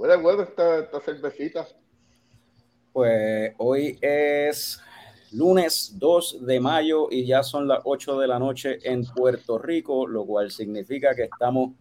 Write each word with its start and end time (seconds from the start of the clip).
Huele 0.00 0.16
bueno 0.16 0.44
esta, 0.44 0.78
esta 0.78 0.98
cervecita. 1.00 1.68
Pues 2.90 3.52
hoy 3.58 3.98
es 4.00 4.80
lunes 5.30 5.92
2 5.98 6.46
de 6.46 6.58
mayo 6.58 7.08
y 7.10 7.26
ya 7.26 7.42
son 7.42 7.68
las 7.68 7.80
8 7.84 8.18
de 8.18 8.26
la 8.26 8.38
noche 8.38 8.78
en 8.82 9.04
Puerto 9.04 9.58
Rico, 9.58 10.06
lo 10.06 10.24
cual 10.24 10.50
significa 10.50 11.14
que 11.14 11.24
estamos 11.24 11.72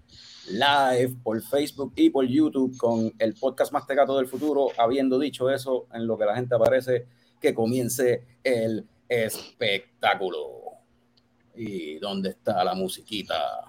live 0.50 1.16
por 1.24 1.42
Facebook 1.42 1.94
y 1.96 2.10
por 2.10 2.26
YouTube 2.26 2.76
con 2.78 3.14
el 3.20 3.36
podcast 3.36 3.72
más 3.72 3.88
tecato 3.88 4.18
del 4.18 4.28
futuro. 4.28 4.68
Habiendo 4.78 5.18
dicho 5.18 5.50
eso, 5.50 5.88
en 5.94 6.06
lo 6.06 6.18
que 6.18 6.26
la 6.26 6.36
gente 6.36 6.56
aparece, 6.56 7.08
que 7.40 7.54
comience 7.54 8.26
el 8.44 8.86
espectáculo. 9.08 10.74
¿Y 11.56 12.00
dónde 12.00 12.32
está 12.32 12.66
la 12.66 12.74
musiquita? 12.74 13.69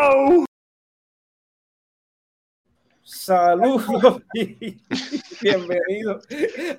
Saludos 3.23 4.23
y 4.33 4.79
bienvenidos 5.43 6.25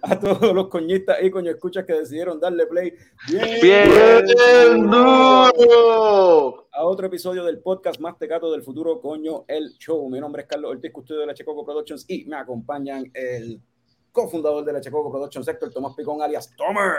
a 0.03 0.19
todos 0.19 0.53
los 0.53 0.67
coñistas 0.67 1.19
y 1.23 1.31
coño 1.31 1.53
escuchas 1.53 1.85
que 1.85 1.93
decidieron 1.93 2.41
darle 2.41 2.67
play 2.67 2.93
bien, 3.29 3.61
¡Bien 3.63 4.91
duro! 4.91 6.67
a 6.73 6.85
otro 6.85 7.07
episodio 7.07 7.45
del 7.45 7.61
podcast 7.61 8.01
más 8.01 8.19
tecato 8.19 8.51
del 8.51 8.65
futuro, 8.65 9.01
coño, 9.01 9.45
el 9.47 9.79
show. 9.79 10.11
Mi 10.11 10.19
nombre 10.19 10.43
es 10.43 10.49
Carlos 10.49 10.73
Ortiz, 10.73 10.91
custodio 10.91 11.21
de 11.21 11.29
la 11.29 11.35
Checoco 11.35 11.65
Productions 11.65 12.07
y 12.09 12.25
me 12.25 12.35
acompañan 12.35 13.09
el 13.15 13.63
cofundador 14.11 14.65
de 14.65 14.73
la 14.73 14.81
Checoco 14.81 15.13
Productions, 15.13 15.47
Héctor 15.47 15.73
Tomás 15.73 15.95
Picón, 15.95 16.23
alias 16.23 16.53
Tomer. 16.57 16.97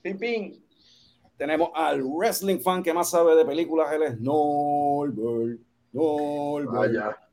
Ping, 0.00 0.16
ping. 0.16 0.60
Tenemos 1.36 1.70
al 1.74 2.04
wrestling 2.04 2.60
fan 2.60 2.84
que 2.84 2.94
más 2.94 3.10
sabe 3.10 3.34
de 3.34 3.44
películas, 3.44 3.92
él 3.92 4.04
es 4.04 4.20
Norbert. 4.20 5.58
Norbert. 5.92 6.70
Vaya. 6.70 7.29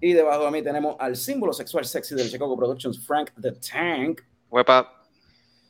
Y 0.00 0.12
debajo 0.12 0.44
de 0.44 0.50
mí 0.52 0.62
tenemos 0.62 0.96
al 0.98 1.16
símbolo 1.16 1.52
sexual 1.52 1.84
sexy 1.84 2.14
del 2.14 2.30
Chicago 2.30 2.56
Productions, 2.56 3.04
Frank 3.04 3.30
the 3.40 3.52
Tank. 3.52 4.20
Huepa. 4.50 4.94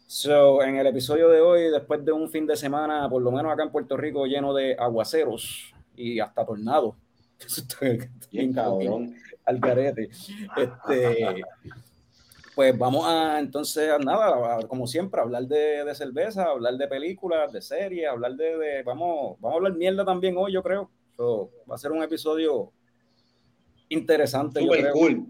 So, 0.06 0.62
en 0.62 0.76
el 0.76 0.86
episodio 0.86 1.28
de 1.28 1.40
hoy, 1.40 1.70
después 1.70 2.04
de 2.04 2.12
un 2.12 2.30
fin 2.30 2.46
de 2.46 2.56
semana, 2.56 3.08
por 3.10 3.20
lo 3.22 3.30
menos 3.30 3.52
acá 3.52 3.62
en 3.62 3.70
Puerto 3.70 3.96
Rico, 3.96 4.26
lleno 4.26 4.54
de 4.54 4.74
aguaceros 4.78 5.74
y 5.96 6.18
hasta 6.20 6.44
tornados. 6.46 6.94
Bien 8.30 8.52
cabrón. 8.52 9.14
Al 9.44 9.60
carete. 9.60 10.10
Este, 10.56 11.42
pues 12.54 12.76
vamos 12.76 13.06
a 13.06 13.38
entonces, 13.38 13.90
nada, 14.04 14.56
a- 14.58 14.66
como 14.66 14.86
siempre, 14.86 15.20
hablar 15.20 15.44
de, 15.44 15.84
de 15.84 15.94
cerveza, 15.94 16.44
hablar 16.44 16.74
de 16.74 16.88
películas, 16.88 17.52
de 17.52 17.62
series, 17.62 18.08
hablar 18.08 18.32
de, 18.34 18.58
de- 18.58 18.82
vamos, 18.82 19.38
vamos 19.40 19.54
a 19.54 19.56
hablar 19.56 19.74
mierda 19.74 20.04
también 20.04 20.36
hoy, 20.36 20.52
yo 20.52 20.62
creo. 20.62 20.90
So, 21.16 21.50
va 21.70 21.74
a 21.76 21.78
ser 21.78 21.92
un 21.92 22.02
episodio 22.02 22.72
interesante, 23.90 24.60
yo 24.60 24.66
Super 24.66 24.80
creo. 24.80 24.92
cool. 24.92 25.26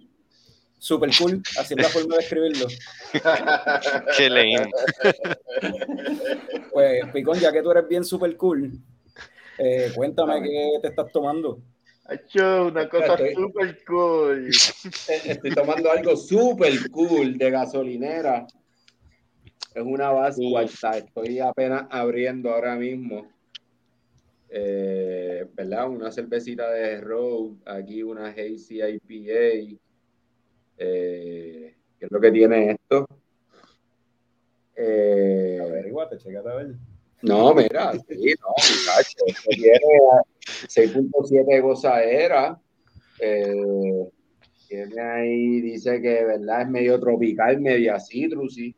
Super 0.80 1.10
cool, 1.18 1.42
así 1.58 1.74
es 1.74 1.82
la 1.82 1.88
forma 1.88 2.16
de 2.16 2.22
escribirlo. 2.22 2.66
Qué 4.16 4.30
lame. 4.30 4.70
Pues, 6.72 7.00
Picón, 7.12 7.38
ya 7.40 7.50
que 7.52 7.62
tú 7.62 7.70
eres 7.72 7.88
bien 7.88 8.04
super 8.04 8.36
cool, 8.36 8.72
eh, 9.58 9.90
cuéntame 9.94 10.40
qué 10.42 10.78
te 10.82 10.88
estás 10.88 11.10
tomando. 11.10 11.60
Hacho, 12.04 12.66
una 12.68 12.88
cosa 12.88 13.14
Estoy- 13.14 13.34
super 13.34 13.84
cool. 13.84 14.50
Eh, 15.08 15.20
Estoy 15.24 15.50
tomando 15.54 15.90
algo 15.90 16.16
super 16.16 16.72
cool 16.90 17.36
de 17.36 17.50
gasolinera. 17.50 18.46
Es 19.74 19.82
una 19.84 20.10
base 20.10 20.42
Estoy 20.96 21.40
apenas 21.40 21.86
abriendo 21.90 22.50
ahora 22.50 22.76
mismo. 22.76 23.26
Eh, 24.50 25.46
¿Verdad? 25.54 25.88
Una 25.90 26.10
cervecita 26.10 26.70
de 26.70 27.00
Road. 27.00 27.56
Aquí 27.66 28.02
una 28.02 28.28
Hazy 28.28 28.80
IPA. 28.82 29.78
Eh, 30.78 31.74
¿Qué 31.98 32.04
es 32.06 32.10
lo 32.10 32.20
que 32.20 32.30
tiene 32.30 32.70
esto? 32.72 33.06
Eh, 34.76 35.58
Averiguate, 35.60 36.18
checate 36.18 36.48
a 36.48 36.54
ver. 36.54 36.74
no, 37.22 37.52
mira, 37.54 37.92
sí, 37.92 38.34
no, 38.40 38.48
muchacho. 38.56 39.24
Esto 39.26 39.50
tiene 39.50 39.78
6.7 40.68 41.44
de 41.54 41.60
gozadera. 41.60 42.60
Eh, 43.20 44.08
tiene 44.68 45.00
ahí, 45.00 45.60
dice 45.60 46.00
que, 46.00 46.24
¿verdad? 46.24 46.62
Es 46.62 46.68
medio 46.68 47.00
tropical, 47.00 47.60
media 47.60 47.98
citrusy. 47.98 48.74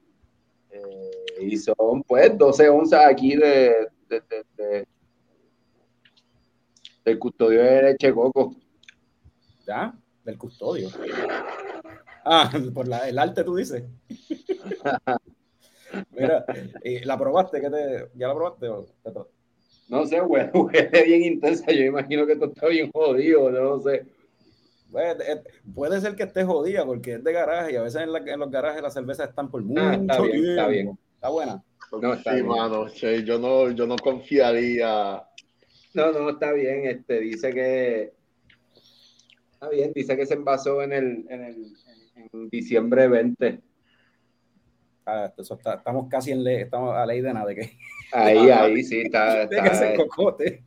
Eh, 0.70 1.10
y 1.42 1.56
son, 1.58 2.02
pues, 2.06 2.36
12 2.38 2.68
onzas 2.70 3.04
aquí 3.04 3.36
de, 3.36 3.74
de, 4.08 4.20
de- 4.30 4.44
de- 4.56 4.86
del 7.04 7.18
custodio 7.18 7.62
de 7.62 7.82
leche 7.82 8.12
coco. 8.12 8.54
¿Ya? 9.66 9.94
Del 10.24 10.38
custodio. 10.38 10.88
Ah, 12.24 12.50
por 12.74 12.86
la, 12.86 13.08
el 13.08 13.18
arte 13.18 13.44
tú 13.44 13.56
dices. 13.56 13.84
Mira, 16.10 16.44
¿y 16.84 17.00
¿la 17.00 17.18
probaste? 17.18 17.60
¿Qué 17.60 17.70
te, 17.70 18.08
¿Ya 18.14 18.28
la 18.28 18.34
probaste? 18.34 18.68
o 18.68 18.84
te 19.02 19.10
No 19.88 20.06
sé, 20.06 20.20
huele, 20.20 20.50
huele 20.54 21.02
bien 21.04 21.22
intensa. 21.24 21.72
Yo 21.72 21.82
imagino 21.84 22.26
que 22.26 22.32
esto 22.34 22.46
está 22.46 22.66
bien 22.68 22.90
jodido, 22.92 23.50
no 23.50 23.80
sé. 23.80 24.06
Pues, 24.90 25.16
eh, 25.20 25.42
puede 25.72 26.00
ser 26.00 26.16
que 26.16 26.24
esté 26.24 26.44
jodida 26.44 26.84
porque 26.84 27.14
es 27.14 27.24
de 27.24 27.32
garaje 27.32 27.72
y 27.72 27.76
a 27.76 27.82
veces 27.82 28.02
en, 28.02 28.12
la- 28.12 28.18
en 28.18 28.40
los 28.40 28.50
garajes 28.50 28.82
las 28.82 28.92
cervezas 28.92 29.28
están 29.28 29.48
por 29.50 29.62
mucho 29.62 29.82
Ah, 29.82 29.94
está 29.94 30.20
bien, 30.20 30.44
está 30.44 30.66
bien. 30.68 30.98
Está 31.14 31.28
buena. 31.28 31.62
No, 31.92 32.14
está 32.14 32.30
sí, 32.30 32.36
bien. 32.36 32.46
mano, 32.46 32.88
sí, 32.88 33.24
yo 33.24 33.38
no, 33.38 33.70
yo 33.70 33.86
no 33.86 33.96
confiaría. 33.96 35.22
No, 35.94 36.12
no, 36.12 36.30
está 36.30 36.52
bien. 36.52 36.86
Este 36.86 37.20
dice 37.20 37.50
que 37.52 38.12
está 39.52 39.68
bien, 39.68 39.92
dice 39.94 40.16
que 40.16 40.26
se 40.26 40.34
envasó 40.34 40.82
en 40.82 40.92
el, 40.92 41.26
en 41.28 41.44
el 41.44 41.72
en 42.32 42.48
diciembre 42.50 43.08
20. 43.08 43.60
Ah, 45.06 45.32
eso 45.36 45.54
está- 45.54 45.74
estamos 45.74 46.08
casi 46.08 46.30
en 46.32 46.44
ley, 46.44 46.56
estamos 46.62 46.94
a 46.94 47.04
ley 47.06 47.20
de 47.20 47.32
nada 47.34 47.46
de 47.46 47.54
que, 47.56 47.76
Ahí, 48.12 48.36
ahí 48.50 48.82
sí 48.84 49.00
está, 49.00 49.42
ese 49.50 49.56
está, 49.92 49.96
cocote. 49.96 50.62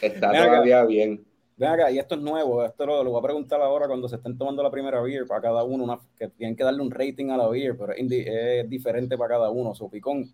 está 0.00 0.30
Ven 0.30 0.40
acá. 0.42 0.50
todavía 0.52 0.84
bien. 0.84 1.24
Ven 1.56 1.68
acá, 1.70 1.90
y 1.90 1.98
esto 1.98 2.14
es 2.14 2.20
nuevo, 2.20 2.64
esto 2.64 2.86
lo, 2.86 3.02
lo 3.02 3.10
voy 3.10 3.18
a 3.18 3.22
preguntar 3.22 3.60
ahora 3.60 3.86
cuando 3.86 4.08
se 4.08 4.16
estén 4.16 4.36
tomando 4.38 4.62
la 4.62 4.70
primera 4.70 5.00
beer 5.02 5.26
para 5.26 5.40
cada 5.42 5.64
uno, 5.64 5.84
una- 5.84 5.98
que 6.16 6.28
tienen 6.28 6.54
que 6.56 6.64
darle 6.64 6.82
un 6.82 6.90
rating 6.90 7.30
a 7.30 7.36
la 7.36 7.48
beer, 7.48 7.76
pero 7.76 7.92
es, 7.92 8.68
diferente 8.68 9.16
para 9.18 9.34
cada 9.36 9.50
uno. 9.50 9.74
So, 9.74 9.88
Picón, 9.90 10.24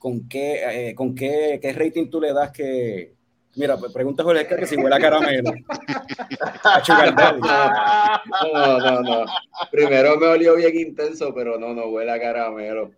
¿con 0.00 0.26
qué, 0.26 0.88
eh, 0.88 0.94
con 0.94 1.14
qué, 1.14 1.60
qué 1.60 1.72
rating 1.74 2.08
tú 2.08 2.20
le 2.20 2.32
das 2.32 2.50
que... 2.50 3.14
Mira, 3.56 3.76
pues, 3.76 3.92
pregunta 3.92 4.22
Jorge 4.22 4.46
que 4.46 4.66
si 4.66 4.76
huele 4.76 4.96
a 4.96 4.98
caramelo. 4.98 5.52
A 6.64 7.10
Daddy. 7.10 7.40
No, 8.52 8.78
no, 8.78 9.00
no. 9.02 9.24
Primero 9.70 10.16
me 10.16 10.26
olió 10.28 10.56
bien 10.56 10.74
intenso, 10.76 11.34
pero 11.34 11.58
no, 11.58 11.74
no 11.74 11.86
huele 11.86 12.12
a 12.12 12.20
caramelo. 12.20 12.92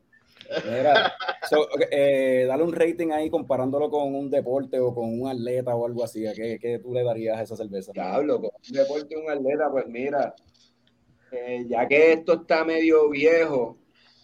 Mira, 0.70 1.14
so, 1.48 1.66
eh, 1.90 2.44
dale 2.46 2.62
un 2.62 2.72
rating 2.72 3.10
ahí 3.10 3.30
comparándolo 3.30 3.90
con 3.90 4.14
un 4.14 4.30
deporte 4.30 4.78
o 4.78 4.94
con 4.94 5.20
un 5.20 5.28
atleta 5.28 5.74
o 5.74 5.86
algo 5.86 6.04
así. 6.04 6.26
¿a 6.26 6.34
¿Qué, 6.34 6.58
qué 6.60 6.78
tú 6.78 6.92
le 6.92 7.02
darías 7.02 7.38
a 7.38 7.42
esa 7.42 7.56
cerveza? 7.56 7.92
Diablo, 7.92 8.40
con 8.40 8.50
un 8.68 8.72
deporte 8.72 9.16
un 9.16 9.30
atleta, 9.30 9.70
pues 9.70 9.86
mira, 9.86 10.34
eh, 11.32 11.64
ya 11.66 11.88
que 11.88 12.12
esto 12.12 12.42
está 12.42 12.62
medio 12.62 13.08
viejo, 13.08 13.78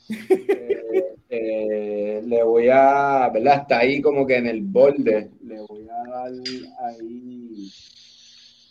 eh, 0.31 1.14
eh, 1.28 2.22
le 2.25 2.43
voy 2.43 2.69
a, 2.70 3.28
¿verdad? 3.32 3.62
Está 3.62 3.78
ahí 3.81 4.00
como 4.00 4.26
que 4.26 4.37
en 4.37 4.46
el 4.46 4.62
borde, 4.62 5.31
le 5.44 5.60
voy 5.60 5.87
a 5.88 6.10
dar 6.10 6.32
ahí 6.87 7.70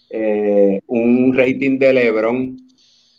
eh, 0.09 0.81
un 0.87 1.35
rating 1.35 1.77
de 1.77 1.93
LeBron, 1.93 2.57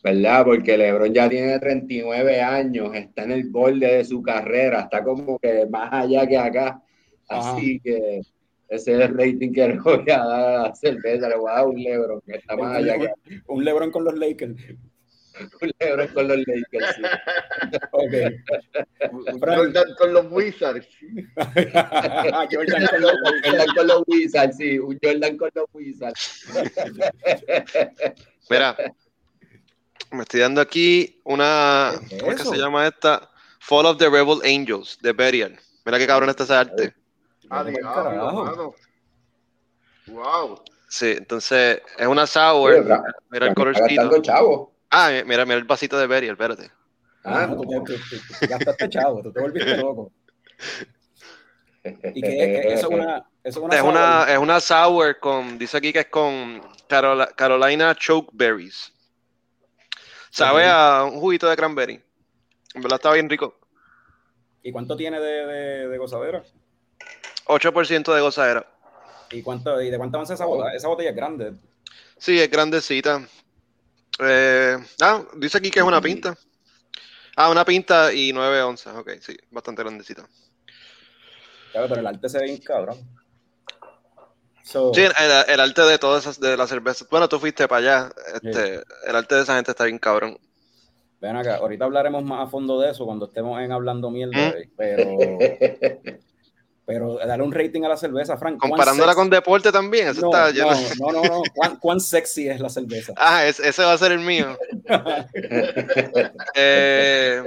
¿verdad? 0.02 0.44
Porque 0.44 0.76
LeBron 0.76 1.12
ya 1.12 1.28
tiene 1.28 1.58
39 1.58 2.40
años, 2.40 2.94
está 2.94 3.24
en 3.24 3.32
el 3.32 3.48
borde 3.50 3.98
de 3.98 4.04
su 4.04 4.22
carrera, 4.22 4.80
está 4.82 5.04
como 5.04 5.38
que 5.38 5.66
más 5.66 5.92
allá 5.92 6.26
que 6.26 6.36
acá. 6.36 6.82
Ajá. 7.28 7.56
Así 7.56 7.78
que 7.80 8.22
ese 8.68 8.94
es 8.94 9.00
el 9.00 9.16
rating 9.16 9.52
que 9.52 9.68
le 9.68 9.78
voy 9.80 10.04
a 10.10 10.18
dar 10.18 10.44
a 10.44 10.62
la 10.62 10.74
cerveza. 10.74 11.28
Le 11.28 11.36
voy 11.36 11.50
a 11.50 11.54
dar 11.54 11.66
un 11.66 11.82
Lebron, 11.82 12.20
que 12.20 12.36
está 12.36 12.56
más 12.56 12.76
allá 12.76 12.98
que 12.98 13.08
Un 13.46 13.64
Lebron 13.64 13.90
con 13.90 14.04
los 14.04 14.18
Lakers. 14.18 14.56
Un 15.40 15.70
Lebron 15.78 16.08
con 16.08 16.28
los 16.28 16.38
Lakers. 16.38 16.96
sí. 16.96 17.02
Ok. 17.92 18.12
Jordan 19.40 19.94
con 19.98 20.12
los 20.14 20.26
Wizards. 20.30 20.86
Jordan 22.50 22.86
con 22.86 23.00
los 23.00 23.12
Un 23.12 23.42
Jordan 23.44 23.66
con 23.74 23.86
los 23.86 24.02
Wizards, 24.06 24.56
sí, 24.56 24.78
un 24.78 24.98
Jordan 25.02 25.36
con 25.36 25.50
los 25.54 25.66
Wizards. 25.72 26.46
Mira, 28.50 28.76
me 30.10 30.22
estoy 30.22 30.40
dando 30.40 30.60
aquí 30.60 31.20
una. 31.24 31.92
¿Qué 32.08 32.16
es 32.16 32.20
¿Cómo 32.22 32.32
es 32.32 32.42
que 32.42 32.48
se 32.48 32.56
llama 32.56 32.86
esta? 32.86 33.30
Fall 33.60 33.86
of 33.86 33.98
the 33.98 34.08
Rebel 34.08 34.40
Angels 34.44 34.98
de 35.02 35.12
Burial. 35.12 35.58
Mira 35.84 35.98
qué 35.98 36.06
cabrón 36.06 36.30
está 36.30 36.44
ese 36.44 36.54
arte. 36.54 36.94
Ah, 37.50 37.64
diablo. 37.64 38.74
Wow. 40.06 40.62
Sí, 40.88 41.14
entonces 41.18 41.82
es 41.98 42.06
una 42.06 42.26
sour. 42.26 42.72
Oye, 42.72 42.82
Fra- 42.82 43.02
Mira 43.30 43.46
el 43.46 43.50
Está 43.52 43.60
colorcito. 43.60 44.22
chavo. 44.22 44.74
Ah, 44.90 45.10
mira, 45.26 45.44
mira 45.44 45.58
el 45.58 45.64
vasito 45.64 45.98
de 45.98 46.06
Burial, 46.06 46.32
espérate. 46.32 46.70
Ah, 47.24 47.46
No, 47.46 47.56
tú, 47.56 47.62
te- 47.68 47.76
tú- 47.80 47.84
tú- 48.08 48.16
tú 48.40 48.46
gastaste 48.48 48.88
chavo, 48.88 49.22
tú 49.22 49.32
te 49.32 49.40
volviste 49.40 49.76
loco. 49.76 50.12
¿Y 52.14 52.22
qué 52.22 52.28
es? 52.42 52.62
¿Qué- 52.62 52.72
Eso 52.74 52.88
es 52.88 52.94
una, 52.94 53.16
eso 53.44 53.58
es 53.60 53.64
una 53.64 53.74
Es 53.74 53.80
sour? 53.80 53.90
una, 53.90 54.24
es 54.32 54.38
una 54.38 54.60
sour 54.60 55.18
con, 55.20 55.58
dice 55.58 55.76
aquí 55.76 55.92
que 55.92 56.00
es 56.00 56.06
con 56.06 56.60
Carola- 56.88 57.28
Carolina 57.34 57.94
Choke 57.94 58.30
Berries. 58.32 58.92
Sabe 60.30 60.66
a 60.66 61.04
un 61.04 61.18
juguito 61.20 61.48
de 61.48 61.56
cranberry. 61.56 62.02
En 62.74 62.82
verdad 62.82 62.96
está 62.98 63.12
bien 63.12 63.28
rico. 63.28 63.58
¿Y 64.62 64.72
cuánto 64.72 64.96
tiene 64.96 65.18
de, 65.20 65.46
de, 65.46 65.88
de 65.88 65.98
gozadera? 65.98 66.42
8% 67.46 68.14
de 68.14 68.20
gozadera. 68.20 68.66
¿Y, 69.30 69.42
cuánto, 69.42 69.80
¿Y 69.80 69.90
de 69.90 69.96
cuánto 69.98 70.18
avanza 70.18 70.34
esa 70.34 70.44
botella? 70.44 70.74
Esa 70.76 70.88
botella 70.88 71.10
es 71.10 71.16
grande. 71.16 71.52
Sí, 72.18 72.38
es 72.40 72.50
grandecita. 72.50 73.26
Eh, 74.20 74.76
ah, 75.00 75.22
dice 75.36 75.58
aquí 75.58 75.70
que 75.70 75.78
es 75.78 75.84
una 75.84 76.00
pinta. 76.00 76.36
Ah, 77.36 77.50
una 77.50 77.64
pinta 77.64 78.12
y 78.12 78.32
9 78.32 78.62
onzas. 78.62 78.96
Ok, 78.96 79.10
sí, 79.20 79.36
bastante 79.50 79.82
grandecita. 79.82 80.28
Claro, 81.72 81.88
pero 81.88 82.00
el 82.00 82.06
arte 82.06 82.28
se 82.28 82.38
ve 82.38 82.44
bien 82.44 82.58
cabrón. 82.58 82.96
So, 84.64 84.92
Sí, 84.92 85.02
el, 85.02 85.12
el 85.48 85.60
arte 85.60 85.82
de 85.82 85.98
todas 85.98 86.24
esas, 86.24 86.40
de 86.40 86.56
las 86.56 86.68
cervezas. 86.68 87.08
Bueno, 87.08 87.28
tú 87.28 87.38
fuiste 87.38 87.68
para 87.68 87.78
allá. 87.78 88.12
Este, 88.34 88.82
El 89.06 89.16
arte 89.16 89.36
de 89.36 89.42
esa 89.42 89.54
gente 89.56 89.70
está 89.70 89.84
bien 89.84 89.98
cabrón. 89.98 90.38
Ven 91.20 91.36
acá, 91.36 91.56
ahorita 91.56 91.84
hablaremos 91.84 92.22
más 92.22 92.46
a 92.46 92.50
fondo 92.50 92.80
de 92.80 92.90
eso 92.90 93.04
cuando 93.04 93.26
estemos 93.26 93.60
en 93.60 93.72
hablando 93.72 94.10
mierda, 94.10 94.36
¿Mm? 94.36 94.52
eh, 94.56 94.70
pero, 94.76 96.18
pero 96.88 97.18
dale 97.18 97.42
un 97.42 97.52
rating 97.52 97.82
a 97.82 97.88
la 97.90 97.98
cerveza, 97.98 98.38
Frank. 98.38 98.58
¿Cuán 98.58 98.70
Comparándola 98.70 99.14
con 99.14 99.28
deporte 99.28 99.70
también. 99.70 100.08
Eso 100.08 100.22
no, 100.22 100.28
está 100.28 100.50
lleno. 100.50 100.70
no, 100.98 101.12
no, 101.12 101.22
no, 101.22 101.28
no. 101.36 101.42
¿Cuán, 101.54 101.76
cuán 101.76 102.00
sexy 102.00 102.48
es 102.48 102.60
la 102.60 102.70
cerveza? 102.70 103.12
Ah, 103.18 103.44
es- 103.46 103.60
ese 103.60 103.82
va 103.84 103.92
a 103.92 103.98
ser 103.98 104.12
el 104.12 104.20
mío. 104.20 104.56
Eh, 106.54 107.42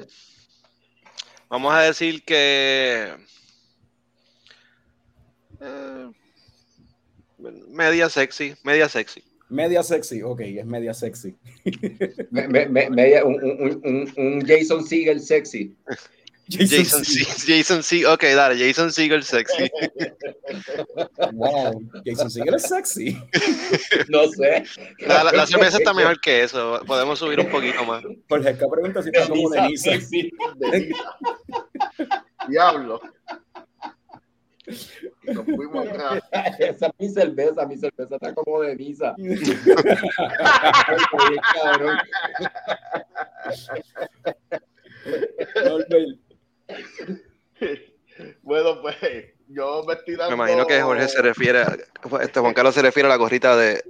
vamos 1.49 1.73
a 1.73 1.81
decir 1.81 2.23
que. 2.23 3.11
eh, 5.59 6.09
media 7.69 8.09
sexy, 8.09 8.53
media 8.63 8.87
sexy. 8.87 9.23
Media 9.49 9.81
sexy, 9.83 10.21
ok, 10.21 10.39
es 10.41 10.65
media 10.67 10.93
sexy. 10.93 11.35
Me- 12.29 12.47
me- 12.47 12.67
me- 12.69 12.89
media- 12.91 13.25
un, 13.25 13.43
un- 13.43 13.81
un- 13.83 14.13
un 14.17 14.45
Jason 14.45 14.85
Siegel 14.85 15.19
sexy. 15.19 15.75
Jason, 16.51 17.03
Segel. 17.05 17.25
Se- 17.25 17.57
Jason 17.57 17.83
Se- 17.83 18.05
ok, 18.13 18.23
dale, 18.35 18.57
Jason 18.67 18.91
Segel 18.91 19.23
sexy. 19.23 19.69
Wow, 21.33 21.81
Jason 22.05 22.29
Segel 22.29 22.55
es 22.55 22.63
sexy. 22.63 23.17
No 24.09 24.27
sé. 24.29 24.63
La, 24.99 25.23
la- 25.23 25.31
la 25.31 25.47
cerveza 25.47 25.77
está 25.77 25.93
mejor 25.93 26.19
que 26.19 26.43
eso. 26.43 26.81
Podemos 26.85 27.19
subir 27.19 27.39
un 27.39 27.49
poquito 27.49 27.83
más. 27.85 28.03
Jorge, 28.29 28.49
acá 28.49 28.65
pregunta 28.69 29.01
si 29.01 29.09
está 29.09 29.27
como 29.27 29.49
Denise. 29.49 29.91
Sexy. 29.99 30.31
Diablo. 32.47 33.01
Nos 35.23 35.45
fuimos 35.45 35.87
atrás. 35.87 36.21
Esa 36.59 36.87
es 36.87 36.93
mi 36.99 37.09
cerveza, 37.09 37.65
mi 37.65 37.77
cerveza 37.77 38.15
está 38.15 38.33
como 38.33 38.61
de 38.61 38.75
misa. 38.75 39.15
Cabrón. 41.63 41.97
Norbert, 45.65 46.19
Bueno, 48.43 48.81
pues 48.81 48.97
yo 49.47 49.83
me 49.87 49.93
estoy 49.93 50.15
dando. 50.15 50.35
Me 50.35 50.43
imagino 50.43 50.67
que 50.67 50.81
Jorge 50.81 51.07
se 51.07 51.21
refiere, 51.21 51.59
a, 51.59 51.77
este 52.21 52.39
Juan 52.39 52.53
Carlos 52.53 52.75
se 52.75 52.81
refiere 52.81 53.07
a 53.07 53.09
la 53.09 53.15
gorrita 53.15 53.55
de, 53.55 53.83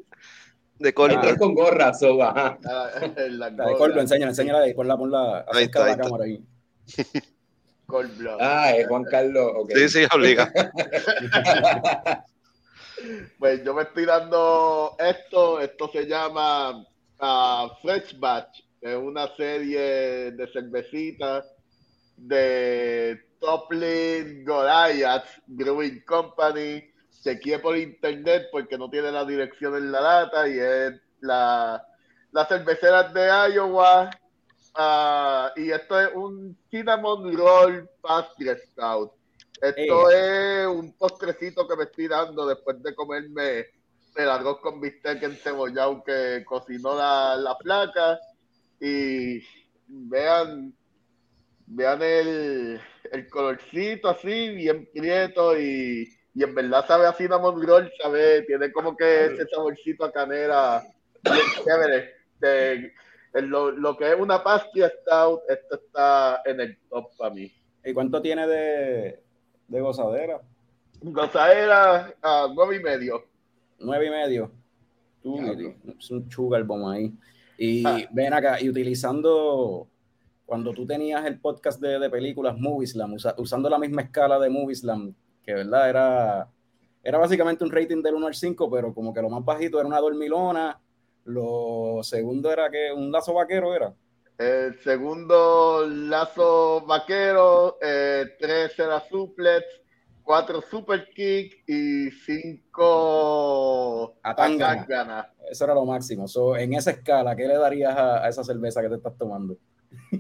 de 0.80 0.94
Colbert. 0.94 1.24
ir 1.24 1.38
con 1.38 1.54
gorra, 1.54 1.94
so, 1.94 2.22
ajá. 2.22 2.58
a 2.64 3.10
la 3.30 3.50
la 3.50 3.66
de 3.66 3.76
Colbert, 3.76 4.02
enséñala, 4.02 4.32
enséñala 4.32 4.60
ahí, 4.60 4.74
ponla, 4.74 4.98
ponla 4.98 5.46
Ahí 5.52 5.66
está, 5.66 5.80
ahí 5.80 5.86
la 5.86 5.92
está. 5.92 6.04
cámara 6.04 6.24
ahí. 6.26 6.44
Ah, 8.40 8.72
es 8.76 8.88
Juan 8.88 9.04
Carlos. 9.06 9.52
ok. 9.56 9.72
Sí, 9.76 9.90
sí, 9.90 10.08
obliga. 10.14 10.52
Pues 13.40 13.64
yo 13.64 13.74
me 13.74 13.82
estoy 13.82 14.06
dando 14.06 14.96
esto. 15.00 15.60
Esto 15.60 15.90
se 15.92 16.06
llama 16.06 16.86
ah, 17.20 17.68
Fresh 17.82 18.20
Batch. 18.20 18.62
Es 18.80 18.96
una 18.96 19.28
serie 19.36 20.32
de 20.32 20.48
cervecitas 20.54 21.46
de 22.28 23.20
Toplin 23.40 24.46
Goliath 24.46 25.26
Brewing 25.48 26.04
Company. 26.06 26.84
Chequeé 27.24 27.60
por 27.60 27.78
internet 27.78 28.48
porque 28.52 28.78
no 28.78 28.90
tiene 28.90 29.12
la 29.12 29.26
dirección 29.26 29.76
en 29.76 29.92
la 29.92 30.02
data 30.02 30.48
y 30.48 30.58
es 30.58 31.02
la, 31.20 31.86
las 32.32 32.48
cerveceras 32.48 33.14
de 33.14 33.28
Iowa. 33.54 34.10
Ah, 34.74 35.52
y 35.56 35.72
esto 35.72 36.00
es 36.00 36.10
un 36.16 36.58
Cinnamon 36.70 37.36
Roll 37.36 37.90
Pastry 38.02 38.56
Stout. 38.58 39.12
Esto 39.62 40.10
es 40.10 40.68
un 40.68 40.94
postrecito 40.94 41.68
que 41.68 41.76
me 41.76 41.84
estoy 41.84 42.08
dando 42.08 42.48
después 42.48 42.82
de 42.82 42.96
comerme 42.96 43.68
el 44.16 44.30
arroz 44.30 44.60
con 44.60 44.82
bistec 44.82 45.22
encebollado 45.22 46.04
que 46.04 46.44
cocinó 46.46 46.96
la, 46.96 47.36
la 47.36 47.56
placa. 47.58 48.20
Y 48.80 49.44
vean, 49.88 50.74
vean 51.74 52.02
el, 52.02 52.80
el 53.12 53.28
colorcito 53.30 54.10
así, 54.10 54.50
bien 54.50 54.88
prieto 54.94 55.58
y, 55.60 56.08
y 56.34 56.44
en 56.44 56.54
verdad 56.56 56.86
sabe 56.88 57.08
a 57.08 57.14
cinnamon 57.14 57.62
roll, 57.66 57.92
sabe, 58.02 58.42
tiene 58.44 58.72
como 58.72 58.96
que 58.96 59.26
ese 59.26 59.46
saborcito 59.48 60.06
a 60.06 60.12
canela 60.12 60.84
bien 61.24 61.38
chévere. 61.66 62.10
De- 62.40 62.92
en 63.34 63.50
lo, 63.50 63.72
lo 63.72 63.96
que 63.96 64.12
es 64.12 64.20
una 64.20 64.44
pastry 64.44 64.82
stout, 65.02 65.40
esto 65.48 65.76
está 65.76 66.42
en 66.44 66.60
el 66.60 66.78
top 66.90 67.08
para 67.18 67.34
mí. 67.34 67.50
¿Y 67.86 67.94
cuánto 67.94 68.22
tiene 68.22 68.46
de, 68.46 69.20
de 69.70 69.82
gozadera? 69.82 70.42
Gozadera 71.02 72.14
a 72.22 72.48
nueve 72.54 72.76
y 72.76 72.80
medio. 72.84 73.24
Nueve 73.80 74.08
y 74.08 74.10
medio. 74.10 74.52
Tú, 75.24 75.38
Diablo. 75.40 75.76
es 75.98 76.12
un 76.12 76.30
sugar 76.30 76.64
bomb 76.64 76.90
ahí. 76.90 77.14
Y 77.58 77.86
Ah. 77.88 78.00
ven 78.12 78.34
acá, 78.34 78.60
y 78.60 78.70
utilizando, 78.70 79.88
cuando 80.52 80.74
tú 80.74 80.86
tenías 80.86 81.26
el 81.26 81.40
podcast 81.40 81.80
de, 81.80 81.98
de 81.98 82.10
películas 82.10 82.58
Movieslam, 82.60 83.14
usa- 83.14 83.36
usando 83.38 83.70
la 83.70 83.80
misma 83.80 84.02
escala 84.02 84.38
de 84.38 84.50
Movieslam, 84.50 85.14
que 85.42 85.54
verdad 85.54 85.90
era, 85.90 86.50
era 87.02 87.18
básicamente 87.18 87.64
un 87.64 87.72
rating 87.72 88.02
del 88.04 88.16
1 88.16 88.28
al 88.28 88.36
5, 88.36 88.70
pero 88.70 88.94
como 88.94 89.14
que 89.14 89.22
lo 89.22 89.30
más 89.30 89.46
bajito 89.46 89.80
era 89.80 89.88
una 89.88 90.02
dormilona, 90.02 90.78
lo 91.24 92.00
segundo 92.04 92.52
era 92.52 92.70
que 92.70 92.92
un 92.92 93.14
lazo 93.14 93.34
vaquero 93.34 93.74
era. 93.74 93.94
El 94.38 94.78
segundo 94.82 95.88
lazo 95.88 96.82
vaquero, 96.86 97.78
eh, 97.82 98.26
tres 98.38 98.78
era 98.78 99.00
suplex, 99.00 99.64
cuatro 100.22 100.62
super 100.70 101.08
kick 101.16 101.64
y 101.66 102.12
cinco 102.12 104.16
Atangana. 104.22 105.32
Eso 105.50 105.64
era 105.64 105.74
lo 105.74 105.86
máximo. 105.86 106.28
So, 106.28 106.58
en 106.58 106.74
esa 106.74 106.92
escala, 106.92 107.38
¿qué 107.38 107.48
le 107.48 107.56
darías 107.58 107.96
a, 107.98 108.26
a 108.26 108.28
esa 108.28 108.44
cerveza 108.44 108.82
que 108.82 108.90
te 108.90 108.96
estás 108.96 109.18
tomando? 109.18 109.56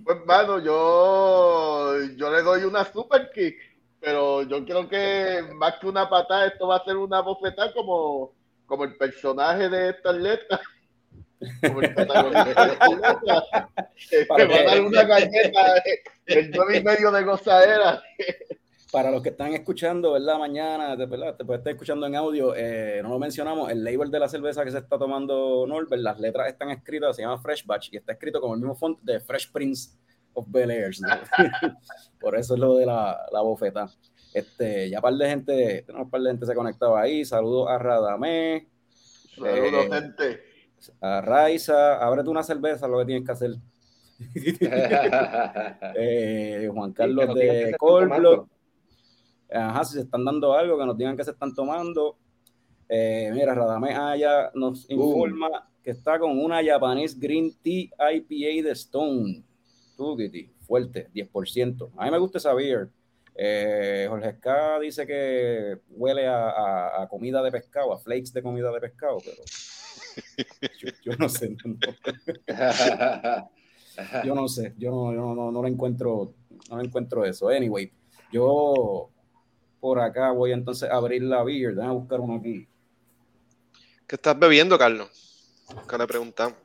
Pues 0.03 0.25
mano, 0.25 0.59
yo, 0.59 1.95
yo 2.15 2.31
le 2.31 2.41
doy 2.41 2.63
una 2.63 2.85
super 2.85 3.29
kick, 3.33 3.55
pero 3.99 4.43
yo 4.43 4.65
creo 4.65 4.87
que 4.87 5.43
más 5.53 5.75
que 5.79 5.87
una 5.87 6.09
patada, 6.09 6.47
esto 6.47 6.67
va 6.67 6.77
a 6.77 6.85
ser 6.85 6.97
una 6.97 7.21
bofetada 7.21 7.73
como, 7.73 8.33
como 8.65 8.83
el 8.83 8.95
personaje 8.97 9.69
de 9.69 9.89
esta 9.89 10.09
atleta. 10.11 10.61
Como 11.61 11.81
el 11.81 11.93
protagonista 11.93 12.65
de 12.65 12.73
esta 12.73 12.85
atleta. 12.85 13.69
que 14.09 14.25
Para 14.25 14.45
va 14.45 14.55
a 14.55 14.63
dar 14.63 14.81
una 14.81 15.03
galleta 15.03 15.83
del 16.27 16.51
nueve 16.51 16.77
y 16.77 16.83
medio 16.83 17.11
de 17.11 17.23
gozadera. 17.23 18.03
Para 18.91 19.09
los 19.09 19.21
que 19.21 19.29
están 19.29 19.53
escuchando, 19.53 20.11
¿verdad? 20.11 20.37
Mañana, 20.37 20.95
verdad, 20.95 21.35
te 21.37 21.45
puedes 21.45 21.61
estar 21.61 21.71
escuchando 21.71 22.05
en 22.07 22.15
audio, 22.15 22.53
eh, 22.55 22.99
no 23.01 23.09
lo 23.09 23.19
mencionamos, 23.19 23.71
el 23.71 23.85
label 23.85 24.11
de 24.11 24.19
la 24.19 24.27
cerveza 24.27 24.65
que 24.65 24.71
se 24.71 24.79
está 24.79 24.97
tomando 24.97 25.65
Norbert, 25.65 26.01
las 26.01 26.19
letras 26.19 26.49
están 26.49 26.71
escritas, 26.71 27.15
se 27.15 27.21
llama 27.21 27.41
Fresh 27.41 27.65
Batch 27.65 27.93
y 27.93 27.97
está 27.97 28.11
escrito 28.11 28.41
con 28.41 28.51
el 28.51 28.57
mismo 28.57 28.75
font 28.75 28.99
de 29.01 29.21
Fresh 29.21 29.49
Prince 29.51 29.91
of 30.33 30.45
Bel 30.49 30.71
Air. 30.71 30.91
¿no? 30.99 31.07
Por 32.19 32.37
eso 32.37 32.55
es 32.55 32.59
lo 32.59 32.75
de 32.75 32.85
la, 32.85 33.17
la 33.31 33.41
bofeta. 33.41 33.89
Este, 34.33 34.89
ya 34.89 34.99
par 34.99 35.13
de 35.13 35.29
gente, 35.29 35.83
tenemos 35.85 36.05
un 36.05 36.11
par 36.11 36.21
de 36.21 36.29
gente 36.29 36.45
se 36.45 36.55
conectaba 36.55 37.01
ahí. 37.01 37.23
Saludos 37.23 37.69
a 37.69 37.77
Radamé. 37.77 38.67
Saludos, 39.35 39.85
eh, 39.85 39.89
gente. 39.89 40.43
A 40.99 41.21
Raiza, 41.21 41.97
ábrete 42.05 42.29
una 42.29 42.43
cerveza, 42.43 42.87
lo 42.87 42.99
que 42.99 43.05
tienes 43.05 43.25
que 43.25 43.31
hacer. 43.31 43.51
Eh, 45.95 46.69
Juan 46.73 46.91
Carlos 46.91 47.33
de 47.35 47.73
Colblo. 47.77 48.49
Ajá, 49.51 49.83
si 49.83 49.95
se 49.95 50.01
están 50.01 50.23
dando 50.23 50.53
algo, 50.53 50.77
que 50.77 50.85
nos 50.85 50.97
digan 50.97 51.17
que 51.17 51.23
se 51.23 51.31
están 51.31 51.53
tomando. 51.53 52.17
Eh, 52.87 53.31
mira, 53.33 53.53
Radamé 53.53 53.93
Aya 53.93 54.51
nos 54.53 54.89
informa 54.89 55.69
que 55.83 55.91
está 55.91 56.19
con 56.19 56.37
una 56.37 56.63
Japanese 56.63 57.17
Green 57.19 57.53
Tea 57.61 57.89
IPA 58.13 58.67
de 58.67 58.71
Stone. 58.71 59.43
fuerte, 60.61 61.09
10%. 61.13 61.91
A 61.97 62.05
mí 62.05 62.11
me 62.11 62.17
gusta 62.17 62.37
esa 62.37 62.53
beer. 62.53 62.89
Eh, 63.35 64.05
Jorge 64.09 64.39
K 64.39 64.79
dice 64.79 65.07
que 65.07 65.79
huele 65.89 66.27
a, 66.27 67.07
comida 67.09 67.41
de 67.41 67.51
pescado, 67.51 67.93
a 67.93 67.99
flakes 67.99 68.33
de 68.33 68.43
comida 68.43 68.71
de 68.71 68.79
pescado, 68.79 69.17
pero 69.23 69.41
yo, 71.03 71.13
no 71.17 71.29
sé. 71.29 71.55
yo 74.25 74.35
no 74.35 74.49
sé, 74.49 74.73
yo 74.77 74.91
no, 74.91 75.13
no, 75.13 75.33
no, 75.33 75.51
no 75.51 75.61
lo 75.61 75.67
encuentro, 75.67 76.33
no 76.69 76.81
encuentro 76.81 77.25
eso. 77.25 77.47
Anyway, 77.47 77.91
yo 78.31 79.10
por 79.81 79.99
acá 79.99 80.31
voy 80.31 80.53
entonces 80.53 80.89
a 80.89 80.95
abrir 80.95 81.23
la 81.23 81.43
beer, 81.43 81.75
déjame 81.75 81.95
buscar 81.95 82.21
uno 82.21 82.35
aquí. 82.35 82.67
¿Qué 84.07 84.15
estás 84.15 84.37
bebiendo, 84.37 84.77
Carlos? 84.77 85.09
Que 85.89 85.97
le 85.97 86.07
preguntamos. 86.07 86.57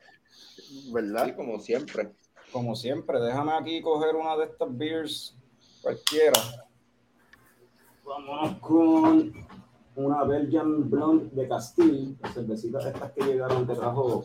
¿Verdad? 0.93 1.27
Sí, 1.27 1.33
como 1.33 1.59
siempre. 1.59 2.13
Como 2.53 2.77
siempre, 2.77 3.19
déjame 3.21 3.53
aquí 3.55 3.81
coger 3.81 4.15
una 4.15 4.37
de 4.37 4.45
estas 4.45 4.69
beers 4.77 5.37
cualquiera. 5.83 6.41
Vámonos 8.05 8.59
con 8.61 9.33
una 9.97 10.25
Belgian 10.25 10.89
Blonde 10.89 11.31
de 11.33 11.49
Castille, 11.49 12.17
cervecitas 12.35 12.85
estas 12.85 13.13
que 13.13 13.25
llegaron, 13.25 13.67
que 13.67 13.75
trajo 13.75 14.25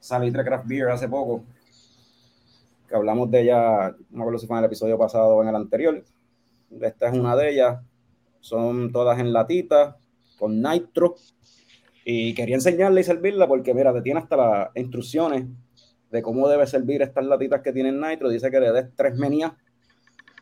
Salitre 0.00 0.44
Craft 0.44 0.66
Beer 0.66 0.88
hace 0.88 1.08
poco, 1.08 1.44
que 2.88 2.96
hablamos 2.96 3.30
de 3.30 3.42
ella, 3.42 3.90
no 4.10 4.16
me 4.16 4.22
acuerdo 4.22 4.38
si 4.38 4.46
fue 4.46 4.56
en 4.56 4.64
el 4.64 4.66
episodio 4.66 4.98
pasado 4.98 5.36
o 5.36 5.42
en 5.42 5.48
el 5.50 5.54
anterior. 5.54 6.02
Esta 6.80 7.08
es 7.08 7.14
una 7.14 7.36
de 7.36 7.50
ellas, 7.50 7.80
son 8.42 8.92
todas 8.92 9.18
en 9.18 9.32
latita, 9.32 9.96
con 10.38 10.60
nitro, 10.60 11.16
y 12.04 12.34
quería 12.34 12.56
enseñarle 12.56 13.00
y 13.00 13.04
servirla 13.04 13.46
porque, 13.46 13.72
mira, 13.72 13.94
te 13.94 14.02
tiene 14.02 14.20
hasta 14.20 14.36
las 14.36 14.68
instrucciones 14.74 15.46
de 16.10 16.20
cómo 16.20 16.48
debe 16.48 16.66
servir 16.66 17.00
estas 17.00 17.24
latitas 17.24 17.62
que 17.62 17.72
tienen 17.72 18.00
nitro, 18.00 18.28
dice 18.28 18.50
que 18.50 18.60
le 18.60 18.72
des 18.72 18.94
tres 18.94 19.16
menias 19.16 19.52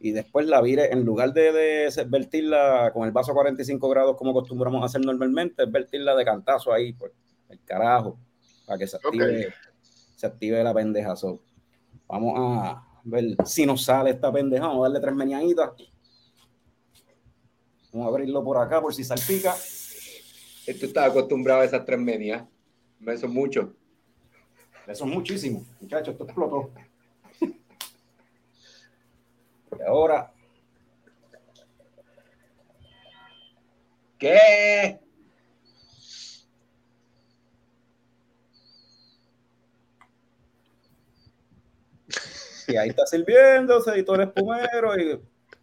y 0.00 0.12
después 0.12 0.46
la 0.46 0.62
vire, 0.62 0.90
en 0.90 1.04
lugar 1.04 1.34
de, 1.34 1.52
de 1.52 2.04
vertirla 2.08 2.90
con 2.92 3.06
el 3.06 3.12
vaso 3.12 3.32
a 3.32 3.34
45 3.34 3.88
grados 3.90 4.16
como 4.16 4.30
acostumbramos 4.30 4.82
a 4.82 4.86
hacer 4.86 5.04
normalmente, 5.04 5.62
es 5.62 5.70
vertirla 5.70 6.16
de 6.16 6.24
cantazo 6.24 6.72
ahí, 6.72 6.94
pues, 6.94 7.12
el 7.50 7.60
carajo, 7.64 8.18
para 8.66 8.78
que 8.78 8.86
se 8.86 8.96
active, 8.96 9.52
se 10.16 10.26
active 10.26 10.64
la 10.64 10.72
pendeja. 10.72 11.14
vamos 12.08 12.34
a 12.36 12.82
ver 13.04 13.36
si 13.44 13.66
nos 13.66 13.84
sale 13.84 14.10
esta 14.10 14.32
pendeja, 14.32 14.68
vamos 14.68 14.86
a 14.86 14.88
darle 14.88 15.00
tres 15.00 15.14
meniaditas. 15.14 15.70
Vamos 17.92 18.06
a 18.06 18.10
abrirlo 18.10 18.44
por 18.44 18.56
acá 18.56 18.80
por 18.80 18.94
si 18.94 19.04
salpica. 19.04 19.54
Tú 20.64 20.86
estás 20.86 21.10
acostumbrado 21.10 21.62
a 21.62 21.64
esas 21.64 21.84
tres 21.84 21.98
menias. 21.98 22.44
Eso 23.06 23.26
es 23.26 23.32
mucho. 23.32 23.74
Eso 24.86 25.04
es 25.04 25.10
muchísimo. 25.10 25.64
Muchachos, 25.80 26.12
esto 26.12 26.24
explotó 26.24 26.70
ahora. 29.86 30.32
¿Qué? 34.18 35.00
Y 42.68 42.76
ahí 42.76 42.90
está 42.90 43.06
sirviéndose 43.06 43.98
y 43.98 44.04
todo 44.04 44.16
el 44.16 44.22
espumero 44.22 44.96
y 44.96 45.20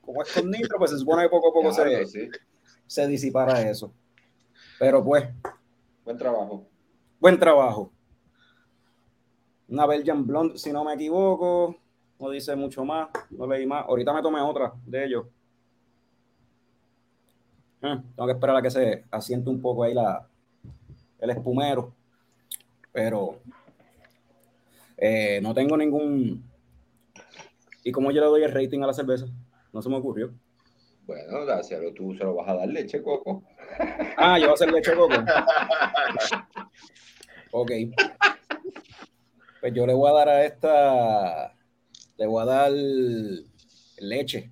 como 0.07 0.23
es 0.23 0.33
con 0.33 0.49
nitro, 0.49 0.77
pues 0.79 0.91
se 0.91 0.97
supone 0.97 1.23
que 1.23 1.29
poco 1.29 1.49
a 1.49 1.53
poco 1.53 1.73
se, 1.73 2.29
se 2.87 3.07
disipará 3.07 3.69
eso. 3.69 3.93
Pero 4.79 5.03
pues. 5.03 5.27
Buen 6.05 6.17
trabajo. 6.17 6.65
Buen 7.19 7.37
trabajo. 7.37 7.91
Una 9.67 9.85
Belgian 9.85 10.25
Blonde, 10.25 10.57
si 10.57 10.71
no 10.71 10.85
me 10.85 10.93
equivoco 10.93 11.75
no 12.19 12.29
dice 12.29 12.55
mucho 12.55 12.83
más, 12.83 13.09
no 13.29 13.45
leí 13.47 13.65
más. 13.65 13.85
Ahorita 13.87 14.13
me 14.13 14.21
tomé 14.21 14.41
otra 14.41 14.73
de 14.85 15.05
ellos. 15.05 15.25
Eh, 17.81 18.01
tengo 18.15 18.27
que 18.27 18.33
esperar 18.33 18.55
a 18.55 18.61
que 18.61 18.71
se 18.71 19.05
asiente 19.11 19.49
un 19.49 19.61
poco 19.61 19.83
ahí 19.83 19.93
la, 19.93 20.27
el 21.19 21.29
espumero. 21.29 21.93
Pero 22.91 23.39
eh, 24.97 25.39
no 25.43 25.53
tengo 25.53 25.77
ningún. 25.77 26.43
¿Y 27.83 27.91
cómo 27.91 28.11
yo 28.11 28.21
le 28.21 28.27
doy 28.27 28.43
el 28.43 28.53
rating 28.53 28.81
a 28.81 28.87
la 28.87 28.93
cerveza? 28.93 29.27
No 29.77 29.83
se 29.83 29.89
me 29.89 29.97
ocurrió. 29.97 30.33
Bueno, 31.05 31.45
gracias, 31.45 31.79
tú 31.95 32.11
se 32.15 32.23
lo 32.23 32.33
vas 32.33 32.49
a 32.49 32.55
dar 32.55 32.67
leche 32.67 32.99
coco. 33.03 33.43
Ah, 34.17 34.39
yo 34.39 34.45
voy 34.45 34.49
a 34.49 34.53
hacer 34.55 34.71
leche 34.71 34.95
coco. 34.95 35.13
ok. 37.51 37.71
Pues 39.61 39.73
yo 39.75 39.85
le 39.85 39.93
voy 39.93 40.09
a 40.09 40.13
dar 40.15 40.29
a 40.29 40.45
esta 40.45 41.53
le 42.17 42.25
voy 42.25 42.41
a 42.41 42.45
dar 42.45 42.71
leche, 43.99 44.51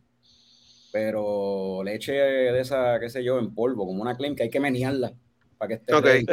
pero 0.91 1.83
leche 1.83 2.13
de 2.13 2.59
esa, 2.59 2.99
qué 2.99 3.09
sé 3.09 3.23
yo, 3.23 3.39
en 3.39 3.55
polvo, 3.55 3.87
como 3.87 4.03
una 4.03 4.15
clean 4.15 4.35
que 4.35 4.43
hay 4.43 4.51
que 4.51 4.59
menearla 4.59 5.11
para 5.57 5.69
que 5.69 5.73
esté. 5.73 5.95
Okay. 5.95 6.23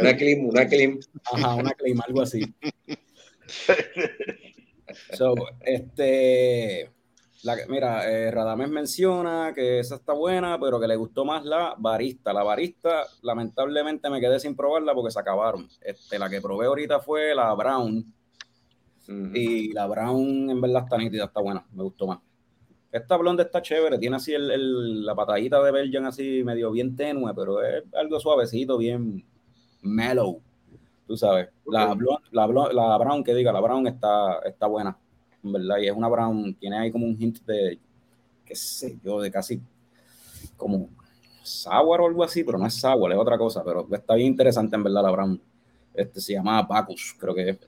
Una 0.00 0.16
clean, 0.16 0.46
una 0.46 0.66
clean. 0.66 0.98
Ajá, 1.32 1.54
una 1.54 1.70
clean, 1.74 2.00
algo 2.04 2.22
así. 2.22 2.42
so, 5.12 5.36
este. 5.60 6.97
La, 7.44 7.56
mira, 7.68 8.10
eh, 8.10 8.30
Radames 8.30 8.68
menciona 8.68 9.52
que 9.54 9.78
esa 9.78 9.94
está 9.94 10.12
buena, 10.12 10.58
pero 10.58 10.80
que 10.80 10.88
le 10.88 10.96
gustó 10.96 11.24
más 11.24 11.44
la 11.44 11.74
barista. 11.78 12.32
La 12.32 12.42
barista, 12.42 13.04
lamentablemente 13.22 14.10
me 14.10 14.20
quedé 14.20 14.40
sin 14.40 14.56
probarla 14.56 14.94
porque 14.94 15.12
se 15.12 15.20
acabaron. 15.20 15.68
Este, 15.80 16.18
la 16.18 16.28
que 16.28 16.40
probé 16.40 16.66
ahorita 16.66 17.00
fue 17.00 17.34
la 17.34 17.54
Brown, 17.54 18.12
y 19.08 19.72
la 19.72 19.86
Brown 19.86 20.50
en 20.50 20.60
verdad 20.60 20.82
está 20.84 20.98
nítida, 20.98 21.24
está 21.24 21.40
buena, 21.40 21.64
me 21.72 21.82
gustó 21.82 22.06
más. 22.06 22.18
Esta 22.92 23.16
blonde 23.16 23.42
está 23.42 23.62
chévere, 23.62 23.98
tiene 23.98 24.16
así 24.16 24.34
el, 24.34 25.04
la 25.04 25.14
patadita 25.14 25.62
de 25.62 25.72
Belgian 25.72 26.06
así 26.06 26.42
medio 26.44 26.70
bien 26.70 26.94
tenue, 26.94 27.34
pero 27.34 27.62
es 27.62 27.84
algo 27.94 28.20
suavecito, 28.20 28.76
bien 28.76 29.24
mellow, 29.82 30.42
tú 31.06 31.16
sabes. 31.16 31.48
La, 31.66 31.96
la, 32.32 32.46
la, 32.72 32.98
Brown, 32.98 33.24
que 33.24 33.34
diga, 33.34 33.52
la 33.52 33.60
Brown 33.60 33.86
está, 33.86 34.40
está 34.44 34.66
buena, 34.66 34.90
en 34.90 35.07
verdad, 35.42 35.78
y 35.78 35.86
es 35.86 35.92
una 35.92 36.08
Brown, 36.08 36.54
tiene 36.54 36.78
ahí 36.78 36.90
como 36.90 37.06
un 37.06 37.16
hint 37.18 37.40
de, 37.44 37.78
qué 38.44 38.54
sé 38.54 38.98
yo, 39.02 39.20
de 39.20 39.30
casi 39.30 39.60
como 40.56 40.88
sour 41.42 42.00
o 42.00 42.06
algo 42.06 42.24
así, 42.24 42.44
pero 42.44 42.58
no 42.58 42.66
es 42.66 42.74
sour, 42.74 43.12
es 43.12 43.18
otra 43.18 43.38
cosa, 43.38 43.62
pero 43.64 43.86
está 43.92 44.14
bien 44.14 44.28
interesante 44.28 44.76
en 44.76 44.84
verdad 44.84 45.02
la 45.02 45.10
Brown. 45.10 45.40
Este 45.94 46.20
se 46.20 46.34
llama 46.34 46.62
Bacchus, 46.62 47.16
creo 47.18 47.34
que 47.34 47.50
es. 47.50 47.58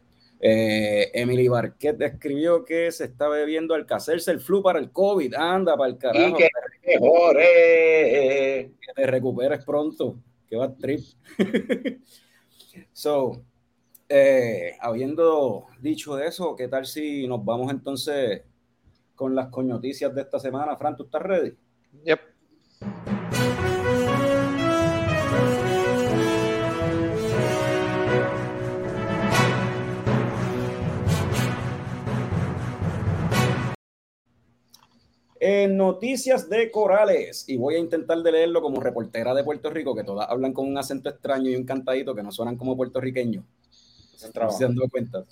Eh, 0.42 1.10
Emily 1.12 1.48
Barquet 1.48 2.00
escribió 2.00 2.64
que 2.64 2.90
se 2.92 3.04
está 3.04 3.28
bebiendo 3.28 3.74
al 3.74 3.86
hacerse 3.90 4.30
el 4.30 4.40
flu 4.40 4.62
para 4.62 4.78
el 4.78 4.90
COVID. 4.90 5.34
Anda, 5.34 5.76
para 5.76 5.90
el 5.90 5.98
carajo. 5.98 6.36
que 6.36 6.48
Que 6.82 8.72
te 8.94 9.06
recuperes 9.06 9.64
pronto. 9.64 10.16
Que 10.48 10.56
va 10.56 10.74
trip. 10.74 11.00
so, 12.92 13.42
eh, 14.12 14.76
habiendo 14.80 15.66
dicho 15.80 16.18
eso, 16.18 16.56
¿qué 16.56 16.66
tal 16.66 16.84
si 16.84 17.28
nos 17.28 17.44
vamos 17.44 17.70
entonces 17.70 18.42
con 19.14 19.36
las 19.36 19.50
coñoticias 19.50 20.12
de 20.12 20.22
esta 20.22 20.40
semana? 20.40 20.76
Fran, 20.76 20.96
¿tú 20.96 21.04
estás 21.04 21.22
ready? 21.22 21.54
Yep. 22.04 22.20
En 35.38 35.76
noticias 35.76 36.50
de 36.50 36.70
Corales, 36.72 37.48
y 37.48 37.56
voy 37.56 37.76
a 37.76 37.78
intentar 37.78 38.18
de 38.18 38.32
leerlo 38.32 38.60
como 38.60 38.80
reportera 38.80 39.32
de 39.34 39.44
Puerto 39.44 39.70
Rico, 39.70 39.94
que 39.94 40.02
todas 40.02 40.28
hablan 40.28 40.52
con 40.52 40.66
un 40.66 40.76
acento 40.76 41.08
extraño 41.08 41.48
y 41.48 41.54
un 41.54 41.64
cantadito 41.64 42.12
que 42.12 42.24
no 42.24 42.32
suenan 42.32 42.56
como 42.56 42.76
puertorriqueños. 42.76 43.44
Se 44.20 44.64
dando 44.64 44.88
cuenta. 44.88 45.24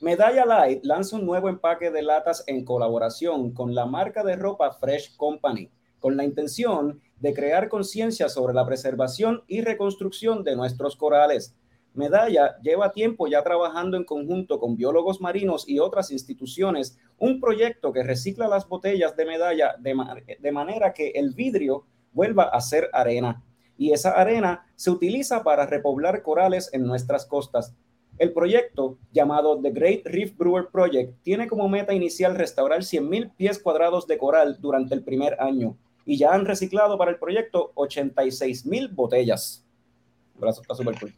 Medalla 0.00 0.44
Light 0.44 0.84
lanza 0.84 1.16
un 1.16 1.24
nuevo 1.24 1.48
empaque 1.48 1.90
de 1.90 2.02
latas 2.02 2.44
en 2.46 2.64
colaboración 2.64 3.52
con 3.52 3.74
la 3.74 3.86
marca 3.86 4.22
de 4.22 4.36
ropa 4.36 4.72
Fresh 4.72 5.16
Company, 5.16 5.70
con 5.98 6.16
la 6.16 6.24
intención 6.24 7.00
de 7.20 7.32
crear 7.32 7.68
conciencia 7.68 8.28
sobre 8.28 8.52
la 8.52 8.66
preservación 8.66 9.42
y 9.46 9.60
reconstrucción 9.60 10.42
de 10.42 10.56
nuestros 10.56 10.96
corales. 10.96 11.54
Medalla 11.94 12.58
lleva 12.62 12.92
tiempo 12.92 13.26
ya 13.28 13.42
trabajando 13.42 13.96
en 13.96 14.04
conjunto 14.04 14.58
con 14.58 14.76
biólogos 14.76 15.20
marinos 15.20 15.68
y 15.68 15.78
otras 15.78 16.10
instituciones 16.10 16.98
un 17.18 17.40
proyecto 17.40 17.92
que 17.92 18.02
recicla 18.02 18.48
las 18.48 18.68
botellas 18.68 19.16
de 19.16 19.24
medalla 19.24 19.76
de, 19.78 20.52
manera 20.52 20.92
que 20.92 21.10
el 21.10 21.32
vidrio 21.32 21.86
vuelva 22.12 22.44
a 22.44 22.60
ser 22.60 22.90
arena. 22.92 23.42
Y 23.82 23.92
esa 23.92 24.12
arena 24.12 24.64
se 24.76 24.92
utiliza 24.92 25.42
para 25.42 25.66
repoblar 25.66 26.22
corales 26.22 26.70
en 26.72 26.86
nuestras 26.86 27.26
costas. 27.26 27.74
El 28.16 28.32
proyecto, 28.32 28.96
llamado 29.10 29.60
The 29.60 29.72
Great 29.72 30.02
Reef 30.04 30.36
Brewer 30.36 30.68
Project, 30.70 31.20
tiene 31.24 31.48
como 31.48 31.68
meta 31.68 31.92
inicial 31.92 32.36
restaurar 32.36 32.82
100.000 32.82 33.32
pies 33.34 33.58
cuadrados 33.58 34.06
de 34.06 34.18
coral 34.18 34.58
durante 34.60 34.94
el 34.94 35.02
primer 35.02 35.36
año 35.40 35.76
y 36.06 36.16
ya 36.16 36.32
han 36.32 36.44
reciclado 36.44 36.96
para 36.96 37.10
el 37.10 37.18
proyecto 37.18 37.72
86.000 37.74 38.94
botellas. 38.94 39.66
Brazo 40.36 40.62
está 40.62 40.76
súper 40.76 41.00
cool. 41.00 41.12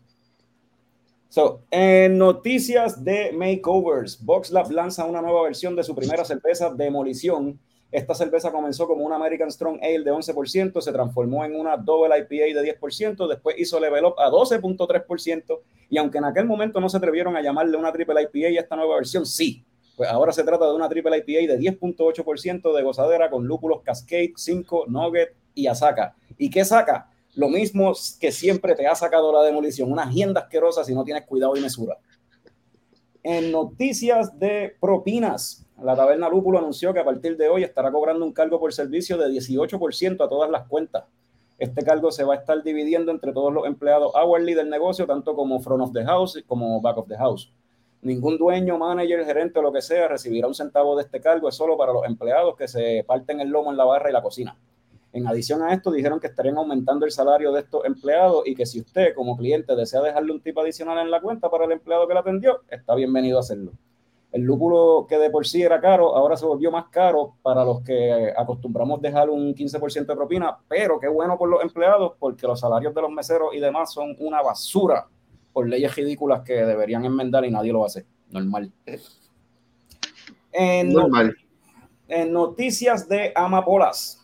So, 1.29 1.61
en 1.71 2.17
noticias 2.17 3.05
de 3.05 3.31
makeovers, 3.33 4.25
VoxLab 4.25 4.71
lanza 4.71 5.05
una 5.05 5.21
nueva 5.21 5.43
versión 5.43 5.77
de 5.77 5.85
su 5.85 5.95
primera 5.95 6.25
cerveza 6.25 6.71
Demolición. 6.71 7.61
Esta 7.95 8.13
cerveza 8.13 8.51
comenzó 8.51 8.89
como 8.89 9.05
una 9.05 9.15
American 9.15 9.53
Strong 9.53 9.79
Ale 9.81 10.03
de 10.03 10.13
11%, 10.13 10.81
se 10.81 10.93
transformó 10.93 11.45
en 11.45 11.55
una 11.55 11.77
Double 11.77 12.13
IPA 12.19 12.61
de 12.61 12.77
10%, 12.77 13.29
después 13.29 13.55
hizo 13.57 13.79
level 13.79 14.07
up 14.07 14.15
a 14.19 14.29
12.3%, 14.31 15.61
y 15.91 15.99
aunque 15.99 16.19
en 16.19 16.25
aquel 16.25 16.45
momento 16.45 16.81
no 16.81 16.89
se 16.89 16.97
atrevieron 16.97 17.37
a 17.37 17.41
llamarle 17.41 17.77
una 17.77 17.93
Triple 17.93 18.23
IPA 18.23 18.49
y 18.49 18.59
esta 18.59 18.75
nueva 18.75 18.97
versión 18.97 19.25
sí, 19.25 19.65
pues 19.97 20.11
ahora 20.11 20.33
se 20.33 20.43
trata 20.43 20.67
de 20.67 20.75
una 20.75 20.89
Triple 20.89 21.19
IPA 21.19 21.53
de 21.53 21.59
10.8% 21.61 22.75
de 22.75 22.83
gozadera 22.83 23.31
con 23.31 23.47
lúpulos 23.47 23.83
Cascade, 23.85 24.33
5, 24.35 24.87
Nugget 24.89 25.37
y 25.55 25.69
Asaka. 25.69 26.17
¿Y 26.37 26.51
qué 26.51 26.65
saca? 26.65 27.11
lo 27.37 27.49
mismo 27.49 27.93
que 28.21 28.31
siempre 28.31 28.75
te 28.75 28.87
ha 28.87 28.95
sacado 28.95 29.33
la 29.33 29.43
demolición, 29.43 29.91
una 29.91 30.05
agenda 30.05 30.43
asquerosa 30.43 30.85
si 30.85 30.95
no 30.95 31.05
tienes 31.05 31.25
cuidado 31.25 31.57
y 31.57 31.61
mesura. 31.61 31.97
En 33.23 33.51
noticias 33.51 34.39
de 34.39 34.77
propinas, 34.81 35.64
la 35.83 35.97
taberna 35.97 36.29
Lúpulo 36.29 36.59
anunció 36.59 36.95
que 36.95 37.01
a 37.01 37.05
partir 37.05 37.37
de 37.37 37.49
hoy 37.49 37.65
estará 37.65 37.91
cobrando 37.91 38.25
un 38.25 38.33
cargo 38.33 38.61
por 38.61 38.73
servicio 38.73 39.19
de 39.19 39.29
18% 39.29 40.25
a 40.25 40.29
todas 40.29 40.51
las 40.51 40.67
cuentas. 40.69 41.05
Este 41.59 41.85
cargo 41.85 42.11
se 42.11 42.25
va 42.25 42.35
a 42.35 42.37
estar 42.39 42.63
dividiendo 42.63 43.13
entre 43.13 43.33
todos 43.33 43.53
los 43.53 43.67
empleados 43.67 44.13
hourly 44.15 44.55
del 44.55 44.71
negocio, 44.71 45.07
tanto 45.07 45.35
como 45.35 45.61
front 45.61 45.83
of 45.83 45.93
the 45.93 46.05
house 46.05 46.43
como 46.47 46.81
back 46.81 46.99
of 46.99 47.09
the 47.09 47.17
house. 47.17 47.53
Ningún 48.03 48.37
dueño, 48.39 48.77
manager, 48.77 49.25
gerente 49.25 49.59
o 49.59 49.63
lo 49.63 49.73
que 49.73 49.81
sea 49.81 50.09
recibirá 50.09 50.47
un 50.47 50.55
centavo 50.55 50.97
de 50.97 51.03
este 51.03 51.21
cargo, 51.21 51.49
es 51.49 51.55
solo 51.55 51.77
para 51.77 51.93
los 51.93 52.05
empleados 52.05 52.57
que 52.57 52.69
se 52.69 53.05
parten 53.07 53.41
el 53.41 53.49
lomo 53.49 53.71
en 53.71 53.77
la 53.77 53.85
barra 53.85 54.11
y 54.11 54.13
la 54.13 54.23
cocina. 54.23 54.57
En 55.13 55.27
adición 55.29 55.63
a 55.63 55.73
esto, 55.73 55.93
dijeron 55.93 56.19
que 56.19 56.27
estarían 56.27 56.59
aumentando 56.59 57.07
el 57.07 57.13
salario 57.13 57.53
de 57.53 57.61
estos 57.61 57.85
empleados 57.85 58.43
y 58.47 58.55
que 58.55 58.67
si 58.67 58.81
usted 58.81 59.15
como 59.15 59.37
cliente 59.37 59.77
desea 59.77 60.03
dejarle 60.03 60.33
un 60.33 60.41
tipo 60.41 60.61
adicional 60.61 60.99
en 60.99 61.11
la 61.11 61.21
cuenta 61.21 61.49
para 61.49 61.67
el 61.67 61.73
empleado 61.73 62.09
que 62.09 62.15
la 62.15 62.21
atendió, 62.21 62.63
está 62.69 62.95
bienvenido 62.95 63.39
a 63.39 63.41
hacerlo. 63.41 63.73
El 64.35 64.43
lúpulo 64.43 65.07
que 65.09 65.17
de 65.17 65.31
por 65.31 65.47
sí 65.47 65.63
era 65.63 65.81
caro, 65.81 66.17
ahora 66.17 66.37
se 66.37 66.45
volvió 66.45 66.73
más 66.73 66.87
caro 66.91 67.37
para 67.41 67.65
los 67.65 67.83
que 67.83 68.33
acostumbramos 68.37 69.01
dejar 69.01 69.31
un 69.31 69.55
15% 69.55 70.07
de 70.07 70.17
propina, 70.17 70.59
pero 70.67 70.99
qué 70.99 71.07
bueno 71.07 71.39
por 71.39 71.49
los 71.49 71.63
empleados 71.63 72.15
porque 72.19 72.45
los 72.45 72.59
salarios 72.59 72.93
de 72.93 73.01
los 73.01 73.13
meseros 73.13 73.55
y 73.55 73.61
demás 73.61 73.93
son 73.93 74.17
una 74.19 74.43
basura 74.43 75.07
por 75.53 75.69
leyes 75.69 75.95
ridículas 75.95 76.43
que 76.43 76.55
deberían 76.55 77.05
enmendar 77.05 77.45
y 77.45 77.53
nadie 77.53 77.73
lo 77.73 77.85
hace. 77.85 78.07
Normal. 78.33 78.73
En, 80.51 80.93
Normal. 80.93 81.37
En 82.09 82.33
noticias 82.33 83.09
de 83.09 83.33
Amapolas. 83.37 84.21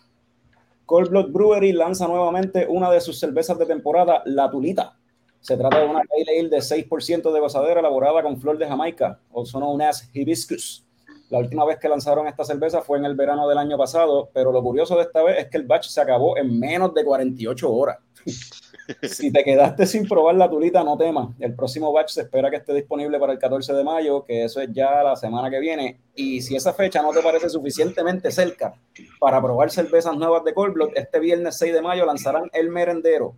Cold 0.87 1.11
Blood 1.11 1.31
Brewery 1.31 1.73
lanza 1.73 2.09
nuevamente 2.09 2.67
una 2.69 2.90
de 2.90 3.00
sus 3.00 3.17
cervezas 3.17 3.57
de 3.61 3.67
temporada, 3.67 4.23
La 4.26 4.50
Tulita. 4.50 4.99
Se 5.40 5.56
trata 5.56 5.80
de 5.80 5.87
una 5.87 6.02
pale 6.02 6.38
ale 6.38 6.49
de 6.49 6.59
6% 6.59 7.32
de 7.32 7.40
gozadera 7.40 7.80
elaborada 7.80 8.23
con 8.23 8.38
flor 8.40 8.59
de 8.59 8.66
Jamaica, 8.66 9.18
also 9.35 9.59
known 9.59 9.80
as 9.80 10.09
hibiscus. 10.12 10.85
La 11.30 11.38
última 11.38 11.64
vez 11.64 11.78
que 11.78 11.88
lanzaron 11.88 12.26
esta 12.26 12.44
cerveza 12.44 12.82
fue 12.82 12.99
en 12.99 13.04
el 13.04 13.14
verano 13.14 13.49
del 13.49 13.56
año 13.56 13.78
pasado, 13.78 14.30
pero 14.35 14.50
lo 14.50 14.62
curioso 14.62 14.97
de 14.97 15.02
esta 15.02 15.23
vez 15.23 15.38
es 15.38 15.49
que 15.49 15.59
el 15.59 15.62
batch 15.64 15.87
se 15.87 16.00
acabó 16.00 16.37
en 16.37 16.59
menos 16.59 16.92
de 16.92 17.05
48 17.05 17.72
horas. 17.72 17.98
si 19.03 19.33
te 19.33 19.44
quedaste 19.44 19.87
sin 19.87 20.09
probar 20.09 20.35
la 20.35 20.50
tulita, 20.50 20.83
no 20.83 20.98
temas. 20.98 21.29
El 21.38 21.55
próximo 21.55 21.92
batch 21.92 22.11
se 22.11 22.22
espera 22.22 22.50
que 22.50 22.57
esté 22.57 22.74
disponible 22.74 23.18
para 23.20 23.33
el 23.33 23.38
14 23.38 23.72
de 23.72 23.85
mayo, 23.85 24.24
que 24.24 24.44
eso 24.44 24.61
es 24.61 24.70
ya 24.72 25.03
la 25.05 25.14
semana 25.14 25.48
que 25.50 25.61
viene. 25.61 26.00
Y 26.16 26.42
si 26.42 26.57
esa 26.57 26.72
fecha 26.72 27.00
no 27.00 27.12
te 27.12 27.22
parece 27.22 27.48
suficientemente 27.48 28.31
cerca 28.33 28.74
para 29.20 29.40
probar 29.40 29.70
cervezas 29.70 30.16
nuevas 30.16 30.44
de 30.44 30.53
Cold 30.53 30.74
Blood, 30.74 30.90
este 30.96 31.20
viernes 31.20 31.57
6 31.59 31.72
de 31.72 31.83
mayo 31.83 32.05
lanzarán 32.05 32.50
El 32.53 32.70
Merendero, 32.70 33.37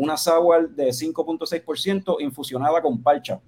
una 0.00 0.16
sour 0.16 0.70
de 0.70 0.88
5.6% 0.88 2.16
infusionada 2.20 2.80
con 2.80 3.02
parcha. 3.02 3.38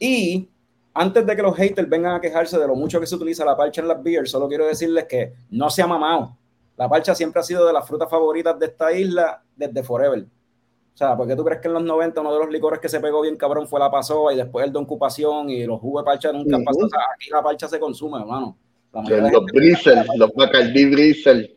Y 0.00 0.48
antes 0.92 1.24
de 1.24 1.36
que 1.36 1.42
los 1.42 1.56
haters 1.56 1.88
vengan 1.88 2.16
a 2.16 2.20
quejarse 2.20 2.58
de 2.58 2.66
lo 2.66 2.74
mucho 2.74 2.98
que 2.98 3.06
se 3.06 3.14
utiliza 3.14 3.44
la 3.44 3.56
parcha 3.56 3.82
en 3.82 3.88
las 3.88 4.02
beers, 4.02 4.32
solo 4.32 4.48
quiero 4.48 4.66
decirles 4.66 5.04
que 5.04 5.32
no 5.50 5.70
se 5.70 5.82
ha 5.82 5.86
mamado. 5.86 6.36
La 6.76 6.88
parcha 6.88 7.14
siempre 7.14 7.40
ha 7.40 7.44
sido 7.44 7.64
de 7.64 7.72
las 7.72 7.86
frutas 7.86 8.10
favoritas 8.10 8.58
de 8.58 8.66
esta 8.66 8.92
isla 8.92 9.40
desde 9.54 9.84
forever. 9.84 10.22
O 10.22 10.96
sea, 10.96 11.16
¿por 11.16 11.28
qué 11.28 11.36
tú 11.36 11.44
crees 11.44 11.60
que 11.60 11.68
en 11.68 11.74
los 11.74 11.84
90 11.84 12.20
uno 12.20 12.32
de 12.32 12.38
los 12.40 12.50
licores 12.50 12.80
que 12.80 12.88
se 12.88 12.98
pegó 12.98 13.20
bien 13.22 13.36
cabrón 13.36 13.68
fue 13.68 13.78
la 13.78 13.88
pasó 13.88 14.32
y 14.32 14.36
después 14.36 14.66
el 14.66 14.72
de 14.72 14.80
ocupación 14.80 15.50
y 15.50 15.64
los 15.66 15.78
jugos 15.78 16.02
de 16.02 16.06
parcha 16.06 16.32
nunca 16.32 16.58
pasó? 16.64 16.84
O 16.84 16.88
sea, 16.88 17.00
aquí 17.14 17.30
la 17.30 17.42
parcha 17.42 17.68
se 17.68 17.78
consume, 17.78 18.18
hermano. 18.18 18.56
los 18.92 19.44
brisel, 19.52 20.04
los 20.16 20.32
Bacardi 20.34 20.90
brisel. 20.90 21.55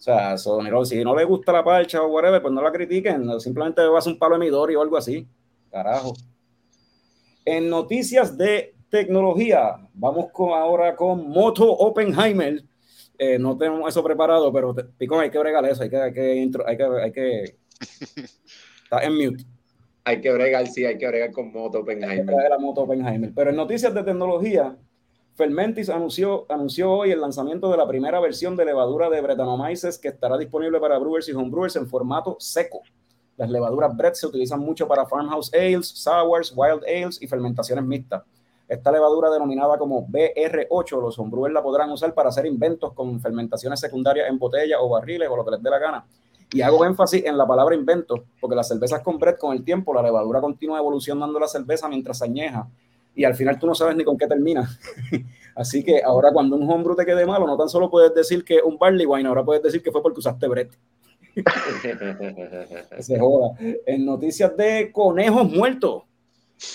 O 0.00 0.02
sea, 0.02 0.38
si 0.38 1.04
no 1.04 1.14
le 1.14 1.24
gusta 1.24 1.52
la 1.52 1.62
parcha 1.62 2.02
o 2.02 2.08
whatever, 2.08 2.40
pues 2.40 2.54
no 2.54 2.62
la 2.62 2.72
critiquen. 2.72 3.38
Simplemente 3.38 3.86
vas 3.86 4.06
a 4.06 4.10
un 4.10 4.18
palo 4.18 4.36
de 4.36 4.46
Midori 4.46 4.74
o 4.74 4.80
algo 4.80 4.96
así. 4.96 5.28
Carajo. 5.70 6.14
En 7.44 7.68
noticias 7.68 8.38
de 8.38 8.74
tecnología, 8.88 9.76
vamos 9.92 10.32
con, 10.32 10.54
ahora 10.54 10.96
con 10.96 11.28
Moto 11.28 11.70
Oppenheimer. 11.70 12.64
Eh, 13.18 13.38
no 13.38 13.58
tenemos 13.58 13.90
eso 13.90 14.02
preparado, 14.02 14.50
pero 14.50 14.74
Picón, 14.96 15.20
hay 15.20 15.28
que 15.28 15.38
bregar 15.38 15.66
eso, 15.66 15.82
hay 15.82 15.90
que, 15.90 15.96
hay 15.98 16.12
que, 16.14 16.50
hay 16.66 16.76
que, 16.78 16.84
hay 16.84 17.12
que 17.12 17.56
Está 18.84 19.04
en 19.04 19.14
mute. 19.14 19.44
Hay 20.04 20.22
que 20.22 20.32
bregar, 20.32 20.66
sí, 20.66 20.86
hay 20.86 20.96
que 20.96 21.06
bregar 21.06 21.30
con 21.30 21.52
Moto 21.52 21.80
Oppenheimer. 21.80 22.34
la 22.48 22.58
Moto 22.58 22.84
Oppenheimer. 22.84 23.32
Pero 23.34 23.50
en 23.50 23.56
noticias 23.56 23.92
de 23.92 24.02
tecnología, 24.02 24.74
Fermentis 25.40 25.88
anunció, 25.88 26.44
anunció 26.50 26.92
hoy 26.92 27.12
el 27.12 27.20
lanzamiento 27.22 27.70
de 27.70 27.78
la 27.78 27.88
primera 27.88 28.20
versión 28.20 28.58
de 28.58 28.66
levadura 28.66 29.08
de 29.08 29.22
Brettanomyces 29.22 29.98
que 29.98 30.08
estará 30.08 30.36
disponible 30.36 30.78
para 30.78 30.98
brewers 30.98 31.30
y 31.30 31.32
homebrewers 31.32 31.76
en 31.76 31.88
formato 31.88 32.36
seco. 32.38 32.82
Las 33.38 33.48
levaduras 33.48 33.96
Brett 33.96 34.16
se 34.16 34.26
utilizan 34.26 34.60
mucho 34.60 34.86
para 34.86 35.06
farmhouse 35.06 35.50
ales, 35.54 35.88
sours, 35.88 36.52
wild 36.54 36.84
ales 36.84 37.22
y 37.22 37.26
fermentaciones 37.26 37.82
mixtas. 37.86 38.22
Esta 38.68 38.92
levadura 38.92 39.30
denominada 39.30 39.78
como 39.78 40.06
BR8, 40.06 41.00
los 41.00 41.18
homebrewers 41.18 41.54
la 41.54 41.62
podrán 41.62 41.90
usar 41.90 42.12
para 42.12 42.28
hacer 42.28 42.44
inventos 42.44 42.92
con 42.92 43.18
fermentaciones 43.18 43.80
secundarias 43.80 44.28
en 44.28 44.38
botella 44.38 44.78
o 44.78 44.90
barriles 44.90 45.26
o 45.30 45.36
lo 45.38 45.44
que 45.46 45.52
les 45.52 45.62
dé 45.62 45.70
la 45.70 45.78
gana 45.78 46.06
y 46.52 46.60
hago 46.60 46.84
énfasis 46.84 47.24
en 47.24 47.38
la 47.38 47.46
palabra 47.46 47.74
invento, 47.74 48.24
porque 48.40 48.56
las 48.56 48.68
cervezas 48.68 49.00
con 49.00 49.18
bread 49.18 49.38
con 49.38 49.56
el 49.56 49.64
tiempo, 49.64 49.94
la 49.94 50.02
levadura 50.02 50.42
continúa 50.42 50.80
evolucionando 50.80 51.40
la 51.40 51.48
cerveza 51.48 51.88
mientras 51.88 52.20
añeja 52.20 52.68
y 53.14 53.24
al 53.24 53.34
final 53.34 53.58
tú 53.58 53.66
no 53.66 53.74
sabes 53.74 53.96
ni 53.96 54.04
con 54.04 54.16
qué 54.16 54.26
termina. 54.26 54.68
Así 55.54 55.84
que 55.84 56.02
ahora 56.02 56.32
cuando 56.32 56.56
un 56.56 56.70
homebrew 56.70 56.96
te 56.96 57.04
quede 57.04 57.26
malo, 57.26 57.46
no 57.46 57.56
tan 57.56 57.68
solo 57.68 57.90
puedes 57.90 58.14
decir 58.14 58.44
que 58.44 58.60
un 58.62 58.78
barley 58.78 59.06
wine, 59.06 59.28
ahora 59.28 59.44
puedes 59.44 59.62
decir 59.62 59.82
que 59.82 59.90
fue 59.90 60.02
porque 60.02 60.20
usaste 60.20 60.48
bread. 60.48 60.68
se 63.00 63.18
joda. 63.18 63.56
En 63.86 64.04
noticias 64.06 64.56
de 64.56 64.90
conejos 64.92 65.50
muertos. 65.50 66.04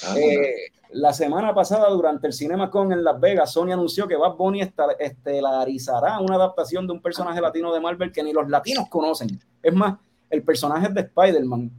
Ah, 0.03 0.15
eh, 0.17 0.53
la 0.91 1.13
semana 1.13 1.53
pasada, 1.53 1.89
durante 1.89 2.27
el 2.27 2.33
CinemaCon 2.33 2.93
en 2.93 3.03
Las 3.03 3.19
Vegas, 3.19 3.51
Sony 3.51 3.71
anunció 3.71 4.07
que 4.07 4.15
Bad 4.15 4.35
Bunny 4.35 4.61
estelarizará 4.99 6.19
una 6.19 6.35
adaptación 6.35 6.87
de 6.87 6.93
un 6.93 7.01
personaje 7.01 7.41
latino 7.41 7.73
de 7.73 7.81
Marvel 7.81 8.11
que 8.11 8.23
ni 8.23 8.33
los 8.33 8.49
latinos 8.49 8.87
conocen. 8.89 9.39
Es 9.61 9.73
más, 9.73 9.97
el 10.29 10.43
personaje 10.43 10.87
es 10.87 10.93
de 10.93 11.01
Spider-Man. 11.01 11.71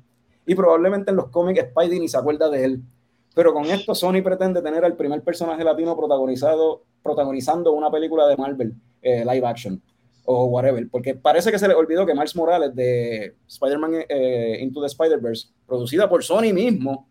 Y 0.46 0.54
probablemente 0.54 1.10
en 1.10 1.16
los 1.16 1.28
cómics 1.28 1.66
Spidey 1.70 1.98
ni 1.98 2.08
se 2.08 2.18
acuerda 2.18 2.48
de 2.48 2.64
él. 2.64 2.82
Pero 3.36 3.52
con 3.52 3.66
esto 3.66 3.94
Sony 3.94 4.22
pretende 4.24 4.62
tener 4.62 4.82
al 4.82 4.96
primer 4.96 5.22
personaje 5.22 5.62
latino 5.62 5.94
protagonizado, 5.94 6.84
protagonizando 7.02 7.70
una 7.74 7.90
película 7.90 8.26
de 8.26 8.34
Marvel, 8.34 8.74
eh, 9.02 9.26
live 9.30 9.46
action 9.46 9.82
o 10.24 10.46
whatever. 10.46 10.88
Porque 10.90 11.14
parece 11.14 11.52
que 11.52 11.58
se 11.58 11.68
le 11.68 11.74
olvidó 11.74 12.06
que 12.06 12.14
Miles 12.14 12.34
Morales 12.34 12.74
de 12.74 13.36
Spider-Man 13.46 14.06
eh, 14.08 14.56
Into 14.62 14.80
the 14.80 14.86
Spider-Verse, 14.86 15.48
producida 15.66 16.08
por 16.08 16.24
Sony 16.24 16.50
mismo, 16.54 17.10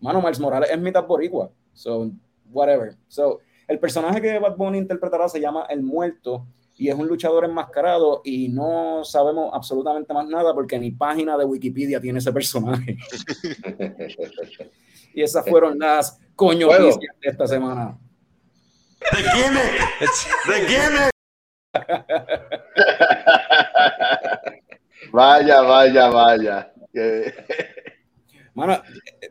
mano, 0.00 0.20
Miles 0.20 0.40
Morales 0.40 0.70
es 0.72 0.78
mitad 0.80 1.06
boricua. 1.06 1.52
So, 1.72 2.10
whatever. 2.50 2.96
So, 3.06 3.38
el 3.68 3.78
personaje 3.78 4.20
que 4.20 4.36
Bad 4.40 4.56
Bunny 4.56 4.78
interpretará 4.78 5.28
se 5.28 5.40
llama 5.40 5.66
El 5.70 5.84
Muerto 5.84 6.48
y 6.76 6.88
es 6.88 6.96
un 6.96 7.06
luchador 7.06 7.44
enmascarado 7.44 8.22
y 8.24 8.48
no 8.48 9.04
sabemos 9.04 9.50
absolutamente 9.52 10.12
más 10.12 10.26
nada 10.26 10.52
porque 10.52 10.80
ni 10.80 10.90
página 10.90 11.38
de 11.38 11.44
Wikipedia 11.44 12.00
tiene 12.00 12.18
ese 12.18 12.32
personaje. 12.32 12.96
y 15.14 15.22
esas 15.22 15.48
fueron 15.48 15.78
las 15.78 16.20
coño 16.34 16.68
de 16.68 16.92
esta 17.22 17.46
semana. 17.46 17.96
¿De 19.00 19.22
quién 19.32 19.56
es? 19.56 20.26
¿De 20.48 20.66
quién 20.66 20.92
es? 20.96 21.10
vaya, 25.12 25.60
vaya, 25.62 26.08
vaya. 26.08 26.72
Mano, 28.54 28.82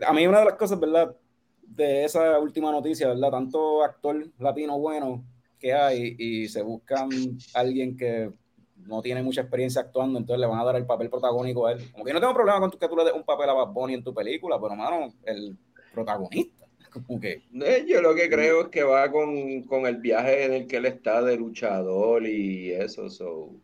a 0.05 0.13
mí 0.13 0.27
una 0.27 0.39
de 0.39 0.45
las 0.45 0.55
cosas, 0.55 0.79
¿verdad? 0.79 1.15
De 1.61 2.05
esa 2.05 2.39
última 2.39 2.71
noticia, 2.71 3.07
¿verdad? 3.07 3.31
Tanto 3.31 3.83
actor 3.83 4.27
latino 4.39 4.79
bueno 4.79 5.25
que 5.59 5.73
hay 5.73 6.15
y 6.17 6.47
se 6.47 6.61
buscan 6.61 7.09
alguien 7.53 7.97
que 7.97 8.31
no 8.75 9.01
tiene 9.01 9.23
mucha 9.23 9.41
experiencia 9.41 9.81
actuando, 9.81 10.19
entonces 10.19 10.41
le 10.41 10.47
van 10.47 10.59
a 10.59 10.65
dar 10.65 10.75
el 10.75 10.85
papel 10.85 11.09
protagónico 11.09 11.65
a 11.65 11.71
él. 11.71 11.91
Como 11.91 12.03
que 12.03 12.09
yo 12.09 12.13
no 12.13 12.19
tengo 12.19 12.33
problema 12.33 12.59
con 12.59 12.71
que 12.71 12.87
tú 12.87 12.95
le 12.95 13.05
des 13.05 13.13
un 13.13 13.23
papel 13.23 13.49
a 13.49 13.53
Bad 13.53 13.69
Bunny 13.69 13.93
en 13.93 14.03
tu 14.03 14.13
película, 14.13 14.59
pero, 14.61 14.75
mano, 14.75 15.13
el 15.23 15.57
protagonista. 15.93 16.65
Como 17.07 17.19
que... 17.19 17.41
Eh, 17.53 17.85
yo 17.87 18.01
lo 18.01 18.13
que 18.13 18.29
creo 18.29 18.63
es 18.63 18.67
que 18.67 18.83
va 18.83 19.11
con, 19.11 19.63
con, 19.63 19.87
el 19.87 19.97
viaje 19.97 20.45
en 20.45 20.53
el 20.53 20.67
que 20.67 20.77
él 20.77 20.85
está 20.85 21.23
de 21.23 21.37
luchador 21.37 22.25
y 22.27 22.71
eso. 22.71 23.09
So. 23.09 23.55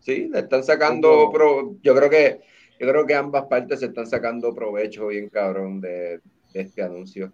Sí, 0.00 0.28
le 0.28 0.40
están 0.40 0.62
sacando, 0.62 1.30
pro, 1.32 1.76
yo 1.82 1.94
creo 1.96 2.08
que 2.08 2.40
yo 2.78 2.86
creo 2.86 3.06
que 3.06 3.14
ambas 3.14 3.46
partes 3.46 3.80
se 3.80 3.86
están 3.86 4.06
sacando 4.06 4.54
provecho 4.54 5.06
bien 5.06 5.30
cabrón 5.30 5.80
de, 5.80 6.20
de 6.52 6.60
este 6.60 6.82
anuncio. 6.82 7.32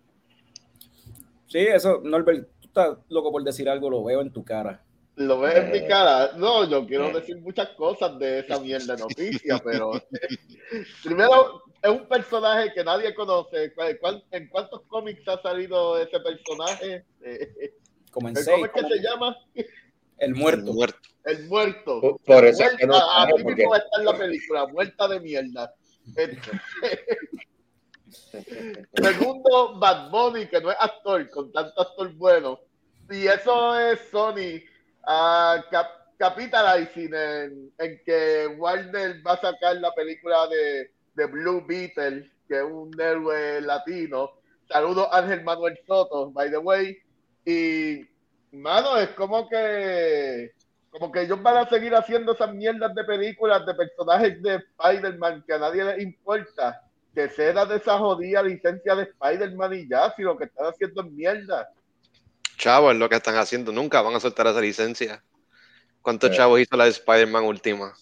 Sí, 1.49 1.59
eso, 1.59 2.01
Norbert, 2.03 2.49
tú 2.61 2.69
estás 2.69 2.97
loco 3.09 3.33
por 3.33 3.43
decir 3.43 3.69
algo, 3.69 3.91
lo 3.91 4.05
veo 4.05 4.21
en 4.21 4.33
tu 4.33 4.45
cara. 4.45 4.83
Lo 5.17 5.41
ves 5.41 5.57
en 5.57 5.71
mi 5.71 5.79
eh. 5.79 5.87
cara. 5.87 6.33
No, 6.37 6.69
yo 6.69 6.87
quiero 6.87 7.09
eh. 7.09 7.13
decir 7.13 7.39
muchas 7.39 7.69
cosas 7.71 8.19
de 8.19 8.39
esa 8.39 8.59
mierda 8.61 8.97
de 8.97 9.03
noticia, 9.03 9.61
pero 9.63 9.93
primero 11.05 11.63
es 11.83 11.91
un 11.91 12.07
personaje 12.07 12.73
que 12.73 12.85
nadie 12.85 13.13
conoce. 13.15 13.75
¿En 14.31 14.49
cuántos 14.49 14.83
cómics 14.83 15.27
ha 15.27 15.43
salido 15.43 15.99
ese 15.99 16.21
personaje? 16.21 17.05
Como 18.11 18.29
en 18.29 18.35
¿Cómo 18.35 18.67
es 18.67 18.73
que 18.73 18.83
se 18.83 19.01
llama? 19.01 19.37
El 20.19 20.35
muerto. 20.35 20.73
El 21.25 21.49
muerto. 21.49 22.19
Por, 22.25 22.45
eso 22.45 22.65
es 22.65 22.77
que 22.77 22.87
no, 22.87 22.95
a 22.95 23.27
mí 23.27 23.43
mismo 23.43 23.71
va 23.71 23.77
a 23.77 23.81
estar 23.81 24.05
la 24.05 24.17
película, 24.17 24.67
muerta 24.67 25.09
de 25.09 25.21
mierda. 25.21 25.75
Segundo, 28.95 29.79
Bad 29.79 30.11
Bunny, 30.11 30.47
que 30.47 30.61
no 30.61 30.71
es 30.71 30.77
actor, 30.79 31.29
con 31.31 31.51
tanto 31.53 31.81
actor 31.81 32.13
bueno. 32.15 32.61
Y 33.11 33.27
eso 33.27 33.79
es 33.79 33.99
Sony 34.11 34.61
uh, 35.05 35.63
cap 35.71 36.03
capitalizing 36.19 37.15
en, 37.15 37.73
en, 37.79 38.03
que 38.05 38.47
Warner 38.57 39.27
va 39.27 39.33
a 39.33 39.41
sacar 39.41 39.77
la 39.77 39.93
película 39.93 40.47
de, 40.47 40.93
de 41.15 41.27
Blue 41.27 41.65
Beetle, 41.67 42.31
que 42.49 42.59
es 42.59 42.65
un 42.65 42.99
héroe 43.01 43.61
latino. 43.61 44.33
Saludos 44.69 45.09
Ángel 45.13 45.43
Manuel 45.43 45.79
Soto, 45.87 46.31
by 46.31 46.51
the 46.51 46.59
way. 46.59 46.97
Y, 47.45 48.07
mano, 48.53 48.97
es 48.99 49.11
como 49.11 49.49
que 49.49 50.53
como 50.93 51.11
que 51.11 51.23
ellos 51.23 51.43
van 51.43 51.57
a 51.57 51.69
seguir 51.69 51.95
haciendo 51.95 52.35
esas 52.35 52.53
mierdas 52.53 52.95
de 52.95 53.03
películas 53.05 53.65
de 53.65 53.75
personajes 53.75 54.43
de 54.43 54.57
Spider-Man 54.57 55.43
que 55.47 55.55
a 55.55 55.59
nadie 55.59 55.85
les 55.85 56.03
importa. 56.03 56.83
Que 57.15 57.31
sea 57.31 57.65
de 57.65 57.77
esa 57.77 57.99
jodida 57.99 58.43
licencia 58.43 58.95
de 58.95 59.05
Spider-Man 59.05 59.73
y 59.75 59.89
ya, 59.89 60.13
si 60.15 60.23
lo 60.23 60.37
que 60.37 60.45
están 60.45 60.67
haciendo 60.67 61.03
es 61.03 61.11
mierda. 61.11 61.71
Chavo, 62.59 62.91
es 62.91 62.99
lo 62.99 63.09
que 63.09 63.17
están 63.17 63.37
haciendo. 63.37 63.73
Nunca 63.73 64.03
van 64.03 64.15
a 64.15 64.21
soltar 64.21 64.47
esa 64.47 64.61
licencia. 64.61 65.23
¿Cuántos 66.03 66.31
chavos 66.31 66.61
hizo 66.61 66.77
la 66.77 66.85
de 66.85 66.91
Spider-Man 66.91 67.45
última? 67.45 67.95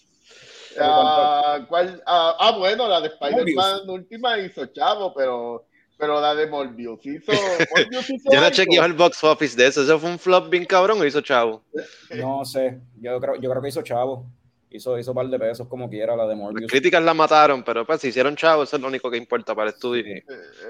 Ah, 0.78 1.66
¿cuál? 1.68 2.02
Ah, 2.06 2.36
ah, 2.38 2.56
bueno, 2.56 2.88
la 2.88 3.00
de 3.00 3.08
Spider-Man 3.08 3.88
última 3.88 4.38
hizo 4.38 4.66
chavo, 4.66 5.12
pero 5.14 5.66
pero 6.00 6.20
la 6.20 6.34
de 6.34 6.46
Morbius 6.46 7.04
hizo. 7.04 7.30
Morbius 7.76 8.10
hizo 8.10 8.32
yo 8.32 8.40
no 8.40 8.50
chequeé 8.50 8.78
el 8.80 8.94
box 8.94 9.22
office 9.22 9.56
de 9.56 9.66
eso. 9.66 9.82
¿Eso 9.82 9.98
fue 9.98 10.10
un 10.10 10.18
flop 10.18 10.48
bien 10.48 10.64
cabrón 10.64 11.00
o 11.00 11.04
hizo 11.04 11.20
chavo? 11.20 11.62
No 12.16 12.44
sé. 12.44 12.80
Yo 13.00 13.20
creo, 13.20 13.36
yo 13.36 13.50
creo 13.50 13.62
que 13.62 13.68
hizo 13.68 13.82
chavo. 13.82 14.26
Hizo, 14.72 14.96
hizo 14.98 15.10
un 15.10 15.16
par 15.16 15.26
de 15.26 15.38
pesos 15.38 15.66
como 15.66 15.90
quiera 15.90 16.14
la 16.14 16.28
de 16.28 16.36
Morbius. 16.36 16.62
Las 16.62 16.70
críticas 16.70 17.02
la 17.02 17.12
mataron, 17.12 17.64
pero 17.64 17.84
pues 17.84 18.00
si 18.00 18.08
hicieron 18.08 18.36
chavo, 18.36 18.62
eso 18.62 18.76
es 18.76 18.82
lo 18.82 18.86
único 18.88 19.10
que 19.10 19.16
importa 19.16 19.52
para 19.52 19.68
el 19.68 19.74
estudio. 19.74 20.04
Eh, 20.06 20.24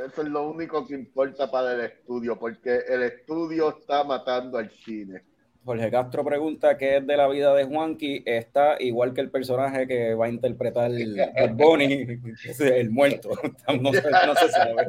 eso 0.06 0.22
es 0.22 0.28
lo 0.28 0.48
único 0.48 0.86
que 0.86 0.94
importa 0.94 1.50
para 1.50 1.74
el 1.74 1.80
estudio, 1.82 2.38
porque 2.38 2.78
el 2.88 3.02
estudio 3.02 3.76
está 3.78 4.02
matando 4.02 4.56
al 4.56 4.70
cine. 4.70 5.22
Jorge 5.64 5.90
Castro 5.90 6.24
pregunta 6.24 6.78
qué 6.78 6.96
es 6.96 7.06
de 7.06 7.16
la 7.16 7.28
vida 7.28 7.54
de 7.54 7.64
Juanqui. 7.64 8.22
Está 8.24 8.76
igual 8.80 9.12
que 9.12 9.20
el 9.20 9.30
personaje 9.30 9.86
que 9.86 10.14
va 10.14 10.26
a 10.26 10.30
interpretar 10.30 10.90
el, 10.90 11.20
Bonnie, 11.52 12.18
el 12.60 12.90
muerto. 12.90 13.30
No 13.80 13.92
se, 13.92 14.10
no 14.10 14.34
se 14.34 14.48
sabe. 14.48 14.88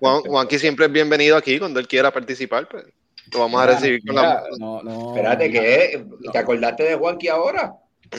Juanqui 0.00 0.58
siempre 0.58 0.86
es 0.86 0.92
bienvenido 0.92 1.36
aquí 1.36 1.58
cuando 1.58 1.80
él 1.80 1.86
quiera 1.86 2.12
participar. 2.12 2.68
Pues. 2.68 2.84
Lo 3.32 3.40
vamos 3.40 3.62
a 3.62 3.66
recibir 3.66 4.04
con 4.04 4.16
la. 4.16 4.42
No, 4.58 4.82
no, 4.82 5.14
Espérate, 5.14 5.50
¿qué? 5.50 6.04
¿Te 6.32 6.38
acordaste 6.38 6.82
de 6.84 6.94
Juanqui 6.96 7.28
ahora? 7.28 7.74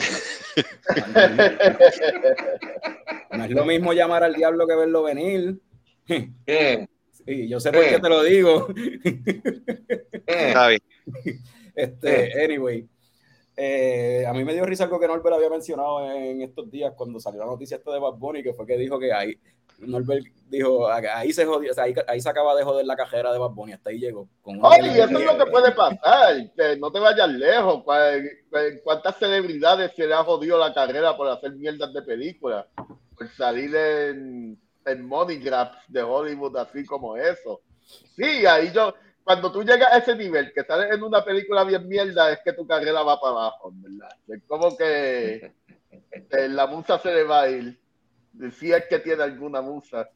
No 3.32 3.46
es 3.46 3.52
lo 3.52 3.64
mismo 3.64 3.94
llamar 3.94 4.24
al 4.24 4.34
diablo 4.34 4.68
que 4.68 4.76
verlo 4.76 5.04
venir. 5.04 5.60
Sí, 6.08 7.48
yo 7.48 7.60
sé 7.60 7.72
por 7.72 7.88
qué 7.88 8.00
te 8.00 8.10
lo 8.10 8.24
digo. 8.24 8.68
este, 11.76 12.44
anyway. 12.44 12.88
Eh, 13.62 14.26
a 14.26 14.32
mí 14.32 14.46
me 14.46 14.54
dio 14.54 14.66
risa 14.66 14.86
algo 14.86 15.00
que 15.00 15.08
Norbert 15.08 15.36
había 15.36 15.50
mencionado 15.50 16.10
en 16.10 16.42
estos 16.42 16.72
días 16.72 16.94
cuando 16.96 17.20
salió 17.20 17.42
la 17.42 17.46
noticia 17.46 17.76
esta 17.76 17.92
de 17.92 18.00
Bad 18.00 18.14
Bunny, 18.14 18.42
que 18.42 18.54
fue 18.54 18.66
que 18.66 18.78
dijo 18.78 18.98
que 18.98 19.12
ahí, 19.12 19.38
Norbert 19.80 20.26
dijo, 20.48 20.88
ahí 20.90 21.34
se 21.34 21.46
jodió, 21.46 21.72
o 21.72 21.74
sea, 21.74 21.84
ahí, 21.84 22.22
se 22.22 22.30
acaba 22.30 22.56
de 22.56 22.64
joder 22.64 22.86
la 22.86 22.96
cajera 22.96 23.34
de 23.34 23.40
Bad 23.40 23.52
Bunny, 23.52 23.74
hasta 23.74 23.90
ahí 23.90 24.00
llegó. 24.00 24.30
Oye, 24.44 25.04
eso 25.04 25.20
es 25.20 25.26
lo 25.26 25.38
que 25.38 25.52
puede 25.52 25.74
pasar, 25.74 26.54
que 26.56 26.78
no 26.78 26.90
te 26.90 27.00
vayas 27.00 27.30
lejos, 27.30 27.84
cuántas 28.82 29.18
celebridades 29.18 29.92
se 29.94 30.08
le 30.08 30.14
ha 30.14 30.24
jodido 30.24 30.58
la 30.58 30.74
carrera 30.74 31.18
por 31.18 31.28
hacer 31.28 31.52
mierdas 31.52 31.94
de 31.94 32.02
películas, 32.02 32.66
por 33.18 33.28
salir 33.36 33.76
en 33.76 34.58
en 34.86 35.06
money 35.06 35.38
grabs 35.38 35.78
de 35.88 36.02
Hollywood, 36.02 36.56
así 36.58 36.86
como 36.86 37.16
eso. 37.18 37.62
Sí, 38.16 38.46
ahí 38.46 38.72
yo, 38.74 38.94
cuando 39.24 39.52
tú 39.52 39.64
llegas 39.64 39.92
a 39.92 39.98
ese 39.98 40.16
nivel, 40.16 40.52
que 40.54 40.64
sales 40.64 40.92
en 40.92 41.04
una 41.04 41.24
película 41.24 41.64
bien 41.64 41.88
mierda, 41.88 42.32
es 42.32 42.40
que 42.44 42.54
tu 42.54 42.66
carrera 42.66 43.04
va 43.04 43.20
para 43.20 43.32
abajo, 43.32 43.72
¿verdad? 43.76 44.10
Es 44.28 44.42
como 44.48 44.76
que 44.76 45.54
la 46.50 46.68
musa 46.68 47.00
se 47.00 47.14
le 47.14 47.24
va 47.24 47.42
a 47.42 47.50
ir. 47.50 47.80
Si 48.54 48.72
es 48.72 48.86
que 48.86 49.00
tiene 49.00 49.24
alguna 49.24 49.62
musa. 49.62 50.10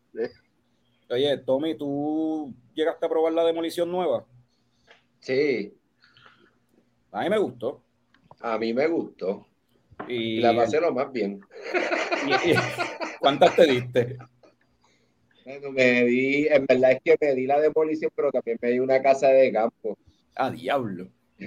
Oye, 1.10 1.38
Tommy, 1.38 1.78
¿tú 1.78 2.54
llegaste 2.74 3.06
a 3.06 3.10
probar 3.10 3.34
la 3.34 3.44
demolición 3.44 3.92
nueva? 3.92 4.26
Sí. 5.20 5.76
A 7.12 7.22
mí 7.22 7.30
me 7.30 7.38
gustó. 7.38 7.84
A 8.42 8.58
mí 8.58 8.74
me 8.74 8.88
gustó. 8.88 9.46
Y 10.08 10.40
la 10.42 10.56
pasé 10.56 10.82
lo 10.82 10.92
más 10.92 11.12
bien. 11.12 11.42
¿Cuántas 13.20 13.56
te 13.56 13.66
diste? 13.66 14.18
Me 15.72 16.06
di, 16.06 16.48
en 16.48 16.66
verdad 16.66 16.94
es 16.94 17.02
que 17.04 17.18
me 17.20 17.36
di 17.36 17.46
la 17.46 17.60
demolición, 17.60 18.12
pero 18.16 18.32
también 18.32 18.58
me 18.62 18.72
di 18.72 18.80
una 18.80 19.02
casa 19.02 19.28
de 19.30 19.52
campo. 19.52 19.98
Ah, 20.36 20.50
diablo. 20.50 21.10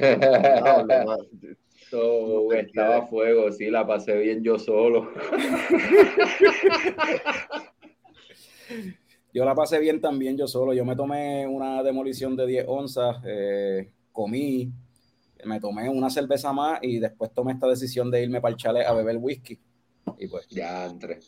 estaba 2.52 2.98
a 2.98 3.06
fuego, 3.06 3.50
sí, 3.52 3.70
la 3.70 3.86
pasé 3.86 4.18
bien 4.18 4.42
yo 4.42 4.58
solo. 4.58 5.10
yo 9.32 9.44
la 9.44 9.54
pasé 9.54 9.78
bien 9.78 10.00
también 10.00 10.36
yo 10.36 10.46
solo. 10.46 10.74
Yo 10.74 10.84
me 10.84 10.96
tomé 10.96 11.46
una 11.46 11.82
demolición 11.82 12.36
de 12.36 12.46
10 12.46 12.64
onzas, 12.68 13.16
eh, 13.24 13.90
comí, 14.12 14.70
me 15.44 15.60
tomé 15.60 15.88
una 15.88 16.10
cerveza 16.10 16.52
más 16.52 16.80
y 16.82 16.98
después 16.98 17.32
tomé 17.32 17.52
esta 17.52 17.68
decisión 17.68 18.10
de 18.10 18.22
irme 18.22 18.40
para 18.40 18.52
el 18.52 18.58
chalet 18.58 18.86
a 18.86 18.92
beber 18.92 19.16
whisky. 19.18 19.58
Y 20.18 20.28
pues. 20.28 20.46
Ya, 20.48 20.86
entre. 20.86 21.18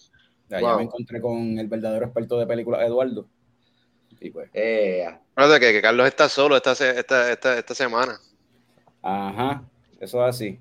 Allá 0.51 0.77
me 0.77 0.85
encontré 0.85 1.21
con 1.21 1.59
el 1.59 1.67
verdadero 1.69 2.07
experto 2.07 2.39
de 2.39 2.47
películas, 2.47 2.87
Eduardo. 2.87 3.29
Y 4.21 4.31
pues. 4.31 4.51
Eh, 4.53 5.07
que, 5.37 5.73
que, 5.73 5.83
Carlos 5.83 6.07
está 6.07 6.29
solo 6.29 6.57
esta, 6.57 6.73
esta, 6.73 7.31
esta, 7.31 7.59
esta 7.59 7.75
semana. 7.75 8.19
Ajá, 9.03 9.63
eso 10.01 10.27
es 10.27 10.35
así. 10.35 10.59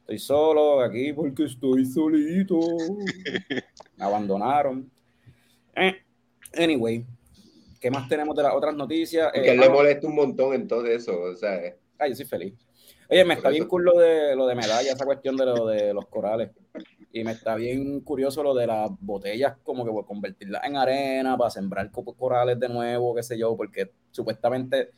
Estoy 0.00 0.18
solo 0.18 0.80
aquí 0.80 1.12
porque 1.12 1.44
estoy 1.44 1.84
solito. 1.86 2.58
me 3.96 4.04
abandonaron. 4.04 4.90
Eh, 5.74 5.94
anyway, 6.56 7.04
¿qué 7.80 7.90
más 7.90 8.08
tenemos 8.08 8.36
de 8.36 8.42
las 8.42 8.54
otras 8.54 8.74
noticias? 8.74 9.32
Que 9.32 9.52
eh, 9.52 9.56
le 9.56 9.68
molesta 9.68 10.06
un 10.06 10.14
montón 10.14 10.54
en 10.54 10.68
todo 10.68 10.86
eso. 10.86 11.20
O 11.20 11.34
sea, 11.34 11.56
eh. 11.56 11.78
Ay, 11.98 12.10
yo 12.10 12.16
soy 12.16 12.26
feliz. 12.26 12.54
Oye, 13.08 13.24
me 13.24 13.34
está 13.34 13.50
bien 13.50 13.66
cool 13.66 13.84
lo 13.84 13.98
de, 13.98 14.34
lo 14.34 14.46
de 14.46 14.54
medalla, 14.54 14.92
esa 14.92 15.04
cuestión 15.04 15.36
de 15.36 15.46
lo 15.46 15.66
de 15.66 15.92
los 15.92 16.06
corales. 16.06 16.50
Y 17.12 17.24
me 17.24 17.32
está 17.32 17.54
bien 17.56 18.00
curioso 18.00 18.42
lo 18.42 18.54
de 18.54 18.66
las 18.66 18.90
botellas, 19.00 19.56
como 19.62 19.84
que 19.84 19.90
por 19.90 20.06
convertirlas 20.06 20.64
en 20.64 20.76
arena 20.76 21.36
para 21.36 21.50
sembrar 21.50 21.90
corales 21.90 22.58
de 22.58 22.68
nuevo, 22.68 23.14
qué 23.14 23.22
sé 23.22 23.38
yo, 23.38 23.54
porque 23.56 23.92
supuestamente 24.10 24.90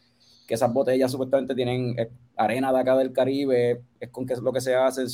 que 0.46 0.55
esas 0.55 0.72
botellas 0.72 1.11
supuestamente 1.11 1.55
tienen 1.55 1.98
eh, 1.98 2.11
arena 2.37 2.72
de 2.72 2.81
acá 2.81 2.96
del 2.96 3.12
Caribe, 3.12 3.83
es 3.98 4.11
con 4.11 4.27
que 4.27 4.35
es 4.35 4.40
lo 4.40 4.53
que 4.53 4.61
se 4.61 4.74
hace, 4.74 5.05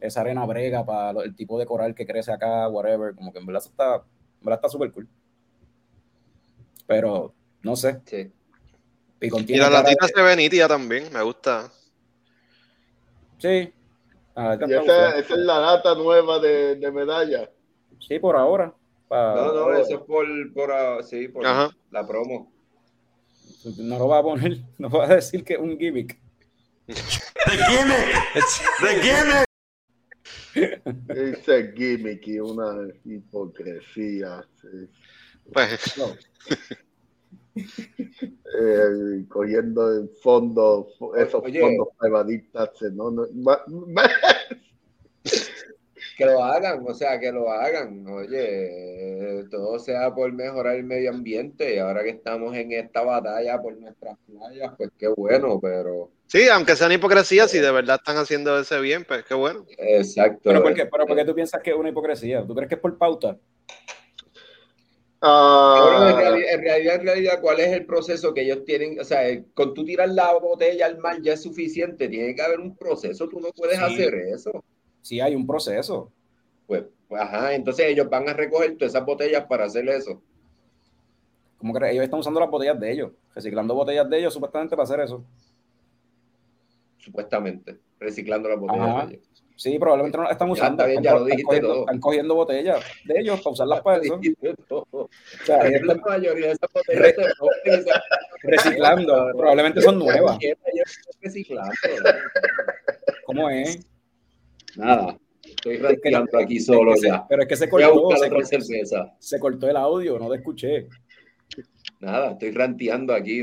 esa 0.00 0.20
arena 0.20 0.46
brega 0.46 0.84
para 0.84 1.22
el 1.22 1.34
tipo 1.34 1.58
de 1.58 1.66
coral 1.66 1.94
que 1.94 2.06
crece 2.06 2.32
acá, 2.32 2.68
whatever, 2.68 3.14
como 3.14 3.32
que 3.32 3.38
en 3.38 3.46
verdad 3.46 3.62
está, 3.64 3.96
en 3.96 4.44
verdad 4.44 4.58
está 4.58 4.68
súper 4.68 4.92
cool. 4.92 5.08
Pero, 6.86 7.34
no 7.62 7.74
sé. 7.74 8.00
Sí. 8.04 8.30
Y, 9.20 9.56
la 9.56 9.70
latita 9.70 10.06
se 10.06 10.22
ve 10.22 10.36
nítida 10.36 10.68
también, 10.68 11.12
me 11.12 11.22
gusta. 11.22 11.70
Sí, 13.38 13.72
Ah, 14.38 14.58
esa, 14.60 15.18
es 15.18 15.30
la 15.30 15.60
data 15.60 15.94
nueva 15.94 16.38
de, 16.38 16.90
medalla. 16.92 17.50
Sí, 17.98 18.18
por 18.18 18.36
ahora. 18.36 18.74
no, 19.10 19.52
no, 19.52 19.72
eso 19.72 19.94
es 19.94 20.00
por, 20.00 20.26
por, 20.52 20.70
ah, 20.70 21.02
sí, 21.02 21.28
por 21.28 21.42
la 21.42 22.06
promo. 22.06 22.52
No 23.78 23.98
lo 23.98 24.08
va 24.08 24.18
a 24.18 24.22
poner, 24.22 24.58
no 24.78 24.90
va 24.90 25.06
a 25.06 25.16
decir 25.16 25.42
que 25.42 25.54
es 25.54 25.58
un 25.58 25.78
gimmick. 25.78 26.18
¿De 26.86 26.94
quién 27.66 27.90
es? 28.34 28.62
¿De 28.82 29.00
quién 29.00 29.26
es? 29.30 29.46
Ese 31.08 31.72
gimmick 31.74 32.26
y 32.26 32.38
una 32.38 32.88
hipocresía. 33.04 34.46
Pues. 35.52 35.98
Eh, 38.58 39.24
cogiendo 39.28 39.98
en 39.98 40.08
fondo 40.22 40.88
esos 41.16 41.42
fondos 41.42 41.88
privadistas. 41.98 42.70
¿no? 42.92 43.10
no 43.10 43.26
que 46.16 46.24
lo 46.24 46.42
hagan, 46.42 46.82
o 46.86 46.94
sea, 46.94 47.20
que 47.20 47.30
lo 47.30 47.50
hagan. 47.50 48.06
Oye, 48.08 49.44
todo 49.50 49.78
sea 49.78 50.14
por 50.14 50.32
mejorar 50.32 50.76
el 50.76 50.84
medio 50.84 51.10
ambiente 51.10 51.74
y 51.74 51.78
ahora 51.78 52.02
que 52.02 52.10
estamos 52.10 52.56
en 52.56 52.72
esta 52.72 53.02
batalla 53.02 53.60
por 53.60 53.76
nuestras 53.76 54.16
playas, 54.26 54.72
pues 54.78 54.90
qué 54.98 55.08
bueno, 55.08 55.60
pero... 55.60 56.10
Sí, 56.26 56.48
aunque 56.48 56.74
sean 56.74 56.92
hipocresías, 56.92 57.50
si 57.50 57.58
de 57.58 57.70
verdad 57.70 57.96
están 57.96 58.16
haciendo 58.16 58.58
ese 58.58 58.80
bien, 58.80 59.04
pues 59.04 59.24
qué 59.24 59.34
bueno. 59.34 59.66
Exacto. 59.76 60.40
Pero 60.44 60.62
¿por 60.62 60.74
qué, 60.74 60.86
pero 60.86 61.06
¿por 61.06 61.16
qué 61.16 61.24
tú 61.24 61.34
piensas 61.34 61.62
que 61.62 61.70
es 61.70 61.76
una 61.76 61.90
hipocresía? 61.90 62.44
¿Tú 62.46 62.54
crees 62.54 62.68
que 62.68 62.74
es 62.76 62.80
por 62.80 62.96
pauta? 62.96 63.36
Uh, 65.26 66.08
en, 66.08 66.16
realidad, 66.62 66.94
en, 66.94 67.02
realidad, 67.02 67.40
¿cuál 67.40 67.60
es 67.60 67.72
el 67.72 67.84
proceso 67.84 68.32
que 68.32 68.42
ellos 68.42 68.64
tienen? 68.64 69.00
O 69.00 69.04
sea, 69.04 69.20
con 69.54 69.74
tú 69.74 69.84
tirar 69.84 70.08
la 70.10 70.32
botella 70.38 70.86
al 70.86 70.98
mar 70.98 71.20
ya 71.20 71.32
es 71.32 71.42
suficiente, 71.42 72.08
tiene 72.08 72.34
que 72.34 72.42
haber 72.42 72.60
un 72.60 72.76
proceso, 72.76 73.28
tú 73.28 73.40
no 73.40 73.48
puedes 73.56 73.78
hacer 73.78 74.14
eso 74.14 74.62
sí 75.06 75.20
hay 75.20 75.34
un 75.36 75.46
proceso. 75.46 76.10
Pues, 76.66 76.84
pues, 77.08 77.22
ajá, 77.22 77.54
entonces 77.54 77.86
ellos 77.86 78.10
van 78.10 78.28
a 78.28 78.32
recoger 78.32 78.76
todas 78.76 78.92
esas 78.92 79.06
botellas 79.06 79.44
para 79.46 79.64
hacer 79.64 79.88
eso. 79.88 80.20
¿Cómo 81.58 81.72
que 81.72 81.90
ellos 81.90 82.04
están 82.04 82.20
usando 82.20 82.40
las 82.40 82.50
botellas 82.50 82.78
de 82.78 82.92
ellos? 82.92 83.12
Reciclando 83.34 83.74
botellas 83.74 84.10
de 84.10 84.18
ellos 84.18 84.34
supuestamente 84.34 84.74
para 84.74 84.84
hacer 84.84 85.00
eso. 85.00 85.24
Supuestamente, 86.98 87.78
reciclando 88.00 88.48
las 88.48 88.58
botellas 88.58 89.08
de 89.08 89.14
ellos. 89.14 89.35
Sí, 89.56 89.78
probablemente 89.78 90.18
no 90.18 90.24
las 90.24 90.32
están 90.32 90.50
usando. 90.50 90.86
Ya, 90.86 91.00
ya 91.00 91.14
lo 91.14 91.24
dijiste 91.24 91.56
están, 91.56 91.62
cogiendo, 91.62 91.80
están 91.80 92.00
cogiendo 92.00 92.34
botellas 92.34 92.84
de 93.06 93.20
ellos 93.20 93.40
para 93.40 93.52
usarlas 93.52 93.80
para 93.80 94.02
eso. 94.02 94.20
O 94.80 95.08
sea, 95.44 95.70
la 95.70 95.94
mayoría 95.94 96.48
de 96.48 96.52
esas 96.52 96.70
botellas 96.72 98.02
reciclando. 98.42 99.30
Probablemente 99.36 99.80
son 99.80 99.98
nuevas. 99.98 100.38
Reciclando. 101.22 101.72
¿Cómo 103.24 103.48
es? 103.48 103.80
Nada, 104.76 105.18
estoy 105.42 105.78
ranteando 105.78 106.38
aquí 106.38 106.60
solo 106.60 106.94
ya. 107.02 107.26
pero 107.26 107.42
es 107.42 107.48
que 107.48 107.56
se 107.56 107.68
cortó, 107.68 108.10
se, 109.18 109.40
cortó 109.40 109.70
el 109.70 109.76
audio, 109.76 110.18
no 110.18 110.28
te 110.28 110.36
escuché. 110.36 110.86
Nada, 111.98 112.32
estoy 112.32 112.50
ranteando 112.50 113.14
aquí. 113.14 113.42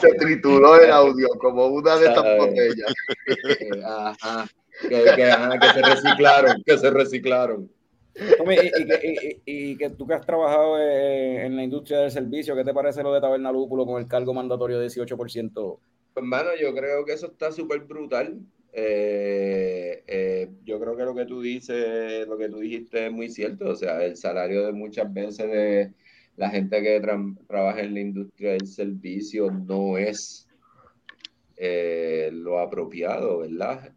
se 0.00 0.12
trituró 0.14 0.80
el 0.80 0.92
audio 0.92 1.26
como 1.40 1.66
una 1.66 1.96
de 1.96 2.06
estas 2.06 2.38
botellas. 2.38 2.94
Ajá. 3.84 4.46
Que, 4.82 4.88
que, 4.88 5.72
se 5.72 5.82
reciclaron, 5.82 6.62
que 6.64 6.78
se 6.78 6.90
reciclaron. 6.90 7.70
y, 9.44 9.76
que 9.76 9.90
tú 9.90 10.06
que 10.06 10.14
has 10.14 10.26
trabajado 10.26 10.78
en 10.80 11.56
la 11.56 11.62
industria 11.62 12.00
del 12.00 12.10
servicio, 12.10 12.56
¿qué 12.56 12.64
te 12.64 12.74
parece 12.74 13.02
lo 13.02 13.12
de 13.12 13.20
Taberna 13.20 13.52
Lúpulo 13.52 13.86
con 13.86 14.00
el 14.00 14.08
cargo 14.08 14.34
mandatorio 14.34 14.78
de 14.78 14.86
18%? 14.86 15.78
Pues, 16.16 16.24
hermano, 16.24 16.50
yo 16.58 16.74
creo 16.74 17.04
que 17.04 17.12
eso 17.12 17.26
está 17.26 17.52
súper 17.52 17.80
brutal. 17.80 18.40
Eh, 18.72 20.02
eh, 20.06 20.50
yo 20.64 20.78
creo 20.78 20.96
que 20.96 21.04
lo 21.04 21.14
que 21.14 21.24
tú 21.24 21.40
dices, 21.40 22.26
lo 22.28 22.36
que 22.36 22.48
tú 22.48 22.58
dijiste 22.58 23.06
es 23.06 23.12
muy 23.12 23.28
cierto. 23.28 23.70
O 23.70 23.74
sea, 23.74 24.04
el 24.04 24.16
salario 24.16 24.66
de 24.66 24.72
muchas 24.72 25.12
veces 25.12 25.50
de 25.50 25.92
la 26.36 26.50
gente 26.50 26.82
que 26.82 27.00
trabaja 27.46 27.80
en 27.80 27.94
la 27.94 28.00
industria 28.00 28.52
del 28.52 28.66
servicio 28.66 29.50
no 29.50 29.96
es 29.96 30.46
eh, 31.56 32.28
lo 32.32 32.58
apropiado, 32.58 33.38
¿verdad? 33.38 33.92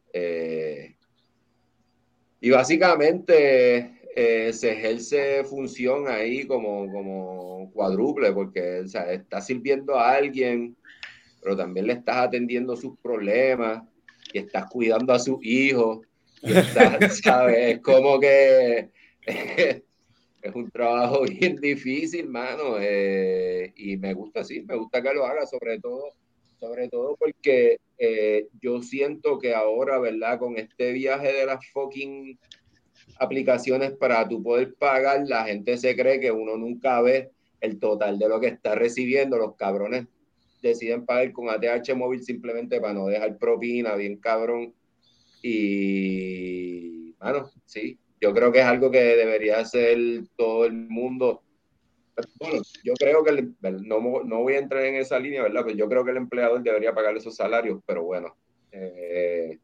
Y 2.42 2.50
básicamente 2.50 4.00
se 4.16 4.72
ejerce 4.72 5.44
función 5.46 6.08
ahí 6.08 6.46
como, 6.46 6.92
como 6.92 7.72
cuádruple, 7.74 8.32
porque 8.34 8.82
o 8.82 8.88
sea, 8.88 9.12
estás 9.12 9.46
sirviendo 9.46 9.98
a 9.98 10.16
alguien, 10.16 10.76
pero 11.42 11.56
también 11.56 11.88
le 11.88 11.94
estás 11.94 12.18
atendiendo 12.18 12.76
sus 12.76 12.98
problemas 13.00 13.84
y 14.34 14.40
estás 14.40 14.66
cuidando 14.70 15.14
a 15.14 15.20
su 15.20 15.40
hijo, 15.42 16.02
¿sabes? 16.74 17.22
Es 17.26 17.80
como 17.80 18.20
que 18.20 18.90
es 20.42 20.56
un 20.56 20.70
trabajo 20.72 21.24
bien 21.40 21.56
difícil, 21.58 22.28
mano, 22.28 22.78
eh, 22.80 23.74
y 23.76 23.98
me 23.98 24.14
gusta, 24.14 24.44
sí, 24.44 24.62
me 24.62 24.76
gusta 24.76 25.02
que 25.02 25.14
lo 25.14 25.26
haga, 25.26 25.46
sobre 25.46 25.80
todo, 25.80 26.14
sobre 26.60 26.90
todo 26.90 27.16
porque 27.18 27.80
eh, 27.98 28.48
yo 28.62 28.82
siento 28.82 29.40
que 29.40 29.54
ahora, 29.54 30.00
¿verdad? 30.00 30.40
Con 30.40 30.58
este 30.58 30.92
viaje 30.92 31.32
de 31.34 31.46
las 31.46 31.66
fucking 31.72 32.38
aplicaciones 33.18 33.92
para 33.92 34.28
tú 34.28 34.42
poder 34.44 34.76
pagar, 34.76 35.28
la 35.28 35.46
gente 35.46 35.78
se 35.78 35.96
cree 35.96 36.20
que 36.20 36.32
uno 36.32 36.58
nunca 36.58 37.02
ve 37.02 37.32
el 37.62 37.80
total 37.80 38.20
de 38.20 38.30
lo 38.30 38.40
que 38.40 38.48
está 38.48 38.76
recibiendo, 38.76 39.38
los 39.38 39.56
cabrones 39.56 40.08
deciden 40.62 41.06
pagar 41.06 41.32
con 41.32 41.50
ATH 41.50 41.96
móvil 41.96 42.24
simplemente 42.24 42.80
para 42.80 42.94
no 42.94 43.08
dejar 43.08 43.38
propina, 43.38 43.96
bien 43.96 44.18
cabrón. 44.18 44.74
Y, 45.42 47.14
bueno, 47.14 47.50
sí, 47.66 47.98
yo 48.20 48.34
creo 48.34 48.52
que 48.52 48.60
es 48.60 48.66
algo 48.66 48.92
que 48.92 49.00
debería 49.00 49.60
hacer 49.60 49.98
todo 50.36 50.66
el 50.66 50.74
mundo. 50.74 51.44
Bueno, 52.40 52.62
yo 52.84 52.94
creo 52.94 53.24
que 53.24 53.50
no, 53.62 54.24
no, 54.24 54.40
voy 54.40 54.54
a 54.54 54.60
entrar 54.60 54.84
en 54.86 54.96
esa 54.96 55.20
línea, 55.20 55.44
¿verdad? 55.44 55.64
Pues 55.64 55.76
yo 55.76 55.88
creo 55.88 56.04
que 56.04 56.12
el 56.12 56.18
empleador 56.18 56.62
debería 56.62 56.94
pagar 56.94 57.16
esos 57.16 57.36
salarios, 57.36 57.80
pero 57.86 58.04
bueno. 58.04 58.36
Eh, 58.72 59.58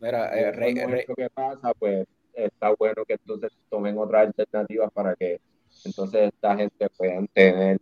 Mira, 0.00 0.38
eh, 0.38 0.52
rey, 0.52 0.74
lo 1.08 1.14
que 1.14 1.30
pasa, 1.30 1.72
pues 1.74 2.06
está 2.34 2.74
bueno 2.78 3.04
que 3.06 3.14
entonces 3.14 3.50
tomen 3.70 3.96
otras 3.98 4.26
alternativas 4.26 4.92
para 4.92 5.14
que 5.16 5.40
entonces 5.84 6.32
esta 6.32 6.56
gente 6.56 6.88
pueda 6.96 7.24
tener 7.32 7.80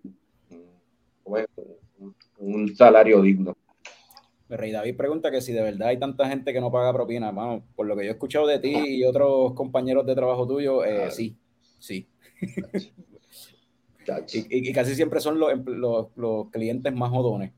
bueno, 1.24 1.48
un 2.38 2.74
salario 2.74 3.20
digno. 3.20 3.56
Rey 4.48 4.72
David 4.72 4.96
pregunta 4.96 5.30
que 5.30 5.40
si 5.40 5.52
de 5.52 5.62
verdad 5.62 5.88
hay 5.88 5.98
tanta 5.98 6.28
gente 6.28 6.52
que 6.52 6.60
no 6.60 6.70
paga 6.70 6.92
propina. 6.92 7.30
Vamos, 7.30 7.62
por 7.74 7.86
lo 7.86 7.96
que 7.96 8.04
yo 8.04 8.10
he 8.10 8.12
escuchado 8.12 8.46
de 8.46 8.58
ti 8.58 8.74
y 8.74 9.04
otros 9.04 9.54
compañeros 9.54 10.06
de 10.06 10.14
trabajo 10.14 10.46
tuyo, 10.46 10.84
eh, 10.84 11.10
sí, 11.10 11.36
sí. 11.78 12.08
y, 14.32 14.72
casi 14.72 14.94
siempre 14.94 15.20
son 15.20 15.38
los, 15.38 15.52
los, 16.16 16.50
clientes 16.50 16.92
más 16.92 17.10
jodones. 17.10 17.52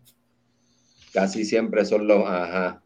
Casi 1.13 1.45
siempre 1.45 1.85
son 1.85 2.07
los, 2.07 2.27
ajá. 2.27 2.83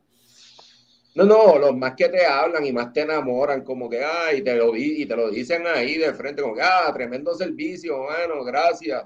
No, 1.14 1.25
no, 1.25 1.59
los 1.59 1.77
más 1.77 1.94
que 1.96 2.09
te 2.09 2.25
hablan 2.25 2.64
y 2.64 2.73
más 2.73 2.92
te 2.92 3.01
enamoran, 3.01 3.64
como 3.64 3.90
que, 3.90 4.05
ay, 4.05 4.42
te 4.42 4.55
lo, 4.55 4.77
y 4.77 5.05
te 5.07 5.16
lo 5.16 5.31
dicen 5.31 5.66
ahí 5.66 5.99
de 5.99 6.14
frente, 6.14 6.42
como 6.42 6.55
que, 6.55 6.62
ah, 6.62 6.92
tremendo 6.94 7.35
servicio, 7.35 8.05
bueno, 8.05 8.44
gracias 8.44 9.05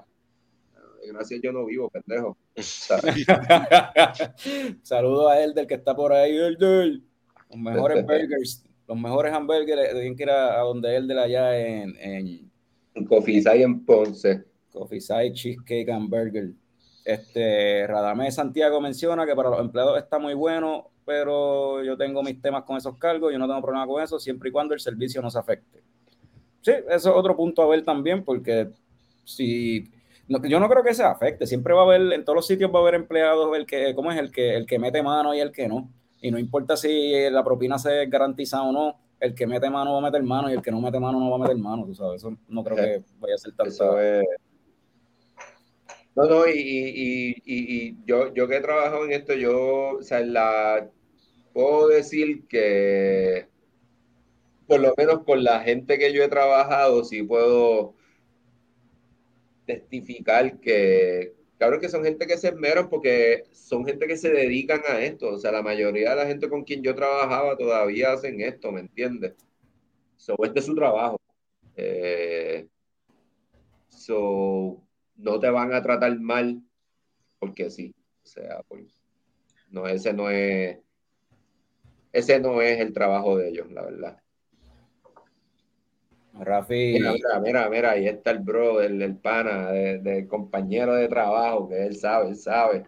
gracias 1.07 1.41
yo 1.41 1.51
no 1.51 1.65
vivo, 1.65 1.89
pendejo. 1.89 2.37
Saludo 4.81 5.29
a 5.29 5.43
él 5.43 5.53
del 5.53 5.67
que 5.67 5.75
está 5.75 5.95
por 5.95 6.11
ahí, 6.13 6.35
el 6.35 7.03
Los 7.49 7.59
mejores 7.59 8.03
burgers, 8.05 8.65
los 8.87 8.97
mejores 8.97 9.33
hamburgues, 9.33 9.91
tienen 9.91 10.15
que 10.15 10.23
ir 10.23 10.29
a, 10.29 10.59
donde 10.59 10.95
él 10.95 11.07
de 11.07 11.19
allá 11.19 11.57
en, 11.57 11.95
en, 11.97 12.51
Coffee 13.03 13.43
en 13.45 13.85
Ponce. 13.85 14.45
Coffee 14.71 14.99
Cheesecake 15.33 15.89
and 15.89 16.09
Burger. 16.09 16.51
Este, 17.03 17.85
Radamé 17.87 18.31
Santiago 18.31 18.81
menciona 18.81 19.25
que 19.25 19.35
para 19.35 19.49
los 19.49 19.59
empleados 19.59 19.97
está 19.97 20.17
muy 20.17 20.33
bueno, 20.33 20.91
pero 21.05 21.83
yo 21.83 21.95
tengo 21.97 22.23
mis 22.23 22.41
temas 22.41 22.63
con 22.63 22.77
esos 22.77 22.97
cargos, 22.97 23.31
yo 23.31 23.37
no 23.37 23.47
tengo 23.47 23.61
problema 23.61 23.85
con 23.85 24.01
eso, 24.01 24.19
siempre 24.19 24.49
y 24.49 24.51
cuando 24.51 24.73
el 24.73 24.79
servicio 24.79 25.21
no 25.21 25.29
se 25.29 25.37
afecte. 25.37 25.83
Sí, 26.61 26.71
eso 26.71 26.89
es 26.89 27.15
otro 27.15 27.35
punto 27.35 27.61
a 27.61 27.67
ver 27.67 27.85
también, 27.85 28.23
porque 28.23 28.69
si 29.23 29.91
yo 30.27 30.59
no 30.59 30.67
creo 30.67 30.83
que 30.83 30.93
se 30.93 31.03
afecte. 31.03 31.45
Siempre 31.45 31.73
va 31.73 31.81
a 31.81 31.83
haber, 31.83 32.13
en 32.13 32.25
todos 32.25 32.37
los 32.37 32.47
sitios 32.47 32.73
va 32.73 32.79
a 32.79 32.81
haber 32.81 32.95
empleados, 32.95 33.55
el 33.55 33.65
que, 33.65 33.93
¿cómo 33.93 34.11
es? 34.11 34.17
El 34.17 34.31
que, 34.31 34.55
el 34.55 34.65
que 34.65 34.79
mete 34.79 35.03
mano 35.03 35.35
y 35.35 35.39
el 35.39 35.51
que 35.51 35.67
no. 35.67 35.91
Y 36.21 36.31
no 36.31 36.39
importa 36.39 36.75
si 36.75 37.29
la 37.29 37.43
propina 37.43 37.77
se 37.77 38.07
garantiza 38.07 38.63
o 38.63 38.71
no, 38.71 38.99
el 39.19 39.33
que 39.33 39.47
mete 39.47 39.69
mano 39.69 39.93
va 39.93 39.99
a 39.99 40.11
meter 40.11 40.23
mano 40.23 40.49
y 40.49 40.53
el 40.53 40.61
que 40.61 40.71
no 40.71 40.81
mete 40.81 40.99
mano 40.99 41.19
no 41.19 41.29
va 41.29 41.37
a 41.37 41.39
meter 41.39 41.57
mano, 41.57 41.85
tú 41.85 41.95
sabes. 41.95 42.21
Eso 42.21 42.37
no 42.47 42.63
creo 42.63 42.75
que 42.75 43.03
vaya 43.19 43.35
a 43.35 43.37
ser 43.37 43.53
tan 43.55 43.69
No, 46.15 46.23
no, 46.25 46.47
y, 46.47 47.41
y, 47.45 47.97
yo, 48.05 48.33
yo 48.33 48.47
que 48.47 48.57
he 48.57 48.61
trabajado 48.61 49.05
en 49.05 49.13
esto, 49.13 49.33
yo, 49.33 49.97
o 49.97 50.03
sea, 50.03 50.21
la, 50.21 50.89
puedo 51.53 51.87
decir 51.87 52.47
que 52.47 53.47
por 54.67 54.79
lo 54.79 54.93
menos 54.97 55.23
con 55.23 55.43
la 55.43 55.61
gente 55.61 55.97
que 55.97 56.11
yo 56.11 56.23
he 56.23 56.27
trabajado, 56.27 57.03
sí 57.03 57.21
puedo 57.23 57.93
testificar 59.65 60.59
que, 60.59 61.33
claro 61.57 61.79
que 61.79 61.89
son 61.89 62.03
gente 62.03 62.27
que 62.27 62.37
se 62.37 62.49
esmeran 62.49 62.89
porque 62.89 63.43
son 63.51 63.85
gente 63.85 64.07
que 64.07 64.17
se 64.17 64.31
dedican 64.31 64.81
a 64.87 65.01
esto. 65.01 65.29
O 65.29 65.37
sea, 65.37 65.51
la 65.51 65.61
mayoría 65.61 66.11
de 66.11 66.15
la 66.17 66.27
gente 66.27 66.49
con 66.49 66.63
quien 66.63 66.83
yo 66.83 66.95
trabajaba 66.95 67.57
todavía 67.57 68.13
hacen 68.13 68.41
esto, 68.41 68.71
¿me 68.71 68.81
entiendes? 68.81 69.33
So, 70.17 70.35
este 70.43 70.59
es 70.59 70.65
su 70.65 70.75
trabajo. 70.75 71.19
Eh, 71.75 72.67
no 75.17 75.39
te 75.39 75.49
van 75.49 75.73
a 75.73 75.81
tratar 75.81 76.19
mal 76.19 76.61
porque 77.39 77.69
sí. 77.69 77.93
O 78.23 78.27
sea, 78.27 78.61
pues, 78.67 79.01
no, 79.69 79.87
ese 79.87 80.13
no 80.13 80.29
es, 80.29 80.79
ese 82.11 82.39
no 82.39 82.61
es 82.61 82.79
el 82.79 82.93
trabajo 82.93 83.37
de 83.37 83.49
ellos, 83.49 83.71
la 83.71 83.83
verdad. 83.83 84.24
Rafi. 86.39 86.93
Mira, 86.93 87.13
mira, 87.13 87.39
mira, 87.39 87.69
mira, 87.69 87.91
ahí 87.91 88.07
está 88.07 88.31
el 88.31 88.39
bro, 88.39 88.81
el, 88.81 89.01
el 89.01 89.15
pana, 89.15 89.71
del 89.71 90.27
compañero 90.27 90.95
de 90.95 91.07
trabajo, 91.07 91.69
que 91.69 91.85
él 91.85 91.95
sabe, 91.95 92.29
él 92.29 92.35
sabe. 92.35 92.83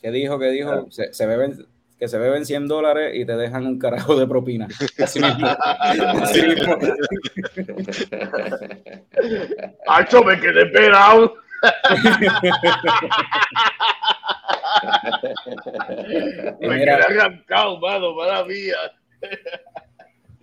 ¿Qué 0.00 0.10
dijo? 0.10 0.38
¿Qué 0.38 0.50
dijo? 0.50 0.90
Se, 0.90 1.12
se 1.12 1.26
beben, 1.26 1.66
que 1.98 2.06
se 2.06 2.18
beben 2.18 2.46
100 2.46 2.68
dólares 2.68 3.12
y 3.14 3.26
te 3.26 3.36
dejan 3.36 3.66
un 3.66 3.78
carajo 3.78 4.16
de 4.16 4.26
propina. 4.26 4.68
Así 5.02 5.20
mismo. 5.20 5.48
Así 5.48 6.42
mismo. 6.42 6.78
¡Pacho, 9.84 10.22
me 10.22 10.40
quedé 10.40 10.66
pelado! 10.66 11.34
me 16.60 16.78
quedé 16.78 16.90
arrancado, 16.90 17.80
mano, 17.80 18.14
mala 18.14 18.44
mía. 18.44 18.76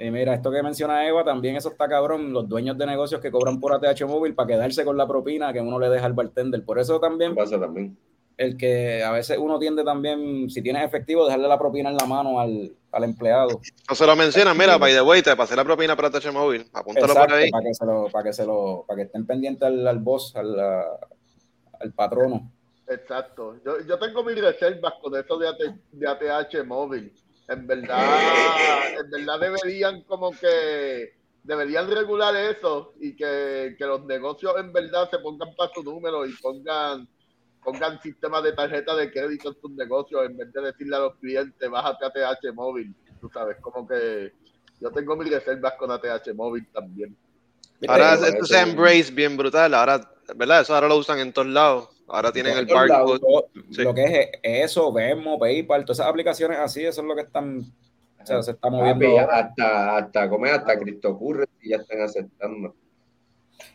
Y 0.05 0.11
mira, 0.11 0.35
esto 0.35 0.51
que 0.51 0.61
menciona 0.61 1.07
Eva, 1.07 1.23
también 1.23 1.55
eso 1.55 1.69
está 1.69 1.87
cabrón. 1.87 2.31
Los 2.31 2.47
dueños 2.47 2.77
de 2.77 2.85
negocios 2.85 3.19
que 3.21 3.31
cobran 3.31 3.59
por 3.59 3.73
ATH 3.73 4.01
móvil 4.05 4.35
para 4.35 4.47
quedarse 4.47 4.85
con 4.85 4.97
la 4.97 5.07
propina 5.07 5.51
que 5.51 5.61
uno 5.61 5.79
le 5.79 5.89
deja 5.89 6.05
al 6.05 6.13
bartender. 6.13 6.63
Por 6.63 6.77
eso 6.79 6.99
también 6.99 7.33
pasa 7.33 7.59
también. 7.59 7.97
el 8.37 8.55
que 8.57 9.03
a 9.03 9.11
veces 9.11 9.37
uno 9.39 9.57
tiende 9.57 9.83
también, 9.83 10.49
si 10.49 10.61
tienes 10.61 10.83
efectivo, 10.85 11.25
dejarle 11.25 11.47
la 11.47 11.57
propina 11.57 11.89
en 11.89 11.97
la 11.97 12.05
mano 12.05 12.39
al, 12.39 12.71
al 12.91 13.03
empleado. 13.03 13.59
No 13.89 13.95
se 13.95 14.05
lo 14.05 14.15
mencionan, 14.15 14.57
mira, 14.57 14.77
by 14.77 14.93
the 14.93 15.01
way, 15.01 15.21
te 15.21 15.35
pasé 15.35 15.55
la 15.55 15.63
propina 15.63 15.95
para 15.95 16.11
TH 16.11 16.31
Móvil. 16.31 16.69
Apúntalo 16.73 17.07
por 17.07 17.23
Exacto, 17.23 17.35
ahí. 17.35 17.49
para 17.49 17.63
que 17.63 17.73
se 17.73 17.85
lo, 17.85 18.09
para 18.11 18.23
que 18.23 18.33
se 18.33 18.45
lo, 18.45 18.85
para 18.87 18.97
que 18.97 19.03
estén 19.03 19.25
pendientes 19.25 19.63
al, 19.67 19.87
al 19.87 19.99
boss, 19.99 20.35
al, 20.35 20.59
al 20.59 21.93
patrono. 21.95 22.51
Exacto. 22.87 23.55
Yo, 23.65 23.79
yo 23.87 23.97
tengo 23.97 24.23
mis 24.23 24.39
reservas 24.39 24.93
con 25.01 25.15
eso 25.15 25.37
de, 25.39 25.47
AT 25.47 25.59
de 25.91 26.07
ATH 26.07 26.65
móvil. 26.65 27.11
En 27.47 27.67
verdad, 27.67 28.99
en 28.99 29.09
verdad 29.11 29.39
deberían 29.39 30.01
como 30.03 30.31
que 30.31 31.13
deberían 31.43 31.89
regular 31.89 32.35
eso 32.35 32.93
y 32.99 33.15
que, 33.15 33.75
que 33.77 33.85
los 33.85 34.03
negocios 34.05 34.53
en 34.57 34.73
verdad 34.73 35.09
se 35.11 35.19
pongan 35.19 35.55
para 35.55 35.71
su 35.73 35.83
número 35.83 36.25
y 36.25 36.33
pongan 36.33 37.07
pongan 37.63 37.99
sistemas 38.01 38.43
de 38.43 38.53
tarjeta 38.53 38.95
de 38.95 39.11
crédito 39.11 39.49
en 39.49 39.61
sus 39.61 39.71
negocios 39.71 40.25
en 40.25 40.37
vez 40.37 40.53
de 40.53 40.61
decirle 40.61 40.95
a 40.95 40.99
los 40.99 41.15
clientes 41.15 41.69
bájate 41.69 42.23
ATH 42.23 42.53
móvil. 42.53 42.95
Tú 43.19 43.29
sabes, 43.33 43.57
como 43.59 43.87
que 43.87 44.31
yo 44.79 44.91
tengo 44.91 45.15
mis 45.15 45.31
reservas 45.31 45.73
con 45.73 45.91
ATH 45.91 46.33
móvil 46.35 46.67
también. 46.71 47.15
Ahora 47.87 48.13
esto 48.13 48.45
se 48.45 48.61
embrace 48.61 49.11
bien 49.11 49.35
brutal. 49.35 49.73
Ahora, 49.73 50.11
¿verdad? 50.35 50.61
Eso 50.61 50.75
ahora 50.75 50.87
lo 50.87 50.97
usan 50.97 51.19
en 51.19 51.33
todos 51.33 51.47
lados. 51.47 51.89
Ahora 52.07 52.31
tienen 52.31 52.57
el 52.57 52.65
barcode. 52.65 53.19
Sí. 53.71 53.81
Lo 53.83 53.93
que 53.93 54.03
es 54.03 54.29
eso, 54.43 54.91
Venmo, 54.93 55.39
PayPal, 55.39 55.85
todas 55.85 55.99
esas 55.99 56.09
aplicaciones 56.09 56.57
así, 56.59 56.83
eso 56.85 57.01
es 57.01 57.07
lo 57.07 57.15
que 57.15 57.21
están, 57.21 57.59
o 58.21 58.25
sea, 58.25 58.43
se 58.43 58.51
está 58.51 58.69
moviendo. 58.69 59.05
Papi, 59.05 59.17
hasta, 59.17 59.97
hasta, 59.97 60.29
¿cómo 60.29 60.45
es? 60.45 60.51
Hasta 60.53 60.77
CryptoCurrency 60.79 61.69
ya 61.69 61.77
están 61.77 62.01
aceptando. 62.01 62.75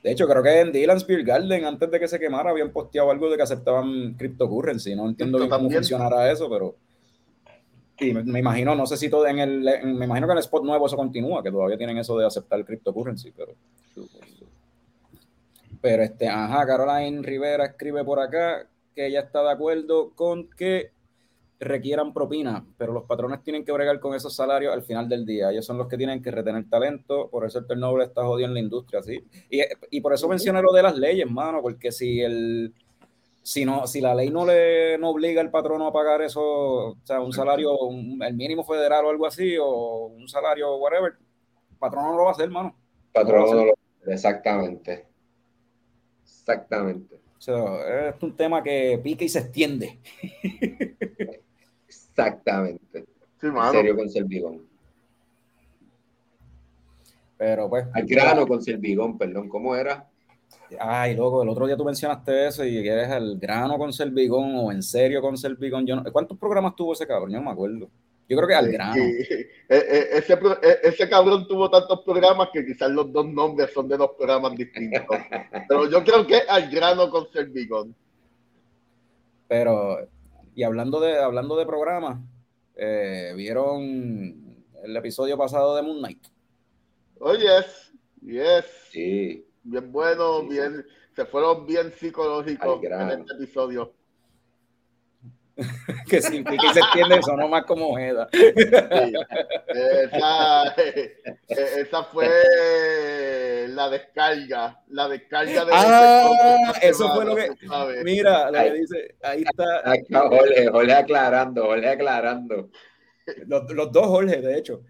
De 0.05 0.13
hecho, 0.13 0.29
creo 0.29 0.43
que 0.43 0.61
en 0.61 0.73
Dylan 0.73 1.01
Spear 1.01 1.23
Garden, 1.23 1.65
antes 1.65 1.91
de 1.91 1.99
que 1.99 2.07
se 2.07 2.21
quemara, 2.21 2.51
habían 2.51 2.71
posteado 2.71 3.11
algo 3.11 3.29
de 3.31 3.37
que 3.37 3.43
aceptaban 3.43 4.15
cryptocurrency. 4.15 4.95
No 4.95 5.09
entiendo 5.09 5.39
bien 5.39 5.51
cómo 5.51 5.69
funcionará 5.81 6.31
eso, 6.31 6.49
pero. 6.51 6.77
Y 7.99 8.15
me, 8.15 8.23
me 8.23 8.39
imagino, 8.39 8.75
no 8.75 8.87
sé 8.87 8.97
si 8.97 9.11
todo 9.11 9.27
en 9.27 9.39
el. 9.41 9.67
en- 9.69 9.99
me 9.99 10.05
imagino 10.07 10.27
que 10.27 10.33
en 10.33 10.39
el 10.39 10.45
spot 10.45 10.65
nuevo 10.65 10.87
eso 10.87 10.97
continúa, 10.97 11.43
que 11.43 11.51
todavía 11.51 11.77
tienen 11.77 11.99
eso 11.99 12.17
de 12.19 12.27
aceptar 12.27 12.65
cryptocurrency, 12.65 13.33
pero. 13.33 13.53
Pero 15.81 16.03
este, 16.03 16.29
ajá, 16.29 16.67
Caroline 16.67 17.23
Rivera 17.23 17.65
escribe 17.67 18.05
por 18.05 18.21
acá 18.21 18.67
que 18.95 19.07
ella 19.07 19.21
está 19.21 19.43
de 19.43 19.51
acuerdo 19.51 20.11
con 20.15 20.49
que 20.51 20.91
requieran 21.59 22.15
propina, 22.15 22.65
pero 22.79 22.93
los 22.93 23.05
patrones 23.05 23.43
tienen 23.43 23.65
que 23.65 23.73
bregar 23.73 24.01
con 24.01 24.15
esos 24.15 24.35
salarios 24.35 24.73
al 24.73 24.83
final 24.83 25.09
del 25.09 25.27
día. 25.27 25.51
Ellos 25.51 25.67
son 25.67 25.77
los 25.77 25.89
que 25.89 25.99
tienen 25.99 26.23
que 26.23 26.31
retener 26.31 26.69
talento, 26.71 27.29
por 27.31 27.45
eso 27.47 27.59
el 27.59 27.67
turnover 27.67 28.07
está 28.09 28.25
jodido 28.25 28.49
en 28.49 28.55
la 28.55 28.61
industria, 28.61 29.03
¿sí? 29.03 29.23
Y, 29.51 29.61
y 29.91 30.01
por 30.01 30.15
eso 30.15 30.27
mencioné 30.29 30.63
lo 30.63 30.73
de 30.73 30.83
las 30.83 30.97
leyes, 30.97 31.31
mano, 31.31 31.61
porque 31.61 31.93
si 31.93 32.21
el 32.23 32.75
si 33.43 33.65
no, 33.65 33.87
si 33.87 34.01
la 34.03 34.15
ley 34.15 34.31
no 34.31 34.45
le 34.47 34.97
no 34.99 35.11
obliga 35.11 35.41
al 35.41 35.51
patrono 35.51 35.87
a 35.87 35.93
pagar 35.93 36.21
eso, 36.23 36.41
o 36.43 36.97
sea, 37.05 37.21
un 37.21 37.33
salario, 37.33 37.77
un- 37.79 38.23
el 38.23 38.35
mínimo 38.35 38.65
federal 38.65 39.05
o 39.07 39.11
algo 39.11 39.27
así, 39.27 39.57
o 39.59 40.07
un 40.07 40.29
salario, 40.29 40.77
whatever, 40.77 41.13
el 41.71 41.77
patrono 41.79 42.11
no 42.13 42.17
lo 42.19 42.25
va 42.25 42.31
a 42.31 42.33
hacer, 42.33 42.49
mano. 42.51 42.75
Patrón, 43.13 43.45
No, 43.45 43.55
no 43.55 43.65
lo- 43.67 44.13
exactamente. 44.13 45.10
Exactamente. 46.41 47.17
O 47.39 47.41
sea, 47.41 48.09
es 48.11 48.23
un 48.23 48.35
tema 48.37 48.63
que 48.63 49.01
pica 49.03 49.25
y 49.25 49.29
se 49.29 49.39
extiende. 49.41 49.99
Exactamente. 51.87 53.05
Sí, 53.41 53.47
En 53.47 53.55
mano. 53.55 53.73
serio 53.73 53.97
con 53.97 54.09
Servigón. 54.11 54.63
Pero 57.39 57.69
pues. 57.71 57.87
Al 57.95 58.05
grano 58.07 58.47
con 58.47 58.63
Servigón, 58.63 59.17
perdón, 59.17 59.49
¿cómo 59.49 59.75
era? 59.75 60.07
Ay, 60.79 61.17
loco, 61.17 61.43
el 61.43 61.49
otro 61.49 61.67
día 61.67 61.77
tú 61.77 61.85
mencionaste 61.85 62.47
eso 62.49 62.65
y 62.65 62.83
que 62.83 62.89
eres 62.91 63.11
el 63.11 63.39
grano 63.39 63.77
con 63.79 63.93
Servigón 63.93 64.55
o 64.57 64.71
en 64.71 64.83
serio 64.83 65.21
con 65.23 65.37
Servigón. 65.37 65.87
Yo 65.87 65.97
no- 65.97 66.13
¿Cuántos 66.13 66.39
programas 66.39 66.77
tuvo 66.77 66.93
ese 66.93 67.07
cabrón? 67.07 67.31
Yo 67.31 67.39
no 67.39 67.45
me 67.47 67.51
acuerdo. 67.51 67.89
Yo 68.31 68.37
creo 68.37 68.47
que 68.49 68.55
al 68.55 68.71
grano. 68.71 68.97
Y- 68.97 69.23
e- 69.23 69.51
e- 69.69 70.09
ese, 70.19 70.39
ese 70.85 71.09
cabrón 71.11 71.49
tuvo 71.49 71.69
tantos 71.69 72.01
programas 72.03 72.49
que 72.53 72.65
quizás 72.65 72.89
los 72.91 73.13
dos 73.13 73.27
nombres 73.27 73.73
son 73.75 73.89
de 73.89 73.97
dos 73.97 74.13
programas 74.17 74.55
distintos. 74.57 75.05
Pero 75.69 75.91
yo 75.91 76.05
creo 76.05 76.25
que 76.25 76.37
al 76.49 76.71
grano 76.71 77.11
con 77.11 77.29
Servigón. 77.33 77.93
Pero, 79.49 79.99
y 80.55 80.63
hablando 80.63 81.01
de, 81.01 81.19
hablando 81.19 81.57
de 81.57 81.67
programas, 81.67 82.21
eh, 82.77 83.33
¿vieron 83.37 84.63
el 84.85 84.97
episodio 84.97 85.37
pasado 85.37 85.75
de 85.75 85.83
Moon 85.83 85.99
Knight? 85.99 86.25
Oh, 87.19 87.35
yes. 87.35 87.93
Yes. 88.23 88.65
Sí. 88.93 89.45
Bien 89.65 89.91
bueno, 89.91 90.43
Sí, 90.43 90.47
sí. 90.47 90.53
bien. 90.55 90.87
Se 91.17 91.25
fueron 91.27 91.67
bien 91.67 91.93
psicológicos 91.99 92.81
grano. 92.81 93.13
en 93.13 93.21
este 93.23 93.35
episodio. 93.35 93.93
que 96.09 96.19
pique 96.21 96.67
y 96.67 96.75
se 96.75 96.81
entiende, 96.81 97.23
sonó 97.23 97.49
más 97.49 97.65
como 97.65 97.89
Ojeda. 97.91 98.29
Sí. 98.33 98.53
Esa, 99.69 100.75
esa 101.49 102.05
fue 102.05 103.67
la 103.69 103.89
descarga. 103.89 104.81
La 104.89 105.09
descarga 105.09 105.65
de. 105.65 105.73
Ah, 105.75 106.73
eso 106.83 107.15
fue 107.15 107.25
lo 107.25 107.37
que-. 107.37 107.51
Mira, 108.05 108.47
lo 108.47 108.53
que 108.53 108.59
Ay. 108.59 108.81
dice, 108.81 109.15
ahí 109.23 109.43
está, 109.43 109.79
Acá, 109.91 110.29
Jorge, 110.29 110.69
Jorge 110.69 110.93
aclarando, 110.95 111.65
Jorge 111.65 111.89
aclarando. 111.89 112.71
los, 113.47 113.73
los 113.73 113.93
dos 113.93 114.07
Jorge, 114.07 114.41
de 114.41 114.59
hecho. 114.59 114.83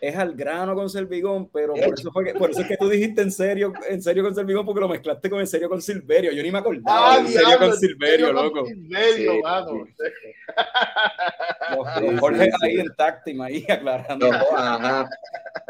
Es 0.00 0.14
al 0.16 0.34
grano 0.34 0.74
con 0.74 0.90
Servigón, 0.90 1.48
pero 1.48 1.72
por 1.74 1.94
eso, 1.98 2.12
fue 2.12 2.24
que, 2.24 2.34
por 2.34 2.50
eso 2.50 2.60
es 2.60 2.68
que 2.68 2.76
tú 2.76 2.88
dijiste 2.88 3.22
en 3.22 3.30
serio, 3.32 3.72
en 3.88 4.02
serio 4.02 4.22
con 4.22 4.34
Servigón, 4.34 4.66
porque 4.66 4.80
lo 4.80 4.88
mezclaste 4.88 5.30
con 5.30 5.40
en 5.40 5.46
serio 5.46 5.68
con 5.70 5.80
Silverio. 5.80 6.32
Yo 6.32 6.42
ni 6.42 6.50
me 6.52 6.58
acordaba 6.58 7.14
Ah, 7.14 7.16
de 7.16 7.20
en 7.22 7.26
serio 7.28 7.46
diablo, 7.48 7.66
con 7.68 7.76
Silverio, 7.78 8.26
serio 8.26 8.34
con 8.34 8.44
loco. 8.44 8.66
Silverio, 8.66 9.32
Sí, 9.32 9.40
mano. 9.42 9.72
Los, 9.78 9.88
Sí, 11.98 12.06
los 12.10 12.20
Jorge 12.20 12.44
sí. 12.44 12.50
ahí 12.62 12.74
en 12.80 12.94
táctima, 12.96 13.44
ahí 13.46 13.64
aclarando. 13.68 14.28
No, 14.30 14.38
ajá. 14.56 15.08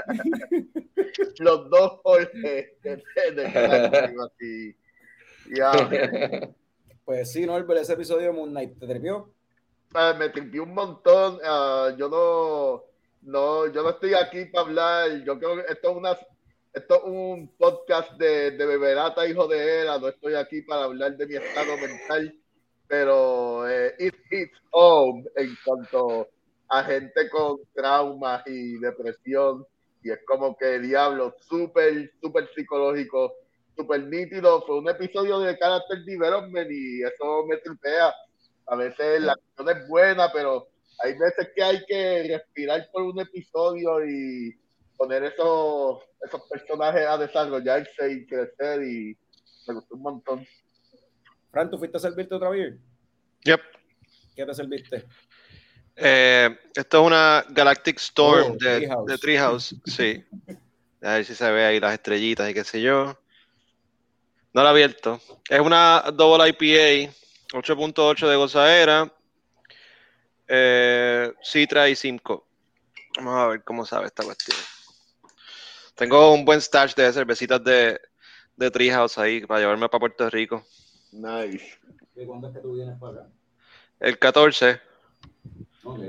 Los 1.38 1.70
dos 1.70 2.00
Jorge. 2.02 2.76
de- 2.82 3.02
de- 3.32 3.32
de- 3.32 4.14
así. 4.24 4.76
Ya. 5.54 6.50
Pues 7.04 7.30
sí, 7.32 7.46
Norbert, 7.46 7.80
ese 7.82 7.92
episodio 7.92 8.26
de 8.26 8.32
Moon 8.32 8.50
Knight, 8.50 8.78
¿te 8.78 8.86
tripió? 8.86 9.30
Ah, 9.94 10.14
me 10.18 10.28
tripió 10.30 10.64
un 10.64 10.74
montón. 10.74 11.38
ah, 11.44 11.94
yo 11.96 12.08
no, 12.08 12.82
no, 13.26 13.66
yo 13.66 13.82
no 13.82 13.90
estoy 13.90 14.14
aquí 14.14 14.44
para 14.46 14.66
hablar. 14.66 15.24
Yo 15.24 15.38
creo 15.38 15.56
que 15.56 15.72
esto 15.72 15.90
es 15.90 15.96
una, 15.96 16.12
esto 16.72 16.94
es 16.94 17.02
un 17.04 17.48
podcast 17.58 18.12
de, 18.12 18.52
de 18.52 18.66
beberata, 18.66 19.26
hijo 19.26 19.48
de 19.48 19.80
era. 19.82 19.98
No 19.98 20.08
estoy 20.08 20.34
aquí 20.34 20.62
para 20.62 20.84
hablar 20.84 21.16
de 21.16 21.26
mi 21.26 21.34
estado 21.34 21.76
mental, 21.76 22.34
pero 22.86 23.68
eh, 23.68 23.94
it 23.98 24.14
hits 24.30 24.58
home 24.70 25.24
en 25.34 25.56
cuanto 25.64 26.28
a 26.68 26.84
gente 26.84 27.28
con 27.28 27.58
traumas 27.74 28.46
y 28.46 28.78
depresión. 28.78 29.66
Y 30.04 30.12
es 30.12 30.20
como 30.24 30.56
que 30.56 30.78
diablo, 30.78 31.34
súper, 31.40 32.12
súper 32.20 32.48
psicológico, 32.54 33.34
súper 33.76 34.04
nítido. 34.04 34.62
Fue 34.64 34.78
un 34.78 34.88
episodio 34.88 35.40
de 35.40 35.58
Character 35.58 35.98
Development 36.04 36.70
y 36.70 37.02
eso 37.02 37.44
me 37.48 37.56
tripea. 37.56 38.14
A 38.68 38.76
veces 38.76 39.20
la 39.20 39.32
acción 39.32 39.68
es 39.68 39.88
buena, 39.88 40.30
pero 40.32 40.68
hay 41.02 41.12
veces 41.18 41.48
que 41.54 41.62
hay 41.62 41.84
que 41.86 42.22
respirar 42.28 42.88
por 42.92 43.02
un 43.02 43.20
episodio 43.20 44.04
y 44.06 44.54
poner 44.96 45.24
esos, 45.24 46.02
esos 46.26 46.42
personajes 46.48 47.06
a 47.06 47.18
desarrollarse 47.18 48.12
y 48.12 48.26
crecer 48.26 48.82
y 48.82 49.16
me 49.68 49.74
gustó 49.74 49.94
un 49.96 50.02
montón. 50.02 50.46
Fran, 51.50 51.70
¿tú 51.70 51.78
fuiste 51.78 51.96
a 51.96 52.00
servirte 52.00 52.34
otra 52.34 52.50
vez? 52.50 52.74
Yep. 53.44 53.60
¿Qué 54.34 54.46
te 54.46 54.54
serviste? 54.54 55.04
Eh, 55.96 56.58
esto 56.74 57.00
es 57.00 57.06
una 57.06 57.44
Galactic 57.48 57.96
Storm 57.98 58.52
Oh, 58.52 58.56
de, 58.56 58.78
Treehouse. 58.78 59.06
de 59.06 59.18
Treehouse, 59.18 59.74
sí. 59.86 60.24
A 61.02 61.12
ver 61.14 61.24
si 61.24 61.34
se 61.34 61.50
ve 61.50 61.64
ahí 61.64 61.80
las 61.80 61.94
estrellitas 61.94 62.50
y 62.50 62.54
qué 62.54 62.64
sé 62.64 62.82
yo. 62.82 63.18
No 64.52 64.62
la 64.62 64.68
he 64.68 64.72
abierto. 64.72 65.20
Es 65.48 65.60
una 65.60 66.04
Double 66.14 66.48
IPA, 66.48 67.12
8.8 67.52 68.28
de 68.28 68.36
gozadera, 68.36 69.12
eh, 70.48 71.32
Citra 71.42 71.88
y 71.88 71.96
5. 71.96 72.46
Vamos 73.16 73.34
a 73.38 73.46
ver 73.48 73.64
cómo 73.64 73.84
sabe 73.86 74.06
esta 74.06 74.22
cuestión. 74.24 74.56
Tengo 75.94 76.32
un 76.34 76.44
buen 76.44 76.60
stash 76.60 76.94
de 76.94 77.12
cervecitas 77.12 77.62
de, 77.64 77.98
de 78.56 78.70
Treehouse 78.70 79.18
ahí 79.18 79.40
para 79.46 79.60
llevarme 79.60 79.88
para 79.88 80.00
Puerto 80.00 80.28
Rico. 80.28 80.64
Nice. 81.12 81.78
¿Y 82.14 82.26
cuándo 82.26 82.48
es 82.48 82.54
que 82.54 82.60
tú 82.60 82.74
vienes 82.74 82.98
para 83.00 83.12
acá? 83.22 83.28
El 84.00 84.18
14. 84.18 84.80
Ok. 85.84 86.00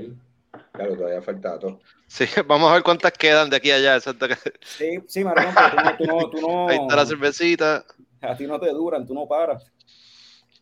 Claro, 0.72 0.96
todavía 0.96 1.22
falta 1.22 1.58
todo. 1.58 1.80
Sí, 2.06 2.26
vamos 2.46 2.70
a 2.70 2.74
ver 2.74 2.82
cuántas 2.82 3.12
quedan 3.12 3.48
de 3.48 3.56
aquí 3.56 3.70
a 3.70 3.76
allá. 3.76 3.96
exacto. 3.96 4.26
Sí, 4.62 4.98
sí, 5.06 5.24
Marcón, 5.24 5.54
pero 5.54 5.70
tú 5.70 5.76
no, 5.78 5.96
tú 5.96 6.04
no, 6.06 6.30
tú 6.30 6.40
no- 6.40 6.68
Ahí 6.68 6.76
está 6.76 6.96
la 6.96 7.06
cervecita. 7.06 7.84
a 8.20 8.36
ti 8.36 8.46
no 8.46 8.60
te 8.60 8.68
duran, 8.70 9.06
tú 9.06 9.14
no 9.14 9.26
paras. 9.26 9.64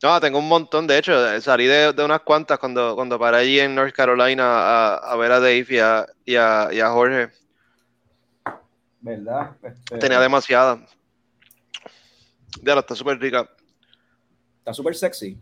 No, 0.02 0.20
tengo 0.20 0.38
un 0.38 0.48
montón. 0.48 0.86
De 0.86 0.98
hecho, 0.98 1.40
salí 1.40 1.66
de, 1.66 1.92
de 1.92 2.04
unas 2.04 2.20
cuantas 2.20 2.58
cuando, 2.58 2.94
cuando 2.94 3.18
paré 3.18 3.38
allí 3.38 3.60
en 3.60 3.74
North 3.74 3.94
Carolina 3.94 4.44
a, 4.44 4.94
a 4.96 5.16
ver 5.16 5.32
a 5.32 5.40
Dave 5.40 5.66
y 5.68 5.78
a, 5.78 6.06
y 6.24 6.36
a- 6.36 6.68
y 6.72 6.80
a 6.80 6.90
Jorge. 6.90 7.30
¿Verdad? 9.00 9.56
Este, 9.62 9.98
Tenía 9.98 10.20
demasiada. 10.20 10.84
Ya, 12.62 12.74
está 12.74 12.94
súper 12.94 13.18
rica. 13.18 13.48
Está 14.58 14.74
súper 14.74 14.94
sexy. 14.94 15.38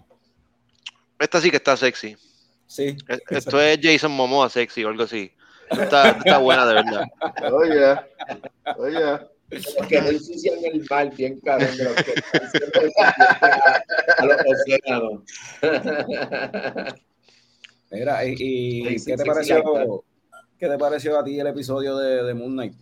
Esta 1.18 1.40
sí 1.40 1.50
que 1.50 1.57
está 1.57 1.76
sexy. 1.76 2.16
Sí. 2.66 2.96
E- 3.09 3.20
Esto 3.30 3.61
es 3.61 3.78
Jason 3.82 4.12
Momoa 4.12 4.48
sexy 4.50 4.84
o 4.84 4.88
algo 4.88 5.05
así. 5.05 5.32
Está, 5.70 6.11
está 6.11 6.38
buena 6.38 6.66
de 6.66 6.74
verdad. 6.74 7.05
Oye, 7.52 7.96
oye. 8.76 9.20
Que 9.88 10.00
no 10.00 10.09
ensucian 10.09 10.59
el 10.64 10.84
mar, 10.88 11.14
bien 11.14 11.40
siempre 11.40 11.52
a 11.52 11.59
los 14.24 14.36
océanos. 14.46 15.22
Mira, 17.90 18.24
y, 18.24 18.32
y 18.32 18.88
Sí, 18.88 18.98
sí, 18.98 19.11
¿qué 19.11 19.16
te 19.16 19.22
sí, 19.22 19.28
pareció? 19.28 19.57
sí, 19.57 19.62
claro. 19.62 20.05
¿Qué 20.59 20.68
te 20.68 20.78
pareció 20.78 21.18
a 21.18 21.24
ti 21.24 21.38
el 21.38 21.46
episodio 21.46 21.96
de, 21.96 22.22
de 22.24 22.34
Moon 22.34 22.52
Knight? 22.52 22.74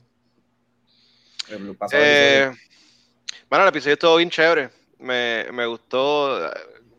El 1.48 1.76
Eh, 1.92 2.50
bueno, 3.50 3.64
el 3.64 3.68
episodio 3.68 3.94
estuvo 3.94 4.16
bien 4.16 4.30
chévere. 4.30 4.70
Me, 4.98 5.46
me 5.52 5.66
gustó. 5.66 6.50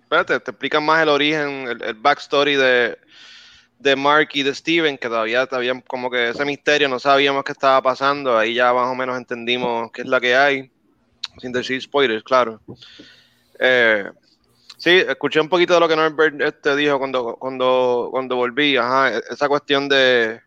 Espérate, 0.02 0.40
te 0.40 0.52
explican 0.52 0.84
más 0.86 1.02
el 1.02 1.10
origen, 1.10 1.68
el, 1.68 1.82
el 1.82 1.94
backstory 1.96 2.56
de, 2.56 2.98
de 3.84 3.96
Mark 3.96 4.30
y 4.34 4.44
de 4.44 4.56
Steven, 4.56 4.98
que 4.98 5.10
todavía 5.10 5.48
había 5.52 5.80
como 5.82 6.10
que 6.10 6.30
ese 6.30 6.46
misterio, 6.46 6.88
no 6.88 7.00
sabíamos 7.00 7.44
qué 7.44 7.52
estaba 7.52 7.82
pasando. 7.82 8.38
Ahí 8.38 8.54
ya 8.54 8.74
más 8.74 8.88
o 8.88 8.96
menos 8.96 9.18
entendimos 9.18 9.92
qué 9.92 10.02
es 10.02 10.08
la 10.08 10.20
que 10.20 10.36
hay. 10.36 10.72
Sin 11.40 11.52
decir 11.52 11.82
spoilers, 11.82 12.24
claro. 12.24 12.62
Eh, 13.60 14.06
sí, 14.78 14.92
escuché 14.92 15.42
un 15.42 15.50
poquito 15.50 15.74
de 15.74 15.80
lo 15.80 15.88
que 15.88 15.96
Norbert 15.96 16.42
este, 16.42 16.76
dijo 16.76 16.98
cuando, 16.98 17.36
cuando, 17.36 18.08
cuando 18.10 18.38
volví. 18.38 18.78
Ajá, 18.78 19.18
esa 19.30 19.50
cuestión 19.50 19.90
de 19.90 20.40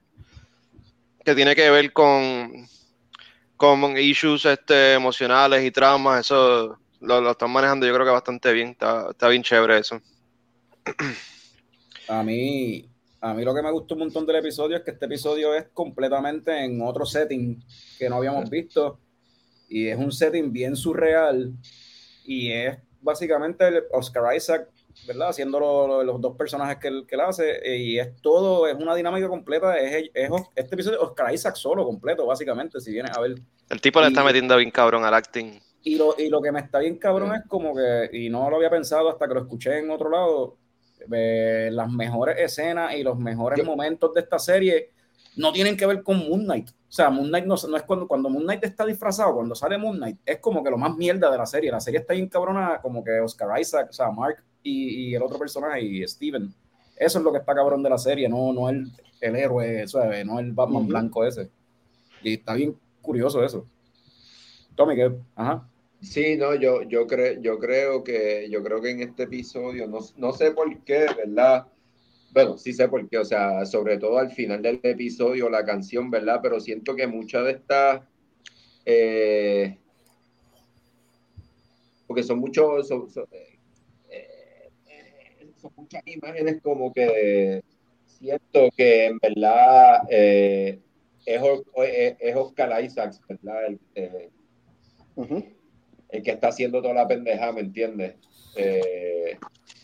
que 1.24 1.34
tiene 1.34 1.54
que 1.54 1.70
ver 1.70 1.92
con 1.92 2.66
con 3.56 3.96
issues 3.96 4.44
este, 4.44 4.94
emocionales 4.94 5.64
y 5.64 5.70
traumas, 5.70 6.20
eso 6.20 6.78
lo, 7.00 7.20
lo 7.20 7.30
están 7.30 7.50
manejando 7.50 7.86
yo 7.86 7.94
creo 7.94 8.04
que 8.04 8.12
bastante 8.12 8.52
bien, 8.52 8.68
está, 8.68 9.10
está 9.10 9.28
bien 9.28 9.42
chévere 9.42 9.78
eso. 9.78 10.00
A 12.08 12.22
mí, 12.22 12.88
a 13.30 13.34
mí 13.34 13.44
lo 13.44 13.54
que 13.54 13.62
me 13.62 13.70
gustó 13.70 13.94
un 13.94 14.00
montón 14.00 14.26
del 14.26 14.36
episodio 14.36 14.76
es 14.76 14.82
que 14.82 14.92
este 14.92 15.06
episodio 15.06 15.54
es 15.54 15.66
completamente 15.72 16.64
en 16.64 16.80
otro 16.82 17.04
setting 17.06 17.62
que 17.98 18.08
no 18.08 18.16
habíamos 18.16 18.48
visto. 18.50 18.98
Y 19.68 19.88
es 19.88 19.98
un 19.98 20.12
setting 20.12 20.52
bien 20.52 20.76
surreal. 20.76 21.52
Y 22.24 22.50
es 22.52 22.78
básicamente 23.00 23.66
el 23.68 23.84
Oscar 23.92 24.34
Isaac, 24.34 24.68
¿verdad? 25.06 25.28
Haciendo 25.30 25.60
lo- 25.60 25.86
lo- 25.86 26.02
los 26.04 26.20
dos 26.20 26.36
personajes 26.36 26.78
que 26.78 26.88
él, 26.88 27.04
que 27.06 27.14
él 27.14 27.20
hace. 27.20 27.76
Y 27.76 27.98
es 27.98 28.16
todo, 28.22 28.66
es 28.66 28.74
una 28.74 28.94
dinámica 28.94 29.28
completa. 29.28 29.76
Es, 29.78 30.10
es 30.14 30.30
este 30.54 30.74
episodio 30.74 31.00
Oscar 31.02 31.32
Isaac 31.34 31.56
solo, 31.56 31.84
completo, 31.84 32.26
básicamente, 32.26 32.80
si 32.80 32.92
vienes 32.92 33.16
a 33.16 33.20
ver. 33.20 33.34
El 33.68 33.80
tipo 33.80 34.00
le 34.00 34.06
Y- 34.06 34.08
está 34.10 34.24
metiendo 34.24 34.56
bien 34.56 34.70
cabrón 34.70 35.04
al 35.04 35.14
acting. 35.14 35.60
Y 35.82 35.94
lo, 35.96 36.16
y 36.18 36.28
lo 36.28 36.40
que 36.42 36.50
me 36.50 36.58
está 36.60 36.80
bien 36.80 36.98
cabrón 36.98 37.32
es 37.34 37.42
como 37.46 37.72
que, 37.74 38.10
y 38.12 38.28
no 38.28 38.50
lo 38.50 38.56
había 38.56 38.70
pensado 38.70 39.08
hasta 39.08 39.28
que 39.28 39.34
lo 39.34 39.40
escuché 39.42 39.78
en 39.78 39.88
otro 39.90 40.10
lado, 40.10 40.56
eh, 41.12 41.68
las 41.72 41.90
mejores 41.90 42.36
escenas 42.38 42.94
y 42.94 43.02
los 43.02 43.18
mejores 43.18 43.58
Yo- 43.58 43.64
momentos 43.64 44.12
de 44.14 44.20
esta 44.20 44.38
serie 44.38 44.90
no 45.36 45.52
tienen 45.52 45.76
que 45.76 45.86
ver 45.86 46.02
con 46.02 46.18
Moon 46.28 46.44
Knight. 46.44 46.70
O 46.70 46.92
sea, 46.96 47.10
Moon 47.10 47.28
Knight 47.28 47.44
no, 47.44 47.56
no 47.68 47.76
es 47.76 47.82
cuando, 47.82 48.08
cuando 48.08 48.30
Moon 48.30 48.44
Knight 48.44 48.64
está 48.64 48.86
disfrazado, 48.86 49.34
cuando 49.34 49.54
sale 49.54 49.76
Moon 49.76 49.96
Knight, 49.98 50.18
es 50.24 50.38
como 50.38 50.62
que 50.64 50.70
lo 50.70 50.78
más 50.78 50.96
mierda 50.96 51.30
de 51.30 51.36
la 51.36 51.44
serie. 51.46 51.70
La 51.70 51.80
serie 51.80 52.00
está 52.00 52.14
bien 52.14 52.28
cabrona, 52.28 52.80
como 52.80 53.04
que 53.04 53.20
Oscar 53.20 53.60
Isaac, 53.60 53.88
o 53.90 53.92
sea, 53.92 54.10
Mark 54.10 54.42
y, 54.62 55.10
y 55.10 55.14
el 55.14 55.22
otro 55.22 55.38
personaje, 55.38 55.82
y 55.82 56.06
Steven. 56.08 56.54
Eso 56.96 57.18
es 57.18 57.24
lo 57.24 57.32
que 57.32 57.38
está 57.38 57.54
cabrón 57.54 57.82
de 57.82 57.90
la 57.90 57.98
serie, 57.98 58.28
no, 58.28 58.52
no 58.54 58.70
el, 58.70 58.90
el 59.20 59.36
héroe, 59.36 59.86
¿sabes? 59.86 60.24
no 60.24 60.38
el 60.38 60.52
Batman 60.52 60.86
blanco 60.86 61.24
ese. 61.24 61.50
Y 62.22 62.34
está 62.34 62.54
bien 62.54 62.74
curioso 63.02 63.44
eso. 63.44 63.66
Tommy, 64.74 64.94
que, 64.96 65.12
ajá. 65.34 65.68
Sí, 66.00 66.36
no, 66.36 66.54
yo, 66.54 66.82
yo, 66.82 67.06
creo, 67.06 67.40
yo 67.40 67.58
creo 67.58 68.04
que 68.04 68.48
yo 68.50 68.62
creo 68.62 68.80
que 68.80 68.90
en 68.90 69.00
este 69.00 69.24
episodio, 69.24 69.86
no, 69.86 69.98
no 70.16 70.32
sé 70.32 70.50
por 70.50 70.84
qué, 70.84 71.06
¿verdad? 71.16 71.66
Bueno, 72.32 72.58
sí 72.58 72.72
sé 72.72 72.88
por 72.88 73.08
qué, 73.08 73.18
o 73.18 73.24
sea, 73.24 73.64
sobre 73.64 73.96
todo 73.98 74.18
al 74.18 74.30
final 74.30 74.60
del 74.60 74.78
episodio, 74.82 75.48
la 75.48 75.64
canción, 75.64 76.10
¿verdad? 76.10 76.40
Pero 76.42 76.60
siento 76.60 76.94
que 76.94 77.06
muchas 77.06 77.44
de 77.44 77.50
estas, 77.52 78.02
eh, 78.84 79.78
porque 82.06 82.22
son 82.22 82.40
muchos, 82.40 82.88
son, 82.88 83.08
eh, 83.30 83.58
eh, 84.10 85.50
muchas 85.76 86.02
imágenes 86.06 86.60
como 86.62 86.92
que 86.92 87.62
siento 88.06 88.68
que 88.76 89.06
en 89.06 89.18
verdad 89.18 90.02
eh, 90.10 90.78
es, 91.24 91.42
es, 92.20 92.36
Oscar 92.36 92.84
Isaacs, 92.84 93.20
¿verdad? 93.28 93.78
El 96.10 96.22
que 96.22 96.30
está 96.30 96.48
haciendo 96.48 96.80
toda 96.82 96.94
la 96.94 97.08
pendeja, 97.08 97.52
¿me 97.52 97.60
entiendes? 97.60 98.14
Eh, 98.56 99.36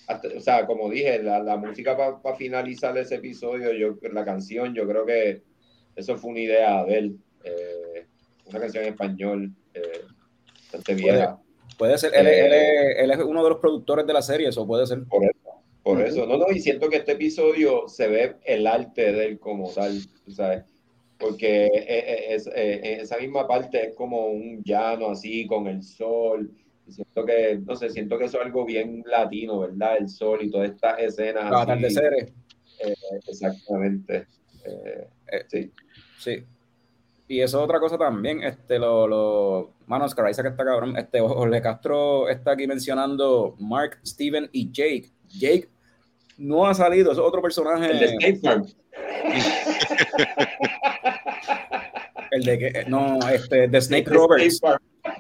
hasta- 0.06 0.28
o 0.36 0.40
sea, 0.40 0.66
como 0.66 0.88
dije, 0.90 1.22
la, 1.22 1.42
la 1.42 1.56
música 1.56 1.96
para 1.96 2.36
finalizar 2.36 2.96
ese 2.98 3.16
episodio, 3.16 3.72
yo, 3.72 3.96
la 4.12 4.24
canción, 4.24 4.74
yo 4.74 4.86
creo 4.86 5.04
que 5.06 5.42
eso 5.96 6.16
fue 6.16 6.30
una 6.30 6.40
idea 6.40 6.84
de 6.84 6.98
él. 6.98 7.16
Eh, 7.44 8.06
una 8.46 8.60
canción 8.60 8.84
en 8.84 8.90
español, 8.90 9.50
eh, 9.74 10.02
bastante 10.72 10.94
vieja. 10.94 11.38
Puede 11.78 11.96
ser, 11.98 12.12
él, 12.14 12.26
es- 12.26 12.32
Eh, 12.32 12.46
él 12.46 12.52
es, 12.52 12.98
él 13.04 13.10
es 13.10 13.18
uno 13.18 13.42
de 13.44 13.50
los 13.50 13.58
productores 13.58 14.06
de 14.06 14.12
la 14.12 14.22
serie, 14.22 14.48
eso 14.48 14.66
puede 14.66 14.86
ser. 14.86 15.04
Por 15.04 15.24
eso, 15.24 15.62
por 15.82 15.98
Ujú. 15.98 16.06
eso. 16.06 16.26
No, 16.26 16.36
no, 16.38 16.50
y 16.50 16.60
siento 16.60 16.88
que 16.88 16.96
este 16.98 17.12
episodio 17.12 17.88
se 17.88 18.08
ve 18.08 18.36
el 18.44 18.66
arte 18.66 19.12
de 19.12 19.24
él 19.26 19.38
como 19.38 19.70
tal, 19.72 19.98
¿sabes? 20.34 20.64
Porque 21.22 21.66
eh, 21.66 21.70
eh, 21.86 22.34
es, 22.34 22.48
eh, 22.48 23.00
esa 23.00 23.16
misma 23.18 23.46
parte 23.46 23.88
es 23.88 23.94
como 23.94 24.26
un 24.26 24.62
llano 24.64 25.10
así, 25.10 25.46
con 25.46 25.68
el 25.68 25.82
sol. 25.82 26.50
Siento 26.88 27.24
que, 27.24 27.60
no 27.64 27.76
sé, 27.76 27.90
siento 27.90 28.18
que 28.18 28.24
eso 28.24 28.40
es 28.40 28.46
algo 28.46 28.64
bien 28.64 29.04
latino, 29.06 29.60
¿verdad? 29.60 29.98
El 29.98 30.08
sol 30.08 30.40
y 30.42 30.50
todas 30.50 30.70
estas 30.70 30.98
escenas. 30.98 31.48
Los 31.48 31.62
atardeceres, 31.62 32.32
Eh, 32.80 32.94
exactamente. 33.28 34.26
Eh, 34.64 35.44
sí. 35.46 35.70
sí. 36.18 36.44
Y 37.28 37.40
eso 37.40 37.58
es 37.58 37.64
otra 37.64 37.78
cosa 37.80 37.96
también, 37.96 38.42
este, 38.42 38.78
lo, 38.78 39.06
lo, 39.06 39.74
mano, 39.86 40.04
Oscar 40.04 40.28
Isaac 40.28 40.46
está 40.46 40.64
cabrón, 40.64 40.96
este, 40.98 41.20
Jorge 41.20 41.62
Castro 41.62 42.28
está 42.28 42.52
aquí 42.52 42.66
mencionando 42.66 43.54
Mark, 43.58 43.98
Steven 44.04 44.50
y 44.52 44.70
Jake. 44.70 45.10
Jake 45.28 45.68
no 46.36 46.66
ha 46.66 46.74
salido, 46.74 47.12
es 47.12 47.18
otro 47.18 47.40
personaje, 47.40 47.90
El 47.90 47.98
de 48.00 48.04
State 48.06 48.36
Farm. 48.36 48.66
el 52.32 52.44
de 52.44 52.58
que, 52.58 52.84
no, 52.88 53.18
este, 53.28 53.68
de 53.68 53.80
Snake 53.80 54.08
Roberts. 54.10 54.60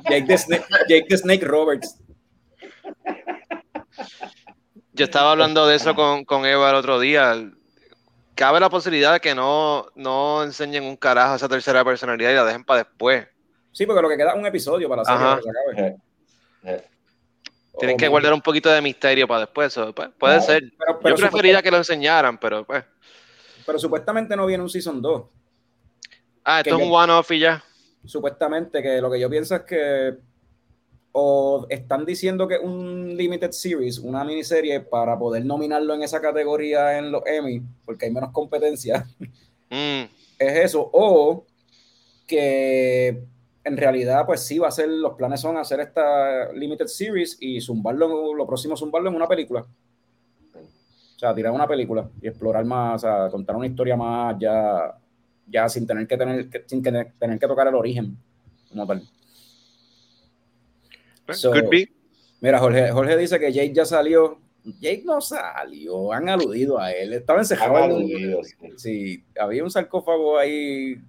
Jake 0.08 0.24
de 0.26 0.38
Snake, 0.38 0.64
Jake 0.88 1.06
de 1.08 1.18
Snake 1.18 1.44
Roberts. 1.44 1.98
Yo 4.94 5.04
estaba 5.04 5.32
hablando 5.32 5.66
de 5.66 5.76
eso 5.76 5.94
con, 5.94 6.24
con 6.24 6.44
Eva 6.46 6.70
el 6.70 6.76
otro 6.76 6.98
día. 7.00 7.34
Cabe 8.34 8.60
la 8.60 8.70
posibilidad 8.70 9.12
de 9.12 9.20
que 9.20 9.34
no, 9.34 9.86
no 9.94 10.42
enseñen 10.42 10.84
un 10.84 10.96
carajo 10.96 11.32
a 11.34 11.36
esa 11.36 11.48
tercera 11.48 11.84
personalidad 11.84 12.30
y 12.30 12.34
la 12.34 12.44
dejen 12.44 12.64
para 12.64 12.84
después. 12.84 13.26
Sí, 13.72 13.84
porque 13.86 14.02
lo 14.02 14.08
que 14.08 14.16
queda 14.16 14.30
es 14.32 14.36
un 14.38 14.46
episodio 14.46 14.88
para 14.88 15.02
la 15.02 15.04
serie 15.06 15.20
Ajá. 15.22 15.36
que 15.36 15.42
se 15.42 15.50
acabe. 15.50 15.88
Eh, 15.88 15.96
eh. 16.64 16.84
Tienen 17.78 17.96
que 17.96 18.08
guardar 18.08 18.32
un 18.34 18.40
poquito 18.42 18.70
de 18.70 18.80
misterio 18.82 19.26
para 19.26 19.40
después. 19.40 19.68
eso, 19.68 19.94
pues, 19.94 20.08
puede 20.18 20.36
No, 20.36 20.42
ser. 20.42 20.62
pero- 20.78 21.00
pero 21.00 21.16
Yo 21.16 21.20
preferiría 21.28 21.62
que 21.62 21.70
lo 21.70 21.78
enseñaran, 21.78 22.38
pero 22.38 22.64
pues. 22.64 22.84
Pero 23.66 23.78
supuestamente 23.78 24.36
no 24.36 24.46
viene 24.46 24.62
un 24.62 24.68
Season 24.70 25.00
2. 25.00 25.22
Ah, 26.44 26.60
esto 26.60 26.76
es 26.76 26.82
un 26.86 26.92
one-off 26.92 27.30
y 27.30 27.40
ya. 27.40 27.62
supuestamente 28.04 28.82
que 28.82 29.00
lo 29.00 29.10
que 29.10 29.20
yo 29.20 29.30
pienso 29.30 29.54
es 29.54 29.62
que 29.62 30.14
o 31.12 31.66
están 31.68 32.06
diciendo 32.06 32.48
que 32.48 32.58
un 32.58 33.14
limited 33.16 33.50
series, 33.50 33.98
una 33.98 34.24
miniserie 34.24 34.80
para 34.80 35.18
poder 35.18 35.44
nominarlo 35.44 35.94
en 35.94 36.02
esa 36.02 36.20
categoría 36.20 36.98
en 36.98 37.12
los 37.12 37.22
Emmy, 37.26 37.62
porque 37.84 38.06
hay 38.06 38.12
menos 38.12 38.30
competencia, 38.32 39.06
Mm, 39.72 40.04
es 40.38 40.58
eso, 40.66 40.90
o 40.92 41.46
que 42.26 43.24
en 43.64 43.76
realidad, 43.76 44.26
pues 44.26 44.42
sí, 44.42 44.58
va 44.58 44.68
a 44.68 44.70
ser, 44.70 44.86
los 44.88 45.14
planes 45.14 45.40
son 45.40 45.56
hacer 45.56 45.80
esta 45.80 46.52
limited 46.52 46.86
series 46.88 47.38
y 47.40 47.58
zumbarlo, 47.58 48.34
lo 48.34 48.46
próximo 48.46 48.76
zumbarlo 48.76 49.08
en 49.08 49.16
una 49.16 49.26
película. 49.26 49.64
O 50.54 51.18
sea, 51.18 51.34
tirar 51.34 51.52
una 51.52 51.66
película 51.66 52.06
y 52.20 52.28
explorar 52.28 52.66
más, 52.66 52.96
o 52.96 53.06
sea, 53.06 53.30
contar 53.30 53.56
una 53.56 53.66
historia 53.66 53.96
más 53.96 54.36
ya, 54.38 54.94
ya 55.46 55.68
sin 55.68 55.86
tener 55.86 56.06
que 56.06 56.16
tener, 56.16 56.48
sin 56.66 56.82
tener, 56.82 57.12
tener 57.18 57.38
que 57.38 57.46
tocar 57.46 57.66
el 57.68 57.74
origen 57.74 58.16
como 58.68 58.86
tal. 58.86 59.02
So, 61.32 61.52
Could 61.52 61.68
be. 61.70 61.88
Mira, 62.40 62.58
Jorge, 62.58 62.90
Jorge 62.90 63.16
dice 63.16 63.38
que 63.38 63.52
Jake 63.52 63.72
ya 63.72 63.84
salió. 63.84 64.40
Jake 64.80 65.02
no 65.04 65.20
salió, 65.20 66.12
han 66.12 66.28
aludido 66.28 66.78
a 66.80 66.92
él. 66.92 67.12
Estaba 67.12 67.40
encerrado. 67.40 67.76
Han 67.76 67.82
aludido, 67.92 68.42
sí. 68.44 68.54
Sí, 68.76 69.24
había 69.38 69.64
un 69.64 69.70
sarcófago 69.70 70.38
ahí. 70.38 71.00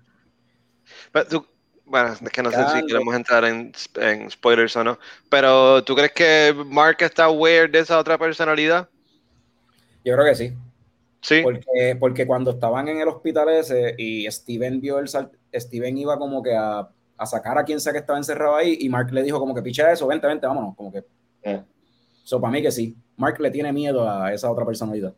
Pero 1.12 1.28
tú- 1.28 1.48
bueno, 1.86 2.14
es 2.14 2.30
que 2.32 2.42
no 2.42 2.50
sé 2.52 2.58
si 2.70 2.86
queremos 2.88 3.14
entrar 3.14 3.44
en, 3.46 3.72
en 3.96 4.32
spoilers 4.32 4.76
o 4.78 4.84
no. 4.84 5.00
Pero 5.30 5.84
¿tú 5.84 5.96
crees 5.96 6.12
que 6.14 6.56
Mark 6.66 6.98
está 7.02 7.26
aware 7.26 7.68
de 7.68 7.80
esa 7.80 8.00
otra 8.00 8.18
personalidad? 8.18 8.88
Yo 10.06 10.14
creo 10.16 10.26
que 10.26 10.36
sí. 10.36 10.54
Sí. 11.24 11.42
Porque, 11.42 11.98
porque 12.00 12.28
cuando 12.28 12.52
estaban 12.52 12.88
en 12.90 13.00
el 13.00 13.08
hospital 13.08 13.50
ese 13.50 13.96
y 13.98 14.30
Steven 14.30 14.80
vio 14.80 15.00
el 15.00 15.08
sal- 15.08 15.32
Steven 15.56 15.98
iba 15.98 16.20
como 16.20 16.44
que 16.44 16.54
a, 16.56 16.88
a 17.18 17.26
sacar 17.26 17.58
a 17.58 17.64
quien 17.64 17.80
sea 17.80 17.94
que 17.94 18.00
estaba 18.00 18.20
encerrado 18.20 18.56
ahí 18.56 18.78
y 18.82 18.90
Mark 18.90 19.10
le 19.12 19.24
dijo 19.24 19.40
como 19.40 19.56
que 19.56 19.62
picha 19.62 19.92
eso, 19.92 20.06
vente, 20.06 20.28
vente, 20.28 20.46
vámonos. 20.46 20.76
Como 20.76 20.92
que. 20.92 21.04
Eh. 21.44 21.62
So, 22.24 22.40
para 22.40 22.52
mí 22.52 22.62
que 22.62 22.72
sí. 22.72 22.96
Mark 23.16 23.40
le 23.40 23.50
tiene 23.52 23.72
miedo 23.72 24.10
a 24.10 24.34
esa 24.34 24.52
otra 24.52 24.66
personalidad. 24.66 25.14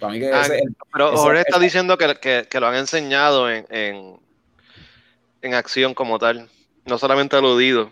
Para 0.00 0.12
mí 0.12 0.18
que 0.20 0.32
Ah, 0.32 0.42
ese 0.42 0.62
Pero 0.92 1.12
esa- 1.14 1.22
Jorge 1.22 1.40
está 1.40 1.58
diciendo 1.58 1.96
que, 1.96 2.14
que- 2.20 2.46
que 2.50 2.60
lo 2.60 2.66
han 2.66 2.74
enseñado 2.76 3.50
en, 3.50 3.64
en, 3.70 4.16
en 5.42 5.54
acción 5.54 5.94
como 5.94 6.18
tal, 6.18 6.48
no 6.84 6.98
solamente 6.98 7.36
aludido. 7.36 7.90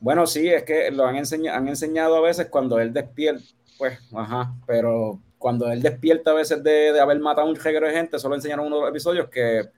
Bueno, 0.00 0.26
sí, 0.26 0.48
es 0.48 0.64
que 0.64 0.90
lo 0.90 1.06
han, 1.06 1.16
enseñado 1.16 1.56
han 1.58 1.68
enseñado 1.68 2.16
a 2.16 2.20
veces 2.22 2.46
cuando 2.48 2.80
él 2.80 2.92
despierta, 2.92 3.44
pues, 3.82 3.98
ajá, 4.14 4.54
pero 4.64 5.20
cuando 5.38 5.70
él 5.72 5.82
despierta 5.82 6.30
a 6.30 6.34
veces 6.34 6.62
de, 6.62 6.92
de 6.92 7.00
haber 7.00 7.18
matado 7.18 7.48
a 7.48 7.50
un 7.50 7.56
reguero 7.56 7.88
de 7.88 7.92
gente, 7.94 8.18
solo 8.20 8.36
enseñaron 8.36 8.66
uno 8.66 8.76
de 8.76 8.82
los 8.82 8.90
episodios 8.90 9.28
que 9.28 9.68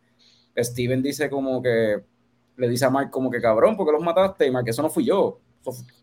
Steven 0.57 1.03
dice 1.03 1.31
como 1.31 1.63
que, 1.63 2.03
le 2.59 2.69
dice 2.69 2.85
a 2.85 2.91
Mark 2.91 3.11
como 3.11 3.31
que 3.31 3.41
cabrón, 3.41 3.77
¿por 3.77 3.87
qué 3.87 3.93
los 3.93 4.03
mataste? 4.03 4.47
Y 4.47 4.51
Mark, 4.51 4.69
eso 4.69 4.83
no 4.83 4.91
fui 4.91 5.07
yo, 5.07 5.41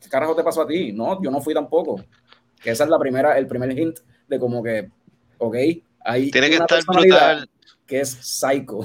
¿qué 0.02 0.10
carajo 0.10 0.36
te 0.36 0.44
pasó 0.44 0.64
a 0.64 0.68
ti? 0.68 0.92
No, 0.92 1.22
yo 1.22 1.30
no 1.30 1.42
fui 1.42 1.54
tampoco. 1.54 2.04
Que 2.60 2.72
esa 2.72 2.84
es 2.86 2.90
la 2.90 2.98
primera, 3.00 3.38
el 3.38 3.46
primer 3.48 3.78
hint 3.78 4.00
de 4.28 4.40
como 4.40 4.64
que, 4.64 4.90
ok, 5.38 5.56
hay 6.04 6.32
Tiene 6.32 6.50
que 6.50 6.56
una 6.56 6.66
estar 6.66 6.84
brutal. 6.86 7.50
que 7.86 8.00
es 8.02 8.10
psycho. 8.20 8.80